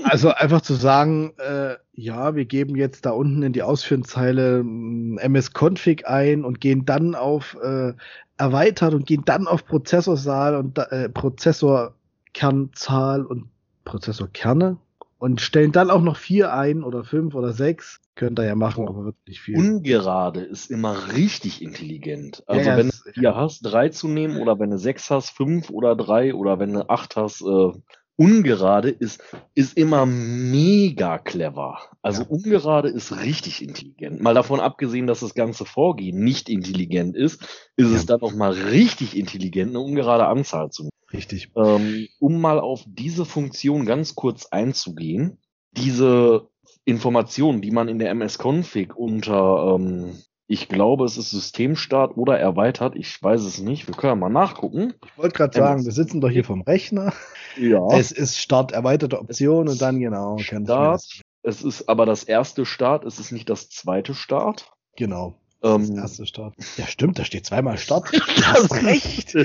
also 0.03 0.29
einfach 0.29 0.61
zu 0.61 0.73
sagen, 0.73 1.33
äh, 1.37 1.75
ja, 1.93 2.35
wir 2.35 2.45
geben 2.45 2.75
jetzt 2.75 3.05
da 3.05 3.11
unten 3.11 3.43
in 3.43 3.53
die 3.53 3.61
Ausführzeile 3.61 4.59
MS-Config 4.59 6.07
ein 6.07 6.43
und 6.45 6.61
gehen 6.61 6.85
dann 6.85 7.13
auf 7.13 7.55
äh, 7.61 7.93
erweitert 8.37 8.95
und 8.95 9.05
gehen 9.05 9.23
dann 9.25 9.45
auf 9.45 9.65
Prozessorsaal 9.65 10.55
und 10.55 10.77
äh, 10.77 11.09
Prozessorkernzahl 11.09 13.25
und 13.25 13.49
Prozessorkerne 13.85 14.77
und 15.19 15.41
stellen 15.41 15.73
dann 15.73 15.91
auch 15.91 16.01
noch 16.01 16.17
vier 16.17 16.51
ein 16.53 16.83
oder 16.83 17.03
fünf 17.03 17.35
oder 17.35 17.53
sechs. 17.53 18.01
Könnt 18.19 18.37
ihr 18.37 18.47
ja 18.47 18.55
machen, 18.55 18.85
aber 18.85 19.05
wirklich 19.05 19.39
viel. 19.39 19.55
Ungerade 19.55 20.41
ist 20.41 20.69
immer 20.69 21.13
richtig 21.13 21.61
intelligent. 21.61 22.43
Also 22.47 22.69
ja, 22.69 22.75
wenn 22.75 22.89
du 22.89 23.11
vier 23.13 23.33
hast, 23.33 23.61
drei 23.61 23.87
zu 23.87 24.09
nehmen 24.09 24.41
oder 24.41 24.59
wenn 24.59 24.71
du 24.71 24.77
sechs 24.77 25.09
hast, 25.09 25.29
fünf 25.29 25.69
oder 25.69 25.95
drei 25.95 26.33
oder 26.33 26.59
wenn 26.59 26.73
du 26.73 26.89
acht 26.89 27.15
hast, 27.15 27.39
äh, 27.39 27.71
ungerade 28.17 28.89
ist, 28.89 29.23
ist 29.55 29.77
immer 29.77 30.05
mega 30.05 31.17
clever. 31.17 31.79
Also 32.01 32.23
ja. 32.23 32.27
ungerade 32.27 32.89
ist 32.89 33.15
richtig 33.23 33.61
intelligent. 33.61 34.19
Mal 34.19 34.33
davon 34.33 34.59
abgesehen, 34.59 35.07
dass 35.07 35.21
das 35.21 35.33
ganze 35.33 35.63
Vorgehen 35.63 36.21
nicht 36.21 36.49
intelligent 36.49 37.15
ist, 37.15 37.41
ist 37.77 37.89
ja. 37.89 37.95
es 37.95 38.05
dann 38.05 38.19
auch 38.19 38.33
mal 38.33 38.51
richtig 38.51 39.15
intelligent, 39.15 39.69
eine 39.69 39.79
ungerade 39.79 40.27
Anzahl 40.27 40.71
zu 40.71 40.83
nehmen. 40.83 40.91
Richtig. 41.13 41.53
Ähm, 41.55 42.09
um 42.19 42.41
mal 42.41 42.59
auf 42.59 42.83
diese 42.85 43.23
Funktion 43.23 43.85
ganz 43.85 44.13
kurz 44.13 44.47
einzugehen, 44.47 45.37
diese 45.71 46.48
Informationen, 46.89 47.61
die 47.61 47.71
man 47.71 47.87
in 47.87 47.99
der 47.99 48.09
MS-Config 48.11 48.95
unter 48.95 49.75
ähm, 49.75 50.15
ich 50.51 50.67
glaube, 50.67 51.05
es 51.05 51.15
ist 51.15 51.29
Systemstart 51.29 52.17
oder 52.17 52.39
erweitert. 52.39 52.95
Ich 52.95 53.21
weiß 53.21 53.41
es 53.41 53.59
nicht. 53.59 53.87
Wir 53.87 53.93
können 53.93 54.19
mal 54.19 54.29
nachgucken. 54.29 54.95
Ich 55.05 55.15
wollte 55.15 55.37
gerade 55.37 55.55
sagen, 55.55 55.85
wir 55.85 55.91
sitzen 55.91 56.21
doch 56.21 56.29
hier 56.29 56.43
vom 56.43 56.63
Rechner. 56.63 57.13
Ja. 57.55 57.85
Es 57.91 58.11
ist 58.11 58.37
Start 58.37 58.71
erweiterte 58.71 59.19
Option 59.19 59.67
und 59.69 59.79
dann 59.79 59.99
genau. 59.99 60.39
Start. 60.39 61.03
Es 61.43 61.61
ist 61.61 61.87
aber 61.87 62.07
das 62.07 62.23
erste 62.23 62.65
Start. 62.65 63.05
Es 63.05 63.19
ist 63.19 63.31
nicht 63.31 63.47
das 63.47 63.69
zweite 63.69 64.15
Start. 64.15 64.71
Genau. 64.97 65.35
Das, 65.61 65.75
ähm, 65.75 65.95
das 65.95 66.03
erste 66.03 66.25
Start. 66.25 66.55
Ja, 66.77 66.87
stimmt. 66.87 67.19
Da 67.19 67.25
steht 67.25 67.45
zweimal 67.45 67.77
Start. 67.77 68.11
Du 68.11 68.43
hast 68.43 68.73
recht. 68.83 69.35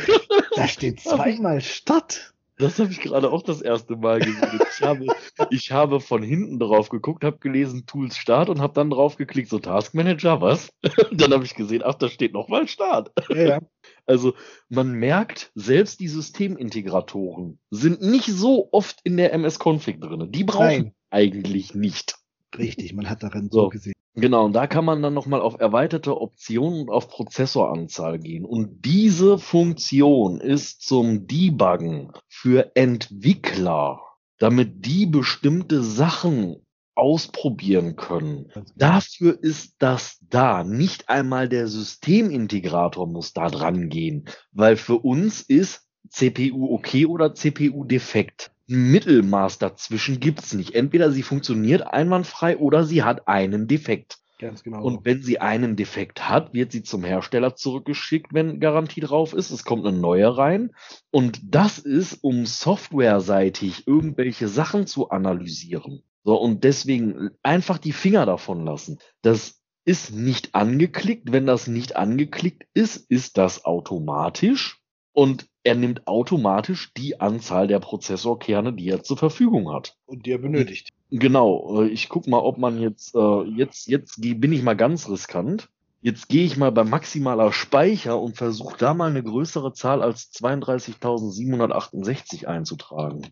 Da 0.57 0.67
steht 0.67 1.01
zweimal 1.01 1.61
Start. 1.61 2.34
Das 2.57 2.79
habe 2.79 2.93
ich 2.93 3.01
gerade 3.01 3.33
auch 3.33 3.43
das 3.43 3.61
erste 3.61 3.97
Mal 3.97 4.21
gesehen. 4.21 4.61
Ich 4.71 4.83
habe, 4.83 5.07
ich 5.51 5.73
habe 5.73 6.01
von 6.01 6.23
hinten 6.23 6.61
drauf 6.61 6.89
geguckt, 6.89 7.25
habe 7.25 7.39
gelesen 7.39 7.87
Tools 7.87 8.17
Start 8.17 8.49
und 8.49 8.61
habe 8.61 8.75
dann 8.75 8.91
drauf 8.91 9.17
geklickt, 9.17 9.49
so 9.49 9.59
Task 9.59 9.95
Manager, 9.95 10.41
was? 10.41 10.71
dann 11.13 11.33
habe 11.33 11.45
ich 11.45 11.55
gesehen, 11.55 11.83
ach, 11.85 11.95
da 11.95 12.09
steht 12.09 12.33
nochmal 12.33 12.69
Start. 12.69 13.11
Ja, 13.29 13.37
ja. 13.37 13.59
Also 14.07 14.35
man 14.69 14.93
merkt, 14.93 15.51
selbst 15.55 15.99
die 15.99 16.09
Systemintegratoren 16.09 17.59
sind 17.71 18.03
nicht 18.03 18.27
so 18.27 18.69
oft 18.71 19.01
in 19.03 19.17
der 19.17 19.33
MS-Config 19.33 20.01
drin. 20.01 20.31
Die 20.31 20.45
brauchen 20.45 20.67
Nein. 20.67 20.95
eigentlich 21.11 21.75
nicht. 21.75 22.17
Richtig, 22.57 22.93
man 22.93 23.09
hat 23.09 23.23
darin 23.23 23.49
so, 23.51 23.63
so 23.63 23.69
gesehen. 23.71 23.95
Genau, 24.17 24.45
und 24.45 24.53
da 24.53 24.69
kann 24.69 24.85
man 24.85 25.03
dann 25.03 25.15
nochmal 25.15 25.41
auf 25.41 25.59
erweiterte 25.59 26.21
Optionen 26.21 26.83
und 26.83 26.91
auf 26.91 27.09
Prozessoranzahl 27.09 28.21
gehen. 28.21 28.45
Und 28.45 28.85
diese 28.85 29.39
Funktion 29.39 30.41
ist 30.41 30.83
zum 30.83 31.27
Debuggen 31.27 32.13
für 32.29 32.77
Entwickler, 32.77 34.01
damit 34.39 34.87
die 34.87 35.07
bestimmte 35.07 35.83
Sachen 35.83 36.65
ausprobieren 36.95 37.97
können. 37.97 38.49
Genau. 38.55 38.67
Dafür 38.77 39.37
ist 39.43 39.75
das 39.81 40.19
da. 40.31 40.63
Nicht 40.63 41.09
einmal 41.09 41.49
der 41.49 41.67
Systemintegrator 41.67 43.09
muss 43.09 43.33
da 43.33 43.49
dran 43.49 43.89
gehen, 43.89 44.27
weil 44.53 44.77
für 44.77 44.99
uns 44.99 45.41
ist 45.41 45.89
CPU 46.09 46.73
okay 46.73 47.07
oder 47.07 47.35
CPU 47.35 47.83
defekt. 47.83 48.54
Mittelmaß 48.67 49.59
dazwischen 49.59 50.21
gibt's 50.21 50.55
nicht. 50.55 50.75
Entweder 50.75 51.11
sie 51.11 51.23
funktioniert 51.23 51.83
einwandfrei 51.87 52.57
oder 52.57 52.85
sie 52.85 53.03
hat 53.03 53.29
einen 53.29 53.67
Defekt. 53.67 54.19
Ganz 54.39 54.63
genau. 54.63 54.83
Und 54.83 55.05
wenn 55.05 55.23
sie 55.23 55.41
einen 55.41 55.77
Defekt 55.77 56.29
hat, 56.29 56.53
wird 56.55 56.73
sie 56.73 56.83
zum 56.83 57.05
Hersteller 57.05 57.55
zurückgeschickt, 57.55 58.35
wenn 58.35 58.61
Garantie 58.61 59.01
drauf 59.01 59.33
ist. 59.33 59.51
Es 59.51 59.65
kommt 59.65 59.87
eine 59.87 59.97
neue 59.97 60.37
rein. 60.37 60.73
Und 61.11 61.41
das 61.45 61.79
ist, 61.79 62.23
um 62.23 62.45
softwareseitig 62.45 63.87
irgendwelche 63.87 64.49
Sachen 64.49 64.87
zu 64.87 65.11
analysieren. 65.11 66.03
So, 66.25 66.37
und 66.41 66.65
deswegen 66.65 67.31
einfach 67.43 67.79
die 67.79 67.93
Finger 67.93 68.27
davon 68.27 68.65
lassen. 68.65 68.99
Das 69.23 69.61
ist 69.85 70.13
nicht 70.15 70.55
angeklickt. 70.55 71.31
Wenn 71.33 71.47
das 71.47 71.67
nicht 71.67 71.97
angeklickt 71.97 72.67
ist, 72.75 72.97
ist 73.11 73.39
das 73.39 73.65
automatisch. 73.65 74.81
Und 75.15 75.49
er 75.63 75.77
nimmt 75.77 76.07
automatisch 76.07 76.93
die 76.95 77.19
Anzahl 77.21 77.67
der 77.69 77.79
Prozessorkerne, 77.79 78.75
die 78.75 78.91
er 78.91 79.03
zur 79.03 79.17
Verfügung 79.17 79.73
hat. 79.73 79.97
Und 80.05 80.27
die 80.27 80.33
er 80.33 80.39
benötigt. 80.39 80.91
Genau. 81.11 81.83
Äh, 81.83 81.89
ich 81.89 82.11
guck 82.11 82.27
mal, 82.27 82.41
ob 82.41 82.59
man 82.59 82.79
jetzt, 82.81 83.15
äh, 83.15 83.43
jetzt, 83.45 83.87
jetzt 83.87 84.21
bin 84.21 84.53
ich 84.53 84.63
mal 84.63 84.75
ganz 84.75 85.09
riskant. 85.09 85.71
Jetzt 86.03 86.29
gehe 86.29 86.45
ich 86.45 86.59
mal 86.59 86.73
bei 86.73 86.85
maximaler 86.85 87.51
Speicher 87.53 88.21
und 88.21 88.37
versuche 88.37 88.77
da 88.77 88.93
mal 88.93 89.09
eine 89.09 89.23
größere 89.23 89.73
Zahl 89.73 90.03
als 90.03 90.31
32.768 90.35 92.45
einzutragen. 92.45 93.31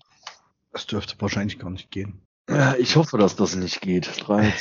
Das 0.73 0.87
dürfte 0.87 1.17
wahrscheinlich 1.19 1.59
gar 1.59 1.71
nicht 1.71 1.91
gehen. 1.91 2.23
Ich 2.79 2.97
hoffe, 2.97 3.19
dass 3.19 3.37
das 3.37 3.55
nicht 3.57 3.83
geht. 3.83 4.11
3, 4.27 4.55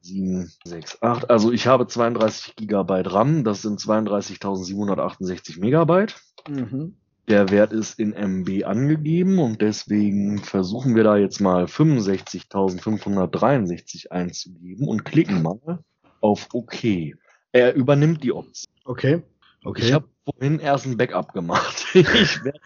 7, 0.00 0.50
6, 0.64 1.02
8. 1.02 1.30
Also 1.30 1.52
ich 1.52 1.66
habe 1.66 1.86
32 1.86 2.56
Gigabyte 2.56 3.12
RAM. 3.12 3.44
Das 3.44 3.62
sind 3.62 3.80
32.768 3.80 5.60
Megabyte. 5.60 6.16
Mhm. 6.48 6.96
Der 7.28 7.50
Wert 7.50 7.72
ist 7.74 7.98
in 7.98 8.14
MB 8.14 8.64
angegeben 8.64 9.38
und 9.38 9.60
deswegen 9.60 10.38
versuchen 10.38 10.96
wir 10.96 11.04
da 11.04 11.18
jetzt 11.18 11.40
mal 11.40 11.64
65.563 11.64 14.10
einzugeben 14.10 14.88
und 14.88 15.04
klicken 15.04 15.42
mal 15.42 15.80
auf 16.20 16.48
OK. 16.54 17.12
Er 17.52 17.74
übernimmt 17.74 18.24
die 18.24 18.32
Option. 18.32 18.72
Okay. 18.84 19.22
Okay. 19.68 19.82
Ich 19.84 19.92
habe 19.92 20.08
vorhin 20.24 20.60
erst 20.60 20.86
ein 20.86 20.96
Backup 20.96 21.34
gemacht. 21.34 21.88
ich 21.92 22.04
werde 22.42 22.58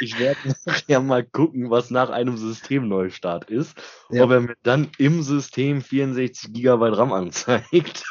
ich 0.00 0.18
werd 0.18 0.36
nachher 0.66 1.00
mal 1.00 1.24
gucken, 1.24 1.70
was 1.70 1.90
nach 1.90 2.10
einem 2.10 2.36
Systemneustart 2.36 3.48
ist. 3.48 3.74
Ja. 4.10 4.24
Ob 4.24 4.32
er 4.32 4.42
mir 4.42 4.56
dann 4.62 4.88
im 4.98 5.22
System 5.22 5.80
64 5.80 6.52
GB 6.52 6.88
RAM 6.88 7.14
anzeigt. 7.14 8.04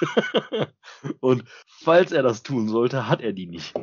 Und 1.19 1.43
falls 1.67 2.11
er 2.11 2.23
das 2.23 2.41
tun 2.41 2.67
sollte, 2.67 3.07
hat 3.07 3.21
er 3.21 3.33
die 3.33 3.45
nicht. 3.45 3.75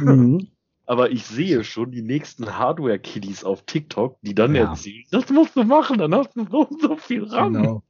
Mhm. 0.00 0.48
Aber 0.84 1.12
ich 1.12 1.24
sehe 1.24 1.62
schon 1.62 1.92
die 1.92 2.02
nächsten 2.02 2.58
Hardware-Kiddies 2.58 3.44
auf 3.44 3.62
TikTok, 3.66 4.18
die 4.22 4.34
dann 4.34 4.56
ja. 4.56 4.70
erzählen, 4.70 5.04
das 5.12 5.30
musst 5.30 5.54
du 5.54 5.62
machen, 5.62 5.98
dann 5.98 6.12
hast 6.12 6.34
du 6.34 6.44
so, 6.50 6.68
so 6.80 6.96
viel 6.96 7.22
RAM. 7.22 7.52
Genau. 7.52 7.82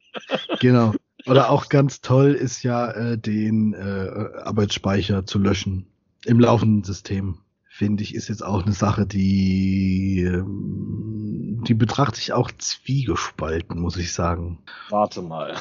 genau. 0.60 0.93
Oder 1.24 1.48
auch 1.48 1.70
ganz 1.70 2.02
toll 2.02 2.32
ist 2.32 2.62
ja, 2.64 2.90
äh, 2.90 3.16
den 3.16 3.72
äh, 3.72 4.43
Arbeitsspeicher 4.43 5.24
zu 5.24 5.39
löschen 5.39 5.91
im 6.24 6.40
laufenden 6.40 6.85
System. 6.85 7.39
Finde 7.69 8.03
ich, 8.03 8.15
ist 8.15 8.28
jetzt 8.28 8.44
auch 8.44 8.65
eine 8.65 8.74
Sache, 8.74 9.07
die, 9.07 10.23
ähm, 10.27 11.65
die 11.66 11.74
betrachte 11.74 12.20
ich 12.20 12.32
auch 12.32 12.51
zwiegespalten, 12.51 13.81
muss 13.81 13.97
ich 13.97 14.12
sagen. 14.12 14.59
Warte 14.90 15.23
mal. 15.23 15.57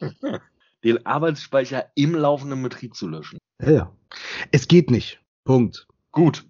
den 0.84 1.06
Arbeitsspeicher 1.06 1.86
im 1.94 2.14
laufenden 2.14 2.62
Betrieb 2.62 2.94
zu 2.94 3.08
löschen. 3.08 3.38
Ja, 3.60 3.70
ja. 3.70 3.92
Es 4.50 4.68
geht 4.68 4.90
nicht. 4.90 5.20
Punkt. 5.44 5.86
Gut. 6.10 6.44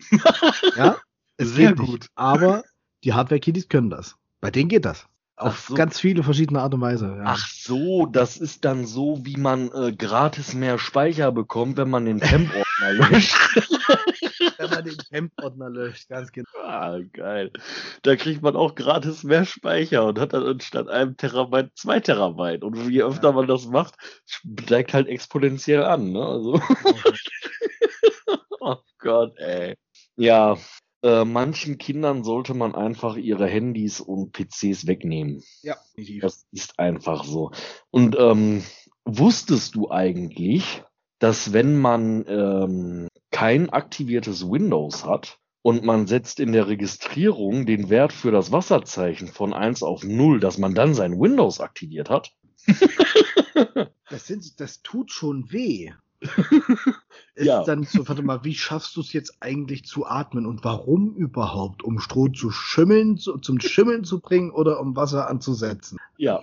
ja, 0.77 0.97
es 1.37 1.55
sehr 1.55 1.75
gut. 1.75 2.01
Nicht. 2.01 2.09
Aber 2.17 2.65
die 3.05 3.13
Hardware-Kiddies 3.13 3.69
können 3.69 3.91
das. 3.91 4.17
Bei 4.41 4.51
denen 4.51 4.69
geht 4.69 4.85
das. 4.85 5.07
Auf 5.37 5.67
so. 5.69 5.75
ganz 5.75 5.99
viele 5.99 6.23
verschiedene 6.23 6.61
Art 6.61 6.75
und 6.75 6.83
Weise. 6.83 7.07
Ja. 7.07 7.23
Ach 7.25 7.49
so, 7.49 8.07
das 8.07 8.37
ist 8.37 8.65
dann 8.65 8.87
so, 8.87 9.19
wie 9.23 9.37
man 9.37 9.73
äh, 9.73 9.93
gratis 9.93 10.55
mehr 10.55 10.79
Speicher 10.79 11.33
bekommt, 11.33 11.79
wenn 11.79 11.91
man 11.91 12.05
den 12.05 12.21
Temp-Ordner 12.21 12.93
löscht. 13.11 13.35
wenn 14.59 14.71
man 14.71 14.85
den 14.85 14.99
Temp-Ordner 14.99 15.71
löscht, 15.71 16.09
ganz 16.09 16.33
genau. 16.33 16.49
Ah, 16.63 16.99
geil. 17.13 17.51
Da 18.03 18.17
kriegt 18.17 18.43
man 18.43 18.57
auch 18.57 18.75
gratis 18.75 19.25
mehr 19.25 19.47
Speicher 19.47 20.05
und 20.05 20.19
hat 20.19 20.35
dann 20.35 20.45
anstatt 20.45 20.89
einem 20.89 21.17
Terabyte 21.17 21.73
zwei 21.77 22.01
Terabyte. 22.01 22.63
Und 22.63 22.91
je 22.91 23.03
öfter 23.03 23.29
ja. 23.29 23.33
man 23.33 23.47
das 23.47 23.67
macht, 23.67 23.95
steigt 24.27 24.93
halt 24.93 25.09
exponentiell 25.09 25.83
an. 25.83 26.13
Ne? 26.13 26.25
Also. 26.25 26.61
oh 28.61 28.77
Gott, 28.99 29.37
ey. 29.39 29.77
Ja, 30.17 30.59
äh, 31.03 31.25
manchen 31.25 31.79
Kindern 31.79 32.25
sollte 32.25 32.55
man 32.55 32.75
einfach 32.75 33.17
ihre 33.17 33.47
Handys 33.47 34.01
und 34.01 34.33
PCs 34.33 34.87
wegnehmen. 34.87 35.43
Ja. 35.63 35.77
Das 36.21 36.47
ist 36.53 36.79
einfach 36.79 37.25
so. 37.25 37.51
Und 37.91 38.17
ähm, 38.19 38.63
wusstest 39.05 39.75
du 39.75 39.91
eigentlich, 39.91 40.83
dass 41.19 41.53
wenn 41.53 41.79
man 41.79 42.25
ähm, 42.27 43.09
kein 43.31 43.71
aktiviertes 43.71 44.49
Windows 44.49 45.05
hat 45.05 45.39
und 45.63 45.85
man 45.85 46.07
setzt 46.07 46.41
in 46.41 46.53
der 46.53 46.69
Registrierung 46.69 47.67
den 47.67 47.89
Wert 47.91 48.13
für 48.13 48.31
das 48.31 48.51
Wasserzeichen 48.53 49.29
von 49.29 49.53
1 49.53 49.83
auf 49.83 50.05
0, 50.05 50.41
dass 50.41 50.59
man 50.59 50.75
dann 50.75 50.95
sein 50.95 51.21
Windows 51.21 51.61
aktiviert 51.61 52.11
hat? 52.11 52.33
das, 54.09 54.27
sind, 54.27 54.61
das 54.61 54.83
tut 54.83 55.11
schon 55.11 55.51
weh. 55.51 55.93
ist 57.35 57.47
ja. 57.47 57.65
dann 57.65 57.85
so, 57.85 58.07
warte 58.09 58.23
mal, 58.23 58.45
wie 58.45 58.55
schaffst 58.55 58.97
du 58.97 59.01
es 59.01 59.13
jetzt 59.13 59.37
eigentlich 59.41 59.85
zu 59.85 60.07
atmen 60.07 60.47
und 60.47 60.65
warum 60.65 61.15
überhaupt? 61.15 61.83
Um 61.83 61.99
Stroh 61.99 62.29
zu 62.29 62.51
schimmeln, 62.51 63.17
zu, 63.17 63.39
zum 63.39 63.61
Schimmeln 63.61 64.05
zu 64.05 64.21
bringen 64.21 64.51
oder 64.51 64.81
um 64.81 64.97
Wasser 64.97 65.29
anzusetzen? 65.29 65.99
Ja. 66.19 66.43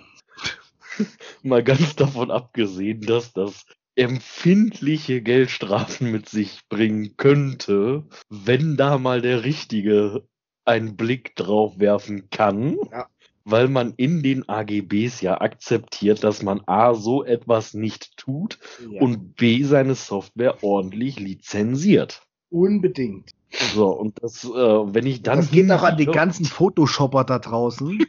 Mal 1.42 1.62
ganz 1.62 1.96
davon 1.96 2.30
abgesehen, 2.30 3.02
dass 3.02 3.32
das 3.32 3.66
empfindliche 3.94 5.22
Geldstrafen 5.22 6.10
mit 6.10 6.28
sich 6.28 6.60
bringen 6.68 7.16
könnte, 7.16 8.06
wenn 8.28 8.76
da 8.76 8.98
mal 8.98 9.20
der 9.20 9.44
Richtige 9.44 10.26
einen 10.64 10.96
Blick 10.96 11.36
drauf 11.36 11.78
werfen 11.78 12.30
kann. 12.30 12.78
Ja 12.90 13.06
weil 13.44 13.68
man 13.68 13.94
in 13.96 14.22
den 14.22 14.48
AGBs 14.48 15.20
ja 15.20 15.40
akzeptiert, 15.40 16.24
dass 16.24 16.42
man 16.42 16.60
A 16.66 16.94
so 16.94 17.24
etwas 17.24 17.74
nicht 17.74 18.16
tut 18.16 18.58
ja. 18.90 19.00
und 19.00 19.36
B 19.36 19.62
seine 19.62 19.94
Software 19.94 20.62
ordentlich 20.62 21.18
lizenziert. 21.18 22.22
Unbedingt. 22.50 23.30
So, 23.74 23.88
und 23.88 24.22
das, 24.22 24.44
äh, 24.44 24.48
wenn 24.48 25.06
ich 25.06 25.22
dann. 25.22 25.38
Das 25.38 25.50
geht 25.50 25.70
auch 25.70 25.82
an 25.82 25.96
die 25.96 26.06
ganzen 26.06 26.44
Photoshopper 26.44 27.24
da 27.24 27.40
draußen. 27.40 28.06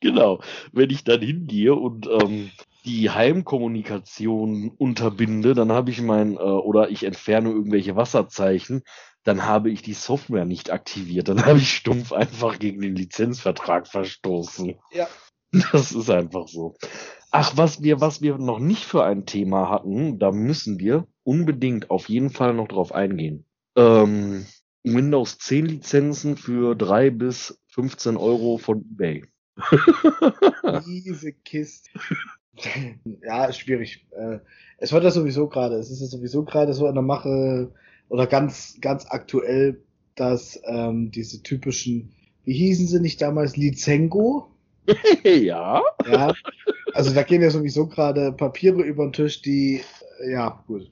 genau. 0.00 0.40
Wenn 0.72 0.90
ich 0.90 1.04
dann 1.04 1.22
hingehe 1.22 1.74
und 1.74 2.06
ähm, 2.06 2.50
die 2.84 3.10
Heimkommunikation 3.10 4.70
unterbinde, 4.76 5.54
dann 5.54 5.72
habe 5.72 5.90
ich 5.90 6.02
mein, 6.02 6.34
äh, 6.34 6.40
oder 6.40 6.90
ich 6.90 7.04
entferne 7.04 7.50
irgendwelche 7.50 7.96
Wasserzeichen, 7.96 8.82
dann 9.24 9.44
habe 9.44 9.70
ich 9.70 9.82
die 9.82 9.94
Software 9.94 10.44
nicht 10.44 10.70
aktiviert. 10.70 11.28
Dann 11.28 11.44
habe 11.46 11.58
ich 11.58 11.74
stumpf 11.74 12.12
einfach 12.12 12.58
gegen 12.58 12.80
den 12.80 12.96
Lizenzvertrag 12.96 13.86
verstoßen. 13.86 14.76
Ja. 14.92 15.08
Das 15.72 15.92
ist 15.92 16.08
einfach 16.08 16.48
so. 16.48 16.74
Ach, 17.30 17.56
was 17.56 17.82
wir, 17.82 18.00
was 18.00 18.22
wir 18.22 18.38
noch 18.38 18.58
nicht 18.58 18.84
für 18.84 19.04
ein 19.04 19.26
Thema 19.26 19.68
hatten, 19.70 20.18
da 20.18 20.32
müssen 20.32 20.78
wir 20.78 21.06
unbedingt 21.24 21.90
auf 21.90 22.08
jeden 22.08 22.30
Fall 22.30 22.54
noch 22.54 22.68
drauf 22.68 22.92
eingehen. 22.92 23.44
Ähm, 23.76 24.46
Windows 24.84 25.38
10 25.38 25.66
Lizenzen 25.66 26.36
für 26.36 26.74
drei 26.74 27.10
bis 27.10 27.58
15 27.68 28.16
Euro 28.16 28.58
von 28.58 28.80
eBay. 28.80 29.24
Diese 30.86 31.32
Kiste. 31.32 31.90
ja, 33.22 33.44
ist 33.46 33.58
schwierig. 33.58 34.06
Äh, 34.10 34.38
es 34.78 34.92
wird 34.92 35.04
ja 35.04 35.10
sowieso 35.10 35.48
gerade, 35.48 35.76
es 35.76 35.90
ist 35.90 36.00
ja 36.00 36.06
sowieso 36.06 36.44
gerade 36.44 36.74
so 36.74 36.86
in 36.86 36.94
der 36.94 37.02
Mache, 37.02 37.72
oder 38.12 38.26
ganz, 38.26 38.76
ganz 38.82 39.06
aktuell, 39.08 39.82
dass 40.16 40.60
ähm, 40.66 41.10
diese 41.10 41.42
typischen, 41.42 42.12
wie 42.44 42.52
hießen 42.52 42.86
sie 42.86 43.00
nicht 43.00 43.22
damals, 43.22 43.56
Lizengo? 43.56 44.50
ja. 45.24 45.80
Ja. 46.06 46.34
Also 46.92 47.14
da 47.14 47.22
gehen 47.22 47.40
ja 47.40 47.48
sowieso 47.48 47.86
gerade 47.86 48.32
Papiere 48.32 48.82
über 48.82 49.06
den 49.06 49.14
Tisch, 49.14 49.40
die, 49.40 49.80
äh, 50.20 50.32
ja, 50.32 50.62
gut. 50.66 50.90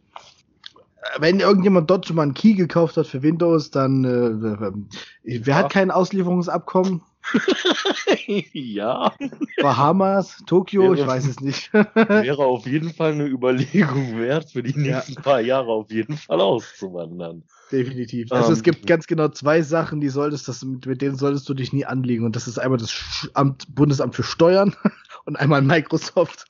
Wenn 1.19 1.41
irgendjemand 1.41 1.91
dort 1.91 2.07
schon 2.07 2.17
mal 2.17 2.23
einen 2.23 2.33
Key 2.33 2.55
gekauft 2.55 2.97
hat 2.97 3.07
für 3.07 3.23
Windows, 3.23 3.71
dann 3.71 4.03
äh, 4.07 4.81
wer 5.23 5.41
ja. 5.45 5.55
hat 5.57 5.73
kein 5.73 5.91
Auslieferungsabkommen? 5.91 7.03
ja. 8.53 9.13
Bahamas, 9.61 10.43
Tokio, 10.47 10.83
wäre, 10.83 11.01
ich 11.01 11.07
weiß 11.07 11.27
es 11.27 11.41
nicht. 11.41 11.73
wäre 11.73 12.45
auf 12.45 12.67
jeden 12.67 12.93
Fall 12.93 13.13
eine 13.13 13.27
Überlegung 13.27 14.19
wert, 14.19 14.51
für 14.51 14.63
die 14.63 14.79
nächsten 14.79 15.15
ja. 15.15 15.21
paar 15.21 15.41
Jahre 15.41 15.71
auf 15.71 15.91
jeden 15.91 16.17
Fall 16.17 16.41
auszuwandern. 16.41 17.45
Definitiv. 17.71 18.33
Also 18.33 18.49
um, 18.49 18.53
es 18.53 18.59
ähm, 18.61 18.65
gibt 18.65 18.87
ganz 18.87 19.07
genau 19.07 19.29
zwei 19.29 19.63
Sachen, 19.63 20.01
die 20.01 20.09
solltest 20.09 20.49
das, 20.49 20.65
mit, 20.65 20.87
mit 20.87 21.03
denen 21.03 21.17
solltest 21.17 21.49
du 21.49 21.55
dich 21.55 21.73
nie 21.73 21.85
anlegen. 21.85 22.25
Und 22.25 22.37
das 22.37 22.49
ist 22.49 22.59
einmal 22.59 22.79
das 22.79 23.31
Amt, 23.35 23.75
Bundesamt 23.75 24.15
für 24.15 24.23
Steuern 24.25 24.75
und 25.25 25.37
einmal 25.37 25.63
Microsoft. 25.63 26.47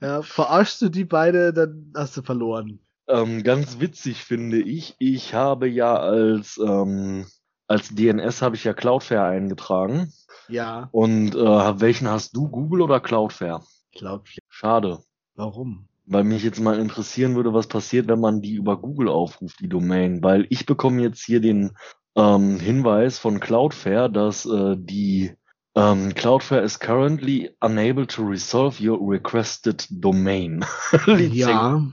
ja, 0.00 0.22
verarschst 0.22 0.82
du 0.82 0.88
die 0.88 1.04
beide, 1.04 1.52
dann 1.52 1.92
hast 1.94 2.16
du 2.16 2.22
verloren. 2.22 2.80
Ähm, 3.08 3.42
ganz 3.42 3.78
witzig 3.80 4.24
finde 4.24 4.60
ich, 4.60 4.94
ich 4.98 5.34
habe 5.34 5.68
ja 5.68 5.96
als, 5.96 6.58
ähm, 6.58 7.26
als 7.68 7.94
DNS 7.94 8.42
habe 8.42 8.56
ich 8.56 8.64
ja 8.64 8.74
Cloudflare 8.74 9.28
eingetragen. 9.28 10.12
Ja. 10.48 10.88
Und 10.92 11.34
äh, 11.34 11.80
welchen 11.80 12.08
hast 12.08 12.36
du, 12.36 12.48
Google 12.48 12.82
oder 12.82 13.00
Cloudflare? 13.00 13.62
Cloudflare. 13.94 14.46
Schade. 14.48 14.98
Warum? 15.34 15.88
Weil 16.06 16.24
mich 16.24 16.42
jetzt 16.44 16.60
mal 16.60 16.78
interessieren 16.78 17.34
würde, 17.34 17.52
was 17.52 17.66
passiert, 17.66 18.08
wenn 18.08 18.20
man 18.20 18.40
die 18.40 18.54
über 18.54 18.76
Google 18.76 19.08
aufruft, 19.08 19.60
die 19.60 19.68
Domain. 19.68 20.22
Weil 20.22 20.46
ich 20.50 20.66
bekomme 20.66 21.02
jetzt 21.02 21.24
hier 21.24 21.40
den 21.40 21.72
ähm, 22.16 22.58
Hinweis 22.58 23.18
von 23.18 23.40
Cloudflare, 23.40 24.10
dass 24.10 24.46
äh, 24.46 24.76
die 24.78 25.34
um, 25.76 26.12
Cloudflare 26.14 26.62
is 26.62 26.78
currently 26.78 27.50
unable 27.60 28.06
to 28.06 28.24
resolve 28.24 28.80
your 28.80 28.98
requested 28.98 29.86
domain. 29.90 30.64
ja. 31.06 31.82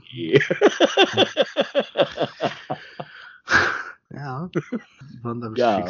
ja. 4.10 4.48
ja. 5.54 5.86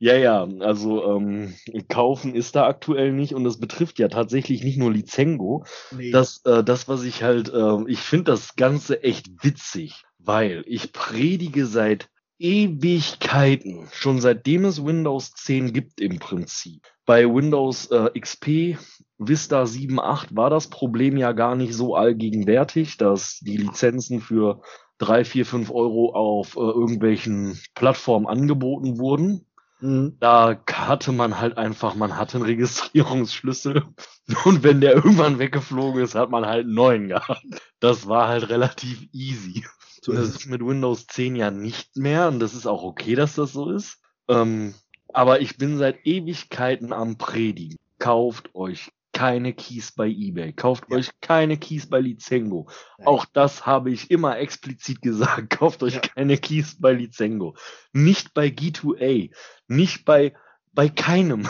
ja, 0.00 0.16
ja, 0.16 0.48
also 0.60 1.16
ähm, 1.16 1.54
kaufen 1.88 2.34
ist 2.34 2.56
da 2.56 2.66
aktuell 2.66 3.12
nicht 3.12 3.34
und 3.34 3.46
es 3.46 3.60
betrifft 3.60 4.00
ja 4.00 4.08
tatsächlich 4.08 4.64
nicht 4.64 4.76
nur 4.76 4.92
Lizengo. 4.92 5.64
Nee. 5.92 6.10
Das, 6.10 6.44
äh, 6.44 6.64
das, 6.64 6.88
was 6.88 7.04
ich 7.04 7.22
halt, 7.22 7.50
äh, 7.54 7.84
ich 7.86 8.00
finde 8.00 8.32
das 8.32 8.56
Ganze 8.56 9.04
echt 9.04 9.44
witzig, 9.44 10.02
weil 10.18 10.64
ich 10.66 10.92
predige 10.92 11.66
seit 11.66 12.08
Ewigkeiten, 12.44 13.88
schon 13.90 14.20
seitdem 14.20 14.66
es 14.66 14.84
Windows 14.84 15.32
10 15.32 15.72
gibt 15.72 15.98
im 15.98 16.18
Prinzip. 16.18 16.82
Bei 17.06 17.24
Windows 17.24 17.86
äh, 17.90 18.10
XP 18.20 18.76
Vista 19.16 19.62
7.8 19.62 20.36
war 20.36 20.50
das 20.50 20.68
Problem 20.68 21.16
ja 21.16 21.32
gar 21.32 21.54
nicht 21.54 21.72
so 21.72 21.96
allgegenwärtig, 21.96 22.98
dass 22.98 23.38
die 23.38 23.56
Lizenzen 23.56 24.20
für 24.20 24.60
drei, 24.98 25.24
vier, 25.24 25.46
fünf 25.46 25.70
Euro 25.70 26.14
auf 26.14 26.56
äh, 26.56 26.60
irgendwelchen 26.60 27.58
Plattformen 27.74 28.26
angeboten 28.26 28.98
wurden. 28.98 29.46
Mhm. 29.80 30.18
Da 30.20 30.54
hatte 30.70 31.12
man 31.12 31.40
halt 31.40 31.56
einfach, 31.56 31.94
man 31.94 32.18
hatte 32.18 32.36
einen 32.36 32.46
Registrierungsschlüssel 32.46 33.84
und 34.44 34.62
wenn 34.62 34.82
der 34.82 34.94
irgendwann 34.94 35.38
weggeflogen 35.38 36.02
ist, 36.02 36.14
hat 36.14 36.28
man 36.28 36.44
halt 36.44 36.66
einen 36.66 36.74
neuen 36.74 37.08
gehabt. 37.08 37.46
Das 37.80 38.06
war 38.06 38.28
halt 38.28 38.50
relativ 38.50 39.08
easy. 39.12 39.64
So 40.04 40.12
das 40.12 40.28
ist 40.28 40.46
mit 40.46 40.60
Windows 40.60 41.06
10 41.06 41.34
ja 41.34 41.50
nicht 41.50 41.96
mehr 41.96 42.28
und 42.28 42.38
das 42.38 42.52
ist 42.52 42.66
auch 42.66 42.82
okay, 42.82 43.14
dass 43.14 43.36
das 43.36 43.52
so 43.54 43.70
ist. 43.70 44.02
Ähm, 44.28 44.74
aber 45.14 45.40
ich 45.40 45.56
bin 45.56 45.78
seit 45.78 46.04
Ewigkeiten 46.04 46.92
am 46.92 47.16
Predigen. 47.16 47.78
Kauft 47.98 48.54
euch 48.54 48.90
keine 49.14 49.54
Keys 49.54 49.92
bei 49.92 50.08
eBay. 50.08 50.52
Kauft 50.52 50.84
ja. 50.90 50.98
euch 50.98 51.08
keine 51.22 51.56
Keys 51.56 51.88
bei 51.88 52.00
Lizengo. 52.00 52.68
Nein. 52.98 53.06
Auch 53.06 53.24
das 53.24 53.64
habe 53.64 53.90
ich 53.90 54.10
immer 54.10 54.38
explizit 54.38 55.00
gesagt. 55.00 55.48
Kauft 55.58 55.82
euch 55.82 55.94
ja. 55.94 56.00
keine 56.00 56.36
Keys 56.36 56.76
bei 56.78 56.92
Lizengo. 56.92 57.56
Nicht 57.94 58.34
bei 58.34 58.48
G2A. 58.48 59.30
Nicht 59.68 60.04
bei, 60.04 60.34
bei 60.74 60.90
keinem. 60.90 61.48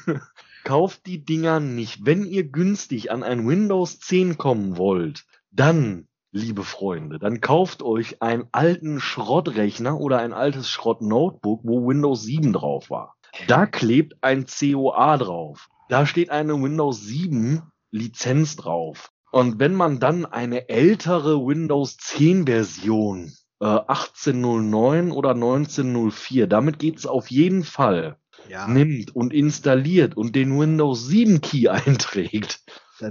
Kauft 0.64 1.04
die 1.04 1.22
Dinger 1.22 1.60
nicht. 1.60 2.06
Wenn 2.06 2.24
ihr 2.24 2.44
günstig 2.44 3.10
an 3.10 3.22
ein 3.22 3.46
Windows 3.46 4.00
10 4.00 4.38
kommen 4.38 4.78
wollt, 4.78 5.26
dann, 5.50 6.08
liebe 6.32 6.64
Freunde, 6.64 7.18
dann 7.18 7.40
kauft 7.40 7.82
euch 7.82 8.22
einen 8.22 8.48
alten 8.52 9.00
Schrottrechner 9.00 10.00
oder 10.00 10.18
ein 10.18 10.32
altes 10.32 10.68
Schrott-Notebook, 10.68 11.60
wo 11.62 11.86
Windows 11.86 12.22
7 12.22 12.52
drauf 12.52 12.90
war. 12.90 13.14
Da 13.46 13.66
klebt 13.66 14.16
ein 14.22 14.46
COA 14.46 15.18
drauf. 15.18 15.68
Da 15.88 16.06
steht 16.06 16.30
eine 16.30 16.60
Windows 16.60 17.02
7 17.02 17.62
Lizenz 17.90 18.56
drauf. 18.56 19.10
Und 19.30 19.58
wenn 19.58 19.74
man 19.74 20.00
dann 20.00 20.26
eine 20.26 20.68
ältere 20.68 21.46
Windows 21.46 21.96
10 21.98 22.46
Version, 22.46 23.32
äh, 23.60 23.66
1809 23.66 25.12
oder 25.12 25.34
1904, 25.34 26.46
damit 26.46 26.78
geht's 26.78 27.06
auf 27.06 27.30
jeden 27.30 27.64
Fall, 27.64 28.16
ja. 28.48 28.66
nimmt 28.66 29.14
und 29.14 29.32
installiert 29.32 30.16
und 30.16 30.34
den 30.34 30.58
Windows 30.58 31.06
7 31.06 31.40
Key 31.40 31.68
einträgt, 31.70 32.60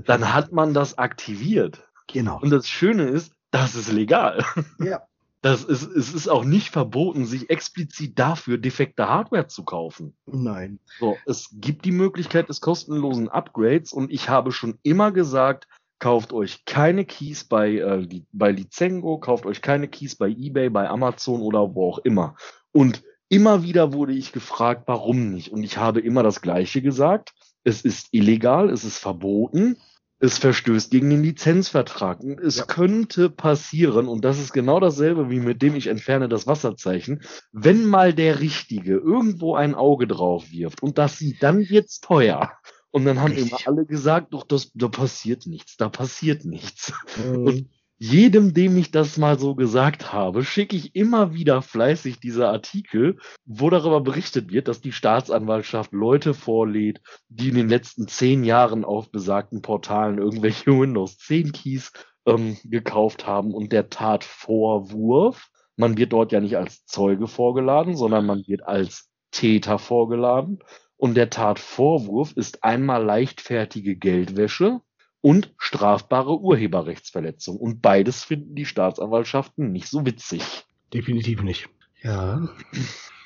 dann 0.06 0.34
hat 0.34 0.52
man 0.52 0.74
das 0.74 0.98
aktiviert. 0.98 1.88
Genau. 2.08 2.40
Und 2.42 2.50
das 2.50 2.68
Schöne 2.68 3.04
ist, 3.04 3.34
das 3.52 3.76
ist 3.76 3.92
legal. 3.92 4.44
Ja. 4.80 5.02
Das 5.42 5.64
ist, 5.64 5.84
es 5.84 6.14
ist 6.14 6.28
auch 6.28 6.44
nicht 6.44 6.70
verboten, 6.70 7.26
sich 7.26 7.50
explizit 7.50 8.20
dafür 8.20 8.60
defekte 8.60 9.10
Hardware 9.10 9.48
zu 9.48 9.64
kaufen. 9.64 10.14
Nein. 10.28 10.80
So, 11.00 11.18
es 11.26 11.50
gibt 11.54 11.84
die 11.86 11.92
Möglichkeit 11.92 12.48
des 12.48 12.62
kostenlosen 12.62 13.28
Upgrades 13.28 13.92
und 13.92 14.12
ich 14.12 14.30
habe 14.30 14.52
schon 14.52 14.78
immer 14.84 15.12
gesagt, 15.12 15.68
kauft 15.98 16.32
euch 16.32 16.66
keine 16.66 17.06
Keys 17.06 17.44
bei, 17.44 17.78
äh, 17.78 18.08
bei 18.32 18.52
Lizengo, 18.52 19.18
kauft 19.18 19.48
euch 19.48 19.64
keine 19.64 19.88
Keys 19.88 20.16
bei 20.16 20.30
eBay, 20.30 20.70
bei 20.70 20.88
Amazon 20.88 21.42
oder 21.42 21.74
wo 21.74 21.90
auch 21.90 22.00
immer. 22.00 22.36
Und 22.72 23.04
immer 23.28 23.64
wieder 23.64 23.94
wurde 23.94 24.14
ich 24.14 24.32
gefragt, 24.34 24.84
warum 24.86 25.32
nicht? 25.32 25.52
Und 25.52 25.64
ich 25.64 25.78
habe 25.78 26.02
immer 26.02 26.22
das 26.22 26.42
Gleiche 26.42 26.84
gesagt. 26.84 27.34
Es 27.64 27.82
ist 27.82 28.10
illegal, 28.12 28.70
es 28.70 28.84
ist 28.84 29.00
verboten 29.00 29.78
es 30.22 30.38
verstößt 30.38 30.92
gegen 30.92 31.10
den 31.10 31.24
Lizenzvertrag. 31.24 32.22
Und 32.22 32.40
es 32.40 32.58
ja. 32.58 32.66
könnte 32.66 33.30
passieren, 33.30 34.08
und 34.08 34.24
das 34.24 34.40
ist 34.40 34.54
genau 34.54 34.80
dasselbe 34.80 35.30
wie 35.30 35.40
mit 35.40 35.62
dem 35.62 35.76
ich 35.76 35.88
entferne 35.88 36.30
das 36.30 36.46
Wasserzeichen, 36.46 37.22
wenn 37.52 37.86
mal 37.86 38.14
der 38.14 38.40
Richtige 38.40 38.98
irgendwo 38.98 39.56
ein 39.56 39.74
Auge 39.74 40.08
drauf 40.08 40.52
wirft 40.52 40.84
und 40.84 40.98
das 41.00 41.18
sieht, 41.18 41.42
dann 41.42 41.68
wird's 41.70 42.00
teuer. 42.00 42.54
Und 42.92 43.06
dann 43.06 43.20
haben 43.20 43.34
immer 43.34 43.58
alle 43.66 43.86
gesagt, 43.86 44.34
doch, 44.34 44.44
das, 44.44 44.72
da 44.74 44.90
passiert 44.90 45.48
nichts, 45.48 45.78
da 45.78 45.90
passiert 45.90 46.46
nichts. 46.46 46.94
Mhm. 47.26 47.48
Und 47.48 47.70
jedem, 48.04 48.56
dem 48.56 48.78
ich 48.78 48.90
das 48.90 49.18
mal 49.18 49.38
so 49.38 49.54
gesagt 49.54 50.12
habe, 50.12 50.44
schicke 50.44 50.76
ich 50.76 50.96
immer 50.96 51.36
wieder 51.36 51.62
fleißig 51.62 52.20
diese 52.20 52.48
Artikel, 52.48 53.20
wo 53.46 53.70
darüber 53.70 54.02
berichtet 54.02 54.52
wird, 54.52 54.68
dass 54.68 54.82
die 54.82 54.92
Staatsanwaltschaft 54.92 55.92
Leute 55.92 56.34
vorlädt, 56.34 57.00
die 57.30 57.50
in 57.50 57.56
den 57.56 57.70
letzten 57.70 58.08
zehn 58.08 58.44
Jahren 58.44 58.86
auf 58.86 59.12
besagten 59.12 59.62
Portalen 59.62 60.18
irgendwelche 60.18 60.72
Windows 60.80 61.20
10 61.20 61.52
Keys 61.52 61.92
ähm, 62.26 62.58
gekauft 62.64 63.28
haben 63.28 63.54
und 63.54 63.72
der 63.72 63.92
Tatvorwurf, 63.92 65.50
man 65.76 65.96
wird 65.96 66.12
dort 66.12 66.32
ja 66.32 66.40
nicht 66.40 66.58
als 66.58 66.84
Zeuge 66.88 67.28
vorgeladen, 67.28 67.96
sondern 67.96 68.26
man 68.26 68.44
wird 68.48 68.64
als 68.66 69.12
Täter 69.30 69.78
vorgeladen. 69.78 70.58
Und 70.98 71.14
der 71.14 71.30
Tatvorwurf 71.30 72.34
ist 72.36 72.64
einmal 72.64 73.04
leichtfertige 73.06 73.96
Geldwäsche, 73.96 74.82
und 75.22 75.54
strafbare 75.58 76.40
Urheberrechtsverletzung. 76.40 77.58
Und 77.58 77.82
beides 77.82 78.24
finden 78.24 78.56
die 78.56 78.66
Staatsanwaltschaften 78.66 79.72
nicht 79.72 79.88
so 79.88 80.06
witzig. 80.06 80.66
Definitiv 80.94 81.44
nicht. 81.44 81.70
Ja. 82.02 82.50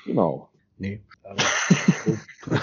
Genau. 0.04 0.50
Nee. 0.78 1.00
Aber, 1.22 1.42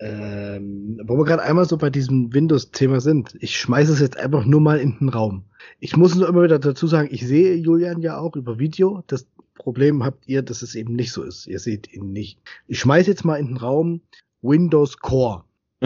ähm, 0.00 1.00
wo 1.04 1.16
wir 1.16 1.24
gerade 1.24 1.42
einmal 1.42 1.66
so 1.66 1.76
bei 1.78 1.88
diesem 1.88 2.34
Windows-Thema 2.34 3.00
sind, 3.00 3.36
ich 3.40 3.56
schmeiße 3.56 3.92
es 3.92 4.00
jetzt 4.00 4.16
einfach 4.16 4.44
nur 4.44 4.60
mal 4.60 4.80
in 4.80 4.98
den 4.98 5.08
Raum. 5.08 5.44
Ich 5.78 5.96
muss 5.96 6.14
nur 6.14 6.28
immer 6.28 6.42
wieder 6.42 6.58
dazu 6.58 6.86
sagen, 6.86 7.08
ich 7.10 7.26
sehe 7.26 7.54
Julian 7.54 8.02
ja 8.02 8.18
auch 8.18 8.34
über 8.36 8.58
Video. 8.58 9.04
Das 9.06 9.26
Problem 9.54 10.04
habt 10.04 10.26
ihr, 10.26 10.42
dass 10.42 10.62
es 10.62 10.74
eben 10.74 10.94
nicht 10.94 11.12
so 11.12 11.22
ist. 11.22 11.46
Ihr 11.46 11.60
seht 11.60 11.92
ihn 11.92 12.12
nicht. 12.12 12.40
Ich 12.66 12.80
schmeiße 12.80 13.08
jetzt 13.10 13.24
mal 13.24 13.36
in 13.36 13.46
den 13.46 13.56
Raum 13.56 14.00
Windows 14.42 14.98
Core. 14.98 15.44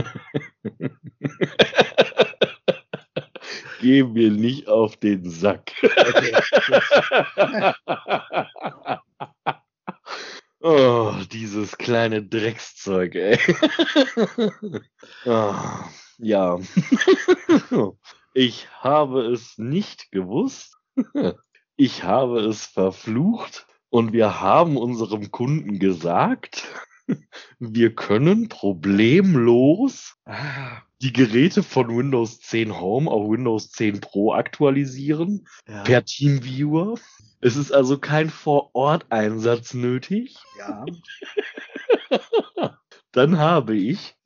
Geh 3.81 4.03
mir 4.03 4.31
nicht 4.31 4.69
auf 4.69 4.97
den 4.97 5.29
Sack. 5.29 5.73
Okay, 5.83 6.37
oh, 10.61 11.13
dieses 11.31 11.79
kleine 11.79 12.23
Dreckszeug, 12.23 13.15
ey. 13.15 13.39
oh, 15.25 15.55
ja. 16.19 16.59
ich 18.35 18.69
habe 18.81 19.33
es 19.33 19.59
nicht 19.59 20.11
gewusst. 20.11 20.77
Ich 21.77 22.03
habe 22.03 22.41
es 22.41 22.67
verflucht 22.67 23.67
und 23.91 24.13
wir 24.13 24.41
haben 24.41 24.77
unserem 24.77 25.31
Kunden 25.31 25.79
gesagt, 25.79 26.67
wir 27.59 27.95
können 27.95 28.49
problemlos 28.49 30.17
ah 30.25 30.83
die 31.01 31.13
Geräte 31.13 31.63
von 31.63 31.97
Windows 31.97 32.41
10 32.41 32.81
Home 32.81 33.11
auf 33.11 33.31
Windows 33.31 33.71
10 33.71 34.01
Pro 34.01 34.33
aktualisieren 34.33 35.47
ja. 35.69 35.83
per 35.85 36.05
Teamviewer. 36.05 36.99
Es 37.41 37.57
ist 37.57 37.71
also 37.73 37.99
kein 37.99 38.31
Vor-Ort-Einsatz 38.31 39.75
nötig. 39.75 40.37
Ja. 40.59 40.85
Dann 43.13 43.39
habe 43.39 43.77
ich 43.77 44.17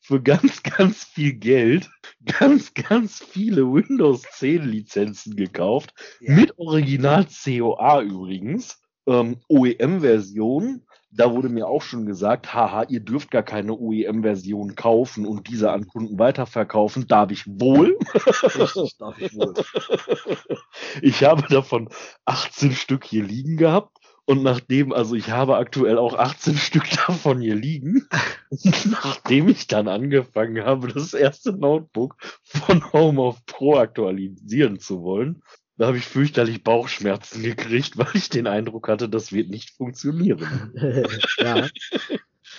für 0.00 0.20
ganz, 0.20 0.62
ganz 0.64 1.04
viel 1.04 1.34
Geld 1.34 1.88
ganz, 2.24 2.74
ganz 2.74 3.22
viele 3.22 3.72
Windows 3.72 4.22
10 4.32 4.64
Lizenzen 4.64 5.36
gekauft. 5.36 5.94
Ja. 6.20 6.34
Mit 6.34 6.58
Original 6.58 7.26
COA 7.26 8.02
übrigens. 8.02 8.80
Ähm, 9.06 9.38
OEM-Version 9.48 10.84
da 11.12 11.32
wurde 11.32 11.48
mir 11.48 11.66
auch 11.66 11.82
schon 11.82 12.06
gesagt, 12.06 12.54
haha, 12.54 12.84
ihr 12.84 13.00
dürft 13.00 13.30
gar 13.30 13.42
keine 13.42 13.72
OEM-Version 13.74 14.76
kaufen 14.76 15.26
und 15.26 15.48
diese 15.48 15.72
an 15.72 15.86
Kunden 15.86 16.18
weiterverkaufen. 16.18 17.06
Darf 17.08 17.30
ich 17.30 17.46
wohl? 17.46 17.98
Richtig, 18.14 18.96
darf 18.98 19.18
ich 19.20 19.34
wohl. 19.34 19.54
Ich 21.02 21.24
habe 21.24 21.42
davon 21.48 21.88
18 22.24 22.72
Stück 22.72 23.04
hier 23.04 23.22
liegen 23.22 23.56
gehabt. 23.56 23.98
Und 24.26 24.44
nachdem, 24.44 24.92
also 24.92 25.16
ich 25.16 25.30
habe 25.30 25.56
aktuell 25.56 25.98
auch 25.98 26.14
18 26.14 26.56
Stück 26.56 26.88
davon 27.06 27.40
hier 27.40 27.56
liegen, 27.56 28.06
nachdem 29.02 29.48
ich 29.48 29.66
dann 29.66 29.88
angefangen 29.88 30.64
habe, 30.64 30.88
das 30.88 31.14
erste 31.14 31.52
Notebook 31.52 32.16
von 32.44 32.92
Home 32.92 33.20
of 33.20 33.44
Pro 33.46 33.76
aktualisieren 33.76 34.78
zu 34.78 35.02
wollen, 35.02 35.42
da 35.80 35.86
habe 35.86 35.96
ich 35.96 36.04
fürchterlich 36.04 36.62
Bauchschmerzen 36.62 37.42
gekriegt, 37.42 37.96
weil 37.96 38.10
ich 38.12 38.28
den 38.28 38.46
Eindruck 38.46 38.86
hatte, 38.88 39.08
das 39.08 39.32
wird 39.32 39.48
nicht 39.48 39.70
funktionieren. 39.70 40.74
ja. 41.38 41.68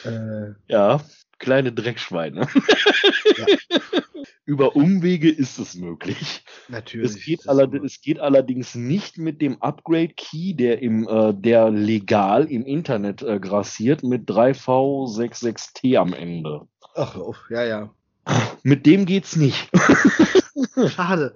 äh. 0.04 0.54
ja, 0.68 1.02
kleine 1.38 1.72
Dreckschweine. 1.72 2.48
ja. 3.38 3.46
Über 4.46 4.76
Umwege 4.76 5.30
ist 5.30 5.60
es 5.60 5.76
möglich. 5.76 6.44
Natürlich. 6.68 7.12
Es 7.12 7.24
geht, 7.24 7.46
es 7.46 8.02
geht 8.02 8.20
allerdings 8.20 8.74
nicht 8.74 9.20
mit 9.20 9.40
dem 9.40 9.62
Upgrade 9.62 10.14
Key, 10.18 10.56
der 10.56 10.82
im, 10.82 11.08
äh, 11.08 11.32
der 11.32 11.70
legal 11.70 12.46
im 12.50 12.66
Internet 12.66 13.22
äh, 13.22 13.40
grassiert, 13.40 14.02
mit 14.02 14.28
3V66T 14.28 15.96
am 15.96 16.14
Ende. 16.14 16.68
Ach, 16.96 17.16
oh, 17.18 17.36
ja, 17.52 17.64
ja. 17.66 17.94
Mit 18.64 18.88
dem 18.88 19.06
geht's 19.06 19.36
nicht. 19.36 19.70
Schade. 20.88 21.36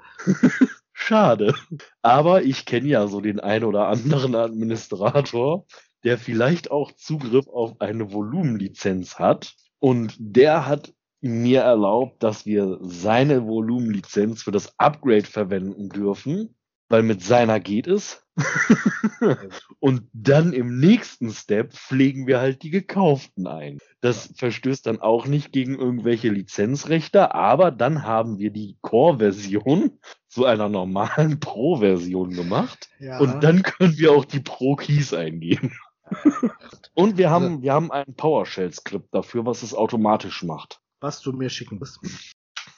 Schade. 1.07 1.53
Aber 2.01 2.41
ich 2.41 2.65
kenne 2.65 2.87
ja 2.87 3.05
so 3.05 3.21
den 3.21 3.39
ein 3.39 3.63
oder 3.63 3.89
anderen 3.89 4.33
Administrator, 4.33 5.67
der 6.03 6.17
vielleicht 6.17 6.71
auch 6.71 6.93
Zugriff 6.93 7.47
auf 7.47 7.79
eine 7.79 8.11
Volumenlizenz 8.11 9.19
hat. 9.19 9.53
Und 9.77 10.15
der 10.17 10.65
hat 10.65 10.95
mir 11.21 11.61
erlaubt, 11.61 12.23
dass 12.23 12.47
wir 12.47 12.79
seine 12.81 13.45
Volumenlizenz 13.45 14.41
für 14.41 14.51
das 14.51 14.73
Upgrade 14.79 15.25
verwenden 15.25 15.89
dürfen, 15.89 16.55
weil 16.89 17.03
mit 17.03 17.21
seiner 17.21 17.59
geht 17.59 17.87
es. 17.87 18.21
und 19.79 20.09
dann 20.11 20.51
im 20.51 20.77
nächsten 20.77 21.31
Step 21.31 21.73
pflegen 21.73 22.27
wir 22.27 22.39
halt 22.39 22.63
die 22.63 22.69
gekauften 22.69 23.47
ein. 23.47 23.77
Das 24.01 24.33
verstößt 24.35 24.85
dann 24.87 24.99
auch 24.99 25.25
nicht 25.25 25.53
gegen 25.53 25.75
irgendwelche 25.75 26.29
Lizenzrechte, 26.29 27.33
aber 27.33 27.71
dann 27.71 28.03
haben 28.03 28.37
wir 28.37 28.51
die 28.51 28.77
Core-Version 28.81 29.99
zu 30.27 30.45
einer 30.45 30.69
normalen 30.69 31.39
Pro-Version 31.39 32.31
gemacht. 32.31 32.89
Ja. 32.99 33.19
Und 33.19 33.43
dann 33.43 33.63
können 33.63 33.97
wir 33.97 34.11
auch 34.11 34.25
die 34.25 34.41
Pro-Keys 34.41 35.13
eingeben. 35.13 35.71
und 36.93 37.17
wir 37.17 37.29
haben, 37.29 37.61
wir 37.61 37.73
haben 37.73 37.91
einen 37.91 38.15
PowerShell-Skript 38.15 39.13
dafür, 39.13 39.45
was 39.45 39.63
es 39.63 39.73
automatisch 39.73 40.43
macht. 40.43 40.81
Was 40.99 41.21
du 41.21 41.31
mir 41.31 41.49
schicken 41.49 41.79
musst. 41.79 41.99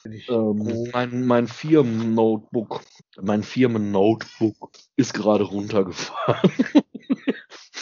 Ähm, 0.06 0.90
mein, 0.94 1.26
mein 1.26 1.48
Firmen-Notebook, 1.48 2.82
mein 3.22 3.44
Firmen-Notebook 3.44 4.72
ist 4.96 5.14
gerade 5.14 5.44
runtergefahren. 5.44 6.52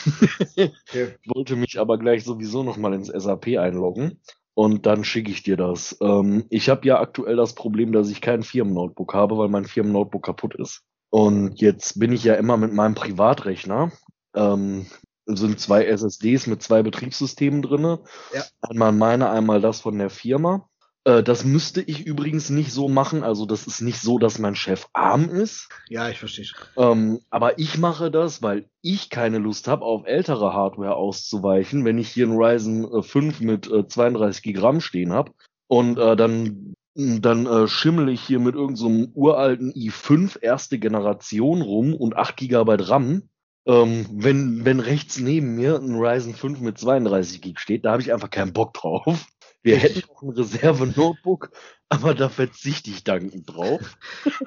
okay. 0.58 1.16
Wollte 1.26 1.56
mich 1.56 1.80
aber 1.80 1.98
gleich 1.98 2.24
sowieso 2.24 2.64
nochmal 2.64 2.94
ins 2.94 3.08
SAP 3.08 3.58
einloggen 3.58 4.20
und 4.54 4.86
dann 4.86 5.04
schicke 5.04 5.32
ich 5.32 5.44
dir 5.44 5.58
das. 5.58 5.98
Ähm, 6.02 6.46
ich 6.50 6.70
habe 6.70 6.88
ja 6.88 7.00
aktuell 7.00 7.36
das 7.36 7.54
Problem, 7.54 7.92
dass 7.92 8.10
ich 8.10 8.22
kein 8.22 8.44
Firmen-Notebook 8.44 9.14
habe, 9.14 9.38
weil 9.38 9.50
mein 9.50 9.66
Firmen-Notebook 9.66 10.24
kaputt 10.24 10.56
ist. 10.56 10.84
Und 11.10 11.62
jetzt 11.62 12.00
bin 12.00 12.12
ich 12.12 12.24
ja 12.24 12.36
immer 12.36 12.58
mit 12.58 12.74
meinem 12.74 12.96
Privatrechner. 12.96 13.92
Ähm, 14.34 14.86
sind 15.26 15.60
zwei 15.60 15.86
SSDs 15.86 16.48
mit 16.48 16.62
zwei 16.62 16.84
Betriebssystemen 16.84 17.62
drinne. 17.62 18.00
Ja. 18.34 18.44
Einmal 18.62 18.92
meine, 18.92 19.30
einmal 19.30 19.60
das 19.60 19.82
von 19.82 19.98
der 19.98 20.10
Firma. 20.10 20.70
Äh, 21.06 21.24
das 21.24 21.46
müsste 21.46 21.82
ich 21.82 22.06
übrigens 22.06 22.50
nicht 22.50 22.72
so 22.72 22.90
machen. 22.90 23.24
Also 23.24 23.46
das 23.46 23.68
ist 23.68 23.82
nicht 23.82 24.02
so, 24.02 24.20
dass 24.20 24.40
mein 24.40 24.56
Chef 24.56 24.88
arm 24.94 25.30
ist. 25.30 25.70
Ja, 25.88 26.10
ich 26.10 26.20
verstehe. 26.20 26.46
Ähm, 26.78 27.22
aber 27.30 27.58
ich 27.60 27.78
mache 27.78 28.12
das, 28.12 28.42
weil 28.42 28.70
ich 28.82 29.10
keine 29.10 29.38
Lust 29.38 29.68
habe, 29.68 29.86
auf 29.86 30.06
ältere 30.06 30.54
Hardware 30.54 30.96
auszuweichen, 30.96 31.86
wenn 31.86 31.98
ich 31.98 32.10
hier 32.10 32.26
einen 32.26 32.38
Ryzen 32.38 33.04
5 33.04 33.40
äh, 33.40 33.44
mit 33.44 33.72
äh, 33.72 33.88
32 33.88 34.44
Gigramm 34.44 34.82
stehen 34.82 35.14
habe 35.14 35.32
und 35.68 35.98
äh, 35.98 36.16
dann 36.16 36.74
dann 36.98 37.46
äh, 37.46 37.68
schimmel 37.68 38.08
ich 38.08 38.22
hier 38.22 38.40
mit 38.40 38.56
irgendeinem 38.56 39.12
so 39.14 39.20
uralten 39.20 39.74
i5 39.74 40.42
erste 40.42 40.80
Generation 40.80 41.62
rum 41.62 41.94
und 41.94 42.16
8 42.16 42.38
GB 42.38 42.78
RAM. 42.80 43.24
Ähm, 43.68 44.06
wenn, 44.14 44.64
wenn 44.64 44.80
rechts 44.80 45.20
neben 45.20 45.56
mir 45.56 45.76
ein 45.76 45.96
Ryzen 45.96 46.34
5 46.34 46.62
mit 46.62 46.78
32 46.78 47.42
GB 47.42 47.60
steht, 47.60 47.84
da 47.84 47.92
habe 47.92 48.02
ich 48.02 48.14
einfach 48.14 48.30
keinen 48.30 48.54
Bock 48.54 48.74
drauf. 48.76 49.26
Wir 49.66 49.78
hätten 49.78 50.08
auch 50.12 50.22
ein 50.22 50.30
Reserve-Notebook, 50.30 51.50
aber 51.90 52.14
da 52.14 52.30
verzichte 52.30 52.92
ich 52.92 53.04
dankend 53.04 53.50
drauf. 53.50 53.98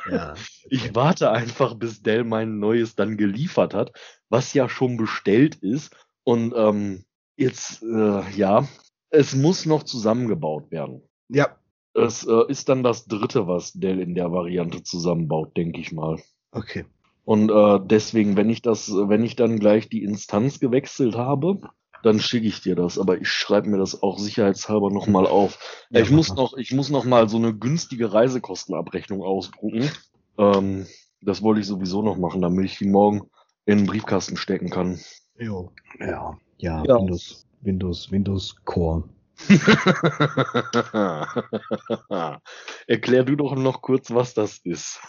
Ja. 0.08 0.34
Ich 0.70 0.94
warte 0.94 1.32
einfach, 1.32 1.74
bis 1.74 2.02
Dell 2.02 2.22
mein 2.22 2.60
neues 2.60 2.94
dann 2.94 3.16
geliefert 3.16 3.74
hat, 3.74 3.92
was 4.28 4.54
ja 4.54 4.68
schon 4.68 4.96
bestellt 4.96 5.56
ist. 5.56 5.92
Und 6.22 6.54
ähm, 6.56 7.04
jetzt, 7.36 7.82
äh, 7.82 8.30
ja, 8.30 8.68
es 9.10 9.34
muss 9.34 9.66
noch 9.66 9.82
zusammengebaut 9.82 10.70
werden. 10.70 11.02
Ja. 11.28 11.58
Es 11.94 12.24
äh, 12.24 12.44
ist 12.48 12.68
dann 12.68 12.84
das 12.84 13.06
dritte, 13.06 13.48
was 13.48 13.72
Dell 13.72 13.98
in 13.98 14.14
der 14.14 14.30
Variante 14.30 14.84
zusammenbaut, 14.84 15.56
denke 15.56 15.80
ich 15.80 15.90
mal. 15.90 16.22
Okay. 16.52 16.84
Und 17.24 17.50
äh, 17.50 17.80
deswegen, 17.84 18.36
wenn 18.36 18.50
ich 18.50 18.62
das, 18.62 18.88
wenn 18.88 19.24
ich 19.24 19.34
dann 19.34 19.58
gleich 19.58 19.88
die 19.88 20.04
Instanz 20.04 20.60
gewechselt 20.60 21.16
habe, 21.16 21.60
dann 22.02 22.20
schicke 22.20 22.46
ich 22.46 22.60
dir 22.60 22.74
das. 22.74 22.98
Aber 22.98 23.20
ich 23.20 23.28
schreibe 23.28 23.68
mir 23.68 23.78
das 23.78 24.02
auch 24.02 24.18
sicherheitshalber 24.18 24.90
nochmal 24.90 25.26
auf. 25.26 25.58
Ja, 25.90 26.00
ich 26.00 26.10
muss 26.10 26.34
noch, 26.34 26.56
ich 26.56 26.72
muss 26.72 26.90
noch 26.90 27.04
mal 27.04 27.28
so 27.28 27.36
eine 27.36 27.54
günstige 27.54 28.12
Reisekostenabrechnung 28.12 29.22
ausdrucken. 29.22 29.90
Ähm, 30.38 30.86
das 31.20 31.42
wollte 31.42 31.60
ich 31.60 31.66
sowieso 31.66 32.02
noch 32.02 32.16
machen, 32.16 32.42
damit 32.42 32.64
ich 32.64 32.78
die 32.78 32.86
morgen 32.86 33.30
in 33.66 33.78
den 33.78 33.86
Briefkasten 33.86 34.36
stecken 34.36 34.70
kann. 34.70 35.00
Jo. 35.38 35.70
Ja, 36.00 36.36
ja, 36.58 36.82
ja. 36.84 36.98
Windows, 36.98 37.46
Windows, 37.60 38.10
Windows 38.10 38.56
Core. 38.64 39.04
Erklär 42.88 43.22
du 43.22 43.36
doch 43.36 43.54
noch 43.54 43.82
kurz, 43.82 44.10
was 44.10 44.34
das 44.34 44.58
ist. 44.58 45.00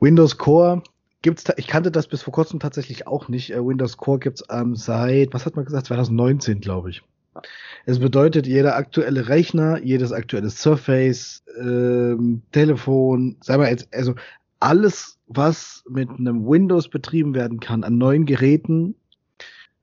Windows 0.00 0.38
Core 0.38 0.82
gibt's 1.24 1.44
ich 1.56 1.66
kannte 1.66 1.90
das 1.90 2.06
bis 2.06 2.22
vor 2.22 2.34
kurzem 2.34 2.60
tatsächlich 2.60 3.06
auch 3.06 3.28
nicht. 3.28 3.50
Äh, 3.50 3.66
Windows 3.66 3.96
Core 3.96 4.18
gibt's 4.18 4.44
ähm, 4.50 4.76
seit, 4.76 5.32
was 5.32 5.46
hat 5.46 5.56
man 5.56 5.64
gesagt, 5.64 5.86
2019, 5.86 6.60
glaube 6.60 6.90
ich. 6.90 7.02
Es 7.86 7.98
bedeutet, 7.98 8.46
jeder 8.46 8.76
aktuelle 8.76 9.28
Rechner, 9.28 9.82
jedes 9.82 10.12
aktuelle 10.12 10.50
Surface, 10.50 11.42
ähm, 11.58 12.42
Telefon, 12.52 13.36
sagen 13.40 13.62
wir 13.62 13.70
jetzt, 13.70 13.88
also 13.92 14.14
alles, 14.60 15.18
was 15.26 15.82
mit 15.88 16.10
einem 16.10 16.46
Windows 16.46 16.88
betrieben 16.88 17.34
werden 17.34 17.58
kann, 17.58 17.84
an 17.84 17.98
neuen 17.98 18.26
Geräten, 18.26 18.94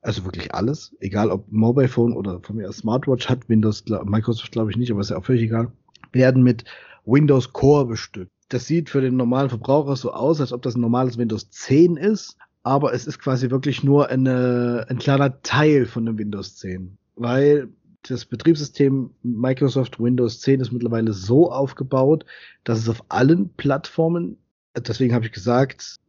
also 0.02 0.24
wirklich 0.24 0.54
alles, 0.54 0.96
egal 1.00 1.32
ob 1.32 1.52
Mobile 1.52 1.88
Phone 1.88 2.14
oder 2.14 2.40
von 2.42 2.56
mir 2.56 2.72
Smartwatch 2.72 3.28
hat 3.28 3.50
Windows, 3.50 3.84
Microsoft 4.06 4.52
glaube 4.52 4.72
ich 4.72 4.78
nicht, 4.78 4.92
aber 4.92 5.02
ist 5.02 5.10
ja 5.10 5.18
auch 5.18 5.26
völlig 5.26 5.42
egal, 5.42 5.72
werden 6.12 6.44
mit 6.44 6.66
Windows 7.06 7.52
Core 7.52 7.88
bestückt 7.88 8.32
das 8.54 8.68
sieht 8.68 8.90
für 8.90 9.02
den 9.02 9.16
normalen 9.16 9.50
Verbraucher 9.50 9.96
so 9.96 10.12
aus, 10.12 10.42
als 10.42 10.52
ob 10.52 10.62
das 10.62 10.76
ein 10.76 10.82
normales 10.82 11.18
Windows 11.18 11.50
10 11.50 11.98
ist, 11.98 12.38
aber 12.64 12.94
es 12.94 13.08
ist 13.08 13.20
quasi 13.20 13.50
wirklich 13.50 13.84
nur 13.84 14.10
eine, 14.10 14.86
ein 14.90 15.00
kleiner 15.00 15.42
Teil 15.42 15.86
von 15.86 16.06
dem 16.06 16.18
Windows 16.18 16.58
10, 16.58 16.98
weil 17.16 17.70
das 18.08 18.26
Betriebssystem 18.26 19.12
Microsoft 19.24 20.00
Windows 20.00 20.42
10 20.42 20.60
ist 20.60 20.72
mittlerweile 20.72 21.14
so 21.14 21.52
aufgebaut, 21.52 22.26
dass 22.64 22.80
es 22.80 22.90
auf 22.90 23.04
allen 23.10 23.50
Plattformen, 23.54 24.38
deswegen 24.76 25.14
habe 25.14 25.26
ich 25.26 25.32
gesagt, 25.32 26.00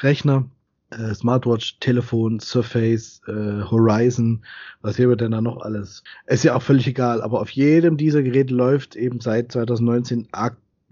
Rechner, 0.00 0.48
äh, 0.90 1.14
Smartwatch, 1.14 1.78
Telefon, 1.80 2.40
Surface, 2.40 3.20
äh, 3.26 3.62
Horizon, 3.70 4.44
was 4.80 4.96
hier 4.96 5.08
wird 5.08 5.20
denn 5.20 5.32
da 5.32 5.40
noch 5.40 5.60
alles? 5.62 6.02
Ist 6.26 6.44
ja 6.44 6.54
auch 6.54 6.62
völlig 6.62 6.86
egal, 6.86 7.20
aber 7.20 7.40
auf 7.40 7.50
jedem 7.50 7.96
dieser 7.96 8.22
Geräte 8.22 8.54
läuft 8.54 8.96
eben 8.96 9.20
seit 9.20 9.52
2019 9.52 10.28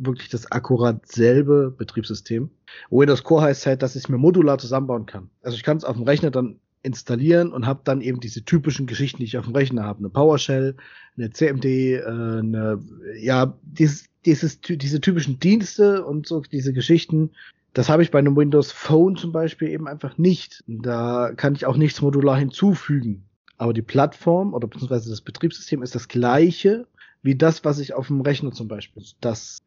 wirklich 0.04 0.28
das 0.28 0.50
akkurat 0.50 1.06
selbe 1.06 1.74
Betriebssystem. 1.76 2.50
Windows 2.90 3.24
Core 3.24 3.42
heißt 3.42 3.66
halt, 3.66 3.82
dass 3.82 3.96
ich 3.96 4.04
es 4.04 4.08
mir 4.08 4.18
modular 4.18 4.58
zusammenbauen 4.58 5.06
kann. 5.06 5.30
Also 5.42 5.56
ich 5.56 5.62
kann 5.62 5.76
es 5.76 5.84
auf 5.84 5.96
dem 5.96 6.04
Rechner 6.04 6.30
dann 6.30 6.58
installieren 6.82 7.52
und 7.52 7.66
habe 7.66 7.80
dann 7.84 8.00
eben 8.00 8.20
diese 8.20 8.44
typischen 8.44 8.86
Geschichten, 8.86 9.18
die 9.18 9.24
ich 9.24 9.38
auf 9.38 9.44
dem 9.44 9.54
Rechner 9.54 9.84
habe. 9.84 10.00
Eine 10.00 10.10
PowerShell, 10.10 10.76
eine 11.16 11.30
CMD, 11.30 11.64
äh, 11.64 12.04
eine, 12.04 12.80
ja, 13.20 13.56
dieses, 13.62 14.06
dieses, 14.24 14.60
diese 14.60 15.00
typischen 15.00 15.38
Dienste 15.38 16.04
und 16.04 16.26
so 16.26 16.40
diese 16.40 16.72
Geschichten. 16.72 17.30
Das 17.72 17.88
habe 17.88 18.02
ich 18.02 18.10
bei 18.10 18.18
einem 18.18 18.36
Windows 18.36 18.72
Phone 18.72 19.16
zum 19.16 19.32
Beispiel 19.32 19.68
eben 19.68 19.88
einfach 19.88 20.18
nicht. 20.18 20.62
Da 20.66 21.32
kann 21.36 21.54
ich 21.54 21.66
auch 21.66 21.76
nichts 21.76 22.02
modular 22.02 22.36
hinzufügen. 22.36 23.24
Aber 23.58 23.72
die 23.72 23.82
Plattform 23.82 24.54
oder 24.54 24.66
beziehungsweise 24.66 25.08
das 25.08 25.20
Betriebssystem 25.20 25.82
ist 25.82 25.94
das 25.94 26.08
gleiche 26.08 26.86
wie 27.22 27.36
das, 27.36 27.64
was 27.64 27.78
ich 27.78 27.94
auf 27.94 28.08
dem 28.08 28.20
Rechner 28.20 28.52
zum 28.52 28.68
Beispiel. 28.68 29.04
Das 29.20 29.58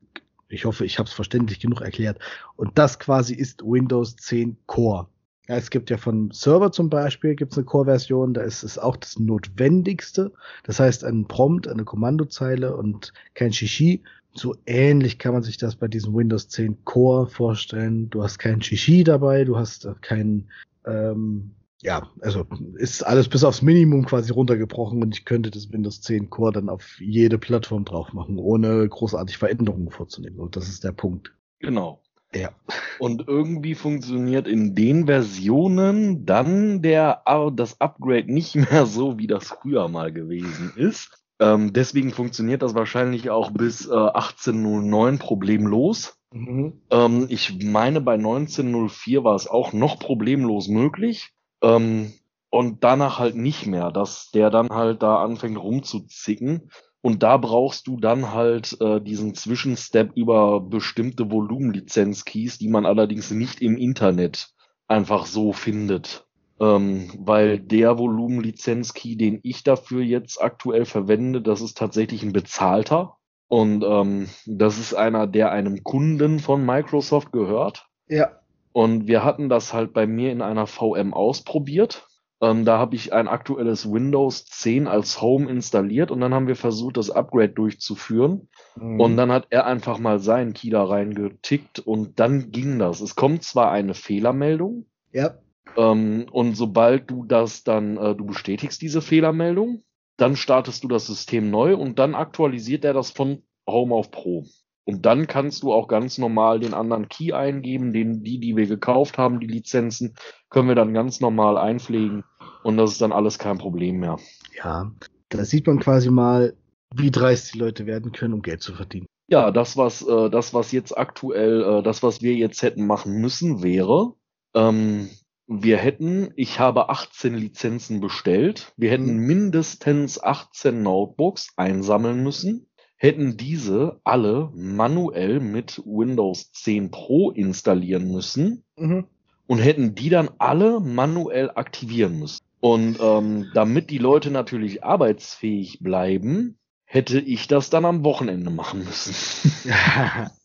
ich 0.48 0.66
hoffe, 0.66 0.86
ich 0.86 1.00
habe 1.00 1.08
es 1.08 1.14
verständlich 1.14 1.60
genug 1.60 1.82
erklärt. 1.82 2.20
Und 2.56 2.78
das 2.78 3.00
quasi 3.00 3.34
ist 3.34 3.64
Windows 3.64 4.16
10 4.18 4.58
Core. 4.66 5.08
Ja, 5.48 5.58
es 5.58 5.70
gibt 5.70 5.90
ja 5.90 5.98
von 5.98 6.32
Server 6.32 6.72
zum 6.72 6.90
Beispiel 6.90 7.36
gibt 7.36 7.52
es 7.52 7.58
eine 7.58 7.66
Core-Version, 7.66 8.34
da 8.34 8.42
ist 8.42 8.64
es 8.64 8.80
auch 8.80 8.96
das 8.96 9.20
Notwendigste. 9.20 10.32
Das 10.64 10.80
heißt, 10.80 11.04
ein 11.04 11.28
Prompt, 11.28 11.68
eine 11.68 11.84
Kommandozeile 11.84 12.76
und 12.76 13.14
kein 13.36 13.54
Shishi. 13.54 14.02
So 14.34 14.56
ähnlich 14.66 15.20
kann 15.20 15.34
man 15.34 15.44
sich 15.44 15.58
das 15.58 15.76
bei 15.76 15.88
diesem 15.88 16.16
Windows 16.16 16.50
10 16.50 16.84
Core 16.84 17.28
vorstellen. 17.28 18.10
Du 18.10 18.24
hast 18.24 18.40
kein 18.40 18.62
Shishi 18.62 19.04
dabei, 19.04 19.46
du 19.46 19.56
hast 19.56 19.88
kein 20.02 20.50
ähm, 20.86 21.52
ja, 21.86 22.10
also 22.20 22.48
ist 22.78 23.04
alles 23.04 23.30
bis 23.30 23.44
aufs 23.44 23.62
Minimum 23.62 24.06
quasi 24.06 24.32
runtergebrochen 24.32 25.04
und 25.04 25.16
ich 25.16 25.24
könnte 25.24 25.52
das 25.52 25.72
Windows 25.72 26.02
10 26.02 26.32
Core 26.32 26.54
dann 26.54 26.68
auf 26.68 27.00
jede 27.00 27.38
Plattform 27.38 27.86
drauf 27.86 28.12
machen, 28.12 28.40
ohne 28.40 28.90
großartig 28.90 29.38
Veränderungen 29.38 29.92
vorzunehmen. 29.92 30.40
Und 30.40 30.56
das 30.56 30.68
ist 30.68 30.84
der 30.84 30.94
Punkt. 30.94 31.36
Genau. 31.60 32.02
Ja. 32.34 32.50
Und 32.98 33.28
irgendwie 33.28 33.76
funktioniert 33.76 34.48
in 34.48 34.74
den 34.74 35.06
Versionen 35.06 36.26
dann 36.26 36.82
der, 36.82 37.22
das 37.54 37.80
Upgrade 37.80 38.34
nicht 38.34 38.56
mehr 38.56 38.88
so, 38.88 39.20
wie 39.20 39.28
das 39.28 39.50
früher 39.50 39.88
mal 39.88 40.12
gewesen 40.12 40.74
ist. 40.76 41.24
Ähm, 41.40 41.72
deswegen 41.72 42.12
funktioniert 42.12 42.64
das 42.64 42.74
wahrscheinlich 42.74 43.30
auch 43.30 43.52
bis 43.52 43.86
äh, 43.86 43.94
1809 43.94 45.20
problemlos. 45.20 46.18
Mhm. 46.32 46.82
Ähm, 46.90 47.28
ich 47.30 47.64
meine, 47.64 48.02
bei 48.02 48.16
1904 48.16 49.24
war 49.24 49.36
es 49.36 49.48
auch 49.48 49.72
noch 49.72 50.00
problemlos 50.00 50.68
möglich. 50.68 51.35
Ähm, 51.66 52.14
und 52.50 52.84
danach 52.84 53.20
halt 53.20 53.36
nicht 53.36 53.66
mehr, 53.66 53.92
dass 53.92 54.32
der 54.32 54.50
dann 54.50 54.70
halt 54.70 55.04
da 55.04 55.22
anfängt 55.22 55.58
rumzuzicken. 55.58 56.70
Und 57.02 57.22
da 57.22 57.38
brauchst 57.38 57.88
du 57.88 57.98
dann 57.98 58.32
halt 58.34 58.80
äh, 58.82 59.02
diesen 59.02 59.36
Zwischenstep 59.36 60.12
über 60.16 60.62
bestimmte 60.62 61.30
Volumenlizenz-Keys, 61.30 62.58
die 62.58 62.70
man 62.70 62.86
allerdings 62.86 63.32
nicht 63.32 63.62
im 63.62 63.78
Internet 63.78 64.54
einfach 64.88 65.26
so 65.26 65.54
findet. 65.54 66.26
Ähm, 66.60 67.12
weil 67.18 67.60
der 67.60 67.98
Volumenlizenz-Key, 67.98 69.18
den 69.18 69.40
ich 69.44 69.64
dafür 69.64 70.02
jetzt 70.02 70.42
aktuell 70.42 70.86
verwende, 70.86 71.42
das 71.42 71.62
ist 71.62 71.78
tatsächlich 71.78 72.24
ein 72.24 72.32
bezahlter. 72.32 73.18
Und 73.48 73.84
ähm, 73.84 74.30
das 74.46 74.80
ist 74.80 74.94
einer, 74.94 75.28
der 75.28 75.52
einem 75.52 75.84
Kunden 75.84 76.40
von 76.40 76.66
Microsoft 76.66 77.32
gehört. 77.32 77.88
Ja. 78.08 78.40
Und 78.76 79.08
wir 79.08 79.24
hatten 79.24 79.48
das 79.48 79.74
halt 79.74 79.94
bei 79.94 80.06
mir 80.06 80.34
in 80.34 80.42
einer 80.42 80.68
VM 80.68 81.14
ausprobiert. 81.14 82.10
Ähm, 82.42 82.66
da 82.66 82.78
habe 82.78 82.98
ich 82.98 83.14
ein 83.14 83.30
aktuelles 83.30 83.90
Windows 83.90 84.44
10 84.48 84.86
als 84.88 85.22
Home 85.22 85.50
installiert 85.50 86.12
und 86.12 86.20
dann 86.20 86.34
haben 86.34 86.50
wir 86.50 86.58
versucht, 86.58 86.98
das 86.98 87.10
Upgrade 87.10 87.54
durchzuführen. 87.54 88.50
Mhm. 88.76 89.00
Und 89.00 89.16
dann 89.16 89.32
hat 89.32 89.48
er 89.50 89.66
einfach 89.66 89.98
mal 89.98 90.20
seinen 90.20 90.52
Key 90.52 90.72
da 90.72 90.84
reingetickt 90.84 91.80
und 91.80 92.20
dann 92.20 92.52
ging 92.52 92.78
das. 92.78 93.00
Es 93.00 93.16
kommt 93.16 93.44
zwar 93.44 93.72
eine 93.72 93.94
Fehlermeldung. 93.94 94.88
Ja. 95.14 95.36
Ähm, 95.78 96.26
und 96.30 96.56
sobald 96.56 97.10
du 97.10 97.24
das 97.24 97.64
dann, 97.64 97.96
äh, 97.96 98.14
du 98.14 98.26
bestätigst 98.26 98.82
diese 98.82 99.02
Fehlermeldung, 99.02 99.86
dann 100.18 100.36
startest 100.36 100.84
du 100.84 100.90
das 100.90 101.08
System 101.08 101.50
neu 101.50 101.78
und 101.78 101.98
dann 101.98 102.14
aktualisiert 102.14 102.84
er 102.84 102.92
das 102.92 103.10
von 103.10 103.42
Home 103.70 103.96
auf 103.96 104.12
Pro. 104.12 104.44
Und 104.86 105.06
dann 105.06 105.26
kannst 105.26 105.64
du 105.64 105.74
auch 105.74 105.88
ganz 105.88 106.20
normal 106.20 106.60
den 106.60 106.76
anderen 106.76 107.10
Key 107.10 107.34
eingeben, 107.34 107.92
den, 107.92 108.24
die, 108.24 108.40
die 108.40 108.56
wir 108.56 108.68
gekauft 108.68 109.18
haben, 109.18 109.40
die 109.40 109.48
Lizenzen, 109.48 110.14
können 110.50 110.68
wir 110.68 110.76
dann 110.76 110.94
ganz 110.94 111.20
normal 111.20 111.58
einpflegen 111.58 112.24
und 112.64 112.78
das 112.78 112.92
ist 112.92 113.02
dann 113.02 113.12
alles 113.12 113.40
kein 113.40 113.58
Problem 113.58 113.98
mehr. 113.98 114.18
Ja, 114.56 114.92
da 115.30 115.44
sieht 115.44 115.66
man 115.66 115.80
quasi 115.80 116.12
mal, 116.12 116.56
wie 116.94 117.10
dreist 117.10 117.54
die 117.54 117.58
Leute 117.58 117.88
werden 117.88 118.12
können, 118.12 118.36
um 118.36 118.42
Geld 118.44 118.62
zu 118.62 118.74
verdienen. 118.74 119.08
Ja, 119.28 119.50
das, 119.50 119.76
was, 119.76 120.04
äh, 120.04 120.30
das, 120.30 120.54
was 120.54 120.72
jetzt 120.72 120.96
aktuell, 120.96 121.64
äh, 121.64 121.84
das, 121.84 122.04
was 122.04 122.22
wir 122.22 122.36
jetzt 122.36 122.62
hätten 122.62 122.86
machen 122.86 123.14
müssen, 123.14 123.64
wäre, 123.64 124.14
ähm, 124.54 125.10
wir 125.48 125.78
hätten, 125.78 126.32
ich 126.36 126.60
habe 126.60 126.90
18 126.90 127.36
Lizenzen 127.36 128.02
bestellt, 128.02 128.74
wir 128.78 128.92
hätten 128.92 129.18
mhm. 129.18 129.28
mindestens 129.28 130.22
18 130.22 130.82
Notebooks 130.82 131.54
einsammeln 131.56 132.24
müssen, 132.24 132.68
hätten 132.98 133.38
diese 133.38 134.00
alle 134.04 134.52
manuell 134.54 135.40
mit 135.40 135.82
Windows 135.86 136.52
10 136.54 136.92
Pro 136.92 137.32
installieren 137.32 138.12
müssen 138.12 138.64
mhm. 138.78 139.06
und 139.48 139.60
hätten 139.60 139.96
die 139.96 140.10
dann 140.10 140.30
alle 140.38 140.80
manuell 140.80 141.52
aktivieren 141.52 142.20
müssen. 142.20 142.44
Und 142.60 142.98
ähm, 143.00 143.52
damit 143.54 143.90
die 143.90 144.00
Leute 144.00 144.32
natürlich 144.32 144.84
arbeitsfähig 144.84 145.82
bleiben, 145.82 146.58
hätte 146.86 147.20
ich 147.20 147.48
das 147.48 147.70
dann 147.70 147.84
am 147.86 148.04
Wochenende 148.04 148.50
machen 148.50 148.84
müssen. 148.86 149.52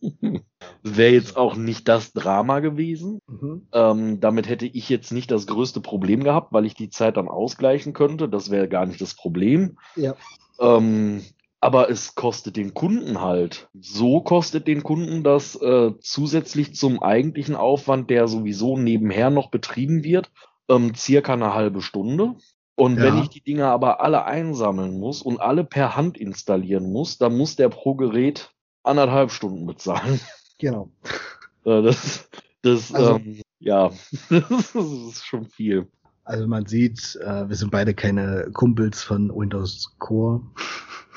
Wäre 0.82 1.12
jetzt 1.12 1.36
auch 1.36 1.54
nicht 1.56 1.86
das 1.86 2.12
Drama 2.12 2.60
gewesen. 2.60 3.20
Mhm. 3.26 3.68
Ähm, 3.72 4.20
damit 4.20 4.48
hätte 4.48 4.66
ich 4.66 4.88
jetzt 4.88 5.12
nicht 5.12 5.30
das 5.30 5.46
größte 5.46 5.80
Problem 5.80 6.24
gehabt, 6.24 6.52
weil 6.52 6.66
ich 6.66 6.74
die 6.74 6.90
Zeit 6.90 7.16
dann 7.16 7.28
ausgleichen 7.28 7.92
könnte. 7.92 8.28
Das 8.28 8.50
wäre 8.50 8.68
gar 8.68 8.86
nicht 8.86 9.00
das 9.00 9.14
Problem. 9.14 9.78
Ja. 9.96 10.14
Ähm, 10.58 11.22
aber 11.60 11.90
es 11.90 12.14
kostet 12.14 12.56
den 12.56 12.72
Kunden 12.72 13.20
halt. 13.20 13.68
So 13.78 14.20
kostet 14.20 14.66
den 14.66 14.82
Kunden 14.82 15.22
das 15.22 15.56
äh, 15.56 15.92
zusätzlich 16.00 16.74
zum 16.74 17.02
eigentlichen 17.02 17.54
Aufwand, 17.54 18.08
der 18.08 18.28
sowieso 18.28 18.78
nebenher 18.78 19.30
noch 19.30 19.50
betrieben 19.50 20.02
wird, 20.02 20.30
ähm, 20.68 20.94
circa 20.94 21.34
eine 21.34 21.54
halbe 21.54 21.82
Stunde. 21.82 22.36
Und 22.76 22.96
ja. 22.96 23.04
wenn 23.04 23.18
ich 23.18 23.28
die 23.28 23.42
Dinger 23.42 23.68
aber 23.68 24.00
alle 24.00 24.24
einsammeln 24.24 24.98
muss 24.98 25.20
und 25.20 25.38
alle 25.38 25.64
per 25.64 25.96
Hand 25.96 26.16
installieren 26.16 26.90
muss, 26.90 27.18
dann 27.18 27.36
muss 27.36 27.56
der 27.56 27.68
pro 27.68 27.94
Gerät 27.94 28.54
anderthalb 28.82 29.30
Stunden 29.30 29.66
bezahlen. 29.66 30.20
Genau. 30.58 30.90
Äh, 31.62 31.82
das, 31.82 32.26
das, 32.62 32.94
also, 32.94 33.16
ähm, 33.16 33.42
ja, 33.58 33.90
das 34.30 34.74
ist 34.74 35.26
schon 35.26 35.44
viel. 35.44 35.90
Also 36.30 36.46
man 36.46 36.64
sieht, 36.64 37.18
äh, 37.24 37.48
wir 37.48 37.56
sind 37.56 37.72
beide 37.72 37.92
keine 37.92 38.50
Kumpels 38.52 39.02
von 39.02 39.30
Windows 39.34 39.92
Core. 39.98 40.40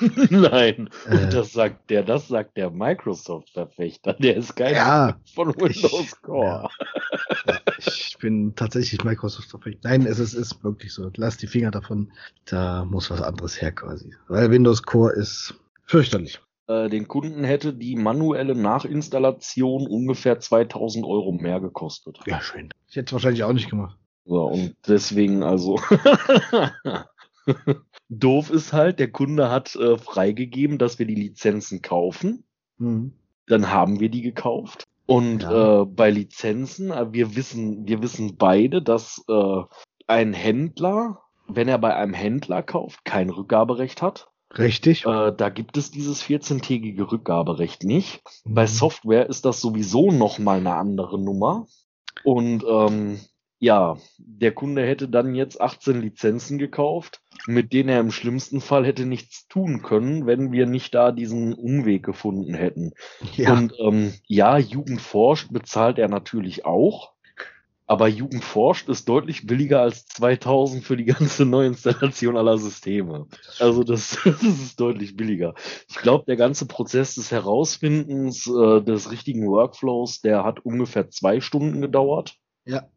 Nein, 0.30 0.90
äh, 1.06 1.28
das 1.28 1.52
sagt 1.52 1.88
der, 1.88 2.02
das 2.02 2.26
sagt 2.26 2.56
der 2.56 2.70
Microsoft-Verfechter. 2.70 4.14
Der 4.14 4.36
ist 4.36 4.56
geil 4.56 4.74
ja, 4.74 5.16
von 5.32 5.54
Windows 5.54 6.20
Core. 6.20 6.68
Ja. 7.46 7.60
ich 7.78 8.16
bin 8.18 8.56
tatsächlich 8.56 9.04
Microsoft-Verfechter. 9.04 9.88
Nein, 9.88 10.04
es 10.04 10.18
ist, 10.18 10.34
ist 10.34 10.64
wirklich 10.64 10.92
so. 10.92 11.12
Lass 11.14 11.36
die 11.36 11.46
Finger 11.46 11.70
davon. 11.70 12.10
Da 12.46 12.84
muss 12.84 13.08
was 13.08 13.22
anderes 13.22 13.62
her 13.62 13.70
quasi. 13.70 14.12
Weil 14.26 14.50
Windows 14.50 14.82
Core 14.82 15.12
ist 15.12 15.54
fürchterlich. 15.84 16.40
Äh, 16.66 16.88
den 16.88 17.06
Kunden 17.06 17.44
hätte 17.44 17.72
die 17.72 17.94
manuelle 17.94 18.56
Nachinstallation 18.56 19.86
ungefähr 19.86 20.40
2000 20.40 21.06
Euro 21.06 21.30
mehr 21.30 21.60
gekostet. 21.60 22.18
Ja, 22.26 22.40
schön. 22.40 22.70
Ich 22.88 22.96
hätte 22.96 23.10
es 23.10 23.12
wahrscheinlich 23.12 23.44
auch 23.44 23.52
nicht 23.52 23.70
gemacht. 23.70 23.96
So, 24.24 24.44
und 24.46 24.76
deswegen 24.86 25.42
also. 25.42 25.80
Doof 28.08 28.50
ist 28.50 28.72
halt, 28.72 28.98
der 28.98 29.10
Kunde 29.10 29.50
hat 29.50 29.74
äh, 29.76 29.98
freigegeben, 29.98 30.78
dass 30.78 30.98
wir 30.98 31.06
die 31.06 31.14
Lizenzen 31.14 31.82
kaufen. 31.82 32.44
Mhm. 32.78 33.12
Dann 33.46 33.70
haben 33.70 34.00
wir 34.00 34.08
die 34.08 34.22
gekauft. 34.22 34.84
Und 35.06 35.42
ja. 35.42 35.82
äh, 35.82 35.84
bei 35.84 36.10
Lizenzen, 36.10 36.90
äh, 36.90 37.12
wir 37.12 37.36
wissen, 37.36 37.86
wir 37.86 38.02
wissen 38.02 38.36
beide, 38.36 38.82
dass 38.82 39.22
äh, 39.28 39.62
ein 40.06 40.32
Händler, 40.32 41.22
wenn 41.46 41.68
er 41.68 41.78
bei 41.78 41.94
einem 41.94 42.14
Händler 42.14 42.62
kauft, 42.62 43.04
kein 43.04 43.30
Rückgaberecht 43.30 44.00
hat. 44.00 44.28
Richtig. 44.56 45.04
Äh, 45.04 45.32
da 45.36 45.48
gibt 45.50 45.76
es 45.76 45.90
dieses 45.90 46.22
14-tägige 46.22 47.10
Rückgaberecht 47.10 47.84
nicht. 47.84 48.22
Mhm. 48.44 48.54
Bei 48.54 48.66
Software 48.66 49.28
ist 49.28 49.44
das 49.44 49.60
sowieso 49.60 50.10
noch 50.10 50.38
mal 50.38 50.58
eine 50.58 50.74
andere 50.76 51.20
Nummer. 51.20 51.66
Und 52.22 52.64
ähm, 52.66 53.20
ja, 53.64 53.96
der 54.18 54.52
Kunde 54.52 54.86
hätte 54.86 55.08
dann 55.08 55.34
jetzt 55.34 55.58
18 55.58 56.02
Lizenzen 56.02 56.58
gekauft, 56.58 57.22
mit 57.46 57.72
denen 57.72 57.88
er 57.88 57.98
im 57.98 58.10
schlimmsten 58.10 58.60
Fall 58.60 58.84
hätte 58.84 59.06
nichts 59.06 59.48
tun 59.48 59.80
können, 59.80 60.26
wenn 60.26 60.52
wir 60.52 60.66
nicht 60.66 60.94
da 60.94 61.12
diesen 61.12 61.54
Umweg 61.54 62.04
gefunden 62.04 62.52
hätten. 62.52 62.92
Ja. 63.36 63.54
Und 63.54 63.72
ähm, 63.78 64.12
ja, 64.26 64.58
Jugend 64.58 65.00
forscht 65.00 65.50
bezahlt 65.50 65.98
er 65.98 66.08
natürlich 66.08 66.66
auch. 66.66 67.14
Aber 67.86 68.06
Jugend 68.06 68.44
forscht 68.44 68.90
ist 68.90 69.08
deutlich 69.08 69.46
billiger 69.46 69.80
als 69.80 70.06
2000 70.08 70.84
für 70.84 70.98
die 70.98 71.04
ganze 71.06 71.46
Neuinstallation 71.46 72.36
aller 72.36 72.58
Systeme. 72.58 73.26
Also 73.60 73.82
das, 73.82 74.18
das 74.24 74.42
ist 74.42 74.78
deutlich 74.78 75.16
billiger. 75.16 75.54
Ich 75.88 75.96
glaube, 75.96 76.24
der 76.26 76.36
ganze 76.36 76.66
Prozess 76.66 77.14
des 77.14 77.30
Herausfindens 77.30 78.46
äh, 78.46 78.82
des 78.82 79.10
richtigen 79.10 79.46
Workflows, 79.46 80.20
der 80.20 80.44
hat 80.44 80.60
ungefähr 80.60 81.08
zwei 81.08 81.40
Stunden 81.40 81.80
gedauert. 81.80 82.36
Ja. 82.66 82.88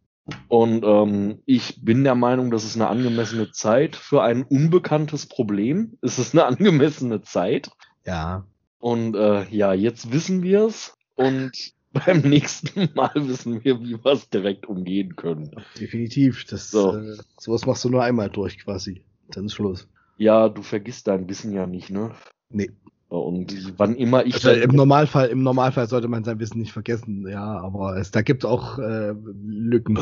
Und 0.48 0.84
ähm, 0.84 1.42
ich 1.46 1.84
bin 1.84 2.04
der 2.04 2.16
Meinung, 2.16 2.52
das 2.52 2.64
ist 2.64 2.76
eine 2.76 2.88
angemessene 2.88 3.52
Zeit 3.52 3.96
für 3.96 4.24
ein 4.24 4.44
unbekanntes 4.44 5.26
Problem. 5.28 5.98
Es 6.02 6.20
ist 6.20 6.34
eine 6.34 6.46
angemessene 6.48 7.22
Zeit. 7.22 7.72
Ja. 8.06 8.46
Und 8.80 9.16
äh, 9.16 9.48
ja, 9.50 9.74
jetzt 9.74 10.12
wissen 10.12 10.44
wir 10.44 10.66
es 10.66 10.96
und 11.16 11.52
beim 11.92 12.22
nächsten 12.22 12.90
Mal 12.94 13.12
wissen 13.16 13.64
wir, 13.64 13.80
wie 13.82 14.04
wir 14.04 14.12
es 14.12 14.30
direkt 14.30 14.66
umgehen 14.66 15.16
können. 15.16 15.52
Definitiv. 15.80 16.46
Das, 16.46 16.70
so. 16.70 16.96
äh, 16.96 17.18
sowas 17.40 17.66
machst 17.66 17.84
du 17.86 17.90
nur 17.90 18.04
einmal 18.04 18.30
durch 18.30 18.60
quasi. 18.60 19.04
Dann 19.30 19.46
ist 19.46 19.54
Schluss. 19.54 19.88
Ja, 20.18 20.50
du 20.50 20.62
vergisst 20.62 21.08
dein 21.08 21.30
Wissen 21.30 21.54
ja 21.54 21.68
nicht, 21.68 21.90
ne? 21.90 22.12
Nee. 22.50 22.72
Und 23.10 23.80
wann 23.80 23.96
immer 23.96 24.26
ich. 24.26 24.36
Also 24.36 24.50
im 24.50 24.76
Normalfall, 24.76 25.30
im 25.30 25.42
Normalfall 25.42 25.88
sollte 25.88 26.10
man 26.10 26.26
sein 26.26 26.40
Wissen 26.40 26.60
nicht 26.60 26.74
vergessen, 26.74 27.26
ja, 27.28 27.58
aber 27.60 27.96
es, 27.98 28.12
da 28.12 28.22
gibt 28.22 28.44
es 28.44 28.50
auch 28.50 28.80
äh, 28.80 29.14
Lücken. 29.46 29.98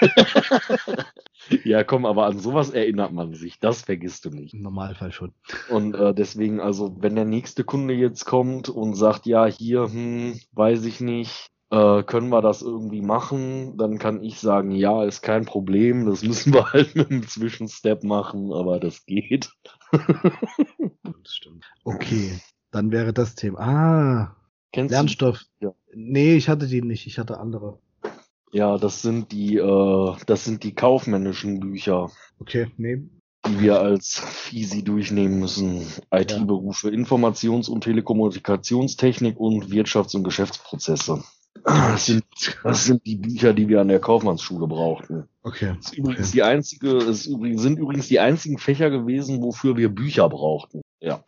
ja, 1.64 1.82
komm, 1.82 2.04
aber 2.04 2.26
an 2.26 2.38
sowas 2.38 2.68
erinnert 2.68 3.12
man 3.12 3.32
sich. 3.32 3.58
Das 3.58 3.82
vergisst 3.82 4.26
du 4.26 4.30
nicht. 4.30 4.52
Im 4.52 4.60
Normalfall 4.60 5.12
schon. 5.12 5.32
Und 5.70 5.94
äh, 5.94 6.12
deswegen, 6.12 6.60
also, 6.60 6.94
wenn 7.00 7.14
der 7.14 7.24
nächste 7.24 7.64
Kunde 7.64 7.94
jetzt 7.94 8.26
kommt 8.26 8.68
und 8.68 8.96
sagt, 8.96 9.24
ja, 9.24 9.46
hier, 9.46 9.84
hm, 9.90 10.38
weiß 10.52 10.84
ich 10.84 11.00
nicht, 11.00 11.51
äh, 11.72 12.02
können 12.02 12.28
wir 12.28 12.42
das 12.42 12.60
irgendwie 12.60 13.00
machen? 13.00 13.78
Dann 13.78 13.98
kann 13.98 14.22
ich 14.22 14.38
sagen, 14.38 14.70
ja, 14.72 15.04
ist 15.04 15.22
kein 15.22 15.46
Problem. 15.46 16.04
Das 16.04 16.22
müssen 16.22 16.52
wir 16.52 16.70
halt 16.72 16.94
mit 16.94 17.10
einem 17.10 17.26
Zwischenstep 17.26 18.04
machen, 18.04 18.52
aber 18.52 18.78
das 18.78 19.06
geht. 19.06 19.50
das 19.90 21.34
stimmt. 21.34 21.64
Okay, 21.84 22.38
dann 22.70 22.92
wäre 22.92 23.14
das 23.14 23.34
Thema. 23.34 23.58
Ah, 23.60 24.36
Kennst 24.72 24.92
Lernstoff. 24.92 25.44
Du? 25.60 25.68
Ja. 25.68 25.74
Nee, 25.94 26.36
ich 26.36 26.48
hatte 26.48 26.66
die 26.66 26.82
nicht. 26.82 27.06
Ich 27.06 27.18
hatte 27.18 27.38
andere. 27.38 27.78
Ja, 28.52 28.76
das 28.76 29.00
sind 29.00 29.32
die, 29.32 29.56
äh, 29.56 30.16
das 30.26 30.44
sind 30.44 30.64
die 30.64 30.74
kaufmännischen 30.74 31.58
Bücher. 31.60 32.10
Okay, 32.38 32.70
nee. 32.76 33.02
Die 33.46 33.60
wir 33.60 33.80
als 33.80 34.22
easy 34.52 34.84
durchnehmen 34.84 35.40
müssen. 35.40 35.86
IT-Berufe, 36.10 36.90
ja. 36.90 36.94
Informations- 36.94 37.68
und 37.68 37.82
Telekommunikationstechnik 37.82 39.40
und 39.40 39.70
Wirtschafts- 39.70 40.14
und 40.14 40.22
Geschäftsprozesse. 40.22 41.24
Das 41.64 42.06
sind, 42.06 42.24
das 42.64 42.84
sind 42.84 43.06
die 43.06 43.16
Bücher, 43.16 43.52
die 43.52 43.68
wir 43.68 43.80
an 43.80 43.88
der 43.88 44.00
Kaufmannsschule 44.00 44.66
brauchten. 44.66 45.28
Okay. 45.42 45.74
Das 45.76 45.92
ist 45.92 45.98
übrigens 45.98 46.28
okay. 46.28 46.30
die 46.32 46.42
einzige, 46.42 46.96
es 46.96 47.24
sind 47.24 47.78
übrigens 47.78 48.08
die 48.08 48.20
einzigen 48.20 48.58
Fächer 48.58 48.90
gewesen, 48.90 49.42
wofür 49.42 49.76
wir 49.76 49.88
Bücher 49.88 50.28
brauchten. 50.28 50.82
Ja. 51.00 51.22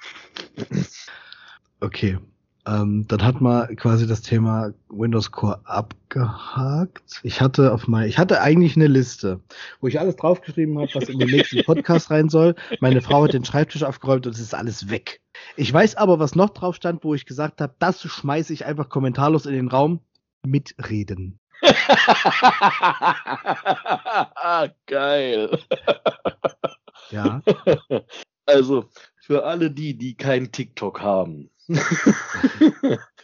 Okay. 1.80 2.18
Ähm, 2.66 3.04
dann 3.08 3.22
hat 3.22 3.42
man 3.42 3.76
quasi 3.76 4.06
das 4.06 4.22
Thema 4.22 4.72
Windows 4.88 5.30
Core 5.30 5.60
abgehakt. 5.64 7.20
Ich 7.22 7.42
hatte 7.42 7.72
auf 7.72 7.88
mein, 7.88 8.08
ich 8.08 8.18
hatte 8.18 8.40
eigentlich 8.40 8.74
eine 8.76 8.86
Liste, 8.86 9.40
wo 9.80 9.88
ich 9.88 10.00
alles 10.00 10.16
draufgeschrieben 10.16 10.78
habe, 10.78 10.88
was 10.94 11.10
in 11.10 11.18
den 11.18 11.28
nächsten 11.28 11.62
Podcast 11.66 12.10
rein 12.10 12.30
soll. 12.30 12.54
Meine 12.80 13.02
Frau 13.02 13.24
hat 13.24 13.34
den 13.34 13.44
Schreibtisch 13.44 13.82
aufgeräumt 13.82 14.26
und 14.26 14.34
es 14.34 14.40
ist 14.40 14.54
alles 14.54 14.88
weg. 14.88 15.20
Ich 15.56 15.70
weiß 15.70 15.96
aber, 15.96 16.18
was 16.18 16.36
noch 16.36 16.50
drauf 16.50 16.74
stand, 16.74 17.04
wo 17.04 17.14
ich 17.14 17.26
gesagt 17.26 17.60
habe, 17.60 17.74
das 17.78 18.00
schmeiße 18.00 18.54
ich 18.54 18.64
einfach 18.64 18.88
kommentarlos 18.88 19.44
in 19.44 19.52
den 19.52 19.68
Raum. 19.68 20.00
Mitreden. 20.44 21.40
Geil. 24.86 25.58
Ja. 27.10 27.42
Also, 28.46 28.90
für 29.22 29.44
alle 29.44 29.70
die, 29.70 29.96
die 29.96 30.18
kein 30.18 30.52
TikTok 30.52 31.00
haben. 31.00 31.48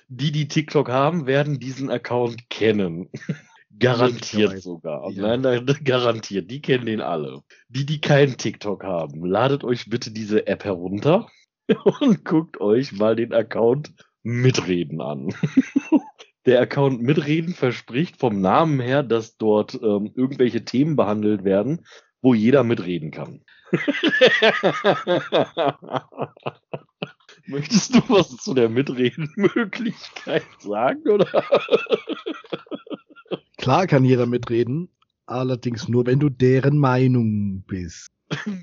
die, 0.08 0.32
die 0.32 0.48
TikTok 0.48 0.88
haben, 0.88 1.26
werden 1.26 1.58
diesen 1.58 1.90
Account 1.90 2.48
kennen. 2.48 3.10
Garantiert 3.78 4.62
sogar. 4.62 5.10
Ja. 5.10 5.36
Nein, 5.36 5.42
nein, 5.42 5.66
garantiert. 5.84 6.50
Die 6.50 6.62
kennen 6.62 6.86
den 6.86 7.02
alle. 7.02 7.42
Die, 7.68 7.84
die 7.84 8.00
keinen 8.00 8.38
TikTok 8.38 8.82
haben, 8.82 9.26
ladet 9.26 9.62
euch 9.62 9.90
bitte 9.90 10.10
diese 10.10 10.46
App 10.46 10.64
herunter 10.64 11.28
und 12.00 12.24
guckt 12.24 12.58
euch 12.62 12.92
mal 12.92 13.14
den 13.14 13.34
Account 13.34 13.92
Mitreden 14.22 15.02
an. 15.02 15.34
Der 16.46 16.60
Account 16.60 17.02
Mitreden 17.02 17.52
verspricht 17.54 18.18
vom 18.18 18.40
Namen 18.40 18.80
her, 18.80 19.02
dass 19.02 19.36
dort 19.36 19.74
ähm, 19.74 20.10
irgendwelche 20.14 20.64
Themen 20.64 20.96
behandelt 20.96 21.44
werden, 21.44 21.84
wo 22.22 22.32
jeder 22.34 22.64
mitreden 22.64 23.10
kann. 23.10 23.44
Möchtest 27.46 27.94
du 27.94 27.98
was 28.08 28.36
zu 28.36 28.54
der 28.54 28.68
Mitredenmöglichkeit 28.68 30.46
sagen, 30.58 31.08
oder? 31.08 31.44
Klar 33.58 33.86
kann 33.86 34.04
jeder 34.04 34.26
mitreden, 34.26 34.88
allerdings 35.26 35.88
nur, 35.88 36.06
wenn 36.06 36.20
du 36.20 36.30
deren 36.30 36.78
Meinung 36.78 37.62
bist. 37.66 38.08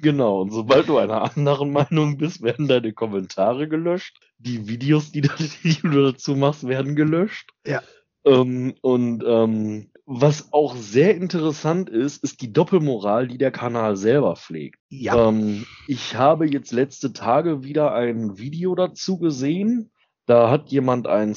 Genau, 0.01 0.41
und 0.41 0.51
sobald 0.51 0.87
du 0.87 0.97
einer 0.97 1.21
anderen 1.21 1.71
Meinung 1.71 2.17
bist, 2.17 2.41
werden 2.41 2.67
deine 2.67 2.93
Kommentare 2.93 3.67
gelöscht. 3.67 4.19
Die 4.37 4.67
Videos, 4.67 5.11
die, 5.11 5.21
die 5.63 5.79
du 5.81 6.11
dazu 6.11 6.35
machst, 6.35 6.67
werden 6.67 6.95
gelöscht. 6.95 7.51
Ja. 7.65 7.81
Ähm, 8.25 8.75
und 8.81 9.23
ähm, 9.25 9.89
was 10.05 10.53
auch 10.53 10.75
sehr 10.75 11.15
interessant 11.15 11.89
ist, 11.89 12.23
ist 12.23 12.41
die 12.41 12.53
Doppelmoral, 12.53 13.27
die 13.27 13.37
der 13.37 13.51
Kanal 13.51 13.97
selber 13.97 14.37
pflegt. 14.37 14.79
Ja. 14.89 15.27
Ähm, 15.27 15.65
ich 15.87 16.15
habe 16.15 16.47
jetzt 16.47 16.71
letzte 16.71 17.11
Tage 17.11 17.63
wieder 17.63 17.93
ein 17.93 18.37
Video 18.37 18.73
dazu 18.73 19.19
gesehen. 19.19 19.91
Da 20.25 20.49
hat 20.49 20.69
jemand 20.69 21.07
ein, 21.07 21.35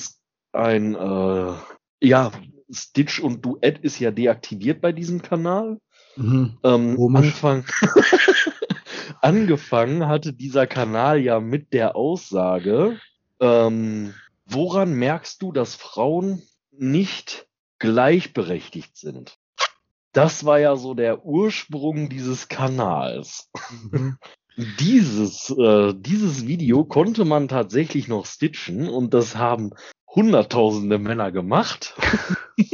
ein 0.52 0.94
äh, 0.94 1.52
ja, 2.00 2.30
Stitch 2.70 3.20
und 3.20 3.44
Duett 3.44 3.78
ist 3.78 3.98
ja 3.98 4.12
deaktiviert 4.12 4.80
bei 4.80 4.92
diesem 4.92 5.22
Kanal. 5.22 5.78
Mhm. 6.20 6.58
Ähm, 6.62 7.16
Anfang, 7.16 7.64
angefangen 9.22 10.06
hatte 10.06 10.34
dieser 10.34 10.66
Kanal 10.66 11.18
ja 11.18 11.40
mit 11.40 11.72
der 11.72 11.96
Aussage, 11.96 12.98
ähm, 13.40 14.12
woran 14.44 14.92
merkst 14.92 15.40
du, 15.40 15.50
dass 15.50 15.74
Frauen 15.74 16.42
nicht 16.72 17.46
gleichberechtigt 17.78 18.98
sind. 18.98 19.38
Das 20.12 20.44
war 20.44 20.58
ja 20.60 20.76
so 20.76 20.92
der 20.92 21.24
Ursprung 21.24 22.10
dieses 22.10 22.48
Kanals. 22.48 23.50
Mhm. 23.90 24.16
Dieses, 24.78 25.48
äh, 25.56 25.94
dieses 25.94 26.46
Video 26.46 26.84
konnte 26.84 27.24
man 27.24 27.48
tatsächlich 27.48 28.08
noch 28.08 28.26
stitchen 28.26 28.90
und 28.90 29.14
das 29.14 29.36
haben 29.36 29.70
hunderttausende 30.14 30.98
Männer 30.98 31.32
gemacht 31.32 31.94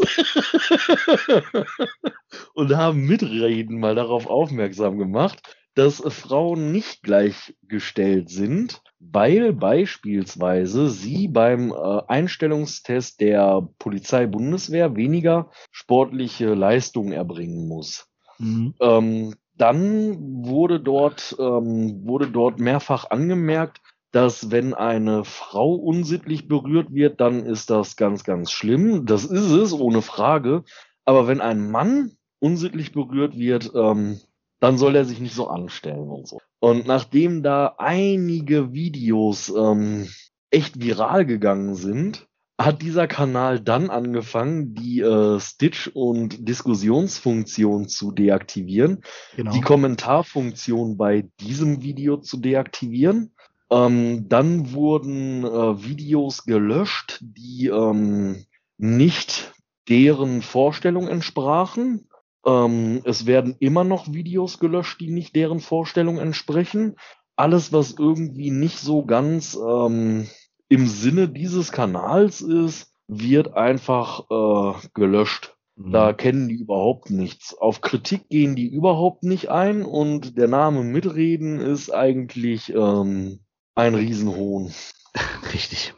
und 2.55 2.77
haben 2.77 3.07
mitreden 3.07 3.79
mal 3.79 3.95
darauf 3.95 4.27
aufmerksam 4.27 4.99
gemacht, 4.99 5.43
dass 5.75 6.03
Frauen 6.09 6.73
nicht 6.73 7.03
gleichgestellt 7.03 8.31
sind 8.31 8.83
weil 8.99 9.53
beispielsweise 9.53 10.89
sie 10.89 11.29
beim 11.29 11.71
äh, 11.73 12.03
Einstellungstest 12.09 13.21
der 13.21 13.69
Polizei-Bundeswehr 13.79 14.97
weniger 14.97 15.51
sportliche 15.71 16.55
Leistungen 16.55 17.13
erbringen 17.13 17.69
muss. 17.69 18.09
Mhm. 18.39 18.75
Ähm, 18.81 19.35
dann 19.55 20.45
wurde 20.45 20.81
dort, 20.81 21.37
ähm, 21.39 22.07
wurde 22.07 22.29
dort 22.29 22.59
mehrfach 22.59 23.11
angemerkt, 23.11 23.81
dass 24.13 24.51
wenn 24.51 24.75
eine 24.75 25.25
Frau 25.25 25.75
unsittlich 25.75 26.49
berührt 26.49 26.93
wird, 26.93 27.21
dann 27.21 27.45
ist 27.45 27.71
das 27.71 27.97
ganz, 27.97 28.25
ganz 28.25 28.51
schlimm. 28.51 29.07
Das 29.07 29.25
ist 29.25 29.51
es, 29.51 29.73
ohne 29.73 30.03
Frage. 30.03 30.65
Aber 31.05 31.27
wenn 31.27 31.41
ein 31.41 31.71
Mann 31.71 32.13
unsittlich 32.39 32.93
berührt 32.93 33.39
wird, 33.39 33.73
ähm, 33.75 34.21
dann 34.61 34.79
soll 34.79 34.97
er 34.97 35.05
sich 35.05 35.21
nicht 35.21 35.35
so 35.35 35.49
anstellen 35.49 36.09
und 36.09 36.27
so. 36.27 36.41
Und 36.61 36.87
nachdem 36.87 37.43
da 37.43 37.75
einige 37.79 38.73
Videos 38.73 39.53
ähm, 39.57 40.09
echt 40.51 40.81
viral 40.81 41.27
gegangen 41.27 41.75
sind, 41.75 42.27
hat 42.59 42.81
dieser 42.81 43.07
Kanal 43.07 43.61
dann 43.61 43.91
angefangen, 43.91 44.75
die 44.75 45.01
äh, 45.01 45.39
Stitch- 45.41 45.91
und 45.93 46.49
Diskussionsfunktion 46.49 47.87
zu 47.87 48.13
deaktivieren, 48.13 49.03
genau. 49.37 49.53
die 49.53 49.61
Kommentarfunktion 49.61 50.97
bei 50.97 51.29
diesem 51.41 51.83
Video 51.83 52.17
zu 52.17 52.39
deaktivieren. 52.39 53.35
Ähm, 53.71 54.29
dann 54.29 54.73
wurden 54.73 55.45
äh, 55.45 55.83
Videos 55.85 56.45
gelöscht, 56.45 57.19
die 57.21 57.67
ähm, 57.67 58.45
nicht 58.79 59.53
deren 59.89 60.43
Vorstellung 60.43 61.09
entsprachen. 61.09 62.09
Ähm, 62.45 63.01
es 63.05 63.27
werden 63.27 63.57
immer 63.59 63.85
noch 63.85 64.13
Videos 64.13 64.59
gelöscht, 64.59 65.01
die 65.01 65.11
nicht 65.11 65.35
deren 65.35 65.61
Vorstellung 65.61 66.19
entsprechen. 66.19 66.97
Alles, 67.35 67.73
was 67.73 67.97
irgendwie 67.99 68.51
nicht 68.51 68.79
so 68.79 69.05
ganz 69.05 69.57
ähm, 69.57 70.29
im 70.69 70.87
Sinne 70.87 71.29
dieses 71.29 71.73
Kanals 71.73 72.41
ist, 72.41 72.93
wird 73.09 73.55
einfach 73.55 74.31
äh, 74.31 74.89
gelöscht. 74.95 75.57
Mhm. 75.77 75.93
Da 75.93 76.13
kennen 76.13 76.49
die 76.49 76.57
überhaupt 76.57 77.11
nichts. 77.11 77.55
Auf 77.57 77.81
Kritik 77.81 78.29
gehen 78.29 78.57
die 78.57 78.69
überhaupt 78.69 79.23
nicht 79.23 79.51
ein 79.51 79.85
und 79.85 80.39
der 80.39 80.49
Name 80.49 80.83
Mitreden 80.83 81.61
ist 81.61 81.91
eigentlich 81.91 82.73
ähm, 82.73 83.41
ein 83.77 83.95
Riesenhohn. 83.95 84.73
Richtig. 85.53 85.95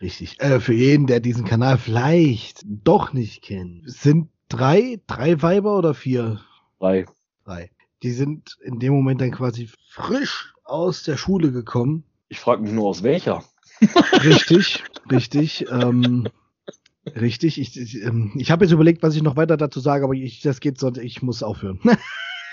Richtig. 0.00 0.40
Äh, 0.40 0.58
für 0.58 0.74
jeden, 0.74 1.06
der 1.06 1.20
diesen 1.20 1.44
Kanal 1.44 1.78
vielleicht 1.78 2.62
doch 2.64 3.12
nicht 3.12 3.42
kennt, 3.42 3.88
sind 3.88 4.28
drei, 4.48 5.00
drei 5.06 5.40
Weiber 5.40 5.78
oder 5.78 5.94
vier? 5.94 6.40
Drei. 6.80 7.06
Drei. 7.44 7.70
Die 8.02 8.10
sind 8.10 8.58
in 8.62 8.80
dem 8.80 8.92
Moment 8.92 9.20
dann 9.20 9.30
quasi 9.30 9.70
frisch 9.88 10.54
aus 10.64 11.04
der 11.04 11.16
Schule 11.16 11.52
gekommen. 11.52 12.04
Ich 12.28 12.40
frage 12.40 12.62
mich 12.62 12.72
nur 12.72 12.88
aus 12.88 13.04
welcher. 13.04 13.44
Richtig, 14.24 14.82
richtig. 15.10 15.66
Ähm, 15.70 16.28
richtig. 17.06 17.60
Ich, 17.60 17.78
ich, 17.78 18.02
ähm, 18.02 18.32
ich 18.36 18.50
habe 18.50 18.64
jetzt 18.64 18.72
überlegt, 18.72 19.02
was 19.02 19.14
ich 19.14 19.22
noch 19.22 19.36
weiter 19.36 19.56
dazu 19.56 19.78
sage, 19.78 20.04
aber 20.04 20.14
ich, 20.14 20.40
das 20.40 20.60
geht 20.60 20.78
sonst, 20.78 20.98
ich 20.98 21.22
muss 21.22 21.42
aufhören. 21.42 21.78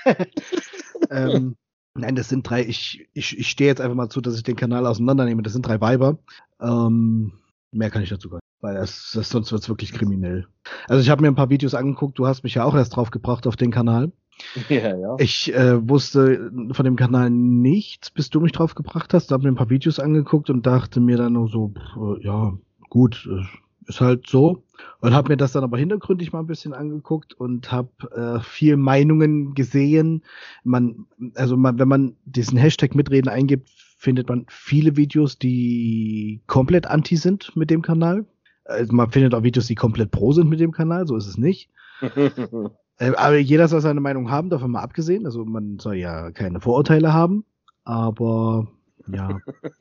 ähm, 1.10 1.56
nein, 1.96 2.16
das 2.16 2.30
sind 2.30 2.50
drei. 2.50 2.66
Ich, 2.66 3.08
ich, 3.14 3.38
ich 3.38 3.50
stehe 3.50 3.70
jetzt 3.70 3.82
einfach 3.82 3.96
mal 3.96 4.10
zu, 4.10 4.22
dass 4.22 4.36
ich 4.36 4.44
den 4.44 4.56
Kanal 4.56 4.86
auseinandernehme. 4.86 5.42
Das 5.42 5.54
sind 5.54 5.66
drei 5.66 5.82
Weiber. 5.82 6.18
Ähm, 6.62 7.34
mehr 7.72 7.90
kann 7.90 8.04
ich 8.04 8.10
dazu 8.10 8.30
gar 8.30 8.38
nicht. 8.38 8.44
Weil 8.62 8.76
das, 8.76 9.12
das 9.14 9.30
sonst 9.30 9.52
wird's 9.52 9.70
wirklich 9.70 9.94
kriminell. 9.94 10.48
Also 10.88 11.02
ich 11.02 11.10
habe 11.10 11.22
mir 11.22 11.30
ein 11.30 11.36
paar 11.36 11.50
Videos 11.50 11.74
angeguckt, 11.74 12.20
du 12.20 12.28
hast 12.28 12.44
mich 12.44 12.56
ja 12.56 12.66
auch 12.66 12.76
erst 12.76 12.96
drauf 12.96 13.10
gebracht 13.12 13.48
auf 13.48 13.56
den 13.56 13.72
Kanal. 13.72 14.12
Ja, 14.70 14.96
ja. 14.96 15.16
Ich 15.20 15.54
äh, 15.54 15.90
wusste 15.90 16.50
von 16.72 16.86
dem 16.86 16.96
Kanal 16.96 17.30
nichts, 17.30 18.10
bis 18.10 18.30
du 18.30 18.40
mich 18.40 18.54
drauf 18.54 18.74
gebracht 18.74 19.14
hast. 19.14 19.28
Da 19.28 19.34
habe 19.34 19.44
mir 19.44 19.52
ein 19.52 19.58
paar 19.58 19.70
Videos 19.70 20.00
angeguckt 20.00 20.50
und 20.50 20.66
dachte 20.66 21.02
mir 21.02 21.18
dann 21.18 21.34
nur 21.34 21.50
so, 21.50 21.74
pff, 21.78 22.24
ja, 22.24 22.54
gut, 22.90 23.28
äh, 23.30 23.44
ist 23.90 24.02
halt 24.02 24.28
so. 24.28 24.64
Und 25.02 25.14
habe 25.14 25.30
mir 25.30 25.38
das 25.38 25.52
dann 25.52 25.64
aber 25.64 25.78
hintergründig 25.78 26.32
mal 26.32 26.40
ein 26.40 26.48
bisschen 26.48 26.74
angeguckt 26.74 27.34
und 27.34 27.72
habe 27.72 27.90
äh, 28.16 28.40
viel 28.42 28.78
Meinungen 28.78 29.54
gesehen. 29.54 30.24
Man, 30.64 31.06
also 31.36 31.58
man, 31.58 31.80
wenn 31.80 31.88
man 31.88 32.16
diesen 32.26 32.58
Hashtag 32.58 32.96
Mitreden 32.96 33.30
eingibt, 33.30 33.70
findet 33.98 34.30
man 34.30 34.46
viele 34.50 34.96
Videos, 34.96 35.38
die 35.38 36.42
komplett 36.48 36.88
anti 36.88 37.18
sind 37.18 37.56
mit 37.56 37.70
dem 37.70 37.82
Kanal. 37.82 38.26
Also 38.64 38.94
man 38.94 39.10
findet 39.10 39.34
auch 39.34 39.44
Videos, 39.44 39.68
die 39.68 39.76
komplett 39.76 40.12
pro 40.12 40.32
sind 40.32 40.50
mit 40.50 40.60
dem 40.60 40.72
Kanal, 40.72 41.08
so 41.08 41.18
ist 41.18 41.28
es 41.28 41.38
nicht. 41.38 41.70
äh, 42.02 43.16
aber 43.16 43.38
jeder 43.38 43.68
soll 43.68 43.82
seine 43.82 44.00
Meinung 44.00 44.30
haben, 44.30 44.50
davon 44.50 44.72
mal 44.72 44.82
abgesehen. 44.82 45.26
Also 45.26 45.44
man 45.44 45.80
soll 45.80 45.96
ja 45.96 46.32
keine 46.32 46.62
Vorurteile 46.62 47.14
haben. 47.14 47.44
Aber 47.84 48.68
ja, 49.08 49.40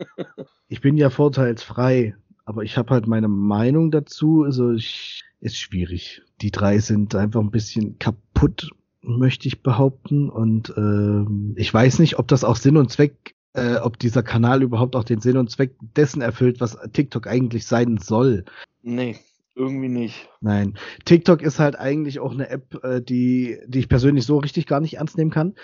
ich 0.69 0.81
bin 0.81 0.97
ja 0.97 1.11
vorteilsfrei. 1.11 2.15
Aber 2.49 2.63
ich 2.63 2.79
habe 2.79 2.95
halt 2.95 3.07
meine 3.07 3.29
Meinung 3.29 3.91
dazu. 3.91 4.43
Also 4.43 4.73
ich, 4.73 5.23
ist 5.39 5.59
schwierig. 5.59 6.23
Die 6.41 6.51
drei 6.51 6.79
sind 6.79 7.15
einfach 7.15 7.41
ein 7.41 7.51
bisschen 7.51 7.99
kaputt, 7.99 8.71
möchte 9.03 9.49
ich 9.49 9.63
behaupten. 9.63 10.31
Und 10.31 10.73
ähm, 10.75 11.53
ich 11.59 11.73
weiß 11.73 11.99
nicht, 11.99 12.19
ob 12.19 12.27
das 12.27 12.45
auch 12.45 12.57
Sinn 12.57 12.79
und 12.79 12.91
Zweck 12.91 13.35
äh, 13.53 13.77
ob 13.77 13.99
dieser 13.99 14.23
Kanal 14.23 14.63
überhaupt 14.63 14.97
auch 14.97 15.05
den 15.05 15.21
Sinn 15.21 15.37
und 15.37 15.51
Zweck 15.51 15.75
dessen 15.95 16.23
erfüllt, 16.23 16.59
was 16.61 16.79
TikTok 16.95 17.27
eigentlich 17.27 17.67
sein 17.67 17.99
soll. 17.99 18.47
Nee, 18.83 19.17
irgendwie 19.55 19.89
nicht. 19.89 20.31
Nein. 20.41 20.79
TikTok 21.05 21.43
ist 21.43 21.59
halt 21.59 21.77
eigentlich 21.77 22.19
auch 22.19 22.33
eine 22.33 22.49
App, 22.49 22.83
äh, 22.83 23.03
die, 23.03 23.59
die 23.67 23.81
ich 23.81 23.91
persönlich 23.91 24.25
so 24.25 24.39
richtig 24.39 24.67
gar 24.67 24.81
nicht 24.81 24.95
ernst 24.95 25.19
nehmen 25.19 25.31
kann. 25.31 25.55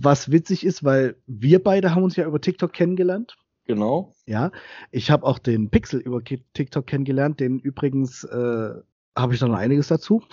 Was 0.00 0.30
witzig 0.30 0.64
ist, 0.64 0.84
weil 0.84 1.16
wir 1.26 1.60
beide 1.62 1.96
haben 1.96 2.04
uns 2.04 2.14
ja 2.14 2.26
über 2.26 2.40
TikTok 2.40 2.72
kennengelernt. 2.72 3.36
Genau. 3.66 4.14
Ja. 4.26 4.52
Ich 4.90 5.10
habe 5.10 5.24
auch 5.26 5.38
den 5.38 5.70
Pixel 5.70 6.00
über 6.00 6.22
TikTok 6.22 6.86
kennengelernt, 6.86 7.40
den 7.40 7.58
übrigens 7.58 8.24
äh, 8.24 8.70
habe 9.16 9.34
ich 9.34 9.40
da 9.40 9.48
noch 9.48 9.56
einiges 9.56 9.88
dazu. 9.88 10.22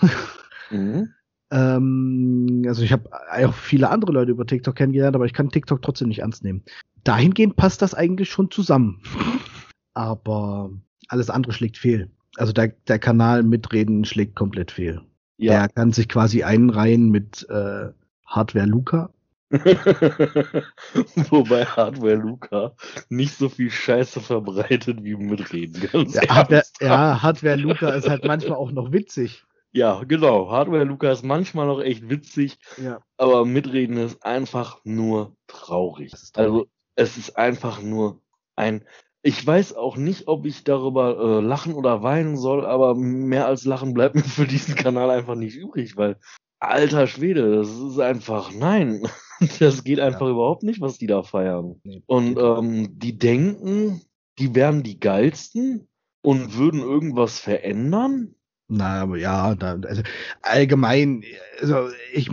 Mhm. 0.70 1.10
ähm, 1.50 2.62
also 2.66 2.82
ich 2.82 2.90
habe 2.90 3.10
auch 3.12 3.52
viele 3.52 3.90
andere 3.90 4.12
Leute 4.12 4.30
über 4.30 4.46
TikTok 4.46 4.74
kennengelernt, 4.74 5.14
aber 5.14 5.26
ich 5.26 5.34
kann 5.34 5.50
TikTok 5.50 5.82
trotzdem 5.82 6.08
nicht 6.08 6.20
ernst 6.20 6.42
nehmen. 6.42 6.64
Dahingehend 7.04 7.56
passt 7.56 7.82
das 7.82 7.92
eigentlich 7.92 8.30
schon 8.30 8.50
zusammen. 8.50 9.02
aber 9.94 10.70
alles 11.08 11.28
andere 11.28 11.52
schlägt 11.52 11.76
fehl. 11.76 12.10
Also 12.36 12.52
der, 12.54 12.68
der 12.88 12.98
Kanal 12.98 13.42
mitreden 13.42 14.06
schlägt 14.06 14.36
komplett 14.36 14.70
fehl. 14.70 15.02
Ja. 15.36 15.52
Der 15.52 15.68
kann 15.68 15.92
sich 15.92 16.08
quasi 16.08 16.42
einreihen 16.42 17.10
mit 17.10 17.46
äh, 17.50 17.90
Hardware 18.26 18.66
Luca. 18.66 19.10
Wobei 21.30 21.64
Hardware 21.64 22.16
Luca 22.16 22.74
nicht 23.08 23.34
so 23.36 23.48
viel 23.48 23.70
Scheiße 23.70 24.20
verbreitet 24.20 25.02
wie 25.02 25.14
mitreden. 25.16 25.88
Ganz 25.92 26.14
ja, 26.14 26.28
Hardware, 26.28 26.64
ja, 26.80 27.22
Hardware 27.22 27.56
Luca 27.56 27.90
ist 27.90 28.08
halt 28.08 28.24
manchmal 28.24 28.58
auch 28.58 28.72
noch 28.72 28.92
witzig. 28.92 29.44
Ja, 29.72 30.02
genau. 30.04 30.50
Hardware 30.50 30.84
Luca 30.84 31.10
ist 31.10 31.24
manchmal 31.24 31.66
noch 31.66 31.80
echt 31.80 32.08
witzig, 32.08 32.58
ja. 32.76 33.00
aber 33.16 33.44
mitreden 33.44 33.96
ist 33.98 34.24
einfach 34.24 34.80
nur 34.84 35.36
traurig. 35.46 36.12
traurig. 36.12 36.34
Also 36.34 36.66
es 36.96 37.16
ist 37.16 37.36
einfach 37.36 37.82
nur 37.82 38.20
ein 38.56 38.84
ich 39.26 39.44
weiß 39.44 39.74
auch 39.74 39.96
nicht, 39.96 40.28
ob 40.28 40.44
ich 40.44 40.64
darüber 40.64 41.18
äh, 41.18 41.40
lachen 41.40 41.72
oder 41.72 42.02
weinen 42.02 42.36
soll, 42.36 42.66
aber 42.66 42.94
mehr 42.94 43.46
als 43.46 43.64
lachen 43.64 43.94
bleibt 43.94 44.14
mir 44.16 44.22
für 44.22 44.46
diesen 44.46 44.74
Kanal 44.74 45.10
einfach 45.10 45.34
nicht 45.34 45.56
übrig, 45.56 45.96
weil 45.96 46.18
alter 46.60 47.06
Schwede, 47.06 47.56
das 47.56 47.70
ist 47.70 47.98
einfach 47.98 48.52
nein. 48.52 49.02
Das 49.58 49.84
geht 49.84 50.00
einfach 50.00 50.26
ja. 50.26 50.30
überhaupt 50.30 50.62
nicht, 50.62 50.80
was 50.80 50.98
die 50.98 51.06
da 51.06 51.22
feiern. 51.22 51.80
Nee, 51.84 52.02
und 52.06 52.38
ähm, 52.38 52.98
die 52.98 53.18
denken, 53.18 54.00
die 54.38 54.54
wären 54.54 54.82
die 54.82 55.00
geilsten 55.00 55.88
und 56.22 56.56
würden 56.56 56.80
irgendwas 56.80 57.38
verändern. 57.38 58.34
Na, 58.68 59.02
aber 59.02 59.18
ja, 59.18 59.54
da, 59.54 59.78
also 59.82 60.02
allgemein, 60.42 61.22
also 61.60 61.88
ich 62.12 62.30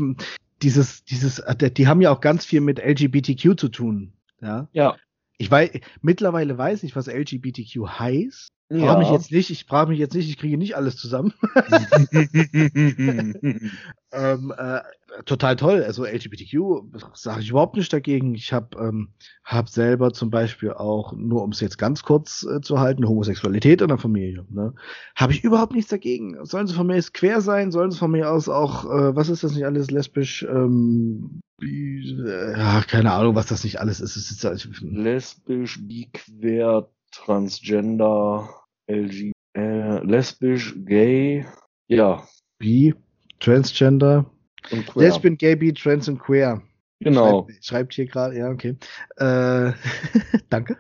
dieses, 0.62 1.04
dieses, 1.04 1.44
die 1.60 1.88
haben 1.88 2.02
ja 2.02 2.12
auch 2.12 2.22
ganz 2.22 2.46
viel 2.46 2.62
mit 2.62 2.80
LGBTQ 2.80 3.60
zu 3.60 3.70
tun. 3.70 4.14
Ja. 4.42 4.68
Ja. 4.72 4.96
Ich 5.38 5.50
weiß, 5.50 5.72
mittlerweile 6.02 6.58
weiß 6.58 6.84
ich, 6.84 6.96
was 6.96 7.08
LGBTQ 7.08 7.88
heißt. 7.88 8.50
Ja. 8.74 8.86
Frage 8.86 9.00
mich 9.00 9.12
jetzt 9.12 9.34
nicht, 9.34 9.50
ich 9.50 9.66
frage 9.66 9.90
mich 9.90 10.00
jetzt 10.00 10.16
nicht, 10.16 10.30
ich 10.30 10.38
kriege 10.38 10.58
nicht 10.58 10.78
alles 10.78 10.96
zusammen. 10.96 11.34
ähm, 14.14 14.54
äh, 14.58 14.80
total 15.26 15.58
toll. 15.58 15.84
Also 15.84 16.06
LGBTQ 16.06 16.84
sage 17.14 17.42
ich 17.42 17.50
überhaupt 17.50 17.76
nicht 17.76 17.92
dagegen. 17.92 18.34
Ich 18.34 18.54
habe 18.54 18.78
ähm, 18.80 19.10
hab 19.44 19.68
selber 19.68 20.14
zum 20.14 20.30
Beispiel 20.30 20.72
auch, 20.72 21.12
nur 21.12 21.44
um 21.44 21.50
es 21.50 21.60
jetzt 21.60 21.78
ganz 21.78 22.04
kurz 22.04 22.44
äh, 22.44 22.62
zu 22.62 22.80
halten, 22.80 23.06
Homosexualität 23.06 23.82
in 23.82 23.90
der 23.90 23.98
Familie. 23.98 24.46
Ne? 24.50 24.74
Habe 25.18 25.34
ich 25.34 25.44
überhaupt 25.44 25.74
nichts 25.74 25.90
dagegen. 25.90 26.38
Sollen 26.46 26.68
sie 26.68 26.74
von 26.74 26.88
mir 26.88 26.98
aus 26.98 27.12
quer 27.12 27.42
sein? 27.42 27.72
Sollen 27.72 27.92
sie 27.92 27.98
von 27.98 28.12
mir 28.12 28.32
aus 28.32 28.48
auch, 28.48 28.86
äh, 28.86 29.14
was 29.18 29.28
ist 29.28 29.44
das 29.44 29.54
nicht 29.54 29.66
alles, 29.66 29.92
lesbisch, 29.92 30.48
ähm, 30.50 31.42
äh, 31.62 32.58
ja, 32.58 32.82
keine 32.88 33.12
Ahnung, 33.12 33.36
was 33.36 33.48
das 33.48 33.66
nicht 33.66 33.82
alles 33.82 34.00
ist. 34.00 34.16
Ist 34.16 34.46
halt, 34.46 34.66
lesbisch, 34.82 35.78
biquer, 35.86 36.88
transgender, 37.12 38.61
LG, 38.92 39.32
äh, 39.54 40.04
lesbisch, 40.06 40.76
gay, 40.86 41.46
ja. 41.88 42.24
Bi, 42.60 42.94
transgender, 43.40 44.26
und 44.72 44.86
queer. 44.88 45.08
Lesbian, 45.08 45.38
gay, 45.38 45.56
bi, 45.56 45.74
trans 45.74 46.08
und 46.08 46.20
queer. 46.20 46.62
Genau. 47.00 47.48
Schreibt, 47.48 47.66
schreibt 47.66 47.94
hier 47.94 48.06
gerade, 48.06 48.38
ja, 48.38 48.50
okay. 48.50 48.78
Äh, 49.18 49.72
danke. 50.50 50.78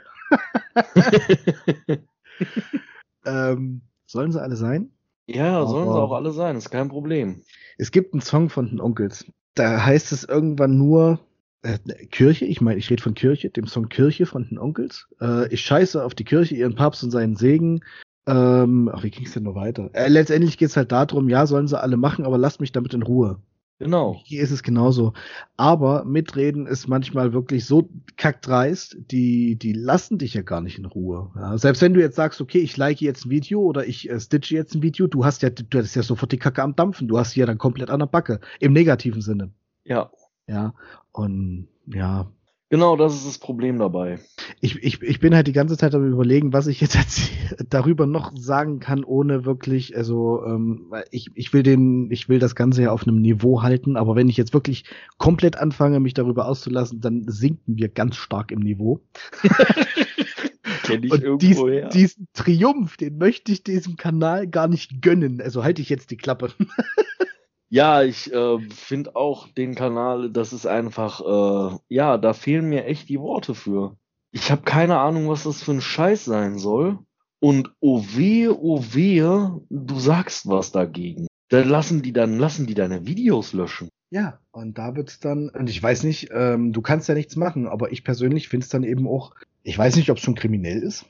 ähm, 3.26 3.82
sollen 4.06 4.32
sie 4.32 4.42
alle 4.42 4.56
sein? 4.56 4.92
Ja, 5.28 5.66
sollen 5.66 5.88
sie 5.88 6.00
auch 6.00 6.12
alle 6.12 6.32
sein, 6.32 6.56
ist 6.58 6.70
kein 6.70 6.90
Problem. 6.90 7.42
Es 7.78 7.92
gibt 7.92 8.14
einen 8.14 8.22
Song 8.22 8.50
von 8.50 8.70
den 8.70 8.82
Onkels. 8.82 9.26
Da 9.56 9.84
heißt 9.84 10.12
es 10.12 10.24
irgendwann 10.24 10.78
nur, 10.78 11.20
äh, 11.64 11.78
Kirche, 12.08 12.46
ich 12.46 12.62
meine, 12.62 12.80
ich 12.80 12.90
rede 12.90 13.04
von 13.04 13.14
Kirche, 13.14 13.50
dem 13.50 13.68
Song 13.68 13.90
Kirche 13.90 14.26
von 14.26 14.48
den 14.48 14.58
Onkels. 14.58 15.08
Äh, 15.20 15.54
ich 15.54 15.62
scheiße 15.62 16.04
auf 16.04 16.16
die 16.16 16.24
Kirche, 16.24 16.56
ihren 16.56 16.76
Papst 16.76 17.04
und 17.04 17.12
seinen 17.12 17.36
Segen. 17.36 17.82
Ähm, 18.28 18.90
ach, 18.94 19.04
wie 19.04 19.12
ging 19.12 19.26
es 19.26 19.34
denn 19.34 19.44
noch 19.44 19.56
weiter? 19.56 19.90
Äh, 19.94 20.08
letztendlich 20.08 20.58
geht 20.58 20.70
es 20.70 20.78
halt 20.78 20.92
darum, 20.92 21.30
ja, 21.30 21.46
sollen 21.48 21.68
sie 21.68 21.80
alle 21.80 21.98
machen, 21.98 22.26
aber 22.26 22.38
lasst 22.38 22.62
mich 22.62 22.72
damit 22.72 22.94
in 22.94 23.04
Ruhe. 23.04 23.40
Genau. 23.82 24.22
Hier 24.26 24.44
ist 24.44 24.52
es 24.52 24.62
genauso. 24.62 25.14
Aber 25.58 26.06
mitreden 26.06 26.68
ist 26.68 26.88
manchmal 26.88 27.34
wirklich 27.34 27.66
so 27.66 27.90
kackdreist, 28.16 28.96
die, 29.10 29.56
die 29.56 29.74
lassen 29.74 30.20
dich 30.20 30.36
ja 30.36 30.44
gar 30.44 30.62
nicht 30.62 30.78
in 30.78 30.86
Ruhe. 30.86 31.32
Ja, 31.36 31.58
selbst 31.58 31.82
wenn 31.82 31.96
du 31.96 32.00
jetzt 32.00 32.16
sagst, 32.16 32.42
okay, 32.42 32.60
ich 32.60 32.78
like 32.78 33.02
jetzt 33.02 33.26
ein 33.26 33.32
Video 33.32 33.60
oder 33.62 33.88
ich 33.88 34.08
äh, 34.08 34.20
stitche 34.20 34.54
jetzt 34.54 34.76
ein 34.76 34.84
Video, 34.84 35.08
du 35.08 35.26
hast 35.26 35.42
ja, 35.42 35.50
du 35.50 35.80
hast 35.80 35.96
ja 35.96 36.04
sofort 36.04 36.32
die 36.32 36.38
Kacke 36.38 36.62
am 36.62 36.76
Dampfen. 36.76 37.08
Du 37.08 37.18
hast 37.18 37.32
sie 37.32 37.40
ja 37.40 37.48
dann 37.48 37.58
komplett 37.58 37.90
an 37.90 38.02
der 38.02 38.06
Backe. 38.06 38.40
Im 38.60 38.74
negativen 38.74 39.22
Sinne. 39.22 39.50
Ja. 39.84 40.12
Ja. 40.48 40.74
Und 41.12 41.68
ja, 41.88 42.32
Genau, 42.72 42.96
das 42.96 43.14
ist 43.14 43.28
das 43.28 43.38
Problem 43.38 43.80
dabei. 43.80 44.20
Ich, 44.62 44.82
ich, 44.82 45.02
ich 45.02 45.20
bin 45.20 45.36
halt 45.36 45.46
die 45.46 45.52
ganze 45.52 45.78
Zeit 45.78 45.94
am 45.94 46.10
überlegen, 46.10 46.54
was 46.54 46.68
ich 46.68 46.80
jetzt 46.80 46.98
darüber 47.70 48.08
noch 48.08 48.32
sagen 48.38 48.80
kann, 48.80 49.04
ohne 49.04 49.44
wirklich, 49.44 49.98
also 49.98 50.42
ähm, 50.46 50.94
ich, 51.12 51.32
ich 51.36 51.52
will 51.52 51.64
den, 51.64 52.10
ich 52.12 52.30
will 52.30 52.40
das 52.40 52.56
Ganze 52.56 52.84
ja 52.84 52.94
auf 52.94 53.06
einem 53.06 53.20
Niveau 53.20 53.62
halten, 53.62 53.98
aber 53.98 54.16
wenn 54.16 54.30
ich 54.30 54.38
jetzt 54.38 54.54
wirklich 54.54 54.86
komplett 55.18 55.58
anfange, 55.58 56.00
mich 56.00 56.14
darüber 56.14 56.48
auszulassen, 56.48 57.02
dann 57.02 57.26
sinken 57.28 57.76
wir 57.76 57.90
ganz 57.90 58.16
stark 58.16 58.54
im 58.54 58.60
Niveau. 58.60 59.02
Kenn 60.84 61.04
ich 61.04 61.12
Und 61.12 61.42
dies, 61.42 61.62
diesen 61.92 62.30
Triumph, 62.32 62.96
den 62.96 63.18
möchte 63.18 63.52
ich 63.52 63.66
diesem 63.66 63.98
Kanal 63.98 64.48
gar 64.48 64.70
nicht 64.70 65.02
gönnen. 65.02 65.42
Also 65.42 65.66
halte 65.66 65.82
ich 65.82 65.90
jetzt 65.90 66.10
die 66.10 66.18
Klappe. 66.18 66.54
Ja, 67.72 68.04
ich 68.04 68.32
äh, 68.34 68.60
finde 68.70 69.16
auch 69.16 69.48
den 69.48 69.76
Kanal, 69.76 70.30
das 70.30 70.52
ist 70.52 70.66
einfach, 70.66 71.22
äh, 71.22 71.78
ja, 71.88 72.18
da 72.18 72.34
fehlen 72.34 72.68
mir 72.68 72.84
echt 72.84 73.08
die 73.08 73.20
Worte 73.20 73.56
für. 73.56 73.96
Ich 74.34 74.52
habe 74.52 74.64
keine 74.64 75.00
Ahnung, 75.00 75.30
was 75.30 75.44
das 75.44 75.64
für 75.64 75.72
ein 75.72 75.80
Scheiß 75.80 76.26
sein 76.26 76.58
soll. 76.60 77.00
Und 77.40 77.72
oh 77.80 78.04
wehe, 78.10 78.54
oh 78.54 78.84
wehe, 78.92 79.62
du 79.70 80.00
sagst 80.00 80.50
was 80.50 80.74
dagegen. 80.74 81.28
Dann 81.48 81.70
lassen 81.70 82.02
die 82.02 82.12
dann 82.12 82.38
lassen 82.38 82.68
die 82.68 82.74
deine 82.74 83.08
Videos 83.08 83.54
löschen. 83.54 83.88
Ja, 84.10 84.40
und 84.52 84.78
da 84.78 84.98
wird's 84.98 85.22
dann, 85.22 85.48
und 85.48 85.70
ich 85.70 85.82
weiß 85.82 86.04
nicht, 86.04 86.30
ähm, 86.34 86.74
du 86.74 86.82
kannst 86.82 87.08
ja 87.08 87.16
nichts 87.16 87.38
machen, 87.38 87.68
aber 87.68 87.94
ich 87.94 88.04
persönlich 88.04 88.50
finde 88.50 88.66
es 88.66 88.70
dann 88.70 88.84
eben 88.84 89.08
auch, 89.08 89.34
ich 89.64 89.78
weiß 89.78 89.96
nicht, 89.96 90.10
ob 90.12 90.18
es 90.18 90.24
schon 90.24 90.36
kriminell 90.36 90.84
ist, 90.84 91.06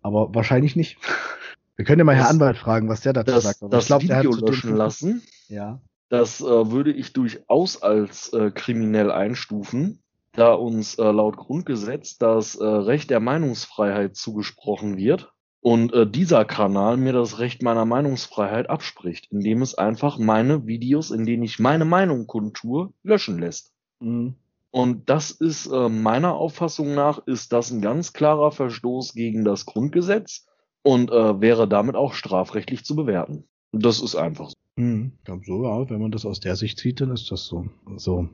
aber 0.00 0.34
wahrscheinlich 0.34 0.76
nicht. 0.76 0.96
Wir 1.76 1.84
können 1.84 1.98
ja 1.98 2.04
mal 2.04 2.16
das, 2.16 2.24
Herr 2.24 2.30
Anwalt 2.30 2.56
fragen, 2.56 2.88
was 2.88 3.02
der 3.02 3.12
dazu 3.12 3.32
das, 3.32 3.44
sagt. 3.44 3.62
Aber 3.62 3.70
das 3.70 3.84
ich 3.84 3.88
glaub, 3.88 4.02
Video 4.02 4.34
löschen 4.34 4.74
lassen. 4.74 5.22
Ja. 5.48 5.80
Das 6.08 6.40
äh, 6.40 6.70
würde 6.70 6.92
ich 6.92 7.12
durchaus 7.12 7.82
als 7.82 8.32
äh, 8.32 8.50
kriminell 8.50 9.10
einstufen, 9.10 10.02
da 10.32 10.52
uns 10.52 10.96
äh, 10.98 11.02
laut 11.02 11.36
Grundgesetz 11.36 12.18
das 12.18 12.54
äh, 12.54 12.64
Recht 12.64 13.10
der 13.10 13.20
Meinungsfreiheit 13.20 14.16
zugesprochen 14.16 14.96
wird 14.96 15.32
und 15.60 15.92
äh, 15.92 16.06
dieser 16.06 16.44
Kanal 16.44 16.98
mir 16.98 17.12
das 17.12 17.38
Recht 17.38 17.62
meiner 17.62 17.84
Meinungsfreiheit 17.84 18.68
abspricht, 18.68 19.28
indem 19.32 19.62
es 19.62 19.74
einfach 19.74 20.18
meine 20.18 20.66
Videos, 20.66 21.10
in 21.10 21.24
denen 21.24 21.42
ich 21.42 21.58
meine 21.58 21.84
Meinung 21.84 22.26
kundtue, 22.26 22.92
löschen 23.02 23.38
lässt. 23.38 23.72
Mhm. 24.00 24.34
Und 24.70 25.08
das 25.08 25.30
ist 25.30 25.66
äh, 25.66 25.88
meiner 25.88 26.34
Auffassung 26.34 26.94
nach 26.94 27.26
ist 27.26 27.52
das 27.52 27.70
ein 27.70 27.80
ganz 27.80 28.12
klarer 28.12 28.50
Verstoß 28.50 29.14
gegen 29.14 29.44
das 29.44 29.66
Grundgesetz 29.66 30.46
und 30.82 31.10
wäre 31.10 31.66
damit 31.66 31.96
auch 31.96 32.12
strafrechtlich 32.12 32.84
zu 32.84 32.94
bewerten. 32.94 33.48
Das 33.72 34.02
ist 34.02 34.16
einfach 34.16 34.50
so. 34.50 34.63
Hm, 34.76 35.12
so, 35.44 35.64
ja, 35.64 35.88
wenn 35.90 36.00
man 36.00 36.10
das 36.10 36.26
aus 36.26 36.40
der 36.40 36.56
Sicht 36.56 36.78
sieht, 36.78 37.00
dann 37.00 37.12
ist 37.12 37.30
das 37.30 37.46
so. 37.46 37.66
so. 37.96 38.28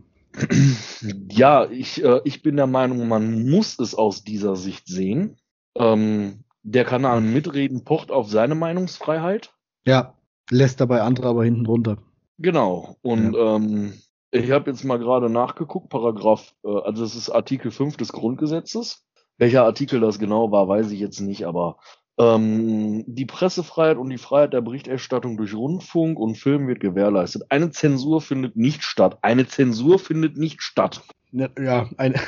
Ja, 1.28 1.68
ich, 1.68 2.02
äh, 2.04 2.20
ich 2.24 2.42
bin 2.42 2.56
der 2.56 2.66
Meinung, 2.66 3.08
man 3.08 3.48
muss 3.48 3.78
es 3.78 3.94
aus 3.94 4.22
dieser 4.22 4.56
Sicht 4.56 4.86
sehen. 4.86 5.38
Ähm, 5.76 6.44
der 6.62 6.84
Kanal 6.84 7.20
Mitreden 7.20 7.84
pocht 7.84 8.10
auf 8.10 8.28
seine 8.28 8.54
Meinungsfreiheit. 8.54 9.52
Ja, 9.84 10.14
lässt 10.50 10.80
dabei 10.80 11.02
andere 11.02 11.28
aber 11.28 11.44
hinten 11.44 11.66
runter. 11.66 11.98
Genau. 12.38 12.96
Und 13.02 13.34
ja. 13.34 13.56
ähm, 13.56 13.94
ich 14.30 14.50
habe 14.50 14.70
jetzt 14.70 14.84
mal 14.84 14.98
gerade 14.98 15.28
nachgeguckt, 15.28 15.88
Paragraph, 15.88 16.54
äh, 16.64 16.68
also 16.68 17.04
es 17.04 17.14
ist 17.14 17.30
Artikel 17.30 17.70
5 17.70 17.96
des 17.96 18.12
Grundgesetzes. 18.12 19.04
Welcher 19.38 19.64
Artikel 19.64 20.00
das 20.00 20.18
genau 20.18 20.52
war, 20.52 20.68
weiß 20.68 20.90
ich 20.90 21.00
jetzt 21.00 21.20
nicht, 21.20 21.46
aber 21.46 21.78
ähm, 22.18 23.04
die 23.06 23.26
Pressefreiheit 23.26 23.96
und 23.96 24.10
die 24.10 24.18
Freiheit 24.18 24.52
der 24.52 24.60
Berichterstattung 24.60 25.36
durch 25.36 25.54
Rundfunk 25.54 26.18
und 26.18 26.36
Film 26.36 26.68
wird 26.68 26.80
gewährleistet. 26.80 27.44
Eine 27.48 27.70
Zensur 27.70 28.20
findet 28.20 28.56
nicht 28.56 28.82
statt. 28.82 29.18
Eine 29.22 29.46
Zensur 29.46 29.98
findet 29.98 30.36
nicht 30.36 30.62
statt. 30.62 31.02
Ja, 31.32 31.88
ein. 31.96 32.14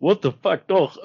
What 0.00 0.20
the 0.22 0.32
fuck, 0.42 0.66
doch. 0.68 0.98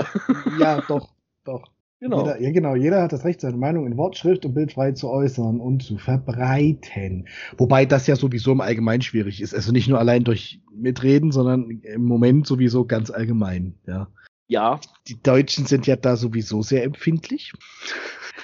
ja, 0.59 0.81
doch, 0.87 1.09
doch. 1.43 1.63
Genau. 2.03 2.19
Jeder, 2.19 2.41
ja, 2.41 2.51
genau. 2.51 2.75
Jeder 2.75 3.01
hat 3.01 3.13
das 3.13 3.23
Recht, 3.23 3.39
seine 3.39 3.55
Meinung 3.55 3.87
in 3.87 3.95
Wort, 3.95 4.17
Schrift 4.17 4.45
und 4.45 4.53
Bild 4.53 4.73
frei 4.73 4.91
zu 4.91 5.09
äußern 5.09 5.61
und 5.61 5.83
zu 5.83 5.97
verbreiten. 5.97 7.29
Wobei 7.57 7.85
das 7.85 8.07
ja 8.07 8.17
sowieso 8.17 8.51
im 8.51 8.59
Allgemeinen 8.59 9.01
schwierig 9.01 9.41
ist. 9.41 9.55
Also 9.55 9.71
nicht 9.71 9.87
nur 9.87 9.99
allein 9.99 10.25
durch 10.25 10.59
Mitreden, 10.75 11.31
sondern 11.31 11.69
im 11.69 12.03
Moment 12.03 12.45
sowieso 12.45 12.85
ganz 12.85 13.09
allgemein, 13.09 13.75
ja. 13.87 14.09
Ja. 14.53 14.79
Die 15.07 15.21
Deutschen 15.21 15.65
sind 15.65 15.87
ja 15.87 15.95
da 15.95 16.15
sowieso 16.15 16.61
sehr 16.61 16.83
empfindlich. 16.83 17.53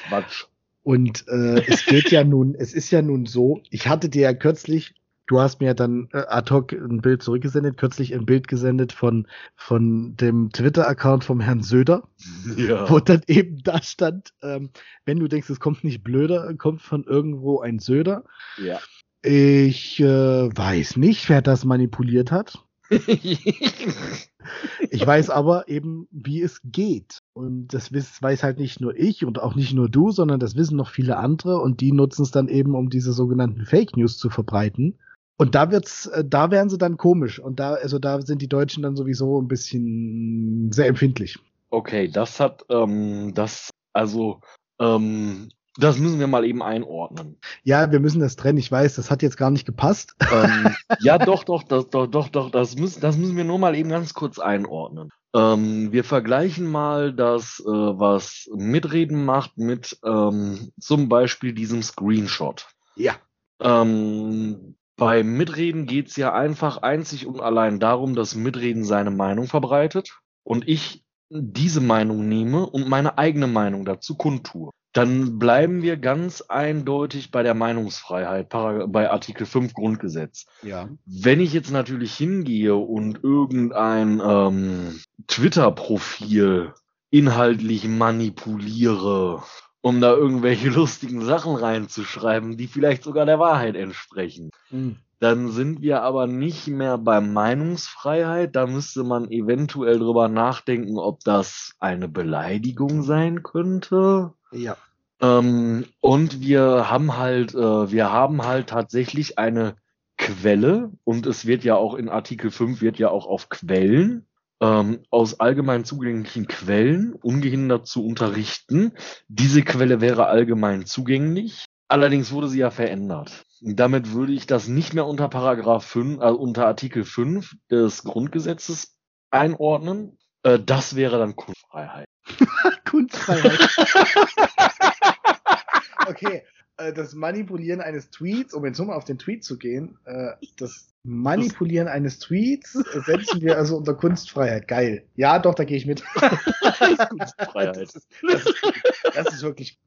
Quatsch. 0.07 0.45
Und 0.81 1.27
äh, 1.27 1.63
es 1.67 1.85
geht 1.85 2.09
ja 2.09 2.23
nun, 2.23 2.55
es 2.55 2.73
ist 2.73 2.89
ja 2.89 3.03
nun 3.03 3.27
so, 3.27 3.61
ich 3.69 3.87
hatte 3.87 4.09
dir 4.09 4.23
ja 4.23 4.33
kürzlich 4.33 4.95
Du 5.27 5.39
hast 5.39 5.61
mir 5.61 5.75
dann 5.75 6.09
äh, 6.11 6.23
ad 6.27 6.51
hoc 6.51 6.71
ein 6.71 7.01
Bild 7.01 7.21
zurückgesendet, 7.21 7.77
kürzlich 7.77 8.15
ein 8.15 8.25
Bild 8.25 8.47
gesendet 8.47 8.91
von, 8.91 9.27
von 9.55 10.15
dem 10.15 10.49
Twitter-Account 10.51 11.23
vom 11.23 11.39
Herrn 11.39 11.61
Söder, 11.61 12.09
ja. 12.57 12.89
wo 12.89 12.99
dann 12.99 13.21
eben 13.27 13.61
da 13.63 13.79
stand, 13.83 14.33
ähm, 14.41 14.71
wenn 15.05 15.19
du 15.19 15.27
denkst, 15.27 15.47
es 15.51 15.59
kommt 15.59 15.83
nicht 15.83 16.03
blöder, 16.03 16.51
kommt 16.55 16.81
von 16.81 17.03
irgendwo 17.03 17.59
ein 17.59 17.77
Söder. 17.77 18.23
Ja. 18.57 18.79
Ich 19.21 19.99
äh, 19.99 20.05
weiß 20.05 20.97
nicht, 20.97 21.29
wer 21.29 21.43
das 21.43 21.63
manipuliert 21.63 22.31
hat. 22.31 22.65
ich 24.89 25.05
weiß 25.05 25.29
aber 25.29 25.67
eben, 25.67 26.07
wie 26.11 26.41
es 26.41 26.61
geht. 26.63 27.19
Und 27.33 27.73
das 27.73 27.93
weiß 27.93 28.43
halt 28.43 28.59
nicht 28.59 28.81
nur 28.81 28.97
ich 28.97 29.25
und 29.25 29.39
auch 29.39 29.55
nicht 29.55 29.73
nur 29.73 29.89
du, 29.89 30.11
sondern 30.11 30.39
das 30.39 30.55
wissen 30.55 30.77
noch 30.77 30.89
viele 30.89 31.17
andere 31.17 31.59
und 31.59 31.81
die 31.81 31.91
nutzen 31.91 32.23
es 32.23 32.31
dann 32.31 32.47
eben, 32.47 32.75
um 32.75 32.89
diese 32.89 33.13
sogenannten 33.13 33.65
Fake 33.65 33.95
News 33.95 34.17
zu 34.17 34.29
verbreiten. 34.29 34.97
Und 35.37 35.55
da 35.55 35.71
wird's, 35.71 36.07
äh, 36.07 36.25
da 36.25 36.51
werden 36.51 36.69
sie 36.69 36.77
dann 36.77 36.97
komisch. 36.97 37.39
Und 37.39 37.59
da, 37.59 37.75
also 37.75 37.97
da 37.97 38.21
sind 38.21 38.41
die 38.41 38.49
Deutschen 38.49 38.83
dann 38.83 38.97
sowieso 38.97 39.41
ein 39.41 39.47
bisschen 39.47 40.71
sehr 40.71 40.87
empfindlich. 40.87 41.39
Okay, 41.69 42.09
das 42.09 42.39
hat, 42.39 42.65
ähm, 42.69 43.33
das, 43.33 43.69
also, 43.93 44.41
ähm, 44.79 45.49
das 45.79 45.97
müssen 45.97 46.19
wir 46.19 46.27
mal 46.27 46.45
eben 46.45 46.61
einordnen. 46.61 47.37
Ja, 47.63 47.91
wir 47.91 47.99
müssen 47.99 48.19
das 48.19 48.35
trennen. 48.35 48.57
Ich 48.57 48.71
weiß, 48.71 48.95
das 48.95 49.09
hat 49.09 49.21
jetzt 49.21 49.37
gar 49.37 49.51
nicht 49.51 49.65
gepasst. 49.65 50.15
Ähm, 50.31 50.75
ja, 50.99 51.17
doch, 51.17 51.43
doch, 51.43 51.63
das, 51.63 51.89
doch, 51.89 52.07
doch, 52.07 52.29
doch, 52.29 52.51
das 52.51 52.75
müssen, 52.75 53.01
das 53.01 53.17
müssen 53.17 53.37
wir 53.37 53.43
nur 53.43 53.59
mal 53.59 53.75
eben 53.75 53.89
ganz 53.89 54.13
kurz 54.13 54.39
einordnen. 54.39 55.09
Ähm, 55.35 55.91
wir 55.91 56.03
vergleichen 56.03 56.69
mal 56.69 57.13
das, 57.13 57.61
äh, 57.65 57.69
was 57.69 58.49
Mitreden 58.55 59.25
macht, 59.25 59.57
mit 59.57 59.97
ähm, 60.03 60.71
zum 60.79 61.09
Beispiel 61.09 61.53
diesem 61.53 61.83
Screenshot. 61.83 62.67
Ja. 62.95 63.15
Ähm, 63.61 64.75
beim 64.97 65.37
Mitreden 65.37 65.85
geht's 65.85 66.15
ja 66.15 66.33
einfach 66.33 66.77
einzig 66.77 67.25
und 67.25 67.41
allein 67.41 67.79
darum, 67.79 68.15
dass 68.15 68.35
Mitreden 68.35 68.83
seine 68.83 69.11
Meinung 69.11 69.47
verbreitet 69.47 70.19
und 70.43 70.67
ich 70.67 71.03
diese 71.29 71.79
Meinung 71.79 72.27
nehme 72.27 72.65
und 72.65 72.89
meine 72.89 73.17
eigene 73.17 73.47
Meinung 73.47 73.85
dazu 73.85 74.15
kundtue. 74.15 74.71
Dann 74.93 75.37
bleiben 75.37 75.81
wir 75.83 75.97
ganz 75.97 76.41
eindeutig 76.41 77.31
bei 77.31 77.43
der 77.43 77.53
Meinungsfreiheit, 77.53 78.49
bei 78.49 79.11
Artikel 79.11 79.45
5 79.45 79.73
Grundgesetz. 79.73 80.47
Ja. 80.63 80.89
Wenn 81.05 81.39
ich 81.39 81.53
jetzt 81.53 81.71
natürlich 81.71 82.15
hingehe 82.15 82.75
und 82.75 83.23
irgendein 83.23 84.21
ähm, 84.23 84.99
Twitter-Profil 85.27 86.73
inhaltlich 87.11 87.87
manipuliere 87.87 89.43
um 89.81 90.01
da 90.01 90.13
irgendwelche 90.13 90.69
lustigen 90.69 91.23
Sachen 91.23 91.55
reinzuschreiben, 91.55 92.57
die 92.57 92.67
vielleicht 92.67 93.03
sogar 93.03 93.25
der 93.25 93.39
Wahrheit 93.39 93.75
entsprechen. 93.75 94.51
Mhm. 94.69 94.97
Dann 95.19 95.51
sind 95.51 95.81
wir 95.81 96.01
aber 96.01 96.27
nicht 96.27 96.67
mehr 96.67 96.97
bei 96.97 97.19
Meinungsfreiheit. 97.19 98.55
Da 98.55 98.67
müsste 98.67 99.03
man 99.03 99.29
eventuell 99.29 99.99
drüber 99.99 100.29
nachdenken, 100.29 100.97
ob 100.97 101.19
das 101.25 101.75
eine 101.79 102.07
Beleidigung 102.07 103.03
sein 103.03 103.43
könnte. 103.43 104.33
Ja. 104.51 104.77
Ähm, 105.21 105.85
und 105.99 106.39
wir 106.39 106.89
haben 106.89 107.17
halt, 107.17 107.53
äh, 107.53 107.91
wir 107.91 108.11
haben 108.11 108.45
halt 108.45 108.67
tatsächlich 108.67 109.37
eine 109.37 109.75
Quelle 110.17 110.91
und 111.03 111.25
es 111.25 111.45
wird 111.45 111.63
ja 111.63 111.75
auch 111.75 111.93
in 111.93 112.09
Artikel 112.09 112.51
5 112.51 112.81
wird 112.81 112.99
ja 112.99 113.09
auch 113.09 113.25
auf 113.25 113.49
Quellen 113.49 114.25
ähm, 114.61 114.99
aus 115.09 115.39
allgemein 115.39 115.85
zugänglichen 115.85 116.47
Quellen 116.47 117.13
ungehindert 117.13 117.87
zu 117.87 118.05
unterrichten. 118.05 118.93
Diese 119.27 119.63
Quelle 119.63 120.01
wäre 120.01 120.27
allgemein 120.27 120.85
zugänglich. 120.85 121.65
Allerdings 121.87 122.31
wurde 122.31 122.49
sie 122.49 122.59
ja 122.59 122.69
verändert. 122.69 123.45
Damit 123.61 124.13
würde 124.13 124.33
ich 124.33 124.47
das 124.47 124.67
nicht 124.67 124.93
mehr 124.93 125.05
unter 125.05 125.27
Paragraph 125.27 125.85
5, 125.85 126.21
also 126.21 126.39
unter 126.39 126.65
Artikel 126.65 127.03
5 127.03 127.55
des 127.69 128.03
Grundgesetzes 128.03 128.95
einordnen. 129.31 130.17
Äh, 130.43 130.59
das 130.59 130.95
wäre 130.95 131.19
dann 131.19 131.35
Kunstfreiheit. 131.35 132.07
Kunstfreiheit. 132.89 133.59
okay, 136.07 136.43
äh, 136.77 136.93
das 136.93 137.13
Manipulieren 137.13 137.81
eines 137.81 138.09
Tweets, 138.09 138.53
um 138.53 138.65
jetzt 138.65 138.79
nochmal 138.79 138.95
auf 138.95 139.05
den 139.05 139.19
Tweet 139.19 139.43
zu 139.43 139.57
gehen, 139.57 139.99
äh, 140.05 140.31
das 140.57 140.89
Manipulieren 141.03 141.87
eines 141.87 142.19
Tweets 142.19 142.73
setzen 142.73 143.41
wir 143.41 143.57
also 143.57 143.77
unter 143.77 143.93
Kunstfreiheit. 143.93 144.67
Geil. 144.67 145.05
Ja, 145.15 145.39
doch, 145.39 145.55
da 145.55 145.63
gehe 145.63 145.77
ich 145.77 145.85
mit. 145.85 146.03
Kunstfreiheit. 147.09 147.77
Das 147.77 147.95
ist, 147.95 148.07
das, 148.21 148.45
ist, 148.45 149.15
das 149.15 149.33
ist 149.33 149.43
wirklich. 149.43 149.79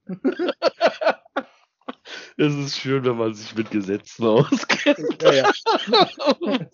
Es 2.36 2.54
ist 2.54 2.78
schön, 2.78 3.04
wenn 3.04 3.16
man 3.16 3.34
sich 3.34 3.54
mit 3.54 3.70
Gesetzen 3.70 4.26
auskennt. 4.26 5.22
Ja, 5.22 5.32
ja. 5.32 5.52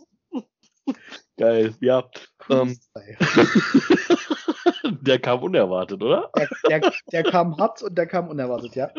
Geil, 1.36 1.74
ja. 1.80 2.04
Ähm, 2.48 2.78
der 5.02 5.18
kam 5.18 5.42
unerwartet, 5.42 6.02
oder? 6.02 6.30
Der, 6.36 6.48
der, 6.68 6.92
der, 7.12 7.22
kam 7.22 7.56
hart 7.58 7.82
und 7.82 7.96
der 7.96 8.06
kam 8.06 8.28
unerwartet, 8.28 8.74
ja. 8.74 8.90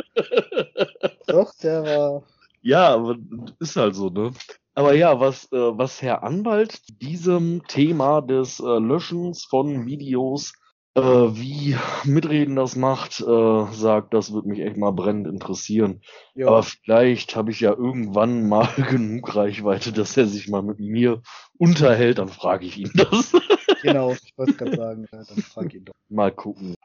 Doch, 1.28 1.54
der 1.62 1.84
war. 1.84 2.24
Ja, 2.62 2.94
aber 2.94 3.18
ist 3.60 3.76
halt 3.76 3.96
so, 3.96 4.10
ne? 4.10 4.32
Aber 4.76 4.94
ja, 4.94 5.20
was, 5.20 5.52
äh, 5.52 5.58
was 5.58 6.02
Herr 6.02 6.24
Anwalt 6.24 6.82
diesem 7.02 7.64
Thema 7.68 8.22
des 8.22 8.60
äh, 8.60 8.80
Löschens 8.80 9.46
von 9.46 9.86
Videos, 9.86 10.54
äh, 10.96 11.02
wie 11.02 11.76
Mitreden 12.04 12.56
das 12.56 12.76
macht, 12.76 13.22
äh, 13.22 13.74
sagt, 13.74 14.14
das 14.14 14.34
würde 14.34 14.50
mich 14.50 14.60
echt 14.60 14.78
mal 14.78 14.92
brennend 14.92 15.28
interessieren. 15.28 16.02
Ja. 16.36 16.48
Aber 16.48 16.64
vielleicht 16.64 17.36
habe 17.36 17.52
ich 17.52 17.60
ja 17.60 17.72
irgendwann 17.72 18.48
mal 18.48 18.68
genug 18.90 19.36
Reichweite, 19.36 19.92
dass 19.92 20.18
er 20.18 20.26
sich 20.26 20.48
mal 20.48 20.62
mit 20.62 20.80
mir 20.80 21.22
unterhält, 21.58 22.18
dann 22.18 22.30
frage 22.30 22.66
ich 22.66 22.78
ihn 22.78 22.92
das. 22.94 23.32
genau, 23.82 24.14
ich 24.14 24.34
wollte 24.38 24.54
gerade 24.54 24.76
sagen, 24.76 25.08
dann 25.12 25.26
frage 25.26 25.78
ihn 25.78 25.86
doch. 25.86 25.94
Mal 26.10 26.32
gucken. 26.32 26.76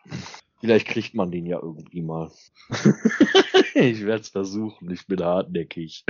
Vielleicht 0.61 0.87
kriegt 0.87 1.15
man 1.15 1.31
den 1.31 1.47
ja 1.47 1.59
irgendwie 1.61 2.03
mal. 2.03 2.31
ich 3.75 4.05
werde 4.07 4.21
es 4.21 4.29
versuchen, 4.29 4.91
ich 4.91 5.07
bin 5.07 5.23
hartnäckig. 5.23 6.05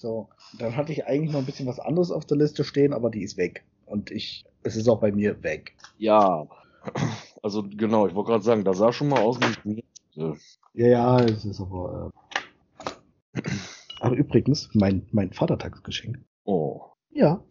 So, 0.00 0.30
dann 0.58 0.76
hatte 0.76 0.92
ich 0.92 1.04
eigentlich 1.04 1.30
noch 1.30 1.40
ein 1.40 1.46
bisschen 1.46 1.66
was 1.66 1.78
anderes 1.78 2.10
auf 2.10 2.24
der 2.24 2.38
Liste 2.38 2.64
stehen, 2.64 2.94
aber 2.94 3.10
die 3.10 3.22
ist 3.22 3.36
weg. 3.36 3.64
Und 3.84 4.10
ich, 4.10 4.46
es 4.62 4.76
ist 4.76 4.88
auch 4.88 5.00
bei 5.00 5.12
mir 5.12 5.42
weg. 5.42 5.74
Ja, 5.98 6.46
also 7.42 7.62
genau, 7.62 8.06
ich 8.06 8.14
wollte 8.14 8.30
gerade 8.30 8.44
sagen, 8.44 8.64
da 8.64 8.72
sah 8.72 8.92
schon 8.92 9.08
mal 9.08 9.20
aus 9.20 9.38
wie 9.64 9.84
ja. 10.12 10.34
ja, 10.74 10.86
ja, 10.86 11.20
es 11.20 11.44
ist 11.44 11.60
aber. 11.60 12.12
Äh... 13.34 13.42
Aber 14.00 14.16
übrigens, 14.16 14.70
mein, 14.72 15.06
mein 15.12 15.32
Vatertagsgeschenk. 15.32 16.18
Oh. 16.44 16.80
Ja. 17.10 17.42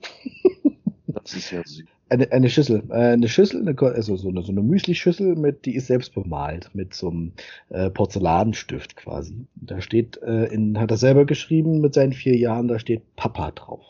das 1.07 1.34
ist 1.34 1.52
ja 1.52 1.61
süß 1.64 1.86
eine, 2.10 2.31
eine 2.31 2.49
Schüssel, 2.49 2.84
äh, 2.90 3.14
eine 3.14 3.30
Schüssel, 3.30 3.61
eine, 3.61 3.80
also 3.80 4.15
so 4.15 4.30
eine, 4.30 4.41
so 4.41 4.52
eine 4.52 4.61
Müsli-Schüssel 4.61 5.36
mit, 5.36 5.65
die 5.65 5.76
ist 5.76 5.88
selbst 5.88 6.14
bemalt 6.14 6.73
mit 6.73 6.94
so 6.94 7.10
einem 7.10 7.34
äh, 7.69 7.90
Porzellanstift 7.90 8.95
quasi. 8.95 9.48
Da 9.56 9.81
steht, 9.81 10.18
äh, 10.22 10.45
in, 10.45 10.80
hat 10.80 10.91
er 10.91 10.98
selber 10.98 11.26
geschrieben 11.26 11.80
mit 11.81 11.94
seinen 11.94 12.14
vier 12.14 12.36
Jahren, 12.36 12.68
da 12.68 12.80
steht 12.80 13.15
Papa 13.15 13.52
drauf. 13.52 13.86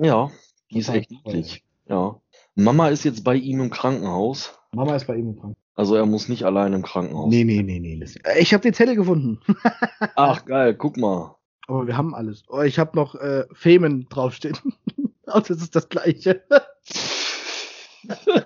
Ja, 0.00 0.30
die 0.70 0.78
ist 0.78 0.88
echt 0.88 1.10
niedlich. 1.10 1.64
Ja. 1.88 2.20
Mama 2.54 2.88
ist 2.88 3.04
jetzt 3.04 3.24
bei 3.24 3.34
ihm 3.34 3.60
im 3.60 3.70
Krankenhaus. 3.70 4.58
Mama 4.72 4.96
ist 4.96 5.06
bei 5.06 5.16
ihm 5.16 5.28
im 5.28 5.34
Krankenhaus. 5.34 5.64
Also 5.76 5.96
er 5.96 6.06
muss 6.06 6.28
nicht 6.28 6.44
allein 6.44 6.72
im 6.72 6.82
Krankenhaus. 6.82 7.28
Nee, 7.30 7.42
nee, 7.44 7.62
nee, 7.62 7.80
nee. 7.80 8.00
Ich 8.38 8.54
habe 8.54 8.62
den 8.62 8.74
Zettel 8.74 8.94
gefunden. 8.94 9.40
Ach 10.14 10.44
geil, 10.44 10.74
guck 10.74 10.96
mal. 10.96 11.34
Aber 11.66 11.86
wir 11.86 11.96
haben 11.96 12.14
alles. 12.14 12.44
Oh, 12.48 12.60
ich 12.60 12.78
habe 12.78 12.96
noch 12.96 13.16
äh, 13.16 13.44
Femen 13.52 14.06
draufstehen. 14.08 14.56
Und 15.26 15.50
das 15.50 15.62
ist 15.62 15.74
das 15.74 15.88
gleiche. 15.88 16.44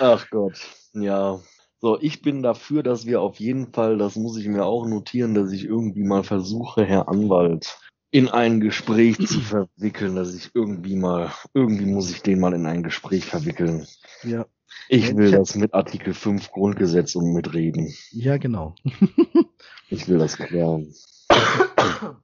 Ach 0.00 0.30
Gott, 0.30 0.58
ja. 0.94 1.40
So, 1.80 2.00
ich 2.00 2.22
bin 2.22 2.42
dafür, 2.42 2.82
dass 2.82 3.04
wir 3.06 3.20
auf 3.20 3.40
jeden 3.40 3.72
Fall, 3.72 3.98
das 3.98 4.16
muss 4.16 4.36
ich 4.38 4.46
mir 4.46 4.64
auch 4.64 4.86
notieren, 4.86 5.34
dass 5.34 5.50
ich 5.50 5.64
irgendwie 5.64 6.04
mal 6.04 6.22
versuche, 6.22 6.84
Herr 6.84 7.08
Anwalt 7.08 7.78
in 8.10 8.28
ein 8.28 8.60
Gespräch 8.60 9.18
zu 9.26 9.40
verwickeln, 9.40 10.16
dass 10.16 10.34
ich 10.34 10.50
irgendwie 10.54 10.96
mal, 10.96 11.32
irgendwie 11.54 11.86
muss 11.86 12.10
ich 12.10 12.22
den 12.22 12.40
mal 12.40 12.54
in 12.54 12.66
ein 12.66 12.82
Gespräch 12.82 13.24
verwickeln. 13.24 13.86
Ja. 14.22 14.46
Ich 14.88 15.16
will 15.16 15.26
ich 15.26 15.32
das 15.32 15.54
mit 15.54 15.74
Artikel 15.74 16.14
5 16.14 16.50
Grundgesetz 16.50 17.14
und 17.14 17.32
mitreden. 17.32 17.94
Ja, 18.10 18.38
genau. 18.38 18.74
ich 19.88 20.08
will 20.08 20.18
das 20.18 20.36
klären. 20.36 20.92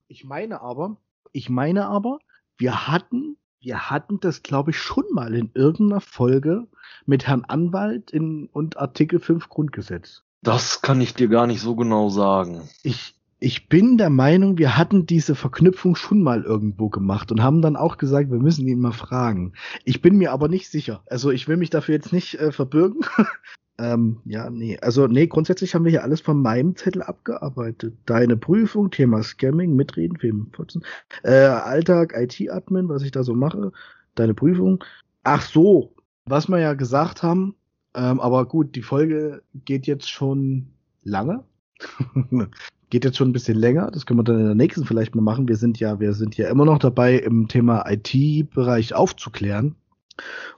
Ich 0.08 0.24
meine 0.24 0.60
aber, 0.60 0.96
ich 1.32 1.48
meine 1.48 1.86
aber, 1.86 2.18
wir 2.56 2.88
hatten, 2.88 3.36
wir 3.60 3.90
hatten 3.90 4.20
das, 4.20 4.42
glaube 4.42 4.70
ich, 4.70 4.78
schon 4.78 5.04
mal 5.12 5.34
in 5.34 5.50
irgendeiner 5.54 6.00
Folge 6.00 6.66
mit 7.04 7.26
Herrn 7.26 7.44
Anwalt 7.44 8.10
in, 8.10 8.46
und 8.46 8.78
Artikel 8.78 9.20
5 9.20 9.48
Grundgesetz. 9.48 10.22
Das 10.42 10.82
kann 10.82 11.00
ich 11.00 11.14
dir 11.14 11.28
gar 11.28 11.46
nicht 11.46 11.60
so 11.60 11.76
genau 11.76 12.08
sagen. 12.08 12.68
Ich, 12.82 13.15
ich 13.38 13.68
bin 13.68 13.98
der 13.98 14.08
Meinung, 14.10 14.56
wir 14.56 14.78
hatten 14.78 15.04
diese 15.04 15.34
Verknüpfung 15.34 15.94
schon 15.94 16.22
mal 16.22 16.42
irgendwo 16.42 16.88
gemacht 16.88 17.30
und 17.30 17.42
haben 17.42 17.60
dann 17.60 17.76
auch 17.76 17.98
gesagt, 17.98 18.30
wir 18.30 18.38
müssen 18.38 18.66
ihn 18.66 18.80
mal 18.80 18.92
fragen. 18.92 19.52
Ich 19.84 20.00
bin 20.00 20.16
mir 20.16 20.32
aber 20.32 20.48
nicht 20.48 20.70
sicher. 20.70 21.02
Also 21.06 21.30
ich 21.30 21.46
will 21.46 21.58
mich 21.58 21.70
dafür 21.70 21.96
jetzt 21.96 22.12
nicht 22.12 22.40
äh, 22.40 22.50
verbürgen. 22.50 23.02
ähm, 23.78 24.20
ja, 24.24 24.48
nee. 24.48 24.78
Also 24.80 25.06
nee, 25.06 25.26
grundsätzlich 25.26 25.74
haben 25.74 25.84
wir 25.84 25.90
hier 25.90 26.02
alles 26.02 26.22
von 26.22 26.40
meinem 26.40 26.76
Zettel 26.76 27.02
abgearbeitet. 27.02 27.94
Deine 28.06 28.38
Prüfung, 28.38 28.90
Thema 28.90 29.22
Scamming, 29.22 29.76
Mitreden, 29.76 30.16
Filmputzen, 30.16 30.82
äh, 31.22 31.34
Alltag, 31.34 32.14
IT-Admin, 32.16 32.88
was 32.88 33.02
ich 33.02 33.10
da 33.10 33.22
so 33.22 33.34
mache, 33.34 33.70
deine 34.14 34.32
Prüfung. 34.32 34.82
Ach 35.24 35.42
so, 35.42 35.94
was 36.24 36.48
wir 36.48 36.58
ja 36.58 36.72
gesagt 36.72 37.22
haben, 37.22 37.54
ähm, 37.94 38.18
aber 38.18 38.46
gut, 38.46 38.74
die 38.76 38.82
Folge 38.82 39.42
geht 39.66 39.86
jetzt 39.86 40.10
schon 40.10 40.68
lange. 41.02 41.44
geht 42.90 43.04
jetzt 43.04 43.16
schon 43.16 43.30
ein 43.30 43.32
bisschen 43.32 43.58
länger. 43.58 43.90
Das 43.90 44.06
können 44.06 44.20
wir 44.20 44.24
dann 44.24 44.38
in 44.38 44.46
der 44.46 44.54
nächsten 44.54 44.84
vielleicht 44.84 45.14
mal 45.14 45.22
machen. 45.22 45.48
Wir 45.48 45.56
sind 45.56 45.80
ja, 45.80 46.00
wir 46.00 46.12
sind 46.12 46.36
ja 46.36 46.48
immer 46.48 46.64
noch 46.64 46.78
dabei, 46.78 47.16
im 47.16 47.48
Thema 47.48 47.84
IT-Bereich 47.88 48.94
aufzuklären. 48.94 49.74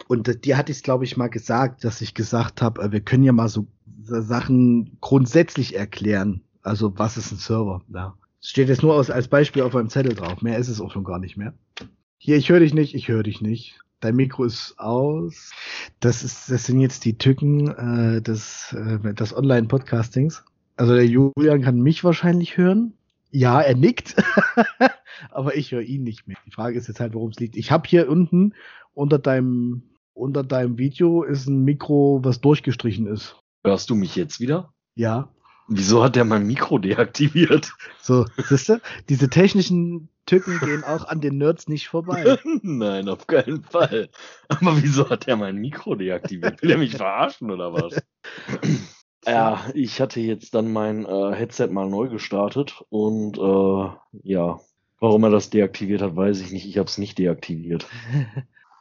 Und 0.07 0.45
die 0.45 0.55
hatte 0.55 0.73
ich, 0.73 0.83
glaube 0.83 1.05
ich, 1.05 1.17
mal 1.17 1.29
gesagt, 1.29 1.85
dass 1.85 2.01
ich 2.01 2.15
gesagt 2.15 2.63
habe, 2.63 2.83
äh, 2.83 2.93
wir 2.93 3.01
können 3.01 3.25
ja 3.25 3.33
mal 3.33 3.49
so 3.49 3.67
Sachen 4.03 4.97
grundsätzlich 5.01 5.77
erklären. 5.77 6.43
Also 6.63 6.99
was 6.99 7.17
ist 7.17 7.33
ein 7.33 7.39
Server? 7.39 7.83
Ja. 7.93 8.15
Steht 8.41 8.69
jetzt 8.69 8.83
nur 8.83 8.95
als 8.97 9.29
Beispiel 9.29 9.63
auf 9.63 9.73
meinem 9.73 9.91
Zettel 9.91 10.15
drauf. 10.15 10.43
Mehr 10.43 10.59
ist 10.59 10.69
es 10.69 10.81
auch 10.81 10.93
schon 10.93 11.05
gar 11.05 11.19
nicht 11.19 11.37
mehr. 11.37 11.55
Hier, 12.19 12.37
ich 12.37 12.49
höre 12.49 12.61
dich 12.61 12.73
nicht, 12.73 12.95
ich 12.95 13.09
höre 13.09 13.23
dich 13.23 13.41
nicht. 13.41 13.81
Dein 14.01 14.17
Mikro 14.17 14.45
ist 14.45 14.79
aus. 14.79 15.51
Das 15.99 16.23
ist, 16.23 16.51
das 16.51 16.65
sind 16.65 16.81
jetzt 16.81 17.05
die 17.05 17.19
Tücken 17.19 17.69
äh, 17.69 18.23
des, 18.23 18.73
äh, 18.73 19.15
des 19.15 19.37
Online-Podcastings. 19.37 20.45
Also 20.79 20.95
der 20.95 21.07
Julian 21.07 21.63
kann 21.63 21.81
mich 21.81 22.05
wahrscheinlich 22.05 22.57
hören. 22.57 22.95
Ja, 23.31 23.61
er 23.61 23.75
nickt, 23.75 24.15
aber 25.31 25.57
ich 25.57 25.73
höre 25.73 25.83
ihn 25.83 26.05
nicht 26.05 26.29
mehr. 26.29 26.39
Die 26.47 26.53
Frage 26.53 26.79
ist 26.79 26.87
jetzt 26.87 27.01
halt, 27.01 27.15
worum 27.15 27.31
es 27.31 27.41
liegt. 27.41 27.57
Ich 27.57 27.73
habe 27.73 27.87
hier 27.87 28.09
unten 28.09 28.55
unter 28.95 29.19
deinem 29.19 29.83
unter 30.15 30.45
deinem 30.45 30.79
Video 30.79 31.25
ist 31.25 31.47
ein 31.47 31.65
Mikro, 31.65 32.21
was 32.23 32.41
durchgestrichen 32.41 33.07
ist. 33.07 33.37
Hörst 33.65 33.91
du 33.91 33.97
mich 33.97 34.17
jetzt 34.17 34.41
wieder? 34.41 34.73
Ja. 34.95 35.29
Wieso 35.69 36.03
hat 36.03 36.17
der 36.17 36.25
mein 36.25 36.47
Mikro 36.47 36.79
deaktiviert? 36.79 37.73
So, 38.01 38.25
siehst 38.37 38.69
du? 38.69 38.81
Diese 39.09 39.29
technischen 39.29 40.09
Tücken 40.27 40.59
gehen 40.61 40.83
auch 40.85 41.05
an 41.09 41.21
den 41.21 41.39
Nerds 41.39 41.69
nicht 41.69 41.89
vorbei. 41.89 42.39
Nein, 42.63 43.09
auf 43.09 43.27
keinen 43.27 43.63
Fall. 43.63 44.09
Aber 44.49 44.83
wieso 44.83 45.11
hat 45.11 45.27
der 45.27 45.37
mein 45.37 45.57
Mikro 45.57 45.95
deaktiviert? 45.95 46.63
Will 46.63 46.71
er 46.71 46.79
mich 46.79 46.97
verarschen 46.97 47.51
oder 47.51 47.73
was? 47.73 48.01
Ja, 49.27 49.65
ich 49.75 50.01
hatte 50.01 50.21
jetzt 50.21 50.55
dann 50.55 50.73
mein 50.73 51.05
äh, 51.05 51.35
Headset 51.35 51.69
mal 51.69 51.89
neu 51.89 52.09
gestartet 52.09 52.83
und 52.89 53.37
äh, 53.37 53.91
ja, 54.23 54.61
warum 55.01 55.25
er 55.25 55.31
das 55.31 55.51
deaktiviert 55.51 56.03
hat, 56.03 56.17
weiß 56.17 56.41
ich 56.41 56.53
nicht. 56.53 56.67
Ich 56.67 56.79
habe 56.79 56.89
es 56.89 56.99
nicht 56.99 57.19
deaktiviert. 57.19 57.87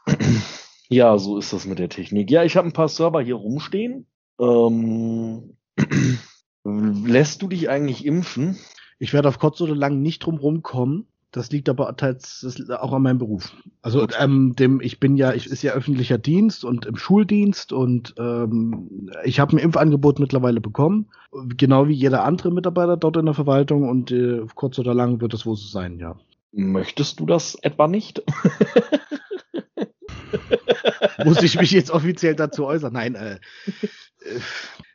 ja, 0.89 1.17
so 1.17 1.37
ist 1.37 1.53
das 1.53 1.65
mit 1.65 1.79
der 1.79 1.89
Technik. 1.89 2.29
Ja, 2.29 2.43
ich 2.43 2.55
habe 2.55 2.67
ein 2.67 2.73
paar 2.73 2.87
Server 2.87 3.21
hier 3.21 3.35
rumstehen. 3.35 4.05
Ähm, 4.39 5.57
lässt 6.63 7.41
du 7.41 7.47
dich 7.47 7.69
eigentlich 7.69 8.05
impfen? 8.05 8.57
Ich 8.99 9.13
werde 9.13 9.29
auf 9.29 9.39
kurz 9.39 9.59
oder 9.61 9.75
lang 9.75 10.01
nicht 10.01 10.19
drum 10.19 10.37
rumkommen. 10.37 11.07
Das 11.31 11.51
liegt 11.51 11.67
aber 11.67 11.95
teils 11.97 12.45
auch 12.71 12.93
an 12.93 13.01
meinem 13.01 13.17
Beruf. 13.17 13.53
Also 13.81 14.07
ähm, 14.17 14.55
dem, 14.55 14.79
ich 14.79 14.99
bin 14.99 15.17
ja, 15.17 15.33
ich 15.33 15.47
ist 15.47 15.61
ja 15.61 15.73
öffentlicher 15.73 16.17
Dienst 16.17 16.63
und 16.63 16.85
im 16.85 16.95
Schuldienst 16.95 17.73
und 17.73 18.15
ähm, 18.17 19.09
ich 19.25 19.41
habe 19.41 19.55
ein 19.55 19.59
Impfangebot 19.59 20.19
mittlerweile 20.19 20.61
bekommen, 20.61 21.09
genau 21.57 21.89
wie 21.89 21.93
jeder 21.93 22.23
andere 22.23 22.51
Mitarbeiter 22.51 22.95
dort 22.95 23.17
in 23.17 23.25
der 23.25 23.33
Verwaltung 23.33 23.89
und 23.89 24.09
äh, 24.11 24.45
kurz 24.55 24.79
oder 24.79 24.93
lang 24.93 25.19
wird 25.19 25.33
es 25.33 25.45
wohl 25.45 25.57
so 25.57 25.67
sein, 25.67 25.99
ja. 25.99 26.15
Möchtest 26.53 27.19
du 27.19 27.25
das 27.25 27.55
etwa 27.55 27.87
nicht? 27.87 28.23
Muss 31.25 31.43
ich 31.43 31.59
mich 31.59 31.71
jetzt 31.71 31.91
offiziell 31.91 32.35
dazu 32.35 32.65
äußern? 32.65 32.93
Nein, 32.93 33.15
äh, 33.15 33.35
äh, 33.35 34.39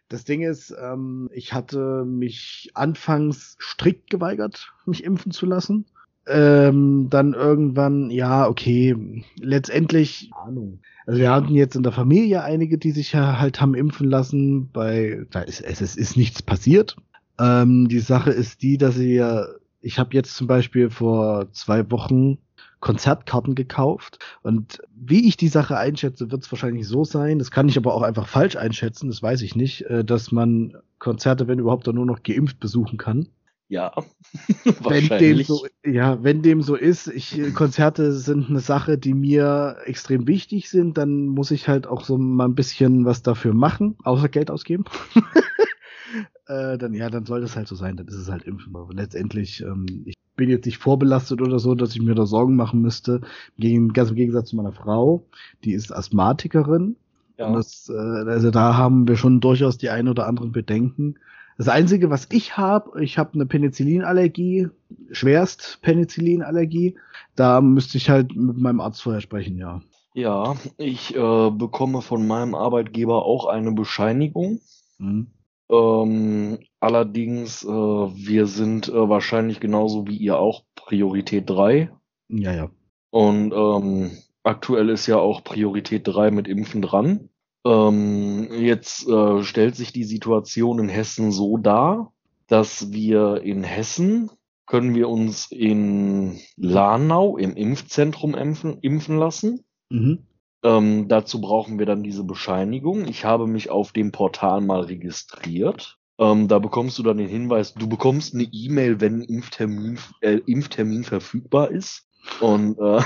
das 0.09 0.25
Ding 0.25 0.43
ist, 0.43 0.75
ähm, 0.83 1.29
ich 1.33 1.53
hatte 1.53 2.05
mich 2.07 2.71
anfangs 2.73 3.59
strikt 3.61 4.09
geweigert, 4.09 4.73
mich 4.87 5.05
impfen 5.05 5.31
zu 5.31 5.45
lassen 5.45 5.85
ähm, 6.27 7.09
dann 7.11 7.35
irgendwann, 7.35 8.11
ja, 8.11 8.49
okay, 8.49 8.97
letztendlich, 9.41 10.31
Ahnung. 10.35 10.81
Also 11.07 11.21
wir 11.21 11.33
hatten 11.33 11.55
jetzt 11.55 11.75
in 11.75 11.83
der 11.83 11.93
Familie 11.93 12.45
einige, 12.45 12.79
die 12.79 12.93
sich 12.93 13.13
ja 13.13 13.41
halt 13.41 13.61
haben 13.61 13.75
impfen 13.75 14.09
lassen. 14.09 14.71
Bei, 14.73 15.27
da 15.31 15.41
ist 15.41 15.61
es, 15.61 15.81
es 15.81 15.97
ist 15.97 16.17
nichts 16.17 16.43
passiert. 16.43 16.97
Ähm, 17.41 17.89
die 17.89 17.99
Sache 17.99 18.31
ist 18.31 18.63
die, 18.63 18.79
dass 18.79 18.97
ich 18.99 19.17
ja, 19.17 19.47
ich 19.81 19.99
habe 19.99 20.15
jetzt 20.15 20.37
zum 20.37 20.47
Beispiel 20.47 20.91
vor 20.91 21.51
zwei 21.53 21.91
Wochen 21.91 22.39
Konzertkarten 22.79 23.55
gekauft. 23.55 24.19
Und 24.43 24.83
wie 24.95 25.27
ich 25.27 25.37
die 25.37 25.49
Sache 25.49 25.77
einschätze, 25.77 26.31
wird 26.31 26.43
es 26.43 26.53
wahrscheinlich 26.53 26.87
so 26.87 27.05
sein. 27.05 27.39
Das 27.39 27.51
kann 27.51 27.69
ich 27.69 27.77
aber 27.77 27.95
auch 27.95 28.03
einfach 28.03 28.29
falsch 28.29 28.57
einschätzen, 28.57 29.09
das 29.09 29.23
weiß 29.23 29.43
ich 29.43 29.57
nicht, 29.57 29.83
äh, 29.87 30.05
dass 30.05 30.31
man 30.31 30.77
Konzerte, 30.99 31.49
wenn 31.49 31.59
überhaupt, 31.59 31.87
dann 31.87 31.97
nur 31.97 32.07
noch 32.07 32.23
geimpft 32.23 32.61
besuchen 32.61 32.99
kann. 32.99 33.29
Ja, 33.73 33.91
wenn 34.85 35.09
dem 35.09 35.43
so, 35.45 35.65
ja, 35.83 36.23
wenn 36.23 36.43
dem 36.43 36.61
so 36.61 36.75
ist, 36.75 37.07
ich, 37.07 37.41
Konzerte 37.55 38.13
sind 38.13 38.51
eine 38.51 38.61
Sache, 38.61 38.99
die 38.99 39.15
mir 39.15 39.79
extrem 39.87 40.27
wichtig 40.29 40.69
sind, 40.69 40.99
dann 40.99 41.29
muss 41.29 41.51
ich 41.51 41.69
halt 41.69 41.87
auch 41.87 42.05
so 42.05 42.19
mal 42.19 42.45
ein 42.45 42.55
bisschen 42.55 43.07
was 43.07 43.23
dafür 43.23 43.55
machen, 43.55 43.97
außer 44.05 44.29
Geld 44.29 44.51
ausgeben. 44.51 44.85
äh, 46.49 46.77
dann 46.77 46.93
ja, 46.93 47.09
dann 47.09 47.25
soll 47.25 47.41
das 47.41 47.57
halt 47.57 47.67
so 47.67 47.75
sein, 47.75 47.97
dann 47.97 48.09
ist 48.09 48.17
es 48.17 48.31
halt 48.31 48.43
impfen. 48.43 48.77
Aber 48.77 48.93
letztendlich, 48.93 49.63
ähm, 49.63 49.87
ich 50.05 50.17
bin 50.37 50.51
jetzt 50.51 50.67
nicht 50.67 50.77
vorbelastet 50.77 51.41
oder 51.41 51.59
so, 51.59 51.75
dass 51.75 51.95
ich 51.95 52.03
mir 52.03 52.15
da 52.15 52.27
Sorgen 52.27 52.57
machen 52.57 52.83
müsste. 52.83 53.23
Gegen, 53.57 53.95
ganz 53.95 54.11
im 54.11 54.17
Gegensatz 54.17 54.51
zu 54.51 54.57
meiner 54.57 54.73
Frau, 54.73 55.25
die 55.65 55.73
ist 55.73 55.97
Asthmatikerin. 55.97 56.97
Ja. 57.39 57.47
Und 57.47 57.55
das, 57.55 57.89
äh, 57.89 57.95
also 57.97 58.51
da 58.51 58.77
haben 58.77 59.09
wir 59.09 59.17
schon 59.17 59.41
durchaus 59.41 59.79
die 59.79 59.89
ein 59.89 60.09
oder 60.09 60.27
anderen 60.27 60.53
Bedenken. 60.53 61.15
Das 61.63 61.69
Einzige, 61.69 62.11
was 62.11 62.27
ich 62.33 62.57
habe, 62.57 63.05
ich 63.05 63.19
habe 63.19 63.35
eine 63.35 63.47
Penicillinallergie, 63.47 64.67
schwerst 65.13 65.79
Penicillinallergie. 65.83 66.99
Da 67.37 67.61
müsste 67.61 67.99
ich 67.99 68.11
halt 68.11 68.35
mit 68.35 68.59
meinem 68.59 68.81
Arzt 68.81 69.01
vorher 69.01 69.21
sprechen, 69.21 69.57
ja. 69.57 69.81
Ja, 70.13 70.57
ich 70.77 71.15
äh, 71.15 71.51
bekomme 71.53 72.03
von 72.03 72.27
meinem 72.27 72.57
Arbeitgeber 72.57 73.25
auch 73.25 73.47
eine 73.47 73.71
Bescheinigung. 73.71 74.59
Mhm. 74.99 75.29
Ähm, 75.71 76.59
allerdings, 76.81 77.63
äh, 77.63 77.69
wir 77.69 78.47
sind 78.47 78.89
äh, 78.89 79.09
wahrscheinlich 79.09 79.61
genauso 79.61 80.09
wie 80.09 80.17
ihr 80.17 80.41
auch 80.41 80.65
Priorität 80.75 81.49
3. 81.49 81.93
Ja, 82.29 82.53
ja. 82.53 82.71
Und 83.11 83.53
ähm, 83.55 84.11
aktuell 84.43 84.89
ist 84.89 85.07
ja 85.07 85.19
auch 85.19 85.45
Priorität 85.45 86.09
3 86.09 86.33
mit 86.33 86.49
Impfen 86.49 86.83
dran. 86.83 87.29
Ähm, 87.65 88.49
jetzt 88.53 89.07
äh, 89.09 89.43
stellt 89.43 89.77
sich 89.77 89.93
die 89.93 90.05
Situation 90.05 90.79
in 90.79 90.89
Hessen 90.89 91.31
so 91.33 91.57
dar, 91.59 92.13
dass 92.49 92.93
wir 92.93 93.43
in 93.43 93.63
Hessen 93.63 94.31
können 94.67 94.95
wir 94.95 95.09
uns 95.09 95.51
in 95.51 96.41
Lahnau 96.57 97.37
im 97.37 97.57
Impfzentrum 97.57 98.35
impfen, 98.35 98.79
impfen 98.81 99.19
lassen. 99.19 99.65
Mhm. 99.91 100.21
Ähm, 100.65 101.09
dazu 101.09 101.41
brauchen 101.41 101.79
wir 101.79 101.87
dann 101.87 102.03
diese 102.03 102.25
Bescheinigung. 102.25 103.07
Ich 103.07 103.25
habe 103.25 103.47
mich 103.47 103.71
auf 103.71 103.93
dem 103.93 104.13
Portal 104.13 104.61
mal 104.61 104.81
registriert. 104.81 105.99
Ähm, 106.19 106.47
da 106.49 106.59
bekommst 106.59 106.99
du 106.99 107.03
dann 107.03 107.19
den 107.19 107.29
Hinweis, 107.29 107.75
du 107.75 107.89
bekommst 107.89 108.35
eine 108.35 108.45
E-Mail, 108.45 109.01
wenn 109.01 109.23
Impftermin, 109.23 109.99
äh, 110.21 110.41
Impftermin 110.47 111.05
verfügbar 111.05 111.71
ist. 111.71 112.07
Und 112.41 112.79
äh, 112.79 113.01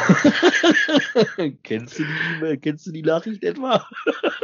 kennst, 1.62 1.98
du 1.98 2.04
die, 2.04 2.56
kennst 2.58 2.86
du 2.86 2.92
die 2.92 3.02
Nachricht 3.02 3.42
etwa? 3.44 3.86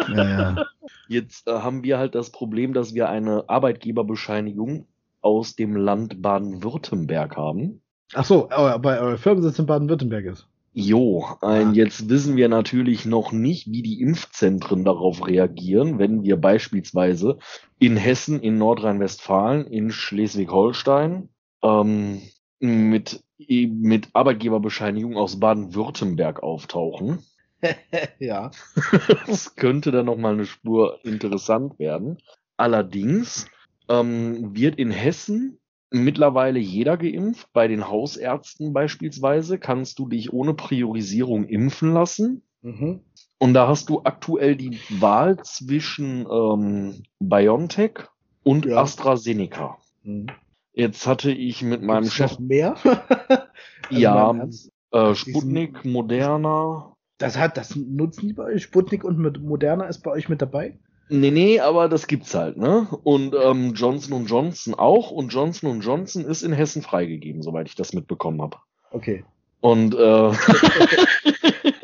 ja, 0.08 0.24
ja. 0.24 0.66
Jetzt 1.08 1.46
äh, 1.46 1.52
haben 1.52 1.82
wir 1.82 1.98
halt 1.98 2.14
das 2.14 2.30
Problem, 2.30 2.72
dass 2.72 2.94
wir 2.94 3.08
eine 3.08 3.48
Arbeitgeberbescheinigung 3.48 4.86
aus 5.20 5.56
dem 5.56 5.76
Land 5.76 6.22
Baden-Württemberg 6.22 7.36
haben. 7.36 7.82
Ach 8.14 8.24
so, 8.24 8.50
aber 8.50 9.00
euer 9.00 9.18
Firmensitz 9.18 9.58
in 9.58 9.66
Baden-Württemberg 9.66 10.26
ist. 10.26 10.48
Jo, 10.74 11.26
ein, 11.42 11.74
jetzt 11.74 12.08
wissen 12.08 12.36
wir 12.36 12.48
natürlich 12.48 13.04
noch 13.04 13.30
nicht, 13.30 13.70
wie 13.70 13.82
die 13.82 14.00
Impfzentren 14.00 14.84
darauf 14.86 15.26
reagieren, 15.26 15.98
wenn 15.98 16.22
wir 16.22 16.38
beispielsweise 16.38 17.38
in 17.78 17.98
Hessen, 17.98 18.40
in 18.40 18.56
Nordrhein-Westfalen, 18.56 19.66
in 19.66 19.90
Schleswig-Holstein 19.90 21.28
ähm, 21.62 22.22
mit 22.62 23.22
mit 23.38 24.10
Arbeitgeberbescheinigung 24.12 25.16
aus 25.16 25.40
Baden-Württemberg 25.40 26.42
auftauchen. 26.42 27.18
ja. 28.18 28.50
das 29.26 29.56
könnte 29.56 29.90
dann 29.90 30.06
nochmal 30.06 30.34
eine 30.34 30.46
Spur 30.46 30.98
interessant 31.04 31.78
werden. 31.78 32.18
Allerdings 32.56 33.46
ähm, 33.88 34.54
wird 34.54 34.78
in 34.78 34.90
Hessen 34.90 35.58
mittlerweile 35.90 36.58
jeder 36.58 36.96
geimpft. 36.96 37.48
Bei 37.52 37.68
den 37.68 37.88
Hausärzten 37.88 38.72
beispielsweise 38.72 39.58
kannst 39.58 39.98
du 39.98 40.08
dich 40.08 40.32
ohne 40.32 40.54
Priorisierung 40.54 41.46
impfen 41.46 41.92
lassen. 41.92 42.42
Mhm. 42.62 43.00
Und 43.38 43.54
da 43.54 43.66
hast 43.66 43.88
du 43.88 44.02
aktuell 44.04 44.54
die 44.54 44.78
Wahl 44.88 45.42
zwischen 45.42 46.26
ähm, 46.30 47.02
BioNTech 47.18 48.06
und 48.44 48.66
ja. 48.66 48.80
AstraZeneca. 48.80 49.78
Mhm. 50.04 50.28
Jetzt 50.72 51.06
hatte 51.06 51.30
ich 51.30 51.62
mit 51.62 51.82
meinem 51.82 52.02
Gibt's 52.02 52.16
Chef 52.16 52.38
mehr. 52.38 52.76
also 52.84 53.46
ja, 53.90 54.48
äh, 54.92 55.14
Sputnik, 55.14 55.84
Moderna. 55.84 56.94
Das 57.18 57.38
hat, 57.38 57.56
das 57.56 57.76
nutzen 57.76 58.28
die 58.28 58.32
bei 58.32 58.44
euch. 58.44 58.62
Sputnik 58.62 59.04
und 59.04 59.18
mit 59.18 59.40
Moderna 59.42 59.84
ist 59.86 60.02
bei 60.02 60.10
euch 60.10 60.28
mit 60.28 60.40
dabei? 60.42 60.78
Nee, 61.08 61.30
nee, 61.30 61.60
aber 61.60 61.88
das 61.88 62.06
gibt's 62.06 62.34
halt, 62.34 62.56
ne? 62.56 62.88
Und 63.02 63.34
ähm, 63.34 63.74
Johnson 63.74 64.24
Johnson 64.24 64.74
auch. 64.74 65.10
Und 65.10 65.28
Johnson 65.28 65.80
Johnson 65.80 66.24
ist 66.24 66.42
in 66.42 66.52
Hessen 66.52 66.80
freigegeben, 66.80 67.42
soweit 67.42 67.68
ich 67.68 67.74
das 67.74 67.92
mitbekommen 67.92 68.40
habe. 68.40 68.56
Okay. 68.92 69.24
Und 69.60 69.94
äh, 69.94 69.98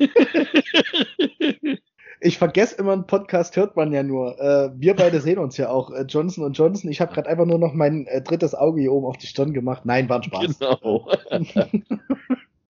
ich 2.21 2.39
vergesse 2.39 2.77
immer, 2.77 2.93
einen 2.93 3.07
Podcast 3.07 3.57
hört 3.57 3.77
man 3.77 3.93
ja 3.93 4.03
nur. 4.03 4.39
Äh, 4.41 4.71
wir 4.75 4.95
beide 4.95 5.21
sehen 5.21 5.39
uns 5.39 5.57
ja 5.57 5.71
auch. 5.71 5.91
Äh, 5.91 6.03
Johnson 6.03 6.53
Johnson. 6.53 6.91
Ich 6.91 7.01
habe 7.01 7.13
gerade 7.13 7.29
einfach 7.29 7.47
nur 7.47 7.59
noch 7.59 7.75
mein 7.75 8.07
äh, 8.07 8.23
drittes 8.23 8.55
Auge 8.55 8.81
hier 8.81 8.93
oben 8.93 9.07
auf 9.07 9.17
die 9.17 9.27
Stirn 9.27 9.53
gemacht. 9.53 9.85
Nein, 9.85 10.09
war 10.09 10.17
ein 10.17 10.23
Spaß. 10.25 10.59
Genau. 10.59 11.09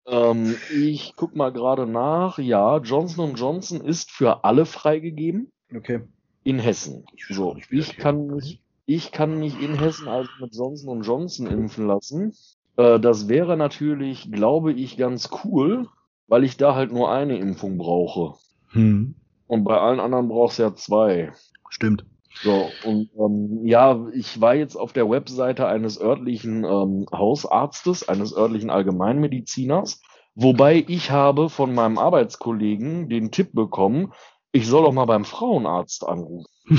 ähm, 0.06 0.56
ich 0.74 1.14
guck 1.16 1.36
mal 1.36 1.52
gerade 1.52 1.86
nach. 1.86 2.38
Ja, 2.38 2.78
Johnson 2.78 3.34
Johnson 3.34 3.80
ist 3.80 4.10
für 4.10 4.44
alle 4.44 4.66
freigegeben. 4.66 5.52
Okay. 5.74 6.00
In 6.44 6.58
Hessen. 6.58 7.04
So, 7.28 7.56
ich 7.70 7.96
kann 7.96 8.26
mich, 8.28 8.60
ich 8.86 9.12
kann 9.12 9.38
mich 9.38 9.60
in 9.60 9.78
Hessen 9.78 10.08
also 10.08 10.30
mit 10.40 10.54
Johnson 10.54 11.02
Johnson 11.02 11.46
impfen 11.46 11.86
lassen. 11.86 12.32
Äh, 12.76 12.98
das 13.00 13.28
wäre 13.28 13.56
natürlich, 13.56 14.30
glaube 14.30 14.72
ich, 14.72 14.96
ganz 14.96 15.28
cool, 15.44 15.88
weil 16.28 16.44
ich 16.44 16.56
da 16.56 16.74
halt 16.74 16.92
nur 16.92 17.12
eine 17.12 17.38
Impfung 17.38 17.78
brauche. 17.78 18.34
Hm. 18.70 19.14
Und 19.46 19.64
bei 19.64 19.78
allen 19.78 20.00
anderen 20.00 20.28
brauchst 20.28 20.58
du 20.58 20.64
ja 20.64 20.74
zwei. 20.74 21.32
Stimmt. 21.70 22.04
So, 22.42 22.70
und 22.84 23.10
ähm, 23.18 23.66
ja, 23.66 24.06
ich 24.12 24.40
war 24.40 24.54
jetzt 24.54 24.76
auf 24.76 24.92
der 24.92 25.08
Webseite 25.08 25.66
eines 25.66 25.98
örtlichen 25.98 26.64
ähm, 26.64 27.06
Hausarztes, 27.10 28.08
eines 28.08 28.36
örtlichen 28.36 28.68
Allgemeinmediziners, 28.68 30.02
wobei 30.34 30.84
ich 30.86 31.10
habe 31.10 31.48
von 31.48 31.74
meinem 31.74 31.96
Arbeitskollegen 31.96 33.08
den 33.08 33.30
Tipp 33.30 33.54
bekommen, 33.54 34.12
ich 34.52 34.66
soll 34.66 34.84
doch 34.84 34.92
mal 34.92 35.06
beim 35.06 35.24
Frauenarzt 35.24 36.06
anrufen. 36.06 36.46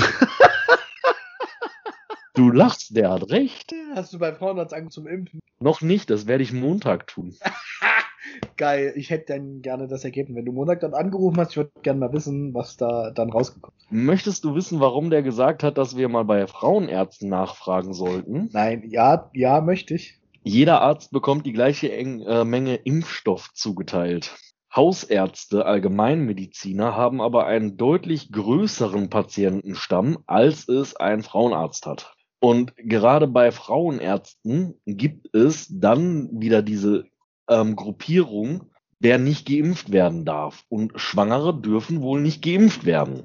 du 2.34 2.50
lachst, 2.50 2.96
der 2.96 3.10
hat 3.10 3.30
recht. 3.30 3.74
Hast 3.96 4.12
du 4.12 4.18
beim 4.20 4.36
Frauenarzt 4.36 4.72
angerufen 4.72 4.92
zum 4.92 5.06
Impfen? 5.08 5.40
Noch 5.60 5.80
nicht, 5.80 6.08
das 6.10 6.28
werde 6.28 6.44
ich 6.44 6.52
Montag 6.52 7.08
tun. 7.08 7.36
Geil, 8.56 8.92
ich 8.96 9.10
hätte 9.10 9.34
dann 9.34 9.62
gerne 9.62 9.86
das 9.86 10.04
Ergebnis. 10.04 10.36
Wenn 10.36 10.44
du 10.44 10.52
Montag 10.52 10.80
dann 10.80 10.94
angerufen 10.94 11.38
hast, 11.38 11.50
ich 11.52 11.56
würde 11.58 11.70
gerne 11.82 12.00
mal 12.00 12.12
wissen, 12.12 12.54
was 12.54 12.76
da 12.76 13.10
dann 13.10 13.30
rausgekommen 13.30 13.76
ist. 13.78 13.92
Möchtest 13.92 14.44
du 14.44 14.54
wissen, 14.54 14.80
warum 14.80 15.10
der 15.10 15.22
gesagt 15.22 15.62
hat, 15.62 15.78
dass 15.78 15.96
wir 15.96 16.08
mal 16.08 16.24
bei 16.24 16.46
Frauenärzten 16.46 17.28
nachfragen 17.28 17.94
sollten? 17.94 18.50
Nein, 18.52 18.84
ja, 18.88 19.30
ja, 19.34 19.60
möchte 19.60 19.94
ich. 19.94 20.20
Jeder 20.42 20.80
Arzt 20.80 21.10
bekommt 21.10 21.46
die 21.46 21.52
gleiche 21.52 21.92
Eng 21.92 22.20
äh, 22.22 22.44
Menge 22.44 22.76
Impfstoff 22.76 23.52
zugeteilt. 23.54 24.36
Hausärzte, 24.74 25.64
Allgemeinmediziner 25.64 26.94
haben 26.94 27.20
aber 27.20 27.46
einen 27.46 27.76
deutlich 27.76 28.30
größeren 28.30 29.08
Patientenstamm, 29.08 30.18
als 30.26 30.68
es 30.68 30.94
ein 30.94 31.22
Frauenarzt 31.22 31.86
hat. 31.86 32.14
Und 32.40 32.74
gerade 32.76 33.26
bei 33.26 33.50
Frauenärzten 33.50 34.80
gibt 34.86 35.34
es 35.34 35.66
dann 35.70 36.28
wieder 36.32 36.62
diese 36.62 37.06
ähm, 37.48 37.76
Gruppierung, 37.76 38.64
wer 39.00 39.18
nicht 39.18 39.46
geimpft 39.46 39.92
werden 39.92 40.24
darf. 40.24 40.64
Und 40.68 40.92
Schwangere 40.96 41.58
dürfen 41.58 42.02
wohl 42.02 42.20
nicht 42.20 42.42
geimpft 42.42 42.84
werden. 42.84 43.24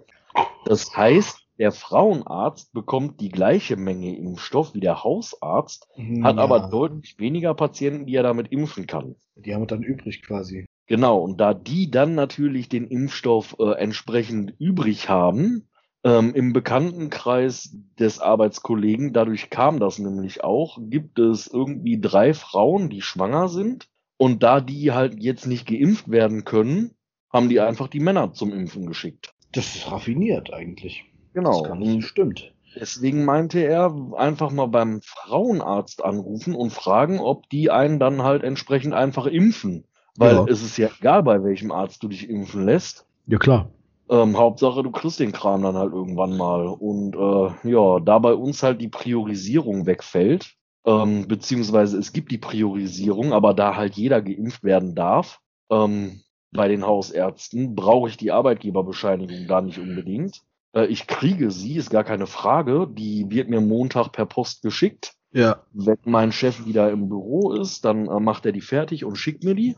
Das 0.65 0.95
heißt, 0.95 1.39
der 1.59 1.71
Frauenarzt 1.71 2.73
bekommt 2.73 3.19
die 3.21 3.29
gleiche 3.29 3.75
Menge 3.75 4.17
Impfstoff 4.17 4.73
wie 4.73 4.79
der 4.79 5.03
Hausarzt, 5.03 5.87
ja. 5.95 6.23
hat 6.23 6.37
aber 6.37 6.67
deutlich 6.69 7.19
weniger 7.19 7.53
Patienten, 7.53 8.05
die 8.05 8.15
er 8.15 8.23
damit 8.23 8.51
impfen 8.51 8.87
kann. 8.87 9.15
Die 9.35 9.53
haben 9.53 9.67
dann 9.67 9.83
übrig 9.83 10.23
quasi. 10.23 10.65
Genau, 10.87 11.19
und 11.19 11.39
da 11.39 11.53
die 11.53 11.91
dann 11.91 12.15
natürlich 12.15 12.69
den 12.69 12.87
Impfstoff 12.87 13.55
äh, 13.59 13.71
entsprechend 13.73 14.53
übrig 14.59 15.09
haben, 15.09 15.67
ähm, 16.03 16.33
im 16.33 16.53
Bekanntenkreis 16.53 17.77
des 17.97 18.19
Arbeitskollegen, 18.19 19.13
dadurch 19.13 19.49
kam 19.49 19.79
das 19.79 19.99
nämlich 19.99 20.43
auch, 20.43 20.77
gibt 20.81 21.19
es 21.19 21.47
irgendwie 21.47 22.01
drei 22.01 22.33
Frauen, 22.33 22.89
die 22.89 23.01
schwanger 23.01 23.47
sind 23.47 23.87
und 24.23 24.41
da 24.41 24.61
die 24.61 24.93
halt 24.93 25.21
jetzt 25.21 25.47
nicht 25.47 25.67
geimpft 25.67 26.09
werden 26.09 26.45
können, 26.45 26.91
haben 27.29 27.49
die 27.49 27.59
einfach 27.59 27.89
die 27.89 27.99
Männer 27.99 28.31
zum 28.31 28.53
Impfen 28.53 28.85
geschickt. 28.85 29.33
Das 29.51 29.75
ist 29.75 29.91
raffiniert 29.91 30.53
eigentlich. 30.53 31.03
Genau. 31.33 31.67
Das 31.67 31.77
nicht, 31.77 32.07
stimmt. 32.07 32.53
Deswegen 32.73 33.25
meinte 33.25 33.59
er, 33.59 33.93
einfach 34.15 34.49
mal 34.51 34.67
beim 34.67 35.01
Frauenarzt 35.01 36.05
anrufen 36.05 36.55
und 36.55 36.71
fragen, 36.71 37.19
ob 37.19 37.49
die 37.49 37.69
einen 37.69 37.99
dann 37.99 38.23
halt 38.23 38.43
entsprechend 38.43 38.93
einfach 38.93 39.25
impfen. 39.25 39.83
Weil 40.15 40.35
ja. 40.35 40.45
es 40.47 40.63
ist 40.63 40.77
ja 40.77 40.87
egal, 41.01 41.23
bei 41.23 41.43
welchem 41.43 41.73
Arzt 41.73 42.01
du 42.01 42.07
dich 42.07 42.29
impfen 42.29 42.63
lässt. 42.63 43.05
Ja, 43.27 43.37
klar. 43.37 43.71
Ähm, 44.09 44.37
Hauptsache, 44.37 44.83
du 44.83 44.91
kriegst 44.91 45.19
den 45.19 45.33
Kram 45.33 45.63
dann 45.63 45.75
halt 45.75 45.91
irgendwann 45.91 46.37
mal. 46.37 46.65
Und 46.67 47.13
äh, 47.13 47.69
ja, 47.69 47.99
da 47.99 48.19
bei 48.19 48.35
uns 48.35 48.63
halt 48.63 48.79
die 48.79 48.87
Priorisierung 48.87 49.85
wegfällt, 49.85 50.55
ähm, 50.85 51.27
beziehungsweise 51.27 51.97
es 51.97 52.13
gibt 52.13 52.31
die 52.31 52.37
Priorisierung, 52.37 53.33
aber 53.33 53.53
da 53.53 53.75
halt 53.75 53.95
jeder 53.95 54.21
geimpft 54.21 54.63
werden 54.63 54.95
darf, 54.95 55.39
ähm, 55.69 56.21
bei 56.51 56.67
den 56.67 56.85
Hausärzten, 56.85 57.75
brauche 57.75 58.09
ich 58.09 58.17
die 58.17 58.31
Arbeitgeberbescheinigung 58.31 59.47
da 59.47 59.61
nicht 59.61 59.79
unbedingt. 59.79 60.41
Äh, 60.73 60.85
ich 60.85 61.07
kriege 61.07 61.51
sie, 61.51 61.75
ist 61.75 61.89
gar 61.89 62.03
keine 62.03 62.27
Frage. 62.27 62.87
Die 62.89 63.29
wird 63.29 63.49
mir 63.49 63.61
Montag 63.61 64.11
per 64.11 64.25
Post 64.25 64.61
geschickt. 64.61 65.13
Ja. 65.31 65.63
Wenn 65.71 65.97
mein 66.05 66.31
Chef 66.31 66.65
wieder 66.65 66.91
im 66.91 67.09
Büro 67.09 67.53
ist, 67.53 67.85
dann 67.85 68.07
äh, 68.07 68.19
macht 68.19 68.45
er 68.45 68.51
die 68.51 68.61
fertig 68.61 69.03
und 69.03 69.15
schickt 69.15 69.43
mir 69.43 69.55
die. 69.55 69.75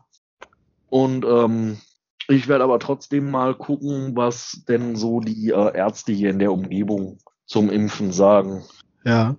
Und 0.90 1.26
ähm, 1.26 1.78
ich 2.28 2.48
werde 2.48 2.64
aber 2.64 2.80
trotzdem 2.80 3.32
mal 3.32 3.56
gucken, 3.56 4.16
was 4.16 4.64
denn 4.68 4.96
so 4.96 5.20
die 5.20 5.50
äh, 5.50 5.78
Ärzte 5.78 6.12
hier 6.12 6.30
in 6.30 6.40
der 6.40 6.52
Umgebung 6.52 7.20
zum 7.46 7.70
Impfen 7.70 8.12
sagen. 8.12 8.64
Ja. 9.06 9.36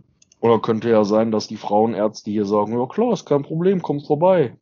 Oder 0.46 0.60
könnte 0.60 0.88
ja 0.88 1.02
sein, 1.02 1.32
dass 1.32 1.48
die 1.48 1.56
Frauenärzte 1.56 2.30
hier 2.30 2.44
sagen, 2.44 2.78
ja 2.78 2.86
klar, 2.86 3.12
ist 3.12 3.26
kein 3.26 3.42
Problem, 3.42 3.82
kommt 3.82 4.06
vorbei. 4.06 4.56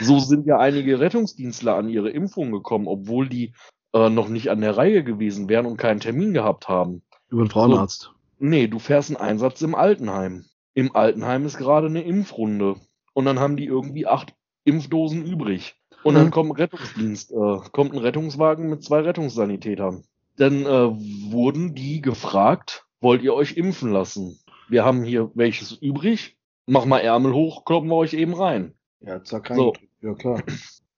So 0.00 0.18
sind 0.20 0.46
ja 0.46 0.58
einige 0.58 1.00
Rettungsdienstler 1.00 1.76
an 1.76 1.90
ihre 1.90 2.08
Impfung 2.08 2.50
gekommen, 2.50 2.88
obwohl 2.88 3.28
die 3.28 3.52
äh, 3.92 4.08
noch 4.08 4.28
nicht 4.28 4.48
an 4.48 4.62
der 4.62 4.78
Reihe 4.78 5.04
gewesen 5.04 5.50
wären 5.50 5.66
und 5.66 5.76
keinen 5.76 6.00
Termin 6.00 6.32
gehabt 6.32 6.70
haben. 6.70 7.02
Über 7.28 7.44
den 7.44 7.50
Frauenarzt? 7.50 8.04
So, 8.04 8.10
nee, 8.38 8.68
du 8.68 8.78
fährst 8.78 9.10
einen 9.10 9.18
Einsatz 9.18 9.60
im 9.60 9.74
Altenheim. 9.74 10.46
Im 10.72 10.96
Altenheim 10.96 11.44
ist 11.44 11.58
gerade 11.58 11.88
eine 11.88 12.00
Impfrunde. 12.00 12.76
Und 13.12 13.26
dann 13.26 13.38
haben 13.38 13.58
die 13.58 13.66
irgendwie 13.66 14.06
acht 14.06 14.32
Impfdosen 14.64 15.26
übrig. 15.26 15.74
Und 16.04 16.14
dann 16.14 16.28
mhm. 16.28 16.30
kommt 16.30 16.52
ein 16.52 16.56
Rettungsdienst, 16.56 17.32
äh, 17.32 17.58
kommt 17.70 17.92
ein 17.92 17.98
Rettungswagen 17.98 18.70
mit 18.70 18.82
zwei 18.82 19.00
Rettungssanitätern. 19.00 20.04
Dann 20.38 20.64
äh, 20.64 20.88
wurden 21.30 21.74
die 21.74 22.00
gefragt, 22.00 22.86
wollt 23.02 23.22
ihr 23.22 23.34
euch 23.34 23.58
impfen 23.58 23.92
lassen? 23.92 24.38
Wir 24.68 24.84
haben 24.84 25.04
hier 25.04 25.30
welches 25.34 25.72
übrig, 25.72 26.36
mach 26.66 26.84
mal 26.84 27.00
Ärmel 27.00 27.32
hoch, 27.32 27.64
kloppen 27.64 27.88
wir 27.88 27.96
euch 27.96 28.14
eben 28.14 28.34
rein. 28.34 28.74
Ja, 29.00 29.22
zack, 29.22 29.50
rein. 29.50 29.56
So. 29.56 29.74
Ja, 30.02 30.14
klar. 30.14 30.42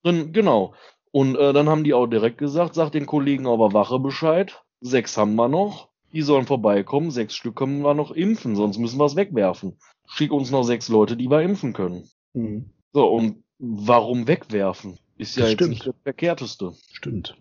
Dann, 0.02 0.32
genau. 0.32 0.74
Und 1.10 1.36
äh, 1.36 1.52
dann 1.52 1.68
haben 1.68 1.84
die 1.84 1.94
auch 1.94 2.06
direkt 2.06 2.38
gesagt, 2.38 2.74
sagt 2.74 2.94
den 2.94 3.06
Kollegen 3.06 3.46
aber 3.46 3.72
Wache 3.72 3.98
Bescheid, 3.98 4.62
sechs 4.80 5.16
haben 5.16 5.34
wir 5.34 5.48
noch, 5.48 5.88
die 6.12 6.22
sollen 6.22 6.46
vorbeikommen, 6.46 7.10
sechs 7.10 7.34
Stück 7.34 7.56
können 7.56 7.82
wir 7.82 7.94
noch 7.94 8.10
impfen, 8.10 8.56
sonst 8.56 8.78
müssen 8.78 8.98
wir 8.98 9.06
es 9.06 9.16
wegwerfen. 9.16 9.78
Schick 10.06 10.32
uns 10.32 10.50
noch 10.50 10.62
sechs 10.62 10.88
Leute, 10.88 11.16
die 11.16 11.30
wir 11.30 11.42
impfen 11.42 11.72
können. 11.72 12.08
Mhm. 12.32 12.70
So, 12.92 13.06
und 13.08 13.44
warum 13.58 14.26
wegwerfen? 14.26 14.98
Ist 15.16 15.36
ja 15.36 15.42
das 15.42 15.50
jetzt 15.50 15.58
stimmt. 15.58 15.70
nicht 15.70 15.86
das 15.86 15.94
Verkehrteste. 16.02 16.72
Stimmt. 16.92 17.36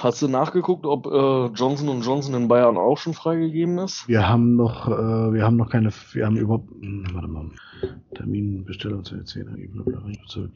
Hast 0.00 0.22
du 0.22 0.28
nachgeguckt, 0.28 0.86
ob 0.86 1.06
äh, 1.06 1.46
Johnson 1.54 2.00
Johnson 2.00 2.34
in 2.34 2.48
Bayern 2.48 2.76
auch 2.76 2.98
schon 2.98 3.14
freigegeben 3.14 3.78
ist? 3.78 4.06
Wir 4.06 4.28
haben 4.28 4.56
noch, 4.56 4.88
äh, 4.88 5.32
wir 5.32 5.44
haben 5.44 5.56
noch 5.56 5.70
keine, 5.70 5.90
wir 6.12 6.26
haben 6.26 6.36
überhaupt, 6.36 6.70
hm, 6.70 7.06
warte 7.12 7.28
mal, 7.28 7.50
Terminbestellung 8.14 9.04
zu 9.04 9.16
erzählen. 9.16 9.56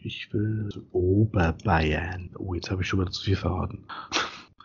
Ich 0.03 0.33
will 0.33 0.69
Oberbayern. 0.93 2.31
Oh, 2.39 2.55
jetzt 2.55 2.71
habe 2.71 2.83
ich 2.83 2.89
schon 2.89 3.01
wieder 3.01 3.11
zu 3.11 3.25
viel 3.25 3.37
verraten. 3.37 3.85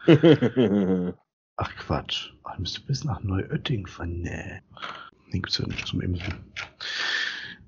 Ach 1.58 1.76
Quatsch. 1.76 2.34
Ich 2.54 2.60
müsste 2.60 2.82
bis 2.82 3.04
nach 3.04 3.22
Neuötting 3.24 3.88
fahren. 3.88 4.22
Nee. 4.22 4.62
Den 5.34 5.42
gibt's 5.42 5.58
ja 5.58 5.68
nicht 5.68 5.88
zum 5.88 6.02
Impfen. 6.02 6.36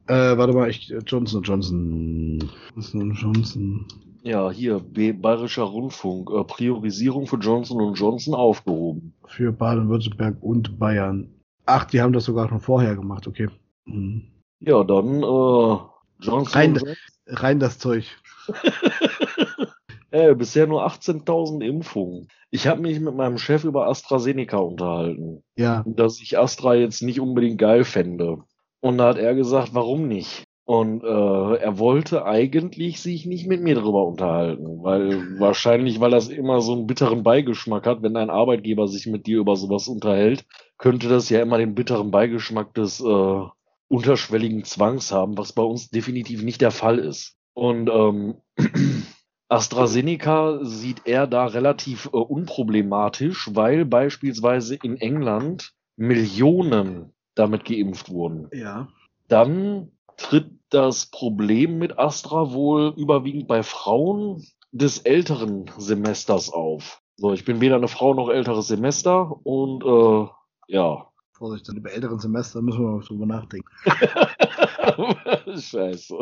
Äh, 0.08 0.38
warte 0.38 0.54
mal, 0.54 0.70
ich, 0.70 0.94
Johnson 1.06 1.44
Johnson. 1.44 2.50
Johnson 2.74 3.14
Johnson. 3.14 3.86
Ja, 4.22 4.52
hier, 4.52 4.80
Bayerischer 4.80 5.64
Rundfunk, 5.64 6.30
äh, 6.32 6.44
Priorisierung 6.44 7.28
für 7.28 7.38
Johnson 7.38 7.94
Johnson 7.94 8.36
aufgehoben. 8.36 9.14
Für 9.26 9.52
Baden-Württemberg 9.52 10.38
und 10.42 10.78
Bayern. 10.78 11.30
Ach, 11.66 11.86
die 11.86 12.02
haben 12.02 12.14
das 12.14 12.26
sogar 12.26 12.50
schon 12.50 12.60
vorher 12.60 12.96
gemacht, 12.96 13.28
okay. 13.28 13.48
Mhm. 13.86 14.24
Ja, 14.60 14.84
dann 14.84 15.24
äh, 15.24 15.78
Johnson 16.20 16.48
rein, 16.54 16.80
rein 17.28 17.60
das 17.60 17.80
Zeug. 17.80 18.06
äh, 20.12 20.36
bisher 20.36 20.68
nur 20.68 20.86
18.000 20.86 21.62
Impfungen. 21.64 22.28
Ich 22.52 22.68
habe 22.68 22.82
mich 22.82 23.00
mit 23.00 23.16
meinem 23.16 23.38
Chef 23.38 23.64
über 23.64 23.88
AstraZeneca 23.88 24.58
unterhalten. 24.58 25.44
Ja. 25.56 25.84
Dass 25.86 26.20
ich 26.20 26.38
Astra 26.38 26.76
jetzt 26.76 27.02
nicht 27.02 27.20
unbedingt 27.20 27.60
geil 27.60 27.84
fände. 27.84 28.40
Und 28.82 28.98
da 28.98 29.10
hat 29.10 29.18
er 29.18 29.36
gesagt, 29.36 29.74
warum 29.74 30.08
nicht? 30.08 30.44
Und 30.70 31.04
äh, 31.04 31.56
er 31.56 31.80
wollte 31.80 32.28
eigentlich 32.28 33.02
sich 33.02 33.26
nicht 33.26 33.48
mit 33.48 33.60
mir 33.60 33.74
darüber 33.74 34.06
unterhalten, 34.06 34.84
weil 34.84 35.40
wahrscheinlich, 35.40 36.00
weil 36.00 36.12
das 36.12 36.28
immer 36.28 36.62
so 36.62 36.74
einen 36.74 36.86
bitteren 36.86 37.24
Beigeschmack 37.24 37.88
hat, 37.88 38.04
wenn 38.04 38.16
ein 38.16 38.30
Arbeitgeber 38.30 38.88
sich 38.88 39.08
mit 39.08 39.26
dir 39.26 39.40
über 39.40 39.56
sowas 39.56 39.88
unterhält, 39.88 40.46
könnte 40.78 41.10
das 41.10 41.28
ja 41.32 41.42
immer 41.42 41.58
den 41.58 41.74
bitteren 41.74 42.12
Beigeschmack 42.12 42.72
des 42.76 43.00
äh, 43.02 43.42
unterschwelligen 43.88 44.64
Zwangs 44.64 45.12
haben, 45.12 45.40
was 45.40 45.54
bei 45.54 45.64
uns 45.64 45.90
definitiv 45.90 46.44
nicht 46.44 46.62
der 46.62 46.70
Fall 46.70 47.00
ist. 47.00 47.36
Und 47.56 47.90
ähm, 47.90 48.36
AstraZeneca 49.50 50.60
sieht 50.62 51.02
er 51.06 51.26
da 51.26 51.48
relativ 51.48 52.12
äh, 52.14 52.18
unproblematisch, 52.18 53.50
weil 53.56 53.86
beispielsweise 53.86 54.76
in 54.76 54.98
England 54.98 55.74
Millionen 55.98 57.12
damit 57.34 57.66
geimpft 57.66 58.12
wurden. 58.12 58.50
Ja. 58.54 58.88
Dann 59.28 59.94
tritt 60.20 60.52
das 60.70 61.08
Problem 61.08 61.80
mit 61.80 61.98
Astra 61.98 62.52
wohl 62.52 62.94
überwiegend 62.96 63.48
bei 63.48 63.64
Frauen 63.64 64.46
des 64.72 65.00
älteren 65.00 65.72
Semesters 65.78 66.52
auf. 66.52 67.02
So, 67.16 67.34
ich 67.34 67.44
bin 67.46 67.60
weder 67.60 67.76
eine 67.76 67.88
Frau 67.88 68.14
noch 68.14 68.30
älteres 68.30 68.68
Semester 68.68 69.36
und 69.44 69.84
äh, 69.84 70.28
ja. 70.68 71.06
Vorsicht, 71.34 71.68
dann 71.68 71.78
über 71.78 71.92
älteren 71.92 72.20
Semester 72.20 72.62
müssen 72.62 72.82
wir 72.82 72.92
mal 72.92 73.02
drüber 73.02 73.26
nachdenken. 73.26 73.70
Scheiße. 75.60 76.18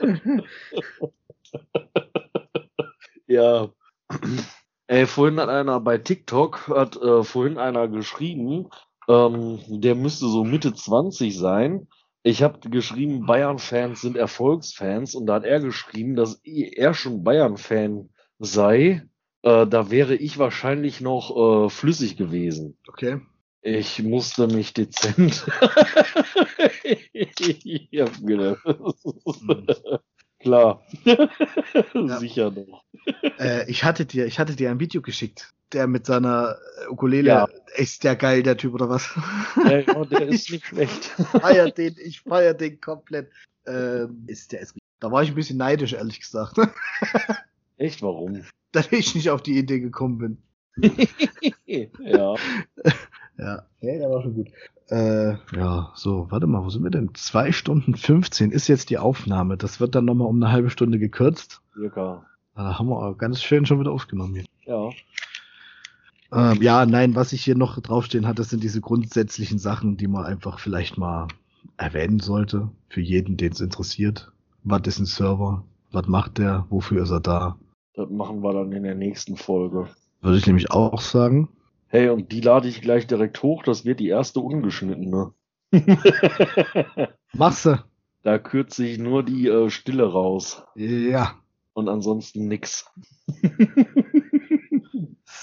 ja. 3.28 3.68
Ey, 4.88 5.06
vorhin 5.06 5.38
hat 5.38 5.48
einer 5.48 5.80
bei 5.80 5.98
TikTok, 5.98 6.68
hat 6.68 6.96
äh, 6.96 7.22
vorhin 7.22 7.58
einer 7.58 7.86
geschrieben, 7.86 8.70
ähm, 9.08 9.60
der 9.68 9.94
müsste 9.94 10.26
so 10.26 10.42
Mitte 10.42 10.74
20 10.74 11.38
sein 11.38 11.86
ich 12.24 12.42
habe 12.42 12.70
geschrieben, 12.70 13.26
Bayern-Fans 13.26 14.00
sind 14.00 14.16
Erfolgsfans 14.16 15.14
und 15.14 15.26
da 15.26 15.34
hat 15.34 15.44
er 15.44 15.60
geschrieben, 15.60 16.16
dass 16.16 16.40
er 16.42 16.94
schon 16.94 17.22
Bayern-Fan 17.22 18.08
sei. 18.38 19.06
Äh, 19.42 19.66
da 19.66 19.90
wäre 19.90 20.14
ich 20.14 20.38
wahrscheinlich 20.38 21.02
noch 21.02 21.66
äh, 21.66 21.68
flüssig 21.68 22.16
gewesen. 22.16 22.78
Okay. 22.88 23.20
Ich 23.60 24.02
musste 24.02 24.46
mich 24.46 24.72
dezent. 24.72 25.46
ich 27.12 27.88
hab 28.00 28.26
gedacht. 28.26 28.62
Klar. 30.44 30.82
Ja. 31.94 32.18
Sicher 32.18 32.50
doch. 32.50 32.82
Äh, 33.38 33.68
ich 33.70 33.84
hatte 33.84 34.06
dir, 34.06 34.26
ich 34.26 34.38
hatte 34.38 34.54
dir 34.54 34.70
ein 34.70 34.80
Video 34.80 35.00
geschickt 35.02 35.54
der 35.74 35.86
mit 35.86 36.06
seiner 36.06 36.56
Ukulele, 36.88 37.28
ja. 37.28 37.48
ist 37.76 38.04
der 38.04 38.16
geil, 38.16 38.42
der 38.42 38.56
Typ, 38.56 38.74
oder 38.74 38.88
was? 38.88 39.10
Ja, 39.56 39.80
ja 39.80 40.04
der 40.04 40.22
ist 40.28 40.50
nicht 40.50 40.66
schlecht. 40.66 41.04
Feier 41.40 41.70
den, 41.70 41.96
ich 41.98 42.20
feier 42.20 42.54
den 42.54 42.80
komplett. 42.80 43.30
Ähm, 43.66 44.24
ist 44.26 44.52
der 44.52 44.60
ist, 44.60 44.76
da 45.00 45.10
war 45.10 45.22
ich 45.22 45.30
ein 45.30 45.34
bisschen 45.34 45.58
neidisch, 45.58 45.92
ehrlich 45.92 46.20
gesagt. 46.20 46.56
Echt, 47.76 48.02
warum? 48.02 48.44
Da 48.72 48.82
ich 48.90 49.14
nicht 49.14 49.30
auf 49.30 49.42
die 49.42 49.58
Idee 49.58 49.80
gekommen 49.80 50.18
bin. 50.18 50.42
ja. 51.66 52.34
ja, 53.38 53.62
hey, 53.78 53.98
der 53.98 54.10
war 54.10 54.22
schon 54.22 54.34
gut. 54.34 54.48
Äh, 54.90 55.36
ja, 55.56 55.92
so, 55.94 56.30
warte 56.30 56.46
mal, 56.46 56.64
wo 56.64 56.70
sind 56.70 56.82
wir 56.82 56.90
denn? 56.90 57.14
Zwei 57.14 57.52
Stunden 57.52 57.96
15 57.96 58.50
ist 58.50 58.68
jetzt 58.68 58.90
die 58.90 58.98
Aufnahme. 58.98 59.56
Das 59.56 59.80
wird 59.80 59.94
dann 59.94 60.04
nochmal 60.04 60.28
um 60.28 60.36
eine 60.36 60.52
halbe 60.52 60.70
Stunde 60.70 60.98
gekürzt. 60.98 61.62
Circa. 61.72 62.26
Da 62.54 62.78
haben 62.78 62.88
wir 62.88 63.14
ganz 63.16 63.42
schön 63.42 63.66
schon 63.66 63.80
wieder 63.80 63.92
aufgenommen 63.92 64.34
hier. 64.34 64.44
Ja. 64.66 64.90
Ähm, 66.32 66.62
ja, 66.62 66.84
nein, 66.86 67.14
was 67.14 67.32
ich 67.32 67.44
hier 67.44 67.56
noch 67.56 67.80
draufstehen 67.80 68.26
hatte, 68.26 68.44
sind 68.44 68.62
diese 68.62 68.80
grundsätzlichen 68.80 69.58
Sachen, 69.58 69.96
die 69.96 70.06
man 70.06 70.24
einfach 70.24 70.58
vielleicht 70.58 70.98
mal 70.98 71.28
erwähnen 71.76 72.20
sollte. 72.20 72.70
Für 72.88 73.00
jeden, 73.00 73.36
den 73.36 73.52
es 73.52 73.60
interessiert. 73.60 74.32
Was 74.62 74.82
ist 74.86 74.98
ein 74.98 75.06
Server? 75.06 75.64
Was 75.92 76.06
macht 76.06 76.38
der? 76.38 76.66
Wofür 76.70 77.02
ist 77.02 77.10
er 77.10 77.20
da? 77.20 77.58
Das 77.94 78.10
machen 78.10 78.42
wir 78.42 78.52
dann 78.52 78.72
in 78.72 78.82
der 78.82 78.96
nächsten 78.96 79.36
Folge. 79.36 79.88
Würde 80.24 80.38
ich 80.38 80.46
nämlich 80.46 80.70
auch 80.70 81.00
sagen. 81.02 81.50
Hey, 81.88 82.08
und 82.08 82.32
die 82.32 82.40
lade 82.40 82.66
ich 82.66 82.80
gleich 82.80 83.06
direkt 83.06 83.42
hoch. 83.42 83.62
Das 83.62 83.84
wird 83.84 84.00
die 84.00 84.08
erste 84.08 84.40
ungeschnittene. 84.40 85.32
Masse. 87.34 87.84
Da 88.22 88.38
kürze 88.38 88.86
ich 88.86 88.98
nur 88.98 89.22
die 89.22 89.48
äh, 89.48 89.68
Stille 89.68 90.10
raus. 90.10 90.62
Ja. 90.74 91.34
Und 91.74 91.88
ansonsten 91.88 92.48
nix. 92.48 92.90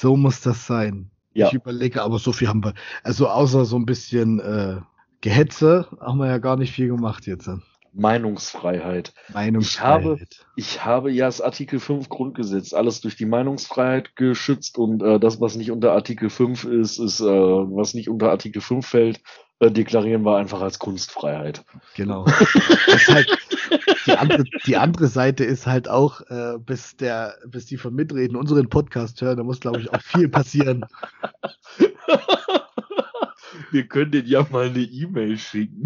So 0.02 0.18
muss 0.18 0.42
das 0.42 0.66
sein. 0.66 1.12
Ja. 1.34 1.48
Ich 1.48 1.54
überlege, 1.54 2.02
aber 2.02 2.18
so 2.18 2.32
viel 2.32 2.48
haben 2.48 2.64
wir. 2.64 2.74
Also 3.04 3.28
außer 3.28 3.66
so 3.66 3.76
ein 3.76 3.86
bisschen 3.86 4.40
äh, 4.40 4.78
Gehetze 5.22 5.86
haben 6.00 6.18
wir 6.18 6.26
ja 6.26 6.40
gar 6.40 6.58
nicht 6.58 6.72
viel 6.72 6.88
gemacht 6.88 7.28
jetzt. 7.28 7.48
Meinungsfreiheit. 7.94 9.14
Meinungsfreiheit. 9.34 10.46
Ich 10.56 10.84
habe, 10.84 11.12
ich 11.12 11.12
habe 11.12 11.12
ja 11.12 11.26
das 11.26 11.42
Artikel 11.42 11.80
5 11.80 12.10
Grundgesetz, 12.10 12.74
alles 12.74 13.02
durch 13.02 13.16
die 13.16 13.26
Meinungsfreiheit 13.26 14.16
geschützt 14.16 14.78
und 14.78 15.02
äh, 15.02 15.20
das, 15.20 15.42
was 15.42 15.56
nicht 15.56 15.72
unter 15.72 15.92
Artikel 15.92 16.30
5 16.30 16.64
ist, 16.66 17.00
ist, 17.00 17.20
äh, 17.20 17.26
was 17.26 17.94
nicht 17.94 18.10
unter 18.10 18.32
Artikel 18.32 18.62
5 18.62 18.86
fällt, 18.86 19.22
äh, 19.60 19.72
deklarieren 19.72 20.24
wir 20.24 20.38
einfach 20.38 20.62
als 20.62 20.80
Kunstfreiheit. 20.80 21.64
Genau. 21.96 22.26
halt, 22.28 23.38
die 24.06 24.18
andere, 24.18 24.44
die 24.66 24.78
andere 24.78 25.08
Seite 25.08 25.44
ist 25.44 25.68
halt 25.68 25.88
auch, 25.88 26.22
äh, 26.30 26.58
bis 26.58 26.96
der, 26.98 27.36
bis 27.46 27.66
die 27.66 27.78
von 27.78 27.94
mitreden, 27.94 28.36
unseren 28.36 28.70
Podcast 28.70 29.22
hören, 29.22 29.38
da 29.38 29.44
muss, 29.44 29.60
glaube 29.60 29.82
ich, 29.82 29.94
auch 29.94 30.02
viel 30.02 30.30
passieren. 30.30 30.86
Wir 33.72 33.88
können 33.88 34.12
den 34.12 34.26
ja 34.26 34.46
mal 34.50 34.68
eine 34.68 34.80
E-Mail 34.80 35.38
schicken. 35.38 35.84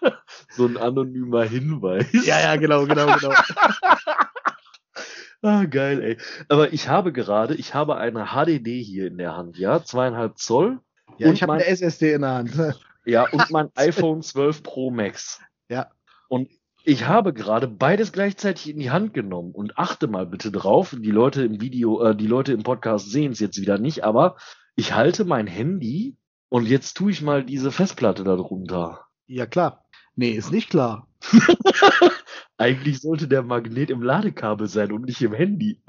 so 0.50 0.66
ein 0.66 0.76
anonymer 0.76 1.44
Hinweis. 1.44 2.06
Ja, 2.12 2.40
ja, 2.40 2.56
genau, 2.56 2.86
genau, 2.86 3.16
genau. 3.16 3.34
ah, 5.42 5.64
geil, 5.64 6.02
ey. 6.02 6.18
Aber 6.48 6.72
ich 6.72 6.88
habe 6.88 7.12
gerade, 7.12 7.54
ich 7.54 7.74
habe 7.74 7.96
eine 7.96 8.26
HDD 8.26 8.82
hier 8.82 9.06
in 9.06 9.18
der 9.18 9.36
Hand, 9.36 9.58
ja, 9.58 9.82
zweieinhalb 9.82 10.38
Zoll. 10.38 10.80
Ja, 11.18 11.30
ich 11.30 11.42
habe 11.42 11.54
eine 11.54 11.66
SSD 11.66 12.12
in 12.12 12.22
der 12.22 12.34
Hand. 12.34 12.52
Ja, 13.06 13.28
und 13.30 13.50
mein 13.50 13.68
iPhone 13.74 14.22
12 14.22 14.62
Pro 14.62 14.90
Max. 14.90 15.38
Ja. 15.68 15.90
Und 16.28 16.48
ich 16.84 17.06
habe 17.06 17.34
gerade 17.34 17.68
beides 17.68 18.12
gleichzeitig 18.12 18.70
in 18.70 18.78
die 18.78 18.90
Hand 18.90 19.12
genommen 19.12 19.52
und 19.52 19.76
achte 19.76 20.06
mal 20.06 20.24
bitte 20.24 20.50
drauf. 20.50 20.96
Die 20.98 21.10
Leute 21.10 21.44
im 21.44 21.60
Video, 21.60 22.02
äh, 22.02 22.16
die 22.16 22.26
Leute 22.26 22.54
im 22.54 22.62
Podcast 22.62 23.10
sehen 23.10 23.32
es 23.32 23.40
jetzt 23.40 23.60
wieder 23.60 23.76
nicht, 23.76 24.04
aber 24.04 24.36
ich 24.74 24.94
halte 24.94 25.24
mein 25.24 25.46
Handy 25.46 26.16
und 26.54 26.66
jetzt 26.66 26.96
tue 26.96 27.10
ich 27.10 27.20
mal 27.20 27.42
diese 27.42 27.72
Festplatte 27.72 28.22
darunter. 28.22 29.06
Ja 29.26 29.44
klar. 29.44 29.82
Nee, 30.14 30.30
ist 30.30 30.52
nicht 30.52 30.70
klar. 30.70 31.08
Eigentlich 32.58 33.00
sollte 33.00 33.26
der 33.26 33.42
Magnet 33.42 33.90
im 33.90 34.02
Ladekabel 34.02 34.68
sein 34.68 34.92
und 34.92 35.04
nicht 35.04 35.20
im 35.20 35.32
Handy. 35.32 35.80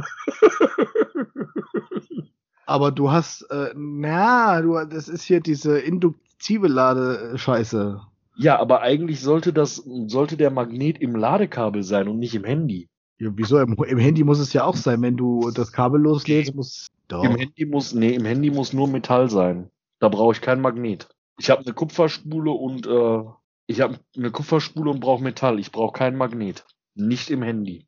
aber 2.66 2.92
du 2.92 3.12
hast, 3.12 3.44
äh, 3.52 3.76
na, 3.76 4.60
du, 4.64 4.84
das 4.86 5.08
ist 5.08 5.22
hier 5.22 5.40
diese 5.40 5.78
induktive 5.78 6.68
Ladescheiße. 6.68 8.02
Ja, 8.36 8.60
aber 8.60 8.82
eigentlich 8.82 9.22
sollte 9.22 9.54
das, 9.54 9.84
sollte 10.08 10.36
der 10.36 10.50
Magnet 10.50 10.98
im 10.98 11.16
Ladekabel 11.16 11.84
sein 11.84 12.08
und 12.08 12.18
nicht 12.18 12.34
im 12.34 12.44
Handy. 12.44 12.90
Ja, 13.20 13.30
wieso? 13.36 13.60
Im, 13.60 13.76
Im, 13.84 14.00
Handy 14.00 14.24
muss 14.24 14.40
es 14.40 14.52
ja 14.52 14.64
auch 14.64 14.78
sein, 14.78 15.04
wenn 15.04 15.16
du 15.16 15.52
das 15.52 15.72
Kabel 15.72 16.02
loslädst, 16.02 16.56
muss. 16.56 16.88
Doch. 17.08 17.24
Im 17.24 17.36
Handy 17.36 17.68
muss, 17.68 17.94
nee, 17.94 18.16
im 18.16 18.26
Handy 18.26 18.50
muss 18.50 18.74
nur 18.74 18.88
Metall 18.88 19.30
sein. 19.30 19.70
Da 20.00 20.10
brauche 20.10 20.34
ich 20.34 20.42
kein 20.42 20.62
Magnet. 20.62 21.10
Ich 21.38 21.50
habe 21.50 21.62
eine 21.62 21.74
Kupferspule 21.74 22.52
und 22.52 22.88
äh, 22.88 23.24
ich 23.68 23.82
habe 23.82 24.00
eine 24.16 24.32
Kupferspule 24.32 24.92
und 24.92 25.00
brauche 25.00 25.24
Metall. 25.24 25.60
Ich 25.60 25.72
brauche 25.72 25.94
kein 25.94 26.16
Magnet. 26.16 26.66
Nicht 26.94 27.30
im 27.30 27.42
Handy. 27.42 27.86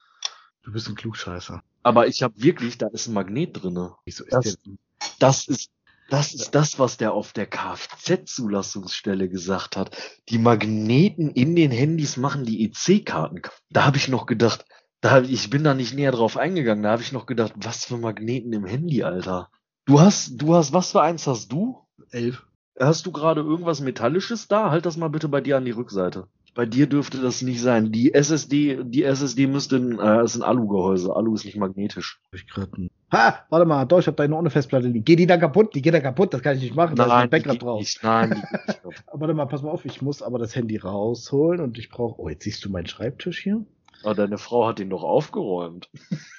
Du 0.64 0.72
bist 0.72 0.90
ein 0.90 0.96
Klugscheißer. 0.96 1.62
Aber 1.84 2.08
ich 2.08 2.24
habe 2.24 2.34
wirklich, 2.42 2.78
da 2.78 2.88
ist 2.88 3.08
ein 3.08 3.14
Magnet 3.14 3.62
drinne. 3.62 3.96
Wieso 4.06 4.26
ist 4.26 4.34
das, 4.34 4.44
der? 4.44 4.74
Das 5.20 5.48
ist 5.48 5.72
das 6.10 6.34
ist 6.34 6.56
das, 6.56 6.80
was 6.80 6.96
der 6.96 7.14
auf 7.14 7.34
der 7.34 7.48
Kfz-Zulassungsstelle 7.48 9.28
gesagt 9.28 9.76
hat. 9.76 9.96
Die 10.30 10.38
Magneten 10.38 11.30
in 11.32 11.56
den 11.56 11.72
Handys 11.72 12.16
machen 12.16 12.46
die 12.46 12.64
EC-Karten. 12.64 13.42
Da 13.70 13.86
habe 13.86 13.98
ich 13.98 14.08
noch 14.08 14.26
gedacht, 14.26 14.66
da 15.02 15.12
hab, 15.12 15.24
ich 15.24 15.50
bin 15.50 15.66
da 15.66 15.74
nicht 15.74 15.94
näher 15.94 16.14
drauf 16.14 16.38
eingegangen. 16.38 16.84
Da 16.84 16.92
habe 16.92 17.02
ich 17.02 17.12
noch 17.12 17.26
gedacht, 17.26 17.54
was 17.58 17.84
für 17.84 17.98
Magneten 17.98 18.54
im 18.54 18.66
Handy, 18.66 19.04
Alter. 19.04 19.50
Du 19.86 20.00
hast, 20.00 20.42
du 20.42 20.56
hast, 20.56 20.72
was 20.72 20.92
für 20.92 21.02
eins 21.02 21.28
hast 21.28 21.52
du? 21.52 21.87
Elf. 22.12 22.46
Hast 22.80 23.06
du 23.06 23.12
gerade 23.12 23.42
irgendwas 23.42 23.82
Metallisches 23.82 24.48
da? 24.48 24.70
Halt 24.70 24.86
das 24.86 24.98
mal 24.98 25.08
bitte 25.08 25.30
bei 25.30 25.42
dir 25.42 25.58
an 25.58 25.66
die 25.66 25.72
Rückseite. 25.72 26.28
Bei 26.54 26.66
dir 26.66 26.88
dürfte 26.88 27.20
das 27.20 27.44
nicht 27.44 27.62
sein. 27.62 27.92
Die 27.92 28.16
SSD, 28.16 28.84
die 28.84 29.04
SSD 29.04 29.46
müsste, 29.46 29.78
äh, 29.78 30.24
ist 30.24 30.36
ein 30.36 30.42
Alu-Gehäuse. 30.42 31.16
Alu 31.16 31.36
ist 31.36 31.46
nicht 31.46 31.58
magnetisch. 31.58 32.20
Ich 32.34 32.48
grad 32.48 32.70
ha, 33.12 33.46
warte 33.50 33.66
mal, 33.66 33.86
doch, 33.86 34.00
ich 34.00 34.08
habe 34.08 34.16
da 34.16 34.24
eine 34.24 34.36
ohne 34.36 34.50
Festplatte 34.50 34.88
liegen. 34.88 35.06
Geht 35.06 35.20
die 35.20 35.28
da 35.28 35.38
kaputt? 35.38 35.76
Die 35.76 35.84
geht 35.84 35.94
da 35.94 36.00
kaputt, 36.00 36.34
das 36.34 36.42
kann 36.42 36.58
ich 36.58 36.64
nicht 36.64 36.76
machen. 36.76 36.96
Nein, 36.96 37.08
da 37.08 37.18
ist 37.18 37.24
ein 37.24 37.30
Backup 37.30 37.60
drauf. 37.60 37.80
Nicht. 37.80 38.04
Nein, 38.04 38.30
die 38.32 38.42
geht 38.42 38.86
nicht 38.86 39.04
warte 39.14 39.34
mal, 39.36 39.46
pass 39.46 39.62
mal 39.62 39.70
auf, 39.70 39.86
ich 39.86 40.02
muss 40.02 40.24
aber 40.24 40.40
das 40.40 40.56
Handy 40.56 40.78
rausholen 40.78 41.62
und 41.62 41.78
ich 41.78 41.90
brauche. 41.90 42.20
Oh, 42.20 42.28
jetzt 42.28 42.44
siehst 42.44 42.66
du 42.66 42.72
meinen 42.72 42.88
Schreibtisch 42.88 43.40
hier. 43.40 43.64
Aber 44.04 44.16
deine 44.16 44.38
Frau 44.40 44.68
hat 44.68 44.80
ihn 44.80 44.90
doch 44.90 45.04
aufgeräumt. 45.04 45.90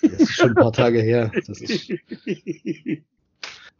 Das 0.02 0.12
ist 0.12 0.32
schon 0.32 0.50
ein 0.50 0.54
paar 0.54 0.72
Tage 0.72 1.00
her. 1.00 1.30
Das 1.46 1.60
ist, 1.60 1.92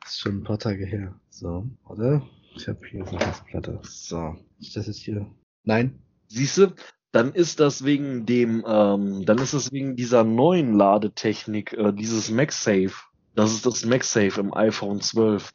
das 0.08 0.14
ist 0.14 0.20
schon 0.20 0.38
ein 0.38 0.44
paar 0.44 0.58
Tage 0.58 0.86
her. 0.86 1.14
So, 1.28 1.68
warte. 1.84 2.22
Ich 2.56 2.66
habe 2.66 2.78
hier 2.90 3.06
eine 3.06 3.20
Festplatte. 3.20 3.78
So, 3.82 4.36
ist 4.58 4.74
das 4.74 4.86
jetzt 4.86 5.00
hier? 5.00 5.26
Nein, 5.64 5.98
Siehst 6.28 6.58
du, 6.58 6.74
dann 7.12 7.32
ist 7.32 7.60
das 7.60 7.84
wegen 7.84 8.26
dem, 8.26 8.64
ähm, 8.66 9.24
dann 9.26 9.38
ist 9.38 9.52
das 9.54 9.72
wegen 9.72 9.96
dieser 9.96 10.24
neuen 10.24 10.74
Ladetechnik, 10.74 11.72
äh, 11.72 11.92
dieses 11.92 12.30
MagSafe. 12.30 12.92
Das 13.34 13.52
ist 13.52 13.64
das 13.64 13.84
MagSafe 13.84 14.40
im 14.40 14.54
iPhone 14.54 15.00
12. 15.00 15.52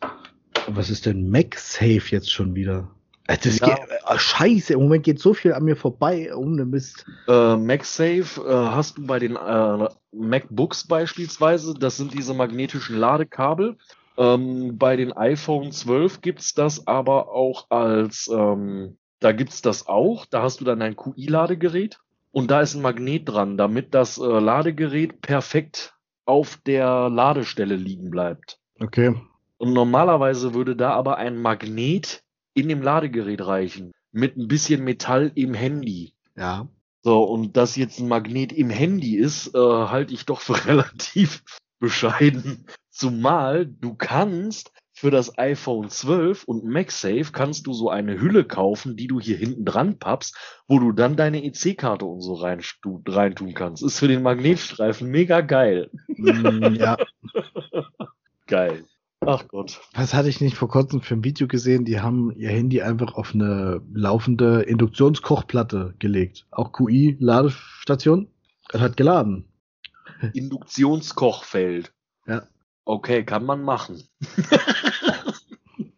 Was 0.67 0.89
ist 0.89 1.05
denn 1.05 1.30
MagSafe 1.30 2.09
jetzt 2.09 2.31
schon 2.31 2.55
wieder? 2.55 2.89
Äh, 3.27 3.38
das 3.43 3.59
ja. 3.59 3.67
geht, 3.67 3.80
äh, 3.89 4.17
scheiße, 4.17 4.73
im 4.73 4.81
Moment 4.81 5.03
geht 5.03 5.19
so 5.19 5.34
viel 5.34 5.53
an 5.53 5.63
mir 5.63 5.75
vorbei, 5.75 6.35
ohne 6.35 6.65
Mist. 6.65 7.05
Äh, 7.27 7.55
MagSafe 7.55 8.41
äh, 8.41 8.51
hast 8.51 8.97
du 8.97 9.05
bei 9.05 9.19
den 9.19 9.35
äh, 9.35 9.88
MacBooks 10.11 10.88
beispielsweise, 10.88 11.73
das 11.73 11.97
sind 11.97 12.13
diese 12.13 12.34
magnetischen 12.34 12.97
Ladekabel. 12.97 13.77
Ähm, 14.18 14.77
bei 14.77 14.95
den 14.95 15.11
iPhone 15.14 15.72
12 15.72 16.22
gibt's 16.22 16.53
das 16.53 16.88
aber 16.88 17.31
auch 17.31 17.69
als 17.69 18.30
ähm, 18.31 18.98
da 19.19 19.31
gibt's 19.31 19.61
das 19.61 19.88
auch. 19.88 20.26
Da 20.26 20.41
hast 20.44 20.60
du 20.60 20.65
dann 20.65 20.81
ein 20.81 20.95
QI-Ladegerät 20.95 21.99
und 22.31 22.52
da 22.52 22.61
ist 22.61 22.76
ein 22.76 22.81
Magnet 22.81 23.30
dran, 23.30 23.57
damit 23.57 23.94
das 23.94 24.18
äh, 24.18 24.23
Ladegerät 24.23 25.22
perfekt 25.22 25.94
auf 26.26 26.57
der 26.65 27.10
Ladestelle 27.10 27.76
liegen 27.76 28.10
bleibt. 28.10 28.60
Okay. 28.80 29.15
Und 29.57 29.73
normalerweise 29.73 30.53
würde 30.53 30.76
da 30.76 30.91
aber 30.91 31.18
ein 31.18 31.41
Magnet 31.41 32.23
in 32.53 32.68
dem 32.68 32.81
Ladegerät 32.81 33.45
reichen. 33.45 33.91
Mit 34.11 34.35
ein 34.35 34.48
bisschen 34.48 34.84
Metall 34.84 35.31
im 35.35 35.53
Handy. 35.53 36.14
Ja. 36.35 36.68
So, 37.02 37.23
und 37.23 37.57
dass 37.57 37.76
jetzt 37.76 37.99
ein 37.99 38.07
Magnet 38.07 38.52
im 38.52 38.69
Handy 38.69 39.15
ist, 39.15 39.56
äh, 39.56 39.57
halte 39.57 40.14
ich 40.14 40.26
doch 40.26 40.41
für 40.41 40.65
relativ 40.65 41.44
bescheiden. 41.80 42.65
Zumal 42.93 43.65
du 43.65 43.95
kannst 43.95 44.71
für 44.93 45.09
das 45.09 45.39
iPhone 45.39 45.89
12 45.89 46.43
und 46.43 46.63
MagSafe 46.63 47.31
kannst 47.31 47.65
du 47.65 47.73
so 47.73 47.89
eine 47.89 48.21
Hülle 48.21 48.45
kaufen, 48.45 48.95
die 48.95 49.07
du 49.07 49.19
hier 49.19 49.35
hinten 49.35 49.65
dran 49.65 49.97
pappst, 49.97 50.37
wo 50.67 50.77
du 50.77 50.91
dann 50.91 51.15
deine 51.15 51.43
EC-Karte 51.43 52.05
und 52.05 52.21
so 52.21 52.35
rein, 52.35 52.61
reintun 53.07 53.55
kannst. 53.55 53.83
Ist 53.83 53.97
für 53.97 54.07
den 54.07 54.21
Magnetstreifen 54.21 55.09
mega 55.09 55.41
geil. 55.41 55.89
Mm, 56.07 56.75
ja. 56.75 56.97
geil. 58.47 58.85
Ach 59.21 59.47
Gott. 59.47 59.81
Was 59.95 60.13
hatte 60.13 60.29
ich 60.29 60.39
nicht 60.39 60.55
vor 60.55 60.69
kurzem 60.69 61.01
für 61.01 61.15
ein 61.15 61.23
Video 61.23 61.47
gesehen? 61.47 61.85
Die 61.85 61.99
haben 61.99 62.31
ihr 62.35 62.49
Handy 62.49 62.83
einfach 62.83 63.15
auf 63.15 63.33
eine 63.33 63.81
laufende 63.91 64.61
Induktionskochplatte 64.61 65.95
gelegt. 65.97 66.45
Auch 66.51 66.71
QI-Ladestation. 66.71 68.27
Es 68.71 68.81
hat 68.81 68.97
geladen. 68.97 69.45
Induktionskochfeld. 70.33 71.91
Ja. 72.27 72.43
Okay, 72.85 73.23
kann 73.23 73.45
man 73.45 73.64
machen. 73.64 74.03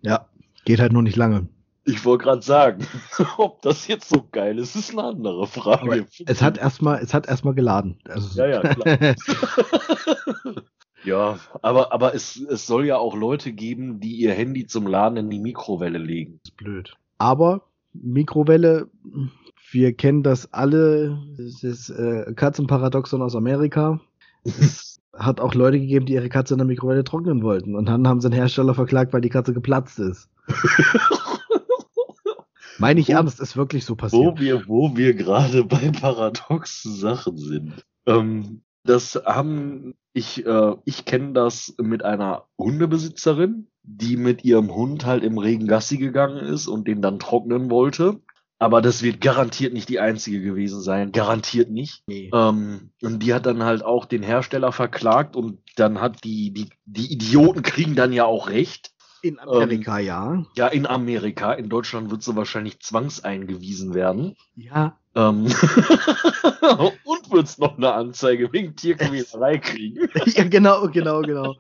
ja, 0.02 0.28
geht 0.66 0.80
halt 0.80 0.94
nur 0.94 1.02
nicht 1.02 1.16
lange. 1.16 1.48
Ich 1.88 2.04
wollte 2.04 2.24
gerade 2.24 2.42
sagen, 2.42 2.88
ob 3.38 3.62
das 3.62 3.88
jetzt 3.88 4.10
so 4.10 4.28
geil 4.32 4.58
ist, 4.58 4.76
ist 4.76 4.92
eine 4.92 5.04
andere 5.04 5.48
Frage. 5.48 5.82
Aber 5.82 6.06
es 6.26 6.42
hat 6.42 6.58
erstmal, 6.58 7.00
es 7.00 7.14
hat 7.14 7.28
erstmal 7.28 7.54
geladen. 7.54 8.00
Also 8.06 8.42
ja, 8.42 8.48
ja, 8.48 8.62
klar. 8.62 9.16
ja, 11.04 11.40
aber, 11.62 11.94
aber 11.94 12.16
es, 12.16 12.38
es 12.38 12.66
soll 12.66 12.86
ja 12.86 12.98
auch 12.98 13.16
Leute 13.16 13.52
geben, 13.52 14.00
die 14.00 14.16
ihr 14.16 14.34
Handy 14.34 14.66
zum 14.66 14.88
Laden 14.88 15.18
in 15.18 15.30
die 15.30 15.40
Mikrowelle 15.40 16.00
legen. 16.00 16.40
Das 16.44 16.52
ist 16.52 16.58
blöd. 16.58 16.96
Aber 17.20 17.62
Mikrowelle, 17.94 18.90
wir 19.72 19.94
kennen 19.94 20.24
das 20.24 20.52
alle, 20.54 21.20
das 21.38 21.64
ist 21.64 21.90
äh, 21.92 22.34
Katzenparadoxon 22.36 23.22
aus 23.22 23.36
Amerika. 23.36 24.02
Hat 25.18 25.40
auch 25.40 25.54
Leute 25.54 25.80
gegeben, 25.80 26.06
die 26.06 26.14
ihre 26.14 26.30
Katze 26.30 26.54
in 26.54 26.60
der 26.60 26.68
Mikrowelle 26.68 27.04
trocknen 27.04 27.42
wollten. 27.44 27.76
Und 27.76 27.88
dann 27.88 28.08
haben 28.08 28.22
sie 28.22 28.28
einen 28.28 28.36
Hersteller 28.36 28.74
verklagt, 28.74 29.14
weil 29.14 29.22
die 29.22 29.30
Katze 29.30 29.54
geplatzt 29.54 30.00
ist. 30.00 30.30
Meine 32.78 33.00
ich 33.00 33.08
wo, 33.08 33.14
ernst, 33.14 33.40
ist 33.40 33.56
wirklich 33.56 33.86
so 33.86 33.96
passiert. 33.96 34.22
Wo 34.22 34.38
wir, 34.38 34.68
wo 34.68 34.96
wir 34.96 35.14
gerade 35.14 35.64
bei 35.68 35.92
paradoxen 35.92 36.94
Sachen 36.94 37.38
sind. 37.38 37.86
Ähm, 38.06 38.62
das 38.84 39.16
haben, 39.26 39.96
ich, 40.14 40.46
äh, 40.46 40.76
ich 40.86 41.06
kenne 41.06 41.34
das 41.34 41.74
mit 41.82 42.04
einer 42.04 42.44
Hundebesitzerin, 42.58 43.68
die 43.84 44.18
mit 44.18 44.44
ihrem 44.44 44.74
Hund 44.76 45.06
halt 45.06 45.24
im 45.24 45.38
Regen 45.38 45.68
Gassi 45.68 45.98
gegangen 45.98 46.46
ist 46.46 46.68
und 46.68 46.88
den 46.88 47.02
dann 47.02 47.20
trocknen 47.20 47.70
wollte. 47.70 48.20
Aber 48.66 48.82
das 48.82 49.04
wird 49.04 49.22
garantiert 49.22 49.74
nicht 49.74 49.90
die 49.90 50.00
einzige 50.00 50.42
gewesen 50.42 50.82
sein. 50.82 51.12
Garantiert 51.12 51.70
nicht. 51.70 52.02
Nee. 52.08 52.32
Ähm, 52.34 52.90
und 53.04 53.20
die 53.20 53.32
hat 53.32 53.46
dann 53.46 53.62
halt 53.62 53.86
auch 53.86 54.06
den 54.06 54.24
Hersteller 54.24 54.72
verklagt 54.72 55.36
und 55.36 55.60
dann 55.76 56.02
hat 56.02 56.24
die, 56.24 56.52
die, 56.52 56.70
die 56.86 57.14
Idioten 57.14 57.62
kriegen 57.62 57.94
dann 57.96 58.12
ja 58.12 58.26
auch 58.26 58.50
recht. 58.50 58.92
In 59.22 59.38
Amerika, 59.38 60.00
ähm, 60.00 60.06
ja. 60.08 60.46
Ja, 60.56 60.68
in 60.70 60.88
Amerika. 60.88 61.54
In 61.54 61.70
Deutschland 61.70 62.10
wird 62.10 62.24
sie 62.24 62.36
wahrscheinlich 62.36 62.80
zwangseingewiesen 62.80 63.94
werden. 63.94 64.36
Ja. 64.56 64.98
Ähm 65.14 65.44
und 67.04 67.32
wird 67.32 67.46
es 67.46 67.60
noch 67.60 67.78
eine 67.78 67.94
Anzeige 67.94 68.52
wegen 68.52 68.76
Tierquälerei 68.76 69.58
kriegen. 69.60 70.10
ja, 70.26 70.44
genau, 70.44 70.88
genau, 70.88 71.22
genau. 71.22 71.56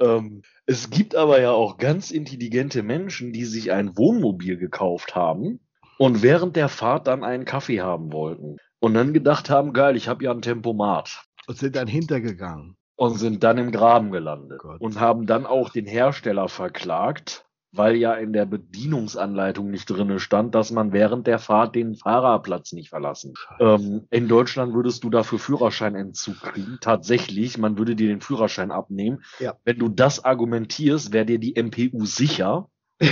ähm, 0.00 0.42
es 0.66 0.90
gibt 0.90 1.14
aber 1.14 1.40
ja 1.40 1.52
auch 1.52 1.78
ganz 1.78 2.10
intelligente 2.10 2.82
Menschen, 2.82 3.32
die 3.32 3.44
sich 3.44 3.70
ein 3.70 3.96
Wohnmobil 3.96 4.56
gekauft 4.56 5.14
haben 5.14 5.60
und 6.00 6.22
während 6.22 6.56
der 6.56 6.70
Fahrt 6.70 7.08
dann 7.08 7.22
einen 7.22 7.44
Kaffee 7.44 7.82
haben 7.82 8.10
wollten. 8.10 8.56
Und 8.78 8.94
dann 8.94 9.12
gedacht 9.12 9.50
haben, 9.50 9.74
geil, 9.74 9.96
ich 9.96 10.08
habe 10.08 10.24
ja 10.24 10.30
ein 10.30 10.40
Tempomat. 10.40 11.24
Und 11.46 11.58
sind 11.58 11.76
dann 11.76 11.88
hintergegangen. 11.88 12.78
Und 12.96 13.18
sind 13.18 13.44
dann 13.44 13.58
im 13.58 13.70
Graben 13.70 14.10
gelandet. 14.10 14.62
Oh 14.64 14.76
und 14.78 14.98
haben 14.98 15.26
dann 15.26 15.44
auch 15.44 15.68
den 15.68 15.84
Hersteller 15.84 16.48
verklagt, 16.48 17.44
weil 17.72 17.96
ja 17.96 18.14
in 18.14 18.32
der 18.32 18.46
Bedienungsanleitung 18.46 19.70
nicht 19.70 19.90
drinne 19.90 20.20
stand, 20.20 20.54
dass 20.54 20.70
man 20.70 20.94
während 20.94 21.26
der 21.26 21.38
Fahrt 21.38 21.74
den 21.74 21.94
Fahrerplatz 21.94 22.72
nicht 22.72 22.88
verlassen. 22.88 23.34
Ähm, 23.58 24.06
in 24.08 24.26
Deutschland 24.26 24.72
würdest 24.72 25.04
du 25.04 25.10
dafür 25.10 25.38
Führerscheinentzug 25.38 26.40
kriegen. 26.40 26.78
Tatsächlich, 26.80 27.58
man 27.58 27.76
würde 27.76 27.94
dir 27.94 28.08
den 28.08 28.22
Führerschein 28.22 28.70
abnehmen. 28.70 29.22
Ja. 29.38 29.56
Wenn 29.64 29.78
du 29.78 29.88
das 29.88 30.24
argumentierst, 30.24 31.12
wäre 31.12 31.26
dir 31.26 31.38
die 31.38 31.62
MPU 31.62 32.06
sicher. 32.06 32.70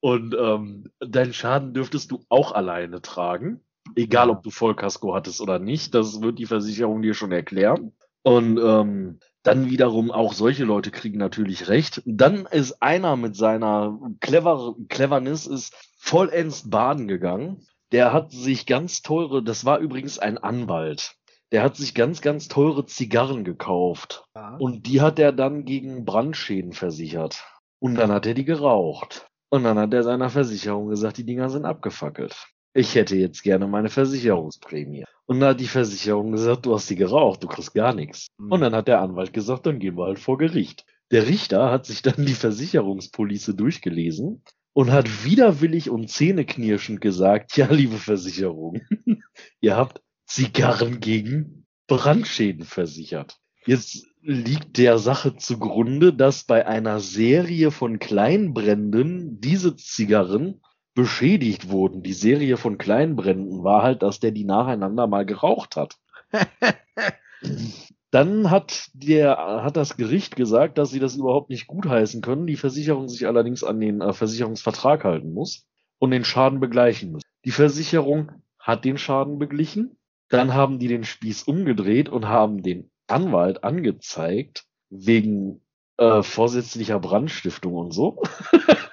Und 0.00 0.34
ähm, 0.38 0.90
deinen 1.00 1.32
Schaden 1.32 1.74
dürftest 1.74 2.10
du 2.10 2.24
auch 2.28 2.52
alleine 2.52 3.02
tragen. 3.02 3.60
Egal, 3.96 4.30
ob 4.30 4.42
du 4.42 4.50
Vollkasko 4.50 5.14
hattest 5.14 5.40
oder 5.40 5.58
nicht. 5.58 5.94
Das 5.94 6.22
wird 6.22 6.38
die 6.38 6.46
Versicherung 6.46 7.02
dir 7.02 7.14
schon 7.14 7.32
erklären. 7.32 7.92
Und 8.22 8.58
ähm, 8.58 9.18
dann 9.42 9.70
wiederum 9.70 10.10
auch 10.10 10.32
solche 10.34 10.64
Leute 10.64 10.90
kriegen 10.90 11.18
natürlich 11.18 11.68
recht. 11.68 12.02
Dann 12.04 12.46
ist 12.50 12.82
einer 12.82 13.16
mit 13.16 13.36
seiner 13.36 13.98
Clever 14.20 14.74
Cleverness 14.88 15.46
ist 15.46 15.74
vollends 15.98 16.68
baden 16.68 17.08
gegangen. 17.08 17.66
Der 17.92 18.12
hat 18.12 18.30
sich 18.30 18.66
ganz 18.66 19.02
teure, 19.02 19.42
das 19.42 19.64
war 19.64 19.78
übrigens 19.78 20.18
ein 20.18 20.38
Anwalt. 20.38 21.16
Der 21.52 21.62
hat 21.62 21.76
sich 21.76 21.94
ganz, 21.94 22.20
ganz 22.20 22.48
teure 22.48 22.86
Zigarren 22.86 23.42
gekauft. 23.42 24.24
Ja. 24.36 24.56
Und 24.56 24.86
die 24.86 25.00
hat 25.00 25.18
er 25.18 25.32
dann 25.32 25.64
gegen 25.64 26.04
Brandschäden 26.04 26.72
versichert. 26.72 27.44
Und 27.80 27.96
dann 27.96 28.12
hat 28.12 28.26
er 28.26 28.34
die 28.34 28.44
geraucht. 28.44 29.29
Und 29.50 29.64
dann 29.64 29.78
hat 29.78 29.92
er 29.92 30.04
seiner 30.04 30.30
Versicherung 30.30 30.88
gesagt, 30.88 31.18
die 31.18 31.26
Dinger 31.26 31.50
sind 31.50 31.64
abgefackelt. 31.64 32.48
Ich 32.72 32.94
hätte 32.94 33.16
jetzt 33.16 33.42
gerne 33.42 33.66
meine 33.66 33.88
Versicherungsprämie. 33.88 35.04
Und 35.26 35.40
dann 35.40 35.50
hat 35.50 35.60
die 35.60 35.66
Versicherung 35.66 36.32
gesagt, 36.32 36.66
du 36.66 36.74
hast 36.74 36.86
sie 36.86 36.94
geraucht, 36.94 37.42
du 37.42 37.48
kriegst 37.48 37.74
gar 37.74 37.92
nichts. 37.92 38.28
Mhm. 38.38 38.52
Und 38.52 38.60
dann 38.60 38.74
hat 38.74 38.86
der 38.86 39.00
Anwalt 39.00 39.32
gesagt, 39.32 39.66
dann 39.66 39.80
gehen 39.80 39.96
wir 39.96 40.06
halt 40.06 40.20
vor 40.20 40.38
Gericht. 40.38 40.86
Der 41.10 41.26
Richter 41.26 41.72
hat 41.72 41.84
sich 41.84 42.02
dann 42.02 42.24
die 42.24 42.34
Versicherungspolice 42.34 43.54
durchgelesen 43.54 44.44
und 44.72 44.92
hat 44.92 45.24
widerwillig 45.24 45.90
und 45.90 46.08
zähneknirschend 46.08 47.00
gesagt, 47.00 47.56
ja, 47.56 47.66
liebe 47.66 47.96
Versicherung, 47.96 48.80
ihr 49.60 49.76
habt 49.76 50.00
Zigarren 50.26 51.00
gegen 51.00 51.66
Brandschäden 51.88 52.64
versichert. 52.64 53.40
Jetzt 53.66 54.06
liegt 54.22 54.78
der 54.78 54.98
Sache 54.98 55.36
zugrunde, 55.36 56.12
dass 56.12 56.44
bei 56.44 56.66
einer 56.66 57.00
Serie 57.00 57.70
von 57.70 57.98
Kleinbränden 57.98 59.40
diese 59.40 59.76
Zigarren 59.76 60.60
beschädigt 60.94 61.70
wurden. 61.70 62.02
Die 62.02 62.12
Serie 62.12 62.56
von 62.56 62.76
Kleinbränden 62.76 63.62
war 63.64 63.82
halt, 63.82 64.02
dass 64.02 64.20
der 64.20 64.32
die 64.32 64.44
nacheinander 64.44 65.06
mal 65.06 65.24
geraucht 65.24 65.76
hat. 65.76 65.96
Dann 68.10 68.50
hat 68.50 68.90
der, 68.92 69.36
hat 69.62 69.76
das 69.76 69.96
Gericht 69.96 70.34
gesagt, 70.34 70.78
dass 70.78 70.90
sie 70.90 70.98
das 70.98 71.14
überhaupt 71.14 71.48
nicht 71.48 71.68
gutheißen 71.68 72.22
können, 72.22 72.46
die 72.46 72.56
Versicherung 72.56 73.08
sich 73.08 73.26
allerdings 73.26 73.62
an 73.62 73.80
den 73.80 74.00
äh, 74.00 74.12
Versicherungsvertrag 74.12 75.04
halten 75.04 75.32
muss. 75.32 75.66
und 75.98 76.10
den 76.10 76.24
Schaden 76.24 76.60
begleichen 76.60 77.12
müssen. 77.12 77.28
Die 77.44 77.52
Versicherung 77.52 78.32
hat 78.58 78.84
den 78.84 78.98
Schaden 78.98 79.38
beglichen, 79.38 79.96
dann 80.28 80.54
haben 80.54 80.78
die 80.78 80.88
den 80.88 81.04
Spieß 81.04 81.44
umgedreht 81.44 82.08
und 82.08 82.28
haben 82.28 82.62
den 82.62 82.89
Anwalt 83.10 83.64
angezeigt 83.64 84.64
wegen 84.90 85.62
äh, 85.98 86.22
vorsätzlicher 86.22 86.98
Brandstiftung 86.98 87.74
und 87.74 87.92
so. 87.92 88.22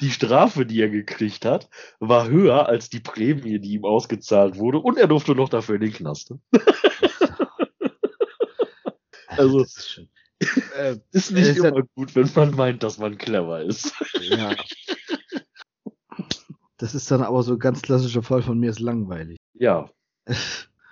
die 0.00 0.10
Strafe, 0.10 0.64
die 0.64 0.80
er 0.80 0.88
gekriegt 0.88 1.44
hat, 1.44 1.68
war 2.00 2.28
höher 2.28 2.66
als 2.66 2.88
die 2.88 3.00
Prämie, 3.00 3.58
die 3.58 3.74
ihm 3.74 3.84
ausgezahlt 3.84 4.58
wurde 4.58 4.78
und 4.78 4.98
er 4.98 5.06
durfte 5.06 5.34
noch 5.34 5.48
dafür 5.48 5.76
in 5.76 5.82
den 5.82 5.92
Knast. 5.92 6.34
also, 9.28 9.60
ist, 9.60 10.00
äh, 10.76 10.96
ist, 11.12 11.30
nicht 11.30 11.48
ist 11.48 11.58
immer 11.58 11.76
ja, 11.76 11.82
gut, 11.94 12.14
wenn 12.14 12.30
man 12.34 12.54
meint, 12.54 12.82
dass 12.82 12.98
man 12.98 13.18
clever 13.18 13.62
ist. 13.62 13.94
Ja. 14.20 14.54
Das 16.76 16.94
ist 16.94 17.10
dann 17.10 17.22
aber 17.22 17.42
so 17.42 17.52
ein 17.52 17.58
ganz 17.58 17.82
klassischer 17.82 18.22
Fall 18.22 18.42
von 18.42 18.58
mir 18.58 18.70
ist 18.70 18.80
langweilig. 18.80 19.38
Ja. 19.54 19.90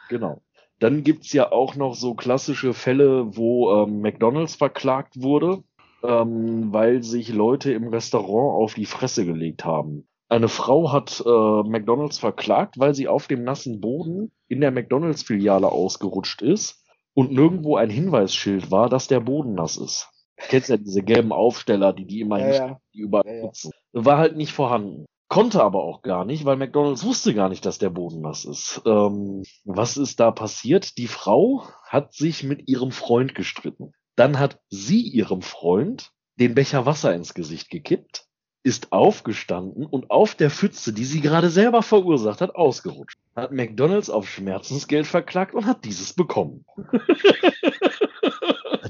genau. 0.08 0.42
Dann 0.80 1.04
gibt's 1.04 1.32
ja 1.32 1.52
auch 1.52 1.76
noch 1.76 1.94
so 1.94 2.14
klassische 2.14 2.74
Fälle, 2.74 3.36
wo 3.36 3.84
ähm, 3.84 4.00
McDonalds 4.00 4.56
verklagt 4.56 5.22
wurde 5.22 5.62
ähm, 6.02 6.72
weil 6.72 7.02
sich 7.02 7.28
Leute 7.28 7.72
im 7.72 7.88
Restaurant 7.88 8.62
auf 8.62 8.74
die 8.74 8.86
Fresse 8.86 9.24
gelegt 9.24 9.64
haben. 9.64 10.06
Eine 10.28 10.48
Frau 10.48 10.92
hat 10.92 11.22
äh, 11.26 11.68
McDonald's 11.68 12.18
verklagt, 12.18 12.78
weil 12.78 12.94
sie 12.94 13.08
auf 13.08 13.26
dem 13.26 13.42
nassen 13.42 13.80
Boden 13.80 14.30
in 14.48 14.60
der 14.60 14.70
McDonald's-Filiale 14.70 15.70
ausgerutscht 15.70 16.40
ist 16.40 16.84
und 17.14 17.32
nirgendwo 17.32 17.76
ein 17.76 17.90
Hinweisschild 17.90 18.70
war, 18.70 18.88
dass 18.88 19.08
der 19.08 19.20
Boden 19.20 19.54
nass 19.54 19.76
ist. 19.76 20.08
Du 20.36 20.46
kennst 20.48 20.68
ja 20.68 20.76
diese 20.76 21.02
gelben 21.02 21.32
Aufsteller, 21.32 21.92
die 21.92 22.06
die 22.06 22.20
immer 22.20 22.38
ja, 22.38 22.54
ja. 22.54 22.78
die 22.94 23.00
überall 23.00 23.26
ja, 23.26 23.42
nutzen. 23.42 23.72
War 23.92 24.18
halt 24.18 24.36
nicht 24.36 24.52
vorhanden. 24.52 25.04
Konnte 25.30 25.62
aber 25.62 25.84
auch 25.84 26.02
gar 26.02 26.24
nicht, 26.24 26.44
weil 26.44 26.56
McDonald's 26.56 27.04
wusste 27.04 27.34
gar 27.34 27.48
nicht, 27.48 27.64
dass 27.64 27.78
der 27.78 27.88
Boden 27.88 28.20
nass 28.20 28.44
ist. 28.44 28.82
Ähm, 28.84 29.44
was 29.64 29.96
ist 29.96 30.18
da 30.18 30.32
passiert? 30.32 30.98
Die 30.98 31.06
Frau 31.06 31.62
hat 31.86 32.12
sich 32.12 32.42
mit 32.42 32.68
ihrem 32.68 32.90
Freund 32.90 33.36
gestritten. 33.36 33.92
Dann 34.16 34.40
hat 34.40 34.58
sie 34.70 35.00
ihrem 35.00 35.40
Freund 35.40 36.10
den 36.40 36.56
Becher 36.56 36.84
Wasser 36.84 37.14
ins 37.14 37.32
Gesicht 37.32 37.70
gekippt, 37.70 38.26
ist 38.64 38.90
aufgestanden 38.90 39.86
und 39.86 40.10
auf 40.10 40.34
der 40.34 40.50
Pfütze, 40.50 40.92
die 40.92 41.04
sie 41.04 41.20
gerade 41.20 41.48
selber 41.48 41.82
verursacht 41.82 42.40
hat, 42.40 42.56
ausgerutscht. 42.56 43.16
Hat 43.36 43.52
McDonalds 43.52 44.10
auf 44.10 44.28
Schmerzensgeld 44.28 45.06
verklagt 45.06 45.54
und 45.54 45.64
hat 45.64 45.84
dieses 45.84 46.12
bekommen. 46.12 46.64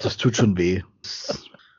das 0.00 0.16
tut 0.16 0.36
schon 0.36 0.56
weh. 0.56 0.84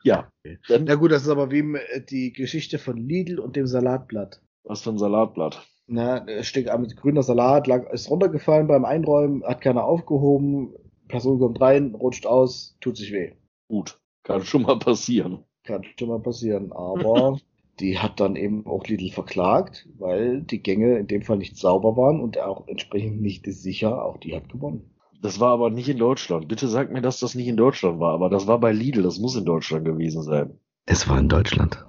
Ja. 0.04 0.30
Dann, 0.68 0.86
ja 0.86 0.94
gut, 0.94 1.10
das 1.10 1.22
ist 1.22 1.30
aber 1.30 1.50
wie 1.50 1.76
äh, 1.76 2.00
die 2.00 2.32
Geschichte 2.32 2.78
von 2.78 2.96
Lidl 2.96 3.40
und 3.40 3.56
dem 3.56 3.66
Salatblatt. 3.66 4.40
Was 4.64 4.82
für 4.82 4.90
ein 4.90 4.98
Salatblatt? 4.98 5.66
Na, 5.86 6.24
steht 6.42 6.68
mit 6.78 6.96
grüner 6.96 7.22
Salat, 7.22 7.66
lag, 7.66 7.90
ist 7.90 8.08
runtergefallen 8.08 8.68
beim 8.68 8.84
Einräumen, 8.84 9.44
hat 9.44 9.60
keiner 9.60 9.84
aufgehoben, 9.84 10.72
Person 11.08 11.38
kommt 11.38 11.60
rein, 11.60 11.94
rutscht 11.94 12.26
aus, 12.26 12.76
tut 12.80 12.96
sich 12.96 13.12
weh. 13.12 13.32
Gut, 13.68 14.00
kann 14.22 14.42
schon 14.44 14.62
mal 14.62 14.78
passieren. 14.78 15.44
Kann 15.64 15.84
schon 15.98 16.08
mal 16.08 16.20
passieren, 16.20 16.72
aber 16.72 17.38
die 17.80 17.98
hat 17.98 18.20
dann 18.20 18.36
eben 18.36 18.66
auch 18.66 18.84
Lidl 18.86 19.10
verklagt, 19.10 19.88
weil 19.98 20.42
die 20.42 20.62
Gänge 20.62 20.98
in 20.98 21.06
dem 21.06 21.22
Fall 21.22 21.36
nicht 21.36 21.56
sauber 21.56 21.96
waren 21.96 22.20
und 22.20 22.38
auch 22.38 22.66
entsprechend 22.68 23.20
nicht 23.20 23.44
sicher. 23.46 24.04
Auch 24.04 24.16
die 24.18 24.34
hat 24.34 24.48
gewonnen. 24.48 24.90
Das 25.20 25.38
war 25.38 25.50
aber 25.50 25.70
nicht 25.70 25.88
in 25.88 25.98
Deutschland. 25.98 26.48
Bitte 26.48 26.66
sag 26.66 26.90
mir, 26.90 27.02
dass 27.02 27.20
das 27.20 27.34
nicht 27.34 27.46
in 27.46 27.56
Deutschland 27.56 28.00
war, 28.00 28.14
aber 28.14 28.28
das 28.28 28.46
war 28.46 28.58
bei 28.58 28.72
Lidl, 28.72 29.02
das 29.02 29.18
muss 29.18 29.36
in 29.36 29.44
Deutschland 29.44 29.84
gewesen 29.84 30.22
sein. 30.22 30.58
Es 30.86 31.08
war 31.08 31.18
in 31.18 31.28
Deutschland. 31.28 31.84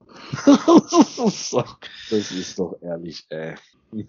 das 2.10 2.32
ist 2.32 2.60
doch 2.60 2.76
ehrlich, 2.82 3.26
ey. 3.30 3.56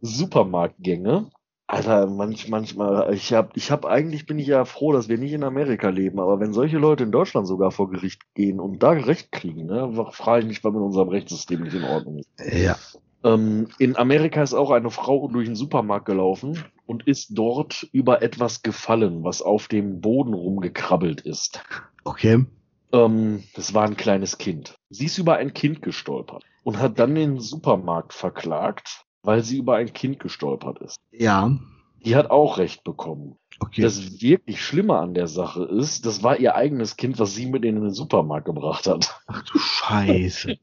Supermarktgänge 0.00 1.30
Alter, 1.70 2.06
manch, 2.06 2.48
manchmal, 2.48 3.12
ich 3.12 3.34
hab, 3.34 3.54
ich 3.54 3.70
hab, 3.70 3.84
eigentlich 3.84 4.24
bin 4.24 4.38
ich 4.38 4.46
ja 4.46 4.64
froh, 4.64 4.94
dass 4.94 5.10
wir 5.10 5.18
nicht 5.18 5.34
in 5.34 5.44
Amerika 5.44 5.90
leben, 5.90 6.18
aber 6.18 6.40
wenn 6.40 6.54
solche 6.54 6.78
Leute 6.78 7.04
in 7.04 7.12
Deutschland 7.12 7.46
sogar 7.46 7.72
vor 7.72 7.90
Gericht 7.90 8.22
gehen 8.32 8.58
und 8.58 8.82
da 8.82 8.92
Recht 8.92 9.30
kriegen, 9.32 9.66
ne, 9.66 10.06
frage 10.12 10.40
ich 10.40 10.48
mich, 10.48 10.64
was 10.64 10.72
mit 10.72 10.80
unserem 10.80 11.10
Rechtssystem 11.10 11.60
nicht 11.60 11.74
in 11.74 11.84
Ordnung 11.84 12.20
ist. 12.20 12.30
Ja. 12.38 12.78
Ähm, 13.22 13.68
in 13.78 13.96
Amerika 13.98 14.42
ist 14.42 14.54
auch 14.54 14.70
eine 14.70 14.90
Frau 14.90 15.28
durch 15.28 15.44
den 15.44 15.56
Supermarkt 15.56 16.06
gelaufen 16.06 16.64
und 16.86 17.06
ist 17.06 17.32
dort 17.36 17.86
über 17.92 18.22
etwas 18.22 18.62
gefallen, 18.62 19.22
was 19.22 19.42
auf 19.42 19.68
dem 19.68 20.00
Boden 20.00 20.32
rumgekrabbelt 20.32 21.20
ist. 21.20 21.62
Okay. 22.04 22.46
Ähm, 22.92 23.44
das 23.54 23.74
war 23.74 23.84
ein 23.84 23.96
kleines 23.96 24.38
Kind. 24.38 24.76
Sie 24.90 25.06
ist 25.06 25.18
über 25.18 25.36
ein 25.36 25.52
Kind 25.52 25.82
gestolpert 25.82 26.44
und 26.62 26.78
hat 26.78 26.98
dann 26.98 27.14
den 27.14 27.40
Supermarkt 27.40 28.12
verklagt, 28.12 29.04
weil 29.22 29.42
sie 29.42 29.58
über 29.58 29.76
ein 29.76 29.92
Kind 29.92 30.20
gestolpert 30.20 30.80
ist. 30.80 30.96
Ja. 31.10 31.58
Die 32.04 32.16
hat 32.16 32.30
auch 32.30 32.58
Recht 32.58 32.84
bekommen. 32.84 33.36
Okay. 33.60 33.82
Das 33.82 34.20
wirklich 34.22 34.64
Schlimme 34.64 34.96
an 34.98 35.14
der 35.14 35.26
Sache 35.26 35.64
ist, 35.64 36.06
das 36.06 36.22
war 36.22 36.38
ihr 36.38 36.54
eigenes 36.54 36.96
Kind, 36.96 37.18
was 37.18 37.34
sie 37.34 37.46
mit 37.46 37.64
in 37.64 37.80
den 37.80 37.90
Supermarkt 37.92 38.46
gebracht 38.46 38.86
hat. 38.86 39.20
Ach 39.26 39.42
du 39.42 39.58
Scheiße. 39.58 40.56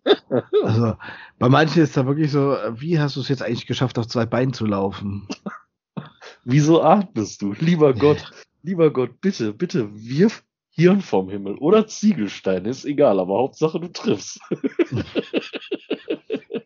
also, 0.63 0.93
bei 1.37 1.49
manchen 1.49 1.83
ist 1.83 1.97
da 1.97 2.05
wirklich 2.05 2.31
so, 2.31 2.55
wie 2.75 2.97
hast 2.97 3.17
du 3.17 3.19
es 3.19 3.27
jetzt 3.27 3.43
eigentlich 3.43 3.67
geschafft, 3.67 3.99
auf 3.99 4.07
zwei 4.07 4.25
Beinen 4.25 4.53
zu 4.53 4.65
laufen? 4.65 5.27
Wieso 6.45 6.81
atmest 6.81 7.41
du? 7.41 7.53
Lieber 7.53 7.93
Gott, 7.93 8.31
lieber 8.63 8.91
Gott, 8.91 9.19
bitte, 9.19 9.51
bitte, 9.51 9.89
wirf 9.93 10.43
Hirn 10.75 11.01
vom 11.01 11.29
Himmel 11.29 11.55
oder 11.55 11.87
Ziegelstein, 11.87 12.65
ist 12.65 12.85
egal, 12.85 13.19
aber 13.19 13.37
Hauptsache 13.37 13.79
du 13.79 13.87
triffst. 13.87 14.39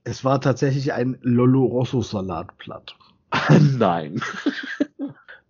Es 0.09 0.23
war 0.23 0.41
tatsächlich 0.41 0.91
ein 0.91 1.19
Lolo 1.21 1.65
Rosso 1.65 2.01
Salatblatt. 2.01 2.95
Nein. 3.77 4.19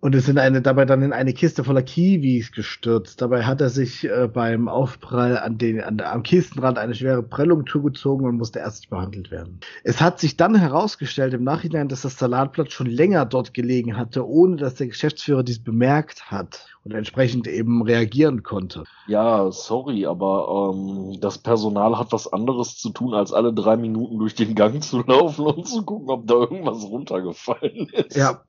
Und 0.01 0.15
es 0.15 0.25
sind 0.27 0.37
eine, 0.37 0.61
dabei 0.61 0.85
dann 0.85 1.01
in 1.01 1.11
eine 1.11 1.33
Kiste 1.33 1.65
voller 1.65 1.81
Kiwis 1.81 2.53
gestürzt. 2.53 3.21
Dabei 3.21 3.43
hat 3.43 3.59
er 3.59 3.69
sich 3.69 4.05
äh, 4.05 4.29
beim 4.31 4.69
Aufprall 4.69 5.37
an 5.37 5.57
den, 5.57 5.81
an 5.81 5.99
am 5.99 6.23
Kistenrand 6.23 6.77
eine 6.77 6.95
schwere 6.95 7.21
Prellung 7.21 7.67
zugezogen 7.67 8.25
und 8.25 8.37
musste 8.37 8.59
ärztlich 8.59 8.89
behandelt 8.89 9.29
werden. 9.29 9.59
Es 9.83 9.99
hat 9.99 10.19
sich 10.19 10.37
dann 10.37 10.55
herausgestellt 10.55 11.33
im 11.33 11.43
Nachhinein, 11.43 11.89
dass 11.89 12.03
das 12.03 12.17
Salatblatt 12.17 12.71
schon 12.71 12.87
länger 12.87 13.25
dort 13.25 13.53
gelegen 13.53 13.97
hatte, 13.97 14.25
ohne 14.25 14.55
dass 14.55 14.75
der 14.75 14.87
Geschäftsführer 14.87 15.43
dies 15.43 15.61
bemerkt 15.61 16.31
hat 16.31 16.65
und 16.85 16.93
entsprechend 16.93 17.45
eben 17.47 17.81
reagieren 17.81 18.41
konnte. 18.41 18.85
Ja, 19.07 19.51
sorry, 19.51 20.05
aber 20.05 20.73
ähm, 20.73 21.19
das 21.19 21.39
Personal 21.39 21.97
hat 21.97 22.13
was 22.13 22.31
anderes 22.31 22.77
zu 22.77 22.91
tun, 22.91 23.13
als 23.13 23.33
alle 23.33 23.53
drei 23.53 23.75
Minuten 23.75 24.17
durch 24.17 24.35
den 24.35 24.55
Gang 24.55 24.81
zu 24.81 25.03
laufen 25.05 25.45
und 25.45 25.67
zu 25.67 25.83
gucken, 25.83 26.09
ob 26.09 26.25
da 26.25 26.35
irgendwas 26.35 26.83
runtergefallen 26.85 27.89
ist. 27.89 28.15
Ja, 28.15 28.41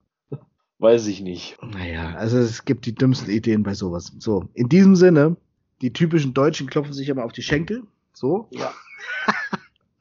Weiß 0.80 1.06
ich 1.08 1.20
nicht. 1.20 1.58
Naja, 1.62 2.14
also 2.14 2.38
es 2.38 2.64
gibt 2.64 2.86
die 2.86 2.94
dümmsten 2.94 3.30
Ideen 3.30 3.62
bei 3.62 3.74
sowas. 3.74 4.12
So, 4.18 4.48
in 4.54 4.70
diesem 4.70 4.96
Sinne, 4.96 5.36
die 5.82 5.92
typischen 5.92 6.32
Deutschen 6.32 6.68
klopfen 6.68 6.94
sich 6.94 7.10
immer 7.10 7.24
auf 7.24 7.32
die 7.32 7.42
Schenkel. 7.42 7.82
So. 8.14 8.48
Ja. 8.50 8.72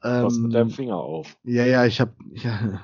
Was 0.00 0.38
mit 0.38 0.54
deinem 0.54 0.70
Finger 0.70 0.96
auf. 0.96 1.36
Ja, 1.44 1.66
ja, 1.66 1.84
ich 1.84 2.00
hab. 2.00 2.14
Ja, 2.32 2.80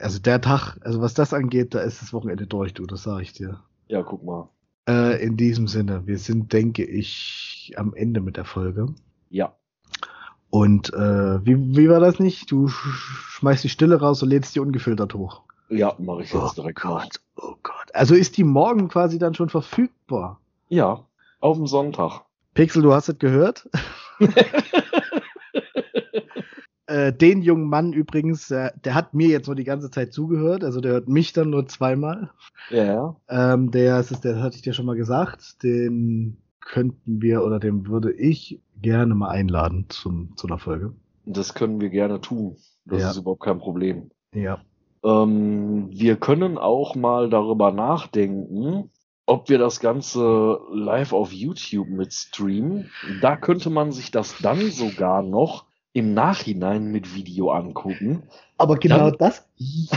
also 0.00 0.18
der 0.18 0.40
Tag, 0.40 0.78
also 0.80 1.00
was 1.00 1.14
das 1.14 1.32
angeht, 1.32 1.74
da 1.74 1.80
ist 1.80 2.02
das 2.02 2.12
Wochenende 2.12 2.46
durch, 2.46 2.74
du, 2.74 2.86
das 2.86 3.04
sage 3.04 3.22
ich 3.22 3.32
dir. 3.32 3.60
Ja, 3.86 4.02
guck 4.02 4.24
mal. 4.24 4.48
Äh, 4.88 5.22
in 5.24 5.36
diesem 5.36 5.68
Sinne, 5.68 6.06
wir 6.06 6.18
sind, 6.18 6.52
denke 6.52 6.84
ich, 6.84 7.72
am 7.76 7.94
Ende 7.94 8.20
mit 8.20 8.36
der 8.36 8.44
Folge. 8.44 8.94
Ja. 9.30 9.54
Und 10.50 10.92
äh, 10.92 11.44
wie, 11.46 11.76
wie 11.76 11.88
war 11.88 12.00
das 12.00 12.18
nicht? 12.18 12.50
Du 12.50 12.68
schmeißt 12.68 13.62
die 13.62 13.68
Stille 13.68 14.00
raus 14.00 14.22
und 14.22 14.30
lädst 14.30 14.54
die 14.54 14.60
ungefiltert 14.60 15.14
hoch. 15.14 15.42
Ja, 15.74 15.94
mache 15.98 16.22
ich 16.22 16.32
jetzt 16.32 16.42
oh 16.42 16.50
direkt. 16.54 16.80
Gott, 16.80 17.20
oh 17.36 17.54
Gott. 17.62 17.94
Also 17.94 18.14
ist 18.14 18.36
die 18.36 18.44
morgen 18.44 18.88
quasi 18.88 19.18
dann 19.18 19.34
schon 19.34 19.48
verfügbar? 19.48 20.40
Ja, 20.68 21.04
auf 21.40 21.56
dem 21.56 21.66
Sonntag. 21.66 22.22
Pixel, 22.54 22.82
du 22.82 22.92
hast 22.92 23.08
es 23.08 23.18
gehört? 23.18 23.68
äh, 26.86 27.12
den 27.12 27.42
jungen 27.42 27.68
Mann 27.68 27.92
übrigens, 27.92 28.50
äh, 28.50 28.70
der 28.84 28.94
hat 28.94 29.14
mir 29.14 29.28
jetzt 29.28 29.46
nur 29.46 29.56
die 29.56 29.64
ganze 29.64 29.90
Zeit 29.90 30.12
zugehört, 30.12 30.62
also 30.62 30.80
der 30.80 30.92
hört 30.92 31.08
mich 31.08 31.32
dann 31.32 31.50
nur 31.50 31.66
zweimal. 31.66 32.30
Ja. 32.70 33.16
Ähm, 33.28 33.70
der, 33.70 33.98
ist, 33.98 34.24
der 34.24 34.42
hatte 34.42 34.56
ich 34.56 34.62
dir 34.62 34.72
schon 34.72 34.86
mal 34.86 34.96
gesagt, 34.96 35.62
den 35.62 36.38
könnten 36.60 37.20
wir 37.20 37.42
oder 37.42 37.58
den 37.58 37.88
würde 37.88 38.12
ich 38.12 38.60
gerne 38.80 39.14
mal 39.14 39.30
einladen 39.30 39.86
zum, 39.88 40.36
zu 40.36 40.46
einer 40.46 40.58
Folge. 40.58 40.92
Das 41.26 41.54
können 41.54 41.80
wir 41.80 41.90
gerne 41.90 42.20
tun. 42.20 42.56
Das 42.84 43.02
ja. 43.02 43.10
ist 43.10 43.16
überhaupt 43.16 43.42
kein 43.42 43.58
Problem. 43.58 44.10
Ja. 44.32 44.60
Ähm, 45.04 45.88
wir 45.90 46.16
können 46.16 46.58
auch 46.58 46.94
mal 46.94 47.28
darüber 47.28 47.70
nachdenken, 47.72 48.90
ob 49.26 49.48
wir 49.48 49.58
das 49.58 49.80
Ganze 49.80 50.58
live 50.72 51.12
auf 51.12 51.32
YouTube 51.32 51.88
mit 51.88 52.12
streamen. 52.12 52.90
Da 53.20 53.36
könnte 53.36 53.70
man 53.70 53.92
sich 53.92 54.10
das 54.10 54.36
dann 54.38 54.70
sogar 54.70 55.22
noch 55.22 55.66
im 55.92 56.12
Nachhinein 56.12 56.86
mit 56.86 57.14
Video 57.14 57.52
angucken. 57.52 58.24
Aber 58.58 58.76
genau 58.76 59.10
dann, 59.10 59.18
das, 59.18 59.48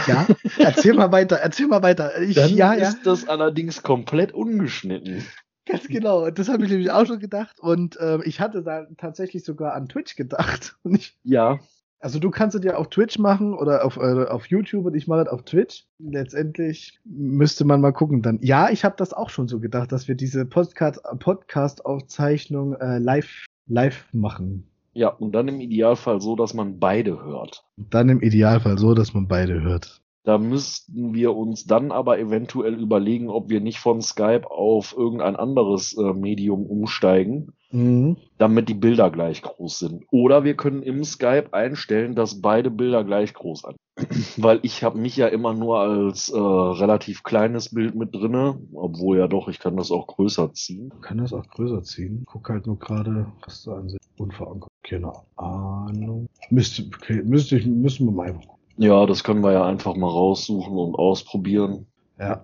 ja. 0.07 0.27
Erzähl 0.59 0.93
mal 0.93 1.11
weiter, 1.11 1.37
erzähl 1.37 1.67
mal 1.67 1.81
weiter. 1.81 2.21
Ich, 2.21 2.35
dann 2.35 2.55
ja, 2.55 2.73
ist 2.73 2.97
ja. 2.97 3.03
das 3.03 3.27
allerdings 3.27 3.83
komplett 3.83 4.31
ungeschnitten. 4.31 5.23
Ganz 5.65 5.87
genau. 5.87 6.29
Das 6.29 6.49
habe 6.49 6.63
ich 6.63 6.71
nämlich 6.71 6.91
auch 6.91 7.05
schon 7.05 7.19
gedacht. 7.19 7.59
Und 7.59 7.97
äh, 7.97 8.19
ich 8.23 8.39
hatte 8.39 8.63
da 8.63 8.85
tatsächlich 8.97 9.43
sogar 9.43 9.73
an 9.73 9.89
Twitch 9.89 10.15
gedacht. 10.15 10.77
Ich, 10.85 11.17
ja. 11.23 11.59
Also 11.99 12.19
du 12.19 12.29
kannst 12.29 12.55
es 12.55 12.63
ja 12.63 12.75
auf 12.75 12.89
Twitch 12.89 13.17
machen 13.17 13.53
oder 13.53 13.83
auf, 13.83 13.97
äh, 13.97 14.27
auf 14.27 14.45
YouTube 14.47 14.85
und 14.85 14.95
ich 14.95 15.07
mache 15.07 15.23
das 15.23 15.33
auf 15.33 15.43
Twitch. 15.43 15.85
Letztendlich 15.97 16.99
müsste 17.05 17.65
man 17.65 17.81
mal 17.81 17.91
gucken 17.91 18.21
dann. 18.21 18.37
Ja, 18.41 18.69
ich 18.69 18.85
habe 18.85 18.95
das 18.97 19.13
auch 19.13 19.29
schon 19.29 19.47
so 19.47 19.59
gedacht, 19.59 19.91
dass 19.91 20.07
wir 20.07 20.15
diese 20.15 20.45
Podcast-Aufzeichnung 20.45 22.75
äh, 22.75 22.99
live, 22.99 23.45
live 23.67 24.05
machen. 24.13 24.67
Ja, 24.93 25.09
und 25.09 25.33
dann 25.33 25.47
im 25.47 25.59
Idealfall 25.59 26.21
so, 26.21 26.35
dass 26.35 26.53
man 26.53 26.77
beide 26.79 27.23
hört. 27.23 27.65
Dann 27.77 28.09
im 28.09 28.21
Idealfall 28.21 28.77
so, 28.77 28.93
dass 28.93 29.13
man 29.13 29.27
beide 29.27 29.61
hört. 29.61 30.01
Da 30.23 30.37
müssten 30.37 31.13
wir 31.13 31.35
uns 31.35 31.65
dann 31.65 31.91
aber 31.91 32.19
eventuell 32.19 32.73
überlegen, 32.73 33.29
ob 33.29 33.49
wir 33.49 33.61
nicht 33.61 33.79
von 33.79 34.01
Skype 34.01 34.51
auf 34.51 34.93
irgendein 34.97 35.37
anderes 35.37 35.97
äh, 35.97 36.13
Medium 36.13 36.65
umsteigen, 36.65 37.53
mhm. 37.71 38.17
damit 38.37 38.69
die 38.69 38.73
Bilder 38.73 39.09
gleich 39.09 39.41
groß 39.41 39.79
sind. 39.79 40.05
Oder 40.11 40.43
wir 40.43 40.55
können 40.55 40.83
im 40.83 41.03
Skype 41.03 41.53
einstellen, 41.53 42.15
dass 42.15 42.41
beide 42.41 42.71
Bilder 42.71 43.03
gleich 43.03 43.33
groß 43.33 43.61
sind. 43.61 43.77
Weil 44.37 44.59
ich 44.63 44.83
habe 44.83 44.99
mich 44.99 45.17
ja 45.17 45.27
immer 45.27 45.53
nur 45.53 45.79
als 45.79 46.29
äh, 46.29 46.37
relativ 46.37 47.23
kleines 47.23 47.73
Bild 47.73 47.95
mit 47.95 48.13
drinne, 48.13 48.59
obwohl 48.73 49.17
ja 49.17 49.27
doch, 49.27 49.47
ich 49.47 49.59
kann 49.59 49.77
das 49.77 49.91
auch 49.91 50.07
größer 50.07 50.53
ziehen. 50.53 50.91
Ich 50.95 51.01
kann 51.01 51.17
das 51.17 51.33
auch 51.33 51.47
größer 51.47 51.83
ziehen. 51.83 52.23
Guck 52.25 52.49
halt 52.49 52.67
nur 52.67 52.79
gerade, 52.79 53.27
was 53.43 53.63
da 53.63 53.73
an 53.73 53.89
sich 53.89 53.99
unverankert. 54.17 54.69
Keine 54.83 55.11
Ahnung. 55.35 56.27
Müsste, 56.49 56.83
okay, 56.95 57.21
müsste 57.23 57.57
ich, 57.57 57.65
müssen 57.65 58.07
wir 58.07 58.11
mal 58.13 58.27
einfach 58.27 58.41
gucken. 58.41 58.57
Ja, 58.77 59.05
das 59.07 59.23
können 59.23 59.41
wir 59.41 59.53
ja 59.53 59.65
einfach 59.65 59.95
mal 59.95 60.09
raussuchen 60.09 60.77
und 60.77 60.95
ausprobieren. 60.95 61.87
Ja. 62.19 62.43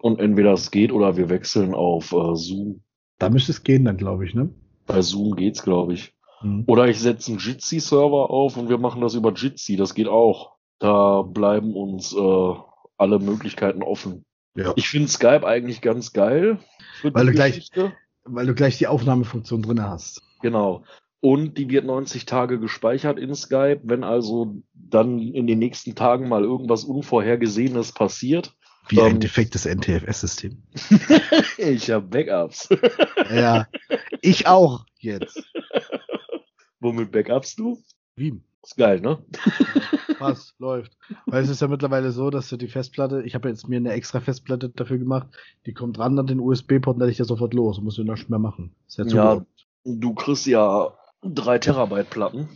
Und 0.00 0.18
entweder 0.18 0.52
es 0.52 0.70
geht 0.70 0.92
oder 0.92 1.16
wir 1.16 1.28
wechseln 1.28 1.74
auf 1.74 2.12
äh, 2.12 2.34
Zoom. 2.34 2.80
Da 3.18 3.30
müsste 3.30 3.52
es 3.52 3.62
gehen 3.62 3.84
dann, 3.84 3.96
glaube 3.96 4.24
ich, 4.26 4.34
ne? 4.34 4.50
Bei 4.86 5.00
Zoom 5.00 5.36
geht's, 5.36 5.62
glaube 5.62 5.94
ich. 5.94 6.14
Mhm. 6.42 6.64
Oder 6.66 6.88
ich 6.88 6.98
setze 7.00 7.30
einen 7.30 7.40
Jitsi-Server 7.40 8.30
auf 8.30 8.56
und 8.56 8.68
wir 8.68 8.78
machen 8.78 9.00
das 9.00 9.14
über 9.14 9.32
Jitsi. 9.32 9.76
Das 9.76 9.94
geht 9.94 10.08
auch. 10.08 10.56
Da 10.78 11.22
bleiben 11.22 11.74
uns 11.74 12.12
äh, 12.12 12.54
alle 12.96 13.18
Möglichkeiten 13.18 13.82
offen. 13.82 14.24
Ja. 14.56 14.72
Ich 14.76 14.88
finde 14.88 15.08
Skype 15.08 15.46
eigentlich 15.46 15.80
ganz 15.80 16.12
geil. 16.12 16.58
Weil 17.02 17.26
du, 17.26 17.32
gleich, 17.32 17.70
weil 18.24 18.46
du 18.46 18.54
gleich 18.54 18.78
die 18.78 18.88
Aufnahmefunktion 18.88 19.62
drin 19.62 19.82
hast. 19.82 20.22
Genau 20.42 20.82
und 21.22 21.56
die 21.56 21.70
wird 21.70 21.84
90 21.84 22.26
Tage 22.26 22.58
gespeichert 22.58 23.16
in 23.16 23.32
Skype. 23.36 23.80
Wenn 23.84 24.02
also 24.02 24.56
dann 24.74 25.20
in 25.20 25.46
den 25.46 25.60
nächsten 25.60 25.94
Tagen 25.94 26.28
mal 26.28 26.42
irgendwas 26.42 26.82
Unvorhergesehenes 26.82 27.92
passiert. 27.92 28.56
Wie 28.88 28.98
ähm, 28.98 29.04
ein 29.04 29.20
defektes 29.20 29.64
NTFS-System. 29.66 30.62
ich 31.58 31.90
habe 31.90 32.06
Backups. 32.06 32.68
ja, 33.30 33.66
ich 34.20 34.46
auch 34.46 34.84
jetzt. 34.98 35.42
Womit 36.80 37.12
Backups 37.12 37.54
du? 37.56 37.82
Wie? 38.16 38.40
Ist 38.62 38.76
geil, 38.76 39.00
ne? 39.00 39.18
Passt, 40.18 40.54
läuft. 40.60 40.96
Weil 41.26 41.42
es 41.42 41.50
ist 41.50 41.60
ja 41.60 41.68
mittlerweile 41.68 42.12
so, 42.12 42.30
dass 42.30 42.48
du 42.48 42.56
die 42.56 42.68
Festplatte, 42.68 43.22
ich 43.22 43.34
habe 43.34 43.48
jetzt 43.48 43.68
mir 43.68 43.76
eine 43.76 43.92
extra 43.92 44.20
Festplatte 44.20 44.68
dafür 44.68 44.98
gemacht, 44.98 45.28
die 45.66 45.74
kommt 45.74 45.98
ran 45.98 46.18
an 46.18 46.28
den 46.28 46.38
USB-Port 46.38 46.94
und 46.94 47.00
dann 47.00 47.08
ich 47.08 47.18
ja 47.18 47.24
sofort 47.24 47.54
los, 47.54 47.80
muss 47.80 47.96
du 47.96 48.04
nichts 48.04 48.28
mehr 48.28 48.38
machen. 48.38 48.74
ja, 48.96 49.04
ja 49.04 49.46
du 49.84 50.14
kriegst 50.14 50.46
ja 50.46 50.92
drei 51.22 51.58
Terabyte 51.58 52.10
Platten. 52.10 52.48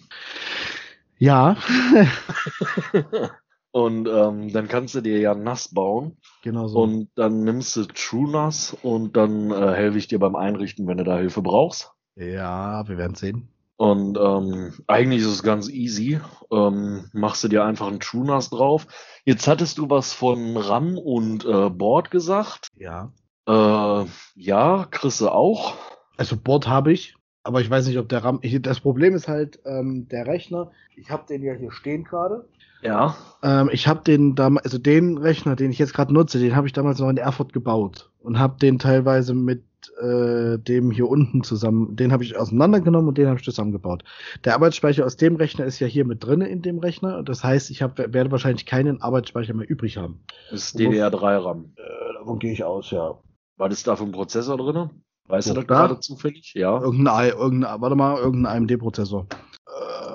Ja. 1.18 1.56
und 3.76 4.08
ähm, 4.08 4.50
dann 4.54 4.68
kannst 4.68 4.94
du 4.94 5.02
dir 5.02 5.18
ja 5.18 5.34
nass 5.34 5.68
bauen. 5.68 6.16
Genau 6.42 6.66
so. 6.66 6.78
Und 6.78 7.10
dann 7.14 7.44
nimmst 7.44 7.76
du 7.76 7.84
True 7.84 8.30
Nass 8.30 8.74
und 8.82 9.18
dann 9.18 9.50
äh, 9.50 9.74
helfe 9.74 9.98
ich 9.98 10.08
dir 10.08 10.18
beim 10.18 10.34
Einrichten, 10.34 10.86
wenn 10.86 10.96
du 10.96 11.04
da 11.04 11.18
Hilfe 11.18 11.42
brauchst. 11.42 11.92
Ja, 12.14 12.88
wir 12.88 12.96
werden 12.96 13.16
sehen. 13.16 13.50
Und 13.76 14.16
ähm, 14.16 14.72
eigentlich 14.86 15.20
ist 15.20 15.28
es 15.28 15.42
ganz 15.42 15.68
easy. 15.68 16.18
Ähm, 16.50 17.10
machst 17.12 17.44
du 17.44 17.48
dir 17.48 17.66
einfach 17.66 17.88
ein 17.88 18.00
True 18.00 18.24
Nass 18.24 18.48
drauf. 18.48 18.86
Jetzt 19.26 19.46
hattest 19.46 19.76
du 19.76 19.90
was 19.90 20.14
von 20.14 20.56
RAM 20.56 20.96
und 20.96 21.44
äh, 21.44 21.68
Board 21.68 22.10
gesagt. 22.10 22.68
Ja. 22.78 23.12
Äh, 23.46 24.06
ja, 24.36 24.86
kriegst 24.90 25.20
du 25.20 25.28
auch. 25.28 25.74
Also 26.16 26.38
Board 26.38 26.66
habe 26.66 26.94
ich 26.94 27.14
aber 27.46 27.60
ich 27.60 27.70
weiß 27.70 27.86
nicht, 27.86 27.98
ob 27.98 28.08
der 28.08 28.24
RAM. 28.24 28.40
Ich, 28.42 28.60
das 28.60 28.80
Problem 28.80 29.14
ist 29.14 29.28
halt 29.28 29.60
ähm, 29.64 30.08
der 30.08 30.26
Rechner. 30.26 30.72
Ich 30.96 31.10
habe 31.10 31.26
den 31.28 31.44
ja 31.44 31.54
hier 31.54 31.70
stehen 31.70 32.02
gerade. 32.02 32.48
Ja. 32.86 33.16
Ähm, 33.42 33.68
ich 33.72 33.88
habe 33.88 34.02
den 34.02 34.34
damals, 34.34 34.64
also 34.64 34.78
den 34.78 35.18
Rechner, 35.18 35.56
den 35.56 35.70
ich 35.70 35.78
jetzt 35.78 35.92
gerade 35.92 36.14
nutze, 36.14 36.38
den 36.38 36.54
habe 36.54 36.66
ich 36.66 36.72
damals 36.72 36.98
noch 36.98 37.08
in 37.08 37.16
Erfurt 37.16 37.52
gebaut 37.52 38.10
und 38.20 38.38
habe 38.38 38.58
den 38.60 38.78
teilweise 38.78 39.34
mit 39.34 39.64
äh, 40.00 40.58
dem 40.58 40.90
hier 40.90 41.08
unten 41.08 41.42
zusammen, 41.42 41.96
den 41.96 42.12
habe 42.12 42.24
ich 42.24 42.36
auseinandergenommen 42.36 43.08
und 43.08 43.18
den 43.18 43.26
habe 43.26 43.38
ich 43.38 43.44
zusammengebaut. 43.44 44.04
Der 44.44 44.54
Arbeitsspeicher 44.54 45.04
aus 45.04 45.16
dem 45.16 45.36
Rechner 45.36 45.64
ist 45.64 45.80
ja 45.80 45.86
hier 45.86 46.04
mit 46.04 46.24
drinne 46.24 46.48
in 46.48 46.62
dem 46.62 46.78
Rechner. 46.78 47.22
Das 47.22 47.44
heißt, 47.44 47.70
ich 47.70 47.82
hab, 47.82 47.98
werde 47.98 48.30
wahrscheinlich 48.30 48.66
keinen 48.66 49.02
Arbeitsspeicher 49.02 49.54
mehr 49.54 49.68
übrig 49.68 49.96
haben. 49.96 50.20
Das 50.50 50.64
ist 50.64 50.78
DDR3 50.78 51.44
RAM. 51.44 51.72
Äh, 51.76 52.14
davon 52.18 52.38
gehe 52.38 52.52
ich 52.52 52.64
aus, 52.64 52.90
ja. 52.90 53.18
War 53.56 53.68
das 53.68 53.82
da 53.82 53.96
für 53.96 54.04
ein 54.04 54.12
Prozessor 54.12 54.56
drinne? 54.56 54.90
Weißt 55.28 55.50
du 55.50 55.54
das 55.54 55.66
gerade 55.66 55.98
zufällig? 55.98 56.52
Ja. 56.54 56.80
Irgendein, 56.80 57.30
irgendein, 57.30 57.80
warte 57.80 57.96
mal, 57.96 58.18
irgendein 58.18 58.62
AMD-Prozessor. 58.62 59.26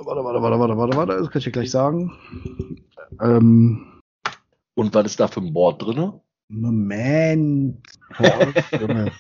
Warte, 0.04 0.24
warte, 0.24 0.42
warte, 0.42 0.60
warte, 0.60 0.78
warte, 0.78 0.98
warte, 0.98 1.18
das 1.20 1.30
kann 1.30 1.40
ich 1.40 1.46
dir 1.46 1.52
gleich 1.52 1.72
sagen. 1.72 2.18
Ähm, 3.22 4.02
Und 4.74 4.94
was 4.96 5.06
ist 5.06 5.20
da 5.20 5.28
für 5.28 5.42
ein 5.42 5.54
Board 5.54 5.82
drin? 5.82 6.14
Moment. 6.48 7.86
Junge. 8.80 9.12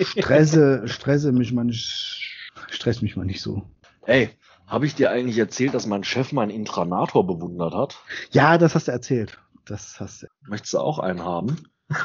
stresse, 0.00 0.88
stresse 0.88 1.32
mich 1.32 1.52
mal 1.52 1.64
nicht, 1.64 2.48
stress 2.70 3.02
mich 3.02 3.16
mal 3.16 3.26
nicht 3.26 3.42
so. 3.42 3.62
Hey, 4.04 4.30
habe 4.66 4.86
ich 4.86 4.94
dir 4.94 5.10
eigentlich 5.10 5.38
erzählt, 5.38 5.74
dass 5.74 5.86
mein 5.86 6.04
Chef 6.04 6.32
meinen 6.32 6.50
Intranator 6.50 7.26
bewundert 7.26 7.74
hat? 7.74 7.98
Ja, 8.30 8.56
das 8.56 8.74
hast 8.74 8.88
du 8.88 8.92
erzählt. 8.92 9.38
Das 9.66 10.00
hast 10.00 10.22
du. 10.22 10.26
Möchtest 10.48 10.72
du 10.74 10.78
auch 10.78 10.98
einen 10.98 11.24
haben? 11.24 11.56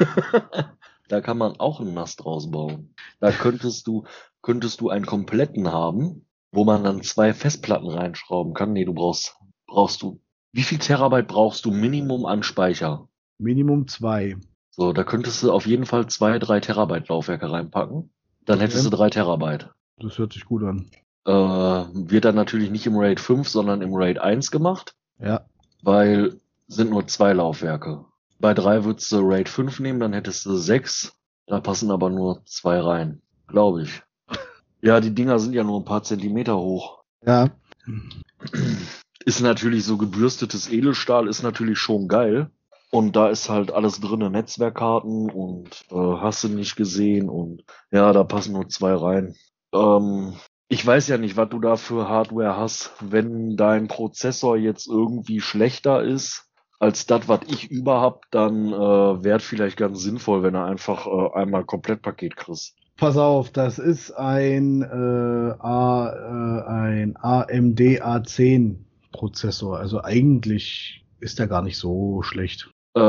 Da 1.08 1.20
kann 1.20 1.38
man 1.38 1.60
auch 1.60 1.80
einen 1.80 1.94
Mast 1.94 2.24
draus 2.24 2.50
bauen. 2.50 2.92
Da 3.20 3.30
könntest 3.30 3.86
du, 3.86 4.06
könntest 4.42 4.80
du 4.80 4.90
einen 4.90 5.06
kompletten 5.06 5.70
haben, 5.70 6.25
wo 6.52 6.64
man 6.64 6.84
dann 6.84 7.02
zwei 7.02 7.32
Festplatten 7.32 7.88
reinschrauben 7.88 8.54
kann. 8.54 8.72
Nee, 8.72 8.84
du 8.84 8.94
brauchst, 8.94 9.36
brauchst 9.66 10.02
du, 10.02 10.20
wie 10.52 10.62
viel 10.62 10.78
Terabyte 10.78 11.28
brauchst 11.28 11.64
du 11.64 11.70
Minimum 11.70 12.26
an 12.26 12.42
Speicher? 12.42 13.08
Minimum 13.38 13.88
zwei. 13.88 14.36
So, 14.70 14.92
da 14.92 15.04
könntest 15.04 15.42
du 15.42 15.52
auf 15.52 15.66
jeden 15.66 15.86
Fall 15.86 16.06
zwei, 16.06 16.38
drei 16.38 16.60
Terabyte 16.60 17.08
Laufwerke 17.08 17.50
reinpacken. 17.50 18.10
Dann 18.44 18.60
hättest 18.60 18.86
du 18.86 18.90
drei 18.90 19.10
Terabyte. 19.10 19.70
Das 19.98 20.18
hört 20.18 20.32
sich 20.32 20.44
gut 20.44 20.62
an. 20.62 20.90
Äh, 21.24 21.30
wird 21.32 22.24
dann 22.24 22.34
natürlich 22.34 22.70
nicht 22.70 22.86
im 22.86 22.96
RAID 22.96 23.18
5, 23.18 23.48
sondern 23.48 23.82
im 23.82 23.94
RAID 23.94 24.18
1 24.18 24.50
gemacht. 24.50 24.94
Ja. 25.18 25.46
Weil 25.82 26.40
sind 26.68 26.90
nur 26.90 27.06
zwei 27.06 27.32
Laufwerke. 27.32 28.04
Bei 28.38 28.54
drei 28.54 28.84
würdest 28.84 29.10
du 29.12 29.20
Raid 29.20 29.48
5 29.48 29.80
nehmen, 29.80 30.00
dann 30.00 30.12
hättest 30.12 30.44
du 30.46 30.56
sechs. 30.56 31.16
Da 31.46 31.60
passen 31.60 31.90
aber 31.90 32.10
nur 32.10 32.44
zwei 32.44 32.78
rein. 32.80 33.22
Glaube 33.46 33.82
ich. 33.82 34.02
Ja, 34.86 35.00
die 35.00 35.12
Dinger 35.12 35.40
sind 35.40 35.52
ja 35.52 35.64
nur 35.64 35.80
ein 35.80 35.84
paar 35.84 36.04
Zentimeter 36.04 36.56
hoch. 36.56 37.02
Ja. 37.26 37.50
Ist 39.24 39.40
natürlich 39.40 39.84
so 39.84 39.96
gebürstetes 39.96 40.70
Edelstahl, 40.70 41.26
ist 41.26 41.42
natürlich 41.42 41.80
schon 41.80 42.06
geil. 42.06 42.52
Und 42.92 43.16
da 43.16 43.28
ist 43.28 43.48
halt 43.48 43.72
alles 43.72 44.00
drinne, 44.00 44.30
Netzwerkkarten 44.30 45.28
und 45.28 45.84
äh, 45.90 45.96
hast 45.96 46.44
du 46.44 46.48
nicht 46.48 46.76
gesehen 46.76 47.28
und 47.28 47.64
ja, 47.90 48.12
da 48.12 48.22
passen 48.22 48.52
nur 48.52 48.68
zwei 48.68 48.94
rein. 48.94 49.34
Ähm, 49.74 50.34
ich 50.68 50.86
weiß 50.86 51.08
ja 51.08 51.18
nicht, 51.18 51.36
was 51.36 51.48
du 51.48 51.58
da 51.58 51.74
für 51.74 52.08
Hardware 52.08 52.56
hast. 52.56 52.92
Wenn 53.00 53.56
dein 53.56 53.88
Prozessor 53.88 54.56
jetzt 54.56 54.86
irgendwie 54.86 55.40
schlechter 55.40 56.04
ist, 56.04 56.48
als 56.78 57.06
das, 57.06 57.26
was 57.26 57.40
ich 57.48 57.72
überhaupt, 57.72 58.26
dann 58.30 58.72
äh, 58.72 59.24
wäre 59.24 59.40
vielleicht 59.40 59.78
ganz 59.78 60.00
sinnvoll, 60.00 60.44
wenn 60.44 60.54
er 60.54 60.66
einfach 60.66 61.08
äh, 61.08 61.40
einmal 61.40 61.64
Komplettpaket 61.64 62.36
kriegst. 62.36 62.76
Pass 62.96 63.18
auf, 63.18 63.50
das 63.50 63.78
ist 63.78 64.10
ein, 64.12 64.80
äh, 64.80 65.54
A, 65.58 66.08
äh, 66.08 66.66
ein 66.66 67.16
AMD 67.16 68.00
A10 68.00 68.76
Prozessor. 69.12 69.78
Also 69.78 70.02
eigentlich 70.02 71.04
ist 71.20 71.38
der 71.38 71.46
gar 71.46 71.60
nicht 71.60 71.76
so 71.76 72.22
schlecht. 72.22 72.70
Äh, 72.96 73.00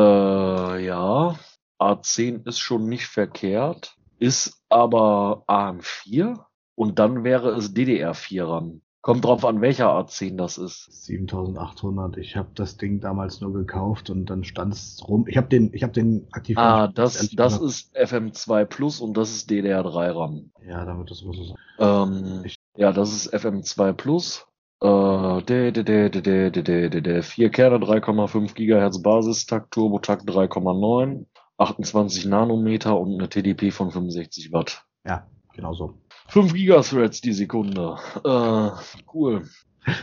ja, 0.86 1.40
A10 1.80 2.46
ist 2.46 2.60
schon 2.60 2.90
nicht 2.90 3.06
verkehrt, 3.06 3.96
ist 4.20 4.62
aber 4.68 5.44
AM4 5.48 6.38
und 6.76 7.00
dann 7.00 7.24
wäre 7.24 7.52
es 7.52 7.74
DDR4 7.74 8.44
RAM. 8.44 8.82
Kommt 9.08 9.24
drauf 9.24 9.46
an, 9.46 9.62
welcher 9.62 9.90
Art 9.90 10.12
Ziehen 10.12 10.36
das 10.36 10.58
ist. 10.58 11.06
7800. 11.06 12.18
Ich 12.18 12.36
habe 12.36 12.50
das 12.56 12.76
Ding 12.76 13.00
damals 13.00 13.40
nur 13.40 13.54
gekauft 13.54 14.10
und 14.10 14.26
dann 14.26 14.44
stand 14.44 14.74
es 14.74 15.02
rum. 15.08 15.24
Ich 15.30 15.38
habe 15.38 15.48
den, 15.48 15.74
ich 15.74 15.86
den 15.86 16.28
aktiv. 16.34 16.58
Ah, 16.58 16.90
das, 16.90 17.30
das 17.30 17.58
ist 17.58 17.96
FM2 17.96 18.66
Plus 18.66 19.00
und 19.00 19.16
das 19.16 19.32
ist 19.32 19.50
DDR3 19.50 20.14
RAM. 20.14 20.52
Ja, 20.68 20.84
damit 20.84 21.10
das 21.10 21.24
muss 21.24 21.40
es 21.40 21.48
sein. 21.48 21.58
Ähm, 21.80 22.44
ja, 22.76 22.92
das 22.92 23.14
ist 23.14 23.34
FM2 23.34 23.94
Plus. 23.94 24.46
Äh, 24.82 25.42
de, 25.42 25.72
de, 25.72 25.84
de, 25.86 26.10
de, 26.10 26.52
de, 26.52 26.90
de, 26.90 27.02
de, 27.02 27.22
4 27.22 27.50
Kerne, 27.50 27.78
3,5 27.78 28.56
GHz 28.56 29.02
Basistakt, 29.02 29.72
Turbotakt 29.72 30.30
3,9, 30.30 31.28
28 31.56 32.26
Nanometer 32.26 33.00
und 33.00 33.14
eine 33.14 33.30
TDP 33.30 33.72
von 33.72 33.90
65 33.90 34.52
Watt. 34.52 34.84
Ja, 35.06 35.26
genau 35.54 35.74
so. 35.74 35.94
5 36.30 36.54
Gigathreads 36.54 37.22
die 37.22 37.34
Sekunde. 37.34 37.98
Äh, 38.24 38.70
cool. 39.14 39.48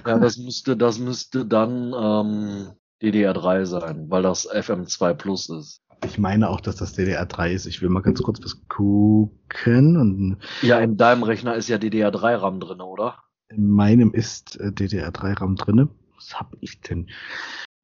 Ja, 0.07 0.19
das 0.19 0.37
müsste, 0.39 0.77
das 0.77 0.99
müsste 0.99 1.45
dann 1.47 1.93
ähm, 1.93 2.73
DDR3 3.03 3.67
sein, 3.67 4.07
weil 4.11 4.23
das 4.23 4.51
FM2 4.51 5.15
Plus 5.15 5.49
ist. 5.49 5.83
Ich 6.05 6.19
meine 6.19 6.51
auch, 6.51 6.61
dass 6.61 6.77
das 6.77 6.97
DDR3 6.97 7.51
ist. 7.51 7.67
Ich 7.67 7.81
will 7.81 7.89
mal 7.89 8.03
ganz 8.03 8.23
kurz 8.23 8.43
was 8.43 8.61
gucken. 8.69 9.97
Und 9.97 10.39
ja, 10.63 10.79
in 10.79 10.97
deinem 10.97 11.23
Rechner 11.23 11.55
ist 11.55 11.69
ja 11.69 11.77
DDR3 11.77 12.37
RAM 12.37 12.61
drin, 12.61 12.81
oder? 12.81 13.17
In 13.49 13.71
meinem 13.71 14.13
ist 14.13 14.59
äh, 14.61 14.69
DDR3 14.69 15.41
RAM 15.41 15.57
drin. 15.57 15.89
Was 16.17 16.39
hab 16.39 16.55
ich 16.61 16.81
denn? 16.81 17.09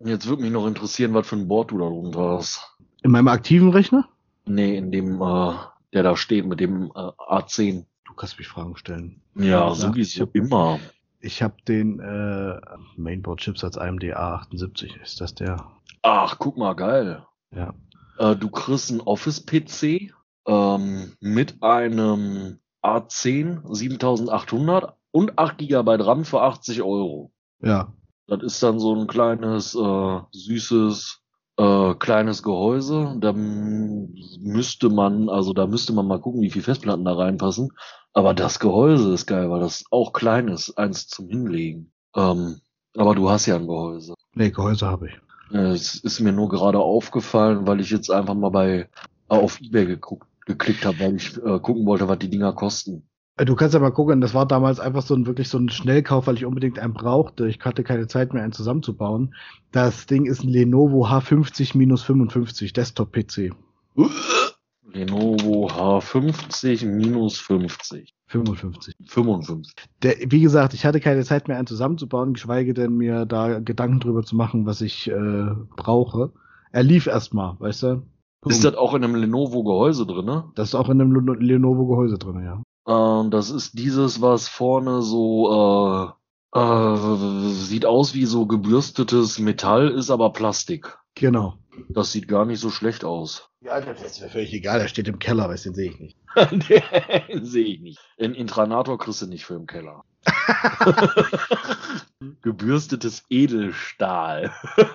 Jetzt 0.02 0.26
würde 0.26 0.42
mich 0.42 0.50
noch 0.50 0.66
interessieren, 0.66 1.14
was 1.14 1.26
für 1.26 1.36
ein 1.36 1.48
Board 1.48 1.70
du 1.70 1.78
da 1.78 1.86
drunter 1.88 2.36
hast. 2.36 2.76
In 3.02 3.10
meinem 3.10 3.28
aktiven 3.28 3.70
Rechner? 3.70 4.08
Nee, 4.46 4.76
in 4.76 4.90
dem, 4.90 5.20
äh, 5.20 5.54
der 5.92 6.02
da 6.02 6.16
steht, 6.16 6.46
mit 6.46 6.60
dem 6.60 6.86
äh, 6.94 7.10
A10. 7.28 7.84
Du 8.10 8.16
kannst 8.16 8.38
mich 8.38 8.48
Fragen 8.48 8.76
stellen. 8.76 9.22
Ja, 9.36 9.72
so 9.72 9.94
wie 9.94 10.00
es 10.00 10.16
immer. 10.16 10.80
Ich 11.20 11.42
habe 11.42 11.54
den 11.68 12.00
äh, 12.00 12.60
Mainboard 12.96 13.46
als 13.62 13.78
AMD 13.78 14.02
A78. 14.02 15.00
Ist 15.00 15.20
das 15.20 15.34
der? 15.34 15.70
Ach, 16.02 16.36
guck 16.38 16.56
mal, 16.56 16.74
geil. 16.74 17.24
Ja. 17.54 17.72
Äh, 18.18 18.34
du 18.34 18.50
kriegst 18.50 18.90
einen 18.90 19.00
Office-PC 19.00 20.12
ähm, 20.46 21.12
mit 21.20 21.62
einem 21.62 22.58
A10 22.82 23.72
7800 23.72 24.96
und 25.12 25.38
8 25.38 25.58
GB 25.58 25.96
RAM 26.02 26.24
für 26.24 26.42
80 26.42 26.82
Euro. 26.82 27.32
Ja. 27.62 27.92
Das 28.26 28.42
ist 28.42 28.62
dann 28.62 28.80
so 28.80 28.94
ein 28.94 29.06
kleines, 29.06 29.74
äh, 29.76 30.20
süßes, 30.32 31.20
äh, 31.58 31.94
kleines 31.94 32.42
Gehäuse. 32.42 33.16
Da 33.20 33.32
müsste 33.32 34.88
man, 34.88 35.28
also 35.28 35.52
da 35.52 35.66
müsste 35.66 35.92
man 35.92 36.06
mal 36.06 36.20
gucken, 36.20 36.40
wie 36.40 36.50
viele 36.50 36.64
Festplatten 36.64 37.04
da 37.04 37.14
reinpassen. 37.14 37.70
Aber 38.12 38.34
das 38.34 38.58
Gehäuse 38.58 39.14
ist 39.14 39.26
geil, 39.26 39.50
weil 39.50 39.60
das 39.60 39.84
auch 39.90 40.12
klein 40.12 40.48
ist, 40.48 40.76
eins 40.76 41.06
zum 41.06 41.28
Hinlegen. 41.28 41.92
Ähm, 42.16 42.60
aber 42.96 43.14
du 43.14 43.30
hast 43.30 43.46
ja 43.46 43.56
ein 43.56 43.66
Gehäuse. 43.66 44.14
Nee, 44.34 44.50
Gehäuse 44.50 44.86
habe 44.86 45.08
ich. 45.08 45.20
Es 45.52 45.96
ist 45.96 46.20
mir 46.20 46.32
nur 46.32 46.48
gerade 46.48 46.78
aufgefallen, 46.78 47.66
weil 47.66 47.80
ich 47.80 47.90
jetzt 47.90 48.10
einfach 48.10 48.34
mal 48.34 48.50
bei 48.50 48.88
auf 49.28 49.60
eBay 49.60 49.86
geguckt, 49.86 50.26
geklickt 50.46 50.84
habe, 50.84 50.98
weil 51.00 51.16
ich 51.16 51.36
äh, 51.36 51.58
gucken 51.60 51.86
wollte, 51.86 52.08
was 52.08 52.18
die 52.18 52.30
Dinger 52.30 52.52
kosten. 52.52 53.08
Äh, 53.36 53.44
du 53.44 53.56
kannst 53.56 53.74
ja 53.74 53.80
mal 53.80 53.90
gucken, 53.90 54.20
das 54.20 54.34
war 54.34 54.46
damals 54.46 54.80
einfach 54.80 55.02
so 55.02 55.14
ein 55.14 55.26
wirklich 55.26 55.48
so 55.48 55.58
ein 55.58 55.68
Schnellkauf, 55.68 56.26
weil 56.26 56.36
ich 56.36 56.44
unbedingt 56.44 56.78
einen 56.78 56.94
brauchte. 56.94 57.48
Ich 57.48 57.60
hatte 57.60 57.82
keine 57.82 58.06
Zeit 58.06 58.32
mehr, 58.32 58.42
einen 58.42 58.52
zusammenzubauen. 58.52 59.34
Das 59.72 60.06
Ding 60.06 60.26
ist 60.26 60.42
ein 60.42 60.48
Lenovo 60.48 61.06
H50-55 61.06 62.74
Desktop-PC. 62.74 63.54
Lenovo 64.92 65.68
H50 65.68 66.86
minus 66.86 67.38
50. 67.38 68.14
55. 68.28 68.94
55. 69.06 69.74
Der, 70.02 70.16
wie 70.26 70.40
gesagt, 70.40 70.74
ich 70.74 70.84
hatte 70.84 71.00
keine 71.00 71.24
Zeit 71.24 71.48
mehr, 71.48 71.58
einen 71.58 71.66
zusammenzubauen, 71.66 72.34
geschweige 72.34 72.74
denn 72.74 72.96
mir 72.96 73.26
da 73.26 73.60
Gedanken 73.60 74.00
drüber 74.00 74.22
zu 74.22 74.36
machen, 74.36 74.66
was 74.66 74.80
ich 74.80 75.08
äh, 75.08 75.46
brauche. 75.76 76.32
Er 76.72 76.82
lief 76.82 77.06
erstmal, 77.06 77.58
weißt 77.58 77.82
du? 77.82 78.02
Boom. 78.42 78.52
Ist 78.52 78.64
das 78.64 78.74
auch 78.74 78.94
in 78.94 79.04
einem 79.04 79.16
Lenovo-Gehäuse 79.16 80.06
drin, 80.06 80.24
ne? 80.24 80.44
Das 80.54 80.68
ist 80.68 80.74
auch 80.74 80.88
in 80.88 81.00
einem 81.00 81.14
Lenovo-Gehäuse 81.14 82.18
drin, 82.18 82.42
ja. 82.42 82.62
Ähm, 82.86 83.30
das 83.30 83.50
ist 83.50 83.78
dieses, 83.78 84.22
was 84.22 84.48
vorne 84.48 85.02
so 85.02 86.14
äh, 86.54 86.58
äh, 86.58 87.50
sieht 87.50 87.84
aus 87.86 88.14
wie 88.14 88.24
so 88.24 88.46
gebürstetes 88.46 89.38
Metall, 89.38 89.88
ist 89.88 90.10
aber 90.10 90.32
Plastik. 90.32 90.98
Genau. 91.14 91.54
Das 91.88 92.12
sieht 92.12 92.28
gar 92.28 92.44
nicht 92.44 92.60
so 92.60 92.70
schlecht 92.70 93.04
aus. 93.04 93.49
Ja, 93.62 93.80
das 93.80 94.02
ist 94.02 94.22
mir 94.22 94.30
völlig 94.30 94.54
egal, 94.54 94.78
der 94.78 94.88
steht 94.88 95.08
im 95.08 95.18
Keller, 95.18 95.48
weißt 95.48 95.66
den 95.66 95.74
sehe 95.74 95.90
ich 95.90 96.00
nicht. 96.00 96.16
den 97.28 97.44
sehe 97.44 97.66
ich 97.66 97.80
nicht. 97.80 97.98
Den 98.18 98.34
Intranator 98.34 98.98
kriegst 98.98 99.20
du 99.20 99.26
nicht 99.26 99.44
für 99.44 99.54
im 99.54 99.66
Keller. 99.66 100.04
Gebürstetes 102.42 103.24
Edelstahl. 103.28 104.52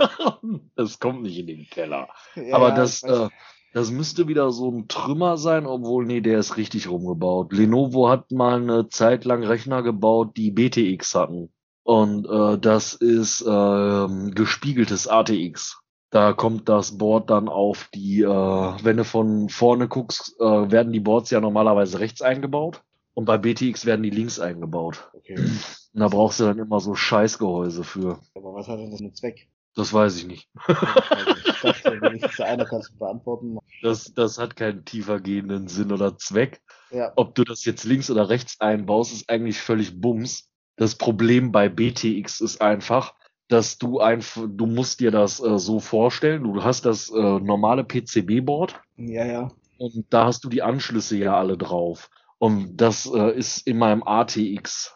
das 0.76 1.00
kommt 1.00 1.22
nicht 1.22 1.38
in 1.38 1.48
den 1.48 1.70
Keller. 1.70 2.10
Ja, 2.36 2.56
Aber 2.56 2.72
das, 2.72 3.04
äh, 3.04 3.30
das 3.74 3.92
müsste 3.92 4.28
wieder 4.28 4.52
so 4.52 4.72
ein 4.72 4.88
Trümmer 4.88 5.38
sein, 5.38 5.68
obwohl, 5.68 6.06
nee, 6.06 6.22
der 6.22 6.40
ist 6.40 6.58
richtig 6.58 6.90
rumgebaut. 6.90 7.54
Lenovo 7.54 8.10
hat 8.10 8.32
mal 8.32 8.62
eine 8.62 8.90
Zeit 8.90 9.26
lang 9.26 9.44
Rechner 9.44 9.84
gebaut, 9.84 10.38
die 10.38 10.50
BTX 10.50 11.14
hatten. 11.14 11.52
Und 11.84 12.28
äh, 12.28 12.58
das 12.58 12.96
ist 12.96 13.42
äh, 13.42 14.32
gespiegeltes 14.32 15.08
ATX. 15.08 15.85
Da 16.10 16.34
kommt 16.34 16.70
das 16.70 16.98
Board 16.98 17.30
dann 17.30 17.50
auf 17.50 17.90
die, 17.94 18.22
äh, 18.22 18.28
wenn 18.28 18.98
du 18.98 19.04
von 19.04 19.50
vorne 19.50 19.88
guckst, 19.88 20.36
äh, 20.40 20.72
werden 20.72 20.94
die 20.94 21.00
Boards 21.00 21.32
ja 21.32 21.42
normalerweise 21.42 22.00
rechts 22.00 22.22
eingebaut. 22.22 22.84
Und 23.14 23.26
bei 23.26 23.38
BTX 23.38 23.86
werden 23.86 24.04
die 24.04 24.10
links 24.10 24.40
eingebaut. 24.40 25.10
Okay. 25.14 25.36
Und 25.38 26.02
da 26.02 26.10
brauchst 26.10 26.40
du 26.40 26.44
dann 26.44 26.60
immer 26.60 26.82
so 26.82 26.96
Scheißgehäuse 26.96 27.84
für. 27.84 28.20
Aber 28.36 28.54
was 28.54 28.68
hat 28.68 28.80
denn 28.80 28.92
das 28.92 29.00
mit 29.00 29.16
Zweck? 29.16 29.48
Das 29.76 29.94
weiß 29.94 30.18
ich 30.18 30.28
nicht. 30.28 30.50
ich 30.68 31.62
dachte, 31.62 32.02
wenigstens 32.02 32.40
einer 32.40 32.66
kannst 32.66 32.92
du 32.92 32.98
beantworten. 32.98 33.58
Das, 33.82 34.14
das 34.14 34.38
hat 34.38 34.56
keinen 34.56 34.86
tiefer 34.86 35.20
gehenden 35.20 35.68
Sinn 35.68 35.92
oder 35.92 36.18
Zweck. 36.18 36.62
Ja. 36.92 37.12
Ob 37.16 37.36
du 37.36 37.44
das 37.44 37.66
jetzt 37.66 37.84
links 37.84 38.10
oder 38.10 38.30
rechts 38.30 38.60
einbaust, 38.62 39.14
ist 39.14 39.30
eigentlich 39.30 39.60
völlig 39.60 40.00
Bums. 40.00 40.50
Das 40.78 40.96
Problem 40.96 41.52
bei 41.52 41.68
BTX 41.70 42.42
ist 42.42 42.62
einfach, 42.62 43.14
dass 43.48 43.78
du 43.78 44.00
einfach, 44.00 44.44
du 44.48 44.66
musst 44.66 45.00
dir 45.00 45.12
das 45.12 45.40
äh, 45.40 45.60
so 45.60 45.80
vorstellen, 45.80 46.44
du 46.44 46.64
hast 46.64 46.86
das 46.86 47.10
äh, 47.10 47.40
normale 47.40 47.84
PCB-Board. 47.84 48.80
Ja, 48.98 49.26
ja. 49.26 49.52
Und 49.78 50.06
da 50.10 50.26
hast 50.26 50.44
du 50.44 50.50
die 50.50 50.64
Anschlüsse 50.64 51.18
ja 51.18 51.38
alle 51.38 51.58
drauf. 51.58 52.10
Und 52.38 52.78
das 52.78 53.06
äh, 53.06 53.38
ist 53.38 53.68
in 53.68 53.78
meinem 53.78 54.04
ATX. 54.04 54.96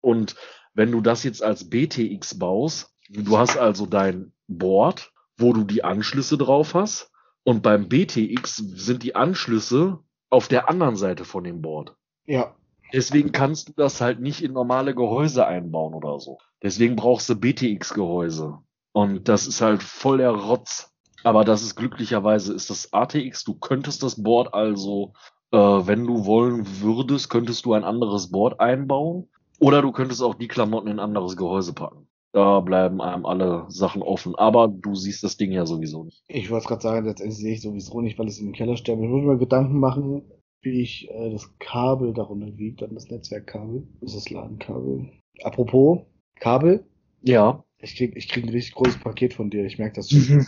Und 0.00 0.36
wenn 0.74 0.92
du 0.92 1.00
das 1.00 1.24
jetzt 1.24 1.42
als 1.42 1.68
BTX 1.68 2.38
baust, 2.38 2.94
du 3.08 3.38
hast 3.38 3.56
also 3.56 3.86
dein 3.86 4.32
Board, 4.46 5.12
wo 5.36 5.52
du 5.52 5.64
die 5.64 5.84
Anschlüsse 5.84 6.38
drauf 6.38 6.74
hast. 6.74 7.10
Und 7.44 7.62
beim 7.62 7.88
BTX 7.88 8.56
sind 8.56 9.02
die 9.02 9.14
Anschlüsse 9.14 10.00
auf 10.30 10.48
der 10.48 10.68
anderen 10.68 10.96
Seite 10.96 11.24
von 11.24 11.44
dem 11.44 11.62
Board. 11.62 11.94
Ja. 12.26 12.54
Deswegen 12.92 13.32
kannst 13.32 13.68
du 13.68 13.72
das 13.76 14.00
halt 14.00 14.20
nicht 14.20 14.42
in 14.42 14.52
normale 14.52 14.94
Gehäuse 14.94 15.46
einbauen 15.46 15.94
oder 15.94 16.20
so. 16.20 16.38
Deswegen 16.62 16.96
brauchst 16.96 17.28
du 17.28 17.34
BTX-Gehäuse. 17.34 18.58
Und 18.92 19.28
das 19.28 19.46
ist 19.46 19.60
halt 19.60 19.82
voll 19.82 20.18
der 20.18 20.30
Rotz. 20.30 20.92
Aber 21.24 21.44
das 21.44 21.62
ist 21.62 21.74
glücklicherweise 21.74 22.54
ist 22.54 22.70
das 22.70 22.92
ATX. 22.92 23.44
Du 23.44 23.54
könntest 23.54 24.02
das 24.02 24.22
Board 24.22 24.54
also, 24.54 25.12
äh, 25.50 25.58
wenn 25.58 26.06
du 26.06 26.24
wollen 26.24 26.80
würdest, 26.80 27.30
könntest 27.30 27.64
du 27.64 27.72
ein 27.72 27.84
anderes 27.84 28.30
Board 28.30 28.60
einbauen. 28.60 29.28
Oder 29.58 29.82
du 29.82 29.90
könntest 29.92 30.22
auch 30.22 30.34
die 30.34 30.48
Klamotten 30.48 30.88
in 30.88 30.94
ein 30.94 31.04
anderes 31.04 31.36
Gehäuse 31.36 31.72
packen. 31.72 32.06
Da 32.32 32.60
bleiben 32.60 33.00
einem 33.00 33.24
alle 33.24 33.64
Sachen 33.68 34.02
offen. 34.02 34.34
Aber 34.34 34.68
du 34.68 34.94
siehst 34.94 35.22
das 35.24 35.36
Ding 35.36 35.52
ja 35.52 35.64
sowieso 35.64 36.04
nicht. 36.04 36.22
Ich 36.28 36.50
wollte 36.50 36.68
gerade 36.68 36.82
sagen, 36.82 37.06
letztendlich 37.06 37.38
sehe 37.38 37.54
ich 37.54 37.62
sowieso 37.62 38.00
nicht, 38.00 38.18
weil 38.18 38.28
es 38.28 38.38
in 38.38 38.46
den 38.46 38.54
Keller 38.54 38.76
sterbe. 38.76 39.02
Ich 39.02 39.08
muss 39.08 39.24
mir 39.24 39.38
Gedanken 39.38 39.80
machen, 39.80 40.22
wie 40.66 40.82
ich 40.82 41.10
äh, 41.10 41.30
das 41.30 41.50
Kabel 41.58 42.12
darunter 42.12 42.58
wiegt, 42.58 42.82
dann 42.82 42.92
das 42.94 43.08
Netzwerkkabel. 43.08 43.84
Das 44.00 44.14
ist 44.14 44.26
das 44.26 44.30
Ladenkabel. 44.30 45.08
Apropos, 45.42 46.00
Kabel? 46.40 46.84
Ja. 47.22 47.64
Ich 47.78 47.96
krieg, 47.96 48.14
ich 48.16 48.28
krieg 48.28 48.44
ein 48.44 48.50
richtig 48.50 48.74
großes 48.74 48.98
Paket 48.98 49.32
von 49.34 49.48
dir, 49.48 49.64
ich 49.64 49.78
merke 49.78 49.94
das 49.96 50.10
schon. 50.10 50.44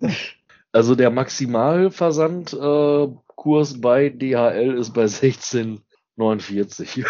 also 0.72 0.94
der 0.94 1.10
Maximalversandkurs 1.10 3.74
äh, 3.74 3.78
bei 3.78 4.10
DHL 4.10 4.76
ist 4.76 4.92
bei 4.92 5.04
16,49. 5.04 6.98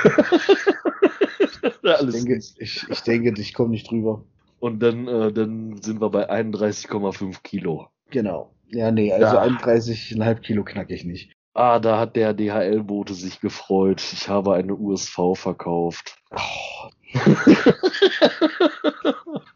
ich, 1.83 2.13
denke, 2.13 2.37
ich, 2.37 2.55
ich 2.89 3.01
denke, 3.01 3.35
ich 3.41 3.55
komme 3.55 3.71
nicht 3.71 3.91
drüber. 3.91 4.25
Und 4.61 4.81
dann, 4.81 5.09
äh, 5.09 5.33
dann 5.33 5.83
sind 5.83 6.01
wir 6.01 6.11
bei 6.11 6.31
31,5 6.31 7.43
Kilo. 7.43 7.89
Genau. 8.11 8.55
Ja, 8.71 8.91
nee, 8.91 9.13
also 9.13 9.37
ja. 9.37 9.43
31,5 9.43 10.35
Kilo 10.41 10.65
knack 10.65 10.91
ich 10.91 11.05
nicht. 11.05 11.33
Ah, 11.55 11.81
da 11.81 11.99
hat 11.99 12.15
der 12.15 12.35
DHL-Bote 12.35 13.15
sich 13.15 13.41
gefreut. 13.41 14.01
Ich 14.13 14.29
habe 14.29 14.55
eine 14.55 14.77
USV 14.77 15.35
verkauft. 15.35 16.17
Oh. 16.31 16.91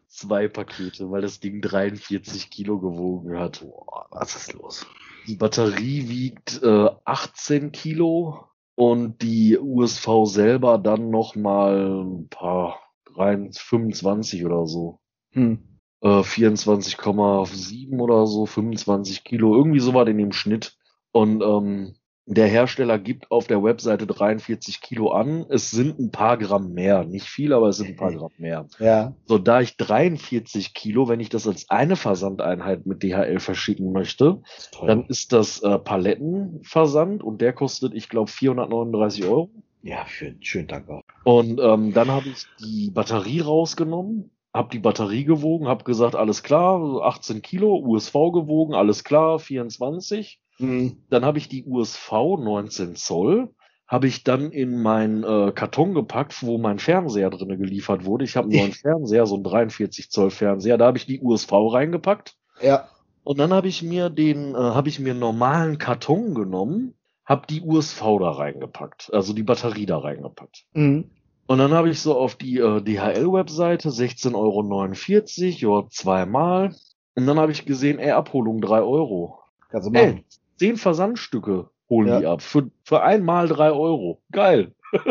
Zwei 0.08 0.48
Pakete, 0.48 1.10
weil 1.10 1.22
das 1.22 1.40
Ding 1.40 1.60
43 1.60 2.50
Kilo 2.50 2.80
gewogen 2.80 3.38
hat. 3.38 3.60
Boah, 3.60 4.06
was 4.10 4.34
ist 4.34 4.52
los? 4.54 4.86
Die 5.26 5.36
Batterie 5.36 6.08
wiegt 6.08 6.62
äh, 6.62 6.88
18 7.04 7.70
Kilo 7.70 8.48
und 8.74 9.22
die 9.22 9.58
USV 9.58 10.24
selber 10.24 10.78
dann 10.78 11.10
noch 11.10 11.36
mal 11.36 12.02
ein 12.02 12.28
paar 12.28 12.80
25 13.14 14.44
oder 14.44 14.66
so. 14.66 14.98
Hm. 15.32 15.71
Äh, 16.02 16.22
24,7 16.22 17.98
oder 18.00 18.26
so, 18.26 18.46
25 18.46 19.24
Kilo, 19.24 19.54
irgendwie 19.56 19.80
so 19.80 19.94
war 19.94 20.06
in 20.08 20.18
dem 20.18 20.32
Schnitt. 20.32 20.76
Und 21.12 21.42
ähm, 21.42 21.94
Der 22.26 22.46
Hersteller 22.46 22.98
gibt 22.98 23.30
auf 23.30 23.46
der 23.48 23.62
Webseite 23.62 24.06
43 24.06 24.80
Kilo 24.80 25.10
an. 25.10 25.44
Es 25.48 25.70
sind 25.70 25.98
ein 25.98 26.10
paar 26.12 26.38
Gramm 26.38 26.72
mehr. 26.72 27.04
Nicht 27.04 27.26
viel, 27.28 27.52
aber 27.52 27.68
es 27.68 27.76
sind 27.78 27.90
ein 27.90 27.96
paar 27.96 28.12
Gramm 28.16 28.30
mehr. 28.38 28.66
Ja. 28.78 29.14
So, 29.26 29.38
da 29.38 29.60
ich 29.60 29.76
43 29.76 30.72
Kilo, 30.74 31.08
wenn 31.08 31.20
ich 31.20 31.28
das 31.30 31.46
als 31.48 31.68
eine 31.70 31.96
Versandeinheit 31.96 32.86
mit 32.86 33.02
DHL 33.02 33.40
verschicken 33.40 33.92
möchte, 33.92 34.40
ist 34.56 34.78
dann 34.86 35.04
ist 35.06 35.32
das 35.32 35.62
äh, 35.62 35.78
Palettenversand 35.78 37.22
und 37.22 37.40
der 37.40 37.52
kostet, 37.52 37.94
ich 37.94 38.08
glaube, 38.08 38.30
439 38.30 39.24
Euro. 39.24 39.50
Ja, 39.82 40.06
schön, 40.06 40.36
schön, 40.42 40.66
danke. 40.68 41.00
Und 41.24 41.60
ähm, 41.60 41.92
dann 41.92 42.10
habe 42.10 42.28
ich 42.28 42.46
die 42.60 42.90
Batterie 42.90 43.40
rausgenommen, 43.40 44.30
habe 44.52 44.68
die 44.70 44.78
Batterie 44.78 45.24
gewogen, 45.24 45.68
habe 45.68 45.84
gesagt, 45.84 46.14
alles 46.14 46.42
klar, 46.42 47.02
18 47.02 47.42
Kilo, 47.42 47.76
USV 47.76 48.12
gewogen, 48.32 48.74
alles 48.74 49.02
klar, 49.04 49.38
24. 49.38 50.40
Mhm. 50.58 50.98
Dann 51.08 51.24
habe 51.24 51.38
ich 51.38 51.48
die 51.48 51.64
USV 51.64 52.12
19 52.38 52.96
Zoll, 52.96 53.54
habe 53.86 54.06
ich 54.06 54.24
dann 54.24 54.52
in 54.52 54.80
meinen 54.82 55.24
äh, 55.24 55.52
Karton 55.52 55.94
gepackt, 55.94 56.42
wo 56.42 56.58
mein 56.58 56.78
Fernseher 56.78 57.30
drinne 57.30 57.56
geliefert 57.56 58.04
wurde. 58.04 58.24
Ich 58.24 58.36
habe 58.36 58.48
einen 58.48 58.58
neuen 58.58 58.72
Fernseher, 58.72 59.26
so 59.26 59.36
einen 59.36 59.44
43 59.44 60.10
Zoll 60.10 60.30
Fernseher, 60.30 60.76
da 60.76 60.86
habe 60.86 60.98
ich 60.98 61.06
die 61.06 61.20
USV 61.20 61.52
reingepackt. 61.52 62.36
Ja. 62.60 62.88
Und 63.24 63.38
dann 63.38 63.52
habe 63.52 63.68
ich 63.68 63.82
mir 63.82 64.10
den, 64.10 64.54
äh, 64.54 64.58
habe 64.58 64.88
ich 64.88 64.98
mir 64.98 65.10
einen 65.10 65.20
normalen 65.20 65.78
Karton 65.78 66.34
genommen, 66.34 66.94
habe 67.24 67.46
die 67.48 67.62
USV 67.62 68.00
da 68.18 68.30
reingepackt, 68.32 69.10
also 69.12 69.32
die 69.32 69.44
Batterie 69.44 69.86
da 69.86 69.98
reingepackt. 69.98 70.66
Mhm. 70.74 71.10
Und 71.46 71.58
dann 71.58 71.72
habe 71.72 71.90
ich 71.90 72.00
so 72.00 72.16
auf 72.16 72.36
die 72.36 72.58
äh, 72.58 72.80
DHL-Webseite 72.80 73.88
16,49 73.90 75.66
Euro, 75.66 75.82
ja, 75.82 75.88
zweimal. 75.90 76.74
Und 77.14 77.26
dann 77.26 77.38
habe 77.38 77.52
ich 77.52 77.66
gesehen, 77.66 77.98
ey, 77.98 78.12
Abholung 78.12 78.60
3 78.60 78.80
Euro. 78.82 79.38
Kannst 79.68 79.88
du 79.88 79.92
machen. 79.92 80.18
Ey, 80.18 80.24
10 80.58 80.76
Versandstücke 80.76 81.68
holen 81.90 82.08
Ja. 82.08 82.20
die 82.20 82.26
ab. 82.26 82.42
Für, 82.42 82.70
für 82.84 83.02
einmal 83.02 83.48
3 83.48 83.72
Euro. 83.72 84.22
Geil. 84.30 84.72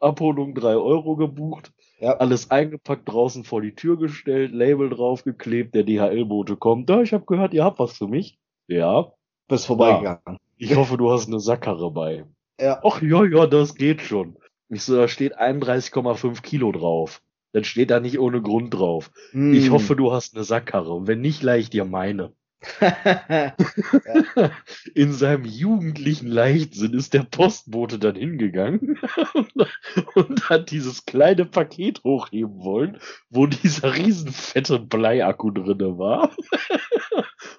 Abholung 0.00 0.54
3 0.54 0.76
Euro 0.76 1.16
gebucht. 1.16 1.72
Ja. 1.98 2.16
Alles 2.18 2.50
eingepackt, 2.50 3.08
draußen 3.08 3.44
vor 3.44 3.62
die 3.62 3.74
Tür 3.74 3.96
gestellt, 3.96 4.52
Label 4.52 4.90
draufgeklebt, 4.90 5.74
der 5.74 5.84
DHL-Bote 5.84 6.56
kommt. 6.56 6.90
Da, 6.90 7.00
ich 7.00 7.12
habe 7.14 7.24
gehört, 7.24 7.54
ihr 7.54 7.64
habt 7.64 7.78
was 7.78 7.96
für 7.96 8.08
mich. 8.08 8.38
Ja. 8.68 9.12
Bist 9.48 9.66
vorbeigegangen. 9.66 10.38
Ich 10.56 10.76
hoffe, 10.76 10.96
du 10.96 11.10
hast 11.10 11.28
eine 11.28 11.40
Sackkarre 11.40 11.90
bei. 11.90 12.24
Ja. 12.60 12.80
Ach 12.84 13.00
ja, 13.02 13.24
ja, 13.24 13.46
das 13.46 13.74
geht 13.74 14.00
schon. 14.02 14.36
Ich 14.74 14.82
so, 14.82 14.96
da 14.96 15.08
steht 15.08 15.38
31,5 15.38 16.42
Kilo 16.42 16.72
drauf. 16.72 17.22
Dann 17.52 17.64
steht 17.64 17.90
da 17.90 18.00
nicht 18.00 18.18
ohne 18.18 18.42
Grund 18.42 18.74
drauf. 18.74 19.10
Hm. 19.30 19.54
Ich 19.54 19.70
hoffe, 19.70 19.94
du 19.94 20.12
hast 20.12 20.34
eine 20.34 20.44
Sackkarre. 20.44 20.92
Und 20.92 21.06
wenn 21.06 21.20
nicht, 21.20 21.42
leih 21.42 21.58
ich 21.58 21.70
dir 21.70 21.84
meine. 21.84 22.32
In 24.94 25.12
seinem 25.12 25.44
jugendlichen 25.44 26.26
Leichtsinn 26.26 26.94
ist 26.94 27.14
der 27.14 27.22
Postbote 27.22 27.98
dann 27.98 28.16
hingegangen 28.16 28.98
und 30.14 30.48
hat 30.48 30.70
dieses 30.70 31.04
kleine 31.04 31.44
Paket 31.44 32.02
hochheben 32.04 32.58
wollen, 32.60 32.98
wo 33.30 33.46
dieser 33.46 33.94
riesenfette 33.94 34.78
Bleiakku 34.78 35.50
drinne 35.50 35.98
war. 35.98 36.34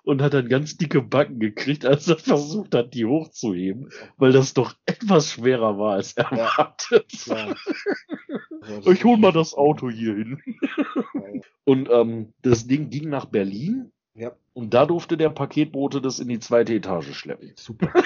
Und 0.04 0.22
hat 0.22 0.34
dann 0.34 0.50
ganz 0.50 0.78
dicke 0.78 1.02
Backen 1.02 1.40
gekriegt, 1.40 1.86
als 1.86 2.08
er 2.08 2.18
versucht 2.18 2.76
hat, 2.76 2.94
die 2.94 3.06
hochzuheben, 3.06 3.90
weil 4.18 4.32
das 4.32 4.54
doch 4.54 4.76
etwas 4.86 5.32
schwerer 5.32 5.78
war 5.78 5.94
als 5.94 6.14
erwartet. 6.14 7.12
Ja. 7.26 7.54
Ich 8.92 9.04
hol 9.04 9.18
mal 9.18 9.32
das 9.32 9.54
Auto 9.54 9.92
hier 9.92 10.16
hin. 10.16 10.42
Und 11.66 11.88
ähm, 11.92 12.34
das 12.42 12.66
Ding 12.66 12.90
ging 12.90 13.10
nach 13.10 13.26
Berlin 13.26 13.92
Ja. 14.16 14.32
und 14.54 14.74
da 14.74 14.88
durfte 14.88 15.18
der 15.18 15.30
Paketbote 15.30 16.02
das 16.02 16.18
in 16.20 16.30
die 16.30 16.40
zweite 16.40 16.74
Etage 16.74 17.14
schleppen. 17.14 17.54
Super. 17.58 17.94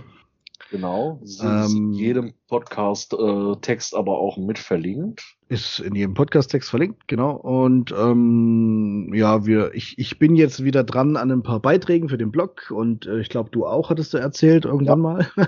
genau. 0.70 1.20
Sind 1.22 1.46
Ähm, 1.48 1.76
in 1.76 1.92
jedem 1.92 2.34
Podcast-Text 2.48 3.94
aber 3.94 4.18
auch 4.18 4.36
mit 4.36 4.58
verlinkt. 4.58 5.22
Ist 5.48 5.78
in 5.80 5.94
jedem 5.94 6.14
Podcast-Text 6.14 6.70
verlinkt, 6.70 7.06
genau. 7.08 7.32
Und 7.36 7.92
ähm, 7.96 9.12
ja, 9.14 9.46
wir, 9.46 9.72
ich, 9.74 9.98
ich 9.98 10.18
bin 10.18 10.34
jetzt 10.34 10.64
wieder 10.64 10.82
dran 10.84 11.16
an 11.16 11.30
ein 11.30 11.42
paar 11.42 11.60
Beiträgen 11.60 12.08
für 12.08 12.18
den 12.18 12.30
Blog 12.32 12.70
und 12.70 13.06
äh, 13.06 13.20
ich 13.20 13.28
glaube, 13.28 13.50
du 13.50 13.66
auch 13.66 13.90
hattest 13.90 14.12
du 14.14 14.18
erzählt 14.18 14.64
irgendwann 14.64 15.00
mal. 15.00 15.28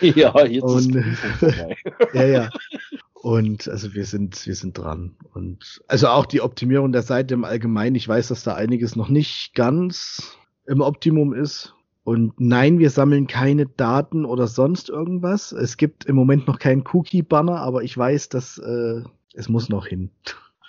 Ja, 0.00 0.44
jetzt 0.44 0.64
ist 0.64 0.86
Und- 0.86 0.92
Prüfung 0.92 1.30
vorbei. 1.50 1.76
ja, 2.14 2.24
ja. 2.26 2.50
Und 3.14 3.68
also 3.68 3.92
wir 3.94 4.04
sind, 4.04 4.46
wir 4.46 4.54
sind 4.54 4.78
dran. 4.78 5.16
Und 5.34 5.80
also 5.86 6.08
auch 6.08 6.26
die 6.26 6.40
Optimierung 6.40 6.92
der 6.92 7.02
Seite 7.02 7.34
im 7.34 7.44
Allgemeinen. 7.44 7.94
Ich 7.96 8.08
weiß, 8.08 8.28
dass 8.28 8.42
da 8.42 8.54
einiges 8.54 8.96
noch 8.96 9.08
nicht 9.08 9.54
ganz 9.54 10.36
im 10.66 10.80
Optimum 10.80 11.34
ist. 11.34 11.74
Und 12.06 12.34
nein, 12.38 12.78
wir 12.78 12.90
sammeln 12.90 13.26
keine 13.26 13.66
Daten 13.66 14.24
oder 14.24 14.46
sonst 14.46 14.88
irgendwas. 14.90 15.50
Es 15.50 15.76
gibt 15.76 16.04
im 16.04 16.14
Moment 16.14 16.46
noch 16.46 16.60
keinen 16.60 16.84
Cookie-Banner, 16.92 17.60
aber 17.60 17.82
ich 17.82 17.98
weiß, 17.98 18.28
dass 18.28 18.58
äh, 18.58 19.02
es 19.34 19.48
muss 19.48 19.68
noch 19.68 19.88
hin. 19.88 20.12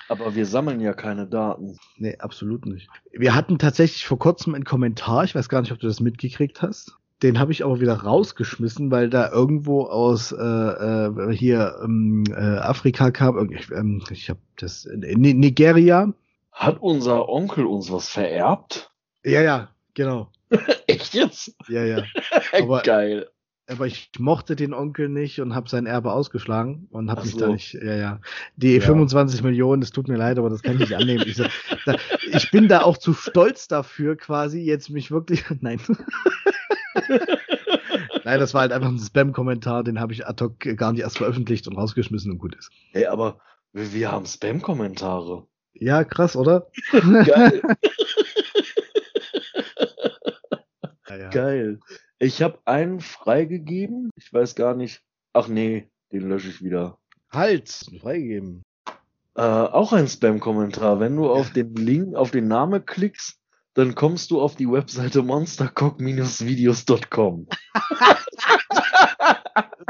Aber 0.09 0.33
wir 0.33 0.48
sammeln 0.48 0.80
ja 0.80 0.93
keine 0.93 1.27
Daten. 1.27 1.77
Nee, 1.98 2.17
absolut 2.17 2.66
nicht. 2.66 2.90
Wir 3.11 3.35
hatten 3.35 3.59
tatsächlich 3.59 4.07
vor 4.07 4.17
kurzem 4.17 4.56
einen 4.56 4.64
Kommentar, 4.64 5.25
ich 5.25 5.35
weiß 5.35 5.48
gar 5.48 5.61
nicht, 5.61 5.72
ob 5.72 5.77
du 5.77 5.85
das 5.85 5.99
mitgekriegt 5.99 6.64
hast. 6.64 6.98
Den 7.22 7.38
habe 7.38 7.51
ich 7.51 7.64
aber 7.64 7.80
wieder 7.82 8.01
rausgeschmissen, 8.01 8.90
weil 8.90 9.07
da 9.07 9.32
irgendwo 9.32 9.83
aus 9.83 10.32
äh, 10.32 10.35
äh, 10.43 11.32
hier 11.35 11.75
ähm, 11.83 12.24
äh, 12.32 12.33
Afrika 12.33 13.11
kam. 13.11 13.51
Ich, 13.51 13.69
ähm, 13.69 14.01
ich 14.09 14.32
habe 14.32 14.40
das 14.56 14.85
in 14.85 15.01
Ni- 15.22 15.35
Nigeria. 15.35 16.11
Hat 16.51 16.82
unser 16.82 17.30
Onkel 17.30 17.67
uns 17.67 17.91
was 17.91 18.09
vererbt? 18.09 18.90
Ja, 19.24 19.41
ja, 19.43 19.69
genau. 19.93 20.30
Echt 20.88 21.14
jetzt? 21.14 21.56
Ja, 21.67 21.83
ja. 21.83 22.03
Aber- 22.53 22.82
Geil. 22.82 23.27
Aber 23.69 23.85
ich 23.85 24.09
mochte 24.17 24.56
den 24.56 24.74
Onkel 24.74 25.09
nicht 25.09 25.41
und 25.41 25.53
habe 25.53 25.67
sein 25.67 25.88
Erbe 25.88 26.14
ausgeschlagen 26.14 26.88
und 26.90 27.11
habe 27.11 27.24
mich 27.24 27.32
so. 27.33 27.40
da 27.40 27.48
nicht. 27.49 27.74
Ja, 27.74 27.95
ja. 27.95 28.22
Die 28.56 28.75
Ja. 28.75 28.82
25 28.82 29.43
Millionen, 29.43 29.82
das 29.82 29.91
tut 29.91 30.07
mir 30.07 30.16
leid, 30.16 30.40
aber 30.40 30.49
das 30.49 30.61
kann 30.64 30.75
ich 30.75 30.80
nicht 30.80 30.95
annehmen. 30.95 31.25
Ich, 31.27 31.35
da, 31.85 31.98
ich 32.32 32.49
bin 32.51 32.69
da 32.69 32.83
auch 32.83 32.98
zu 32.98 33.11
stolz 33.14 33.67
dafür, 33.67 34.16
quasi 34.16 34.61
jetzt 34.61 34.90
mich 34.90 35.11
wirklich. 35.11 35.43
Nein. 35.59 35.82
Nein, 38.24 38.40
das 38.40 38.53
war 38.53 38.61
halt 38.61 38.72
einfach 38.72 38.88
ein 38.88 38.99
Spam-Kommentar, 38.99 39.83
den 39.83 39.99
habe 39.99 40.14
ich 40.14 40.25
ad 40.25 40.41
hoc 40.43 40.59
gar 40.77 40.93
nicht 40.93 41.01
erst 41.01 41.17
veröffentlicht 41.17 41.67
und 41.67 41.75
rausgeschmissen 41.77 42.32
und 42.32 42.38
gut 42.40 42.56
ist. 42.56 42.69
Ey, 42.93 43.06
aber 43.07 43.40
wir, 43.74 43.91
wir 43.93 44.11
haben 44.11 44.25
Spam-Kommentare. 44.25 45.45
Ja, 45.74 46.03
krass, 46.06 46.35
oder? 46.35 46.67
Geil. 46.91 47.61
Ja. 51.18 51.30
Geil. 51.30 51.80
Ich 52.20 52.42
habe 52.42 52.60
einen 52.66 53.00
freigegeben. 53.00 54.10
Ich 54.16 54.34
weiß 54.34 54.56
gar 54.56 54.74
nicht. 54.76 55.04
Ach 55.34 55.48
nee, 55.48 55.88
den 56.12 56.28
lösche 56.30 56.50
ich 56.50 56.64
wieder. 56.64 56.98
Halt, 57.30 57.70
freigegeben. 58.02 58.64
Äh, 59.36 59.42
auch 59.42 59.94
ein 59.94 60.08
Spam-Kommentar. 60.08 61.00
Wenn 61.00 61.16
du 61.16 61.30
auf 61.30 61.52
den 61.52 61.76
Link, 61.76 62.16
auf 62.16 62.32
den 62.32 62.48
Namen 62.48 62.84
klickst, 62.86 63.38
dann 63.76 63.94
kommst 63.94 64.32
du 64.32 64.42
auf 64.42 64.56
die 64.56 64.72
Webseite 64.72 65.22
monstercock-videos.com. 65.22 67.48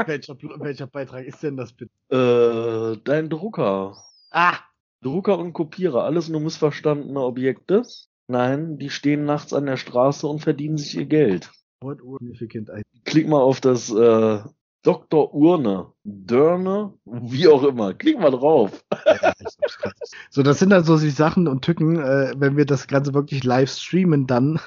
welcher, 0.06 0.36
welcher 0.60 0.86
Beitrag 0.86 1.24
ist 1.24 1.42
denn 1.42 1.56
das 1.56 1.72
bitte? 1.72 1.90
Äh, 2.10 2.98
dein 3.04 3.30
Drucker. 3.30 3.96
Ah! 4.30 4.58
Drucker 5.00 5.38
und 5.38 5.52
Kopierer, 5.52 6.02
alles 6.04 6.28
nur 6.28 6.40
missverstandene 6.40 7.20
Objekte. 7.20 7.84
Nein, 8.28 8.78
die 8.78 8.90
stehen 8.90 9.24
nachts 9.24 9.54
an 9.54 9.64
der 9.66 9.78
Straße 9.78 10.26
und 10.26 10.40
verdienen 10.40 10.76
sich 10.76 10.96
ihr 10.96 11.06
Geld. 11.06 11.50
What 11.80 11.98
significant? 12.00 12.70
Klick 13.04 13.26
mal 13.26 13.40
auf 13.40 13.60
das 13.60 13.90
äh, 13.90 14.40
Dr. 14.82 15.34
Urne, 15.34 15.92
Dörne, 16.04 16.92
wie 17.04 17.48
auch 17.48 17.62
immer. 17.64 17.94
Klick 17.94 18.18
mal 18.18 18.30
drauf. 18.30 18.84
So, 20.30 20.42
das 20.42 20.58
sind 20.58 20.70
dann 20.70 20.84
so 20.84 20.98
die 20.98 21.10
Sachen 21.10 21.48
und 21.48 21.64
Tücken, 21.64 21.96
äh, 21.96 22.34
wenn 22.36 22.56
wir 22.56 22.66
das 22.66 22.86
Ganze 22.86 23.14
wirklich 23.14 23.44
live 23.44 23.70
streamen, 23.70 24.26
dann. 24.26 24.60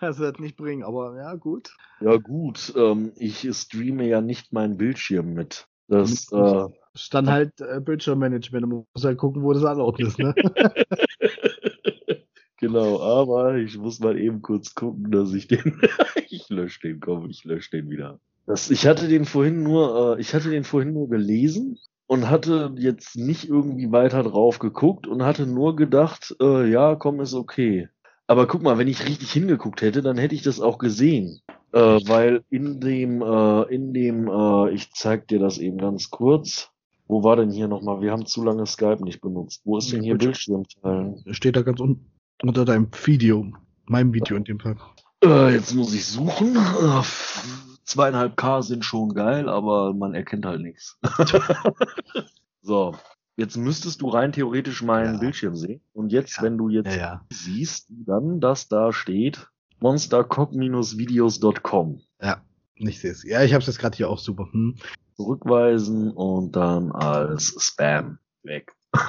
das 0.00 0.18
wird 0.18 0.38
nicht 0.40 0.56
bringen, 0.56 0.84
aber 0.84 1.16
ja, 1.16 1.34
gut. 1.34 1.74
Ja 2.00 2.16
gut, 2.16 2.72
ähm, 2.76 3.12
ich 3.16 3.48
streame 3.52 4.06
ja 4.06 4.20
nicht 4.20 4.52
meinen 4.52 4.76
Bildschirm 4.76 5.34
mit. 5.34 5.66
Das, 5.88 6.30
äh, 6.32 6.64
Ist 6.94 7.12
dann 7.12 7.30
halt 7.30 7.60
äh, 7.60 7.80
Bildschirmmanagement, 7.80 8.66
man 8.66 8.86
muss 8.94 9.04
halt 9.04 9.18
gucken, 9.18 9.42
wo 9.42 9.52
das 9.52 9.64
anordnet 9.64 10.08
ist, 10.08 10.18
ne? 10.18 10.34
genau, 12.56 13.00
aber 13.00 13.56
ich 13.56 13.76
muss 13.78 14.00
mal 14.00 14.18
eben 14.18 14.42
kurz 14.42 14.74
gucken, 14.74 15.10
dass 15.10 15.32
ich 15.32 15.48
den, 15.48 15.80
ich 16.30 16.48
lösche 16.48 16.80
den, 16.80 17.00
komm, 17.00 17.28
ich 17.28 17.44
lösche 17.44 17.70
den 17.70 17.90
wieder. 17.90 18.20
Das, 18.46 18.70
ich 18.70 18.86
hatte 18.86 19.08
den 19.08 19.24
vorhin 19.24 19.62
nur, 19.62 20.16
äh, 20.16 20.20
ich 20.20 20.34
hatte 20.34 20.50
den 20.50 20.64
vorhin 20.64 20.92
nur 20.92 21.08
gelesen 21.08 21.78
und 22.06 22.28
hatte 22.28 22.74
jetzt 22.76 23.16
nicht 23.16 23.48
irgendwie 23.48 23.92
weiter 23.92 24.22
drauf 24.22 24.58
geguckt 24.58 25.06
und 25.06 25.22
hatte 25.22 25.46
nur 25.46 25.76
gedacht, 25.76 26.34
äh, 26.40 26.68
ja, 26.68 26.96
komm, 26.96 27.20
ist 27.20 27.34
okay. 27.34 27.88
Aber 28.26 28.46
guck 28.46 28.62
mal, 28.62 28.78
wenn 28.78 28.88
ich 28.88 29.06
richtig 29.06 29.32
hingeguckt 29.32 29.82
hätte, 29.82 30.02
dann 30.02 30.18
hätte 30.18 30.34
ich 30.34 30.42
das 30.42 30.60
auch 30.60 30.78
gesehen. 30.78 31.40
Äh, 31.72 31.78
weil 32.06 32.44
in 32.50 32.80
dem, 32.80 33.22
äh, 33.22 33.62
in 33.74 33.94
dem, 33.94 34.28
äh, 34.28 34.70
ich 34.72 34.92
zeig 34.92 35.28
dir 35.28 35.38
das 35.38 35.58
eben 35.58 35.78
ganz 35.78 36.10
kurz. 36.10 36.70
Wo 37.08 37.24
war 37.24 37.36
denn 37.36 37.50
hier 37.50 37.68
nochmal? 37.68 38.00
Wir 38.00 38.12
haben 38.12 38.26
zu 38.26 38.44
lange 38.44 38.66
Skype 38.66 39.02
nicht 39.02 39.20
benutzt. 39.20 39.62
Wo 39.64 39.78
ist 39.78 39.92
denn 39.92 40.02
hier 40.02 40.16
Bildschirm 40.16 40.64
teilen? 40.82 41.22
Steht 41.30 41.56
da 41.56 41.62
ganz 41.62 41.80
unten 41.80 42.10
unter 42.42 42.64
deinem 42.64 42.88
Video. 43.04 43.46
Meinem 43.86 44.12
Video 44.12 44.36
in 44.36 44.44
dem 44.44 44.60
Fall. 44.60 44.76
Äh, 45.24 45.54
jetzt 45.54 45.74
muss 45.74 45.94
ich 45.94 46.06
suchen. 46.06 46.56
Äh, 46.56 47.02
zweieinhalb 47.84 48.36
K 48.36 48.62
sind 48.62 48.84
schon 48.84 49.14
geil, 49.14 49.48
aber 49.48 49.94
man 49.94 50.14
erkennt 50.14 50.46
halt 50.46 50.60
nichts. 50.60 50.98
so, 52.62 52.94
jetzt 53.36 53.56
müsstest 53.56 54.02
du 54.02 54.08
rein 54.08 54.32
theoretisch 54.32 54.82
meinen 54.82 55.14
ja. 55.14 55.20
Bildschirm 55.20 55.56
sehen. 55.56 55.80
Und 55.92 56.12
jetzt, 56.12 56.36
ja. 56.36 56.42
wenn 56.42 56.58
du 56.58 56.68
jetzt 56.68 56.94
ja, 56.96 57.24
siehst, 57.30 57.86
dann, 57.90 58.40
dass 58.40 58.68
da 58.68 58.92
steht 58.92 59.51
monstercop-videos.com. 59.82 62.00
Ja, 62.20 62.42
ich 62.76 63.00
sehe 63.00 63.10
es. 63.10 63.24
Ja, 63.24 63.42
ich 63.42 63.52
habe 63.52 63.60
es 63.60 63.66
jetzt 63.66 63.78
gerade 63.78 63.96
hier 63.96 64.08
auch 64.08 64.18
super. 64.18 64.48
Hm. 64.50 64.76
Zurückweisen 65.16 66.10
und 66.10 66.56
dann 66.56 66.90
als 66.92 67.54
Spam 67.58 68.18
weg. 68.42 68.72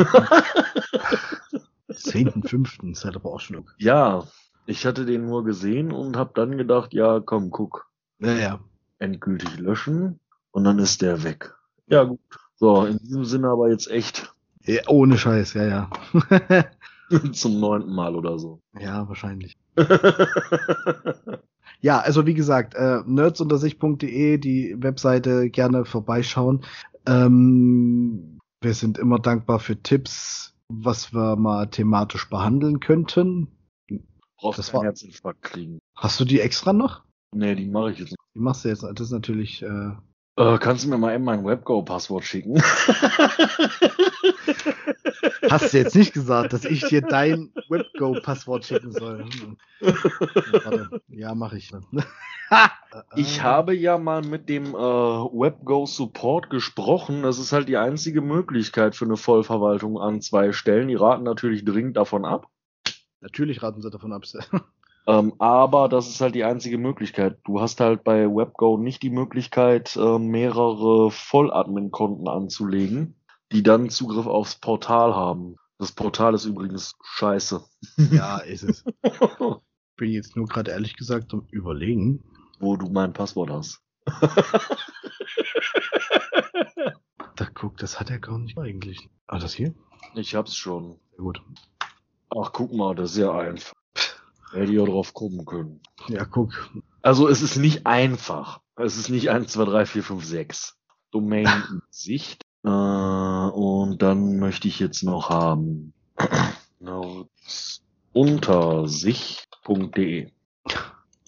10.5. 1.90 2.92
ist 2.92 3.06
halt 3.06 3.16
aber 3.16 3.32
auch 3.32 3.40
schon 3.40 3.58
okay. 3.58 3.74
Ja, 3.77 4.26
ich 4.66 4.85
hatte 4.85 5.06
den 5.06 5.26
nur 5.26 5.43
gesehen 5.43 5.92
und 5.92 6.18
habe 6.18 6.32
dann 6.34 6.58
gedacht, 6.58 6.93
ja, 6.93 7.19
komm, 7.19 7.52
guck. 7.52 7.88
Ja, 8.19 8.34
ja. 8.34 8.60
Endgültig 9.00 9.58
löschen 9.58 10.19
und 10.52 10.64
dann 10.64 10.80
ist 10.80 11.02
der 11.02 11.24
weg. 11.24 11.53
Ja, 11.88 12.03
gut. 12.03 12.19
So, 12.56 12.85
in 12.85 12.98
diesem 12.98 13.26
Sinne 13.26 13.50
aber 13.50 13.69
jetzt 13.69 13.90
echt. 13.90 14.34
Ja, 14.64 14.82
ohne 14.88 15.18
Scheiß, 15.18 15.53
ja, 15.56 15.66
ja. 15.66 15.90
Zum 17.33 17.59
neunten 17.59 17.93
Mal 17.93 18.16
oder 18.16 18.40
so. 18.40 18.59
Ja, 18.80 19.08
wahrscheinlich. 19.08 19.58
ja, 21.82 22.00
also 22.00 22.25
wie 22.25 22.33
gesagt, 22.33 22.75
äh, 22.75 23.01
nerdsuntersicht.de, 23.06 24.38
die 24.38 24.75
Webseite 24.80 25.50
gerne 25.50 25.85
vorbeischauen. 25.85 26.64
Ähm, 27.06 28.40
wir 28.61 28.74
sind 28.74 28.98
immer 28.98 29.19
dankbar 29.19 29.59
für 29.59 29.82
Tipps, 29.82 30.56
was 30.69 31.14
wir 31.14 31.35
mal 31.35 31.67
thematisch 31.67 32.30
behandeln 32.30 32.80
könnten. 32.80 33.48
Brauchst 34.38 34.59
das 34.59 34.74
war 34.74 34.83
Herzinfarkt 34.83 35.42
kriegen. 35.42 35.80
Hast 35.95 36.19
du 36.19 36.25
die 36.25 36.40
extra 36.40 36.74
noch? 36.74 37.03
Nee, 37.33 37.56
die 37.56 37.67
mache 37.67 37.92
ich 37.92 38.00
jetzt 38.00 38.11
nicht. 38.11 38.19
Die 38.35 38.40
machst 38.40 38.66
du 38.66 38.69
jetzt. 38.69 38.83
Das 38.83 39.00
ist 39.00 39.11
natürlich. 39.11 39.61
Äh, 39.64 39.92
äh, 40.38 40.58
kannst 40.58 40.84
du 40.84 40.90
mir 40.90 40.98
mal 40.98 41.14
eben 41.14 41.24
mein 41.24 41.45
WebGo-Passwort 41.45 42.24
schicken? 42.24 42.62
Hast 45.50 45.74
du 45.74 45.78
jetzt 45.78 45.95
nicht 45.95 46.14
gesagt, 46.14 46.53
dass 46.53 46.66
ich 46.66 46.86
dir 46.88 47.02
dein 47.02 47.52
WebGo-Passwort 47.70 48.66
schicken 48.66 48.92
soll? 48.92 49.26
Hm. 49.26 49.58
Ja, 51.08 51.36
mache 51.36 51.58
ich. 51.58 51.72
ich 53.16 53.44
habe 53.44 53.76
ja 53.76 53.98
mal 53.98 54.22
mit 54.24 54.50
dem 54.50 54.68
äh, 54.68 54.78
WebGo 54.78 55.86
Support 55.86 56.50
gesprochen. 56.50 57.24
Das 57.24 57.40
ist 57.40 57.52
halt 57.52 57.68
die 57.68 57.78
einzige 57.78 58.22
Möglichkeit 58.22 58.95
für 58.95 59.06
eine 59.06 59.18
Vollverwaltung 59.18 60.00
an 60.00 60.22
zwei 60.22 60.52
Stellen. 60.52 60.88
Die 60.88 60.95
raten 60.95 61.24
natürlich 61.24 61.66
dringend 61.66 61.98
davon 61.98 62.26
ab. 62.26 62.48
Natürlich 63.22 63.62
raten 63.62 63.82
sie 63.82 63.90
davon 63.90 64.14
ab. 64.14 64.24
Ähm, 65.06 65.33
aber 65.40 65.90
das 65.90 66.07
ist 66.07 66.22
halt 66.22 66.35
die 66.35 66.45
einzige 66.45 66.77
Möglichkeit. 66.77 67.38
Du 67.43 67.59
hast 67.59 67.80
halt 67.80 68.03
bei 68.03 68.25
WebGo 68.27 68.77
nicht 68.77 69.03
die 69.03 69.09
Möglichkeit, 69.09 69.95
äh, 69.98 70.19
mehrere 70.19 71.11
Volladmin-Konten 71.11 72.27
anzulegen 72.27 73.15
die 73.53 73.64
dann 73.64 73.90
Zugriff 73.90 74.25
aufs 74.25 74.56
Portal 74.56 75.15
haben. 75.15 75.57
Das 75.77 75.91
Portal 75.91 76.33
ist 76.33 76.45
übrigens 76.45 76.95
scheiße. 77.03 77.64
Ja, 78.11 78.38
ist 78.40 78.64
es. 78.64 78.83
Bin 79.95 80.11
jetzt 80.11 80.35
nur 80.35 80.48
gerade 80.48 80.72
ehrlich 80.72 80.98
gesagt 80.98 81.33
am 81.33 81.45
Überlegen. 81.51 82.23
Wo 82.59 82.75
du 82.77 82.90
mein 82.90 83.14
Passwort 83.14 83.51
hast. 83.51 83.80
da 87.35 87.45
guck, 87.53 87.77
das 87.77 87.99
hat 87.99 88.09
er 88.09 88.17
gar 88.19 88.40
nicht 88.40 88.57
eigentlich. 88.57 89.09
Ah, 89.27 89.38
das 89.38 89.53
hier? 89.53 89.75
Ich 90.15 90.33
hab's 90.35 90.56
schon. 90.56 90.99
Sehr 91.11 91.19
gut. 91.19 91.43
Ach, 92.35 92.51
guck 92.53 92.73
mal, 92.73 92.95
das 92.95 93.11
ist 93.11 93.17
ja 93.17 93.38
einfach. 93.38 93.73
Hätte 94.53 94.72
ich 94.72 94.80
auch 94.80 94.88
drauf 94.88 95.14
kommen 95.14 95.45
können. 95.45 95.82
Ja, 96.07 96.25
guck. 96.25 96.53
Also 97.01 97.27
es 97.27 97.41
ist 97.41 97.57
nicht 97.57 97.85
einfach. 97.85 98.61
Es 98.75 98.98
ist 98.98 99.09
nicht 99.09 99.30
1, 99.30 99.51
2, 99.51 99.65
3, 99.65 99.85
4, 99.85 100.03
5, 100.03 100.25
6. 100.25 100.77
Domain 101.11 101.48
Sicht 101.90 102.43
äh, 102.64 102.69
und 102.69 104.01
dann 104.01 104.40
möchte 104.40 104.67
ich 104.67 104.80
jetzt 104.80 105.03
noch 105.03 105.30
haben 105.30 105.93
untersicht.de. 108.14 109.41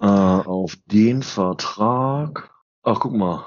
Äh, 0.02 0.06
auf 0.06 0.76
den 0.86 1.24
Vertrag. 1.24 2.52
Ach, 2.84 3.00
guck 3.00 3.14
mal. 3.14 3.46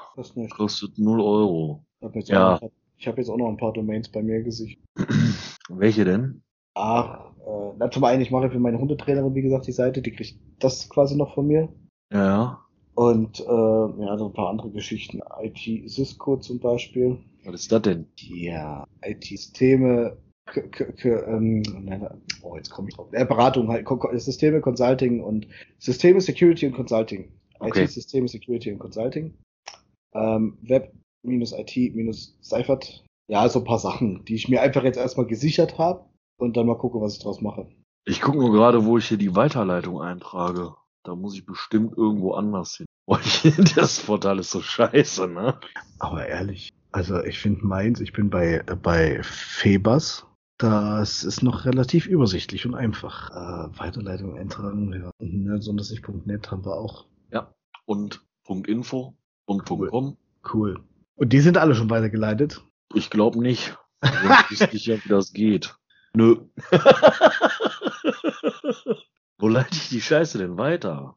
Kostet 0.49 0.97
0 0.97 1.21
Euro. 1.21 1.85
Ich 1.99 2.05
habe 2.05 2.19
jetzt, 2.19 2.29
ja. 2.29 2.59
hab 2.59 3.17
jetzt, 3.17 3.29
auch 3.29 3.37
noch 3.37 3.49
ein 3.49 3.57
paar 3.57 3.73
Domains 3.73 4.09
bei 4.09 4.21
mir 4.21 4.41
gesichert. 4.43 4.83
Welche 5.69 6.05
denn? 6.05 6.43
Ach, 6.73 7.28
äh, 7.49 7.73
na, 7.77 7.89
zum 7.89 8.03
einen, 8.03 8.21
ich 8.21 8.31
mache 8.31 8.49
für 8.49 8.59
meine 8.59 8.79
Hundetrainerin, 8.79 9.35
wie 9.35 9.41
gesagt, 9.41 9.67
die 9.67 9.71
Seite, 9.71 10.01
die 10.01 10.11
kriegt 10.11 10.35
das 10.59 10.89
quasi 10.89 11.15
noch 11.15 11.33
von 11.33 11.47
mir. 11.47 11.69
Ja. 12.13 12.63
Und 12.95 13.39
äh, 13.39 13.43
ja, 13.43 14.17
so 14.17 14.27
ein 14.27 14.33
paar 14.33 14.49
andere 14.49 14.69
Geschichten. 14.71 15.21
IT 15.41 15.89
Cisco 15.89 16.37
zum 16.37 16.59
Beispiel. 16.59 17.17
Was 17.45 17.61
ist 17.61 17.71
das 17.71 17.81
denn? 17.83 18.07
Ja, 18.17 18.85
IT-Systeme, 19.01 20.17
ähm, 21.03 21.63
oh, 22.41 22.57
jetzt 22.57 22.69
komme 22.69 22.89
ich 22.89 22.95
drauf. 22.95 23.07
Äh, 23.13 23.25
Beratung 23.25 23.69
halt, 23.69 23.87
Systeme, 24.15 24.59
Consulting 24.59 25.23
und 25.23 25.47
Systeme, 25.77 26.19
Security 26.19 26.67
und 26.67 26.73
Consulting. 26.73 27.31
Okay. 27.59 27.83
IT-Systeme, 27.83 28.27
Security 28.27 28.71
und 28.71 28.79
Consulting. 28.79 29.33
Ähm, 30.13 30.57
Web 30.63 30.91
minus 31.23 31.53
IT 31.53 31.95
minus 31.95 32.37
Seifert. 32.41 33.05
Ja, 33.29 33.47
so 33.47 33.59
ein 33.59 33.65
paar 33.65 33.79
Sachen, 33.79 34.25
die 34.25 34.35
ich 34.35 34.49
mir 34.49 34.61
einfach 34.61 34.83
jetzt 34.83 34.97
erstmal 34.97 35.27
gesichert 35.27 35.77
habe 35.77 36.08
und 36.39 36.57
dann 36.57 36.65
mal 36.65 36.77
gucke, 36.77 36.99
was 36.99 37.17
ich 37.17 37.23
draus 37.23 37.41
mache. 37.41 37.67
Ich 38.05 38.21
gucke 38.21 38.39
nur 38.39 38.51
gerade, 38.51 38.85
wo 38.85 38.97
ich 38.97 39.07
hier 39.07 39.17
die 39.17 39.35
Weiterleitung 39.35 40.01
eintrage. 40.01 40.73
Da 41.03 41.15
muss 41.15 41.35
ich 41.35 41.45
bestimmt 41.45 41.97
irgendwo 41.97 42.31
anders 42.31 42.75
hin. 42.75 42.85
das 43.75 43.99
Portal 43.99 44.39
ist 44.39 44.51
so 44.51 44.61
scheiße, 44.61 45.27
ne? 45.27 45.59
Aber 45.99 46.25
ehrlich, 46.25 46.73
also 46.91 47.23
ich 47.23 47.39
finde 47.39 47.65
meins, 47.65 47.99
ich 47.99 48.13
bin 48.13 48.29
bei, 48.29 48.63
bei 48.81 49.21
Febers. 49.23 50.25
Das 50.57 51.23
ist 51.23 51.41
noch 51.41 51.63
relativ 51.65 52.05
übersichtlich 52.05 52.65
und 52.65 52.75
einfach. 52.75 53.29
Äh, 53.31 53.79
Weiterleitung 53.79 54.37
eintragen, 54.37 54.91
ja. 54.93 55.11
Nerdsondersicht.net 55.19 56.51
haben 56.51 56.65
wir 56.65 56.73
auch. 56.75 57.05
Ja. 57.31 57.53
Und 57.85 58.25
.info 58.65 59.15
und 59.45 59.69
cool. 59.69 59.89
.com. 59.89 60.17
Cool. 60.53 60.83
Und 61.15 61.31
die 61.31 61.39
sind 61.39 61.57
alle 61.57 61.75
schon 61.75 61.89
weitergeleitet? 61.89 62.63
Ich 62.93 63.09
glaube 63.09 63.39
nicht. 63.39 63.77
Ich 64.49 64.59
wüsste 64.59 64.69
nicht, 64.73 65.05
wie 65.05 65.09
das 65.09 65.33
geht. 65.33 65.75
Nö. 66.13 66.35
Wo 69.37 69.47
leite 69.47 69.69
ich 69.71 69.89
die 69.89 70.01
Scheiße 70.01 70.37
denn 70.37 70.57
weiter? 70.57 71.15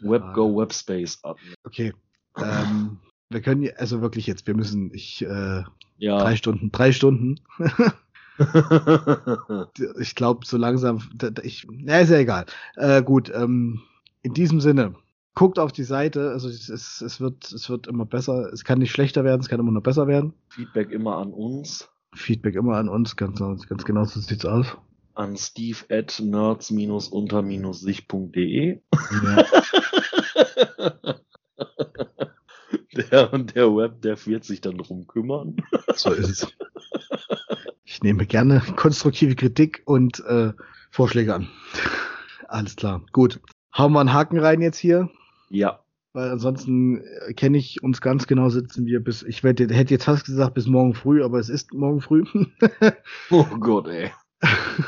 WebGo 0.00 0.56
Webspace 0.56 1.18
Admin. 1.24 1.54
Okay. 1.64 1.92
Ähm, 2.36 2.98
wir 3.28 3.40
können, 3.40 3.68
also 3.76 4.02
wirklich 4.02 4.26
jetzt, 4.26 4.46
wir 4.46 4.54
müssen, 4.54 4.92
ich, 4.94 5.22
äh, 5.22 5.64
ja. 5.98 6.18
drei 6.18 6.36
Stunden, 6.36 6.70
drei 6.70 6.92
Stunden. 6.92 7.40
ich 9.98 10.14
glaube, 10.14 10.46
so 10.46 10.56
langsam, 10.56 11.02
ich, 11.42 11.66
na, 11.70 12.00
ist 12.00 12.10
ja 12.10 12.18
egal. 12.18 12.46
Äh, 12.76 13.02
gut, 13.02 13.30
ähm, 13.34 13.80
in 14.22 14.34
diesem 14.34 14.60
Sinne, 14.60 14.94
guckt 15.34 15.58
auf 15.58 15.72
die 15.72 15.84
Seite, 15.84 16.30
also 16.30 16.48
es, 16.48 16.68
es, 16.68 17.00
es, 17.00 17.20
wird, 17.20 17.50
es 17.52 17.70
wird 17.70 17.86
immer 17.86 18.04
besser, 18.04 18.52
es 18.52 18.64
kann 18.64 18.78
nicht 18.78 18.92
schlechter 18.92 19.24
werden, 19.24 19.40
es 19.40 19.48
kann 19.48 19.60
immer 19.60 19.72
noch 19.72 19.82
besser 19.82 20.06
werden. 20.06 20.34
Feedback 20.48 20.90
immer 20.90 21.16
an 21.16 21.32
uns. 21.32 21.88
Feedback 22.14 22.54
immer 22.54 22.76
an 22.76 22.88
uns, 22.88 23.16
ganz, 23.16 23.38
ganz 23.38 23.84
genau 23.84 24.04
so 24.04 24.20
sieht's 24.20 24.44
aus 24.44 24.76
an 25.20 25.36
steve 25.36 25.84
at 25.90 26.18
nerds-unter-sich.de. 26.18 28.80
Ja. 29.24 29.46
der 33.10 33.32
und 33.32 33.54
der 33.54 33.76
Web, 33.76 34.02
der 34.02 34.26
wird 34.26 34.42
sich 34.44 34.60
dann 34.62 34.78
drum 34.78 35.06
kümmern. 35.06 35.58
So 35.94 36.10
ist 36.12 36.28
es. 36.28 36.48
Ich 37.84 38.02
nehme 38.02 38.26
gerne 38.26 38.60
konstruktive 38.76 39.36
Kritik 39.36 39.82
und 39.84 40.20
äh, 40.20 40.54
Vorschläge 40.90 41.34
an. 41.34 41.50
Alles 42.48 42.74
klar. 42.76 43.04
Gut. 43.12 43.40
Hauen 43.76 43.92
wir 43.92 44.00
einen 44.00 44.14
Haken 44.14 44.38
rein 44.38 44.62
jetzt 44.62 44.78
hier. 44.78 45.10
Ja. 45.50 45.84
Weil 46.12 46.30
ansonsten 46.30 47.02
äh, 47.02 47.34
kenne 47.34 47.58
ich 47.58 47.82
uns 47.82 48.00
ganz 48.00 48.26
genau 48.26 48.48
sitzen 48.48 48.84
wir 48.84 49.02
bis, 49.02 49.22
ich 49.22 49.42
hätte 49.42 49.64
jetzt 49.64 50.04
fast 50.04 50.26
gesagt 50.26 50.54
bis 50.54 50.66
morgen 50.66 50.94
früh, 50.94 51.22
aber 51.22 51.38
es 51.38 51.48
ist 51.48 51.72
morgen 51.72 52.00
früh. 52.00 52.24
oh 53.30 53.44
Gott, 53.60 53.86
ey. 53.88 54.10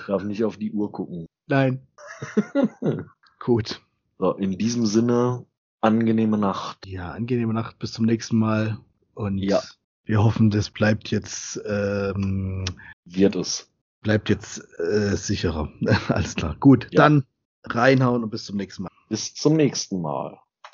Darf 0.06 0.24
nicht 0.24 0.42
auf 0.44 0.56
die 0.56 0.72
Uhr 0.72 0.90
gucken. 0.90 1.26
Nein. 1.46 1.86
Gut. 3.38 3.80
So, 4.18 4.32
in 4.32 4.58
diesem 4.58 4.86
Sinne, 4.86 5.44
angenehme 5.80 6.38
Nacht. 6.38 6.86
Ja, 6.86 7.12
angenehme 7.12 7.52
Nacht. 7.52 7.78
Bis 7.78 7.92
zum 7.92 8.06
nächsten 8.06 8.38
Mal. 8.38 8.78
Und 9.14 9.38
ja. 9.38 9.60
Wir 10.04 10.24
hoffen, 10.24 10.50
das 10.50 10.70
bleibt 10.70 11.10
jetzt. 11.10 11.60
Ähm, 11.66 12.64
Wird 13.04 13.36
es. 13.36 13.70
Bleibt 14.00 14.28
jetzt 14.28 14.66
äh, 14.80 15.16
sicherer. 15.16 15.70
Alles 16.08 16.34
klar. 16.34 16.56
Gut, 16.58 16.88
ja. 16.90 16.96
dann 16.96 17.24
reinhauen 17.64 18.24
und 18.24 18.30
bis 18.30 18.44
zum 18.44 18.56
nächsten 18.56 18.84
Mal. 18.84 18.90
Bis 19.08 19.34
zum 19.34 19.54
nächsten 19.54 20.00
Mal. 20.00 20.38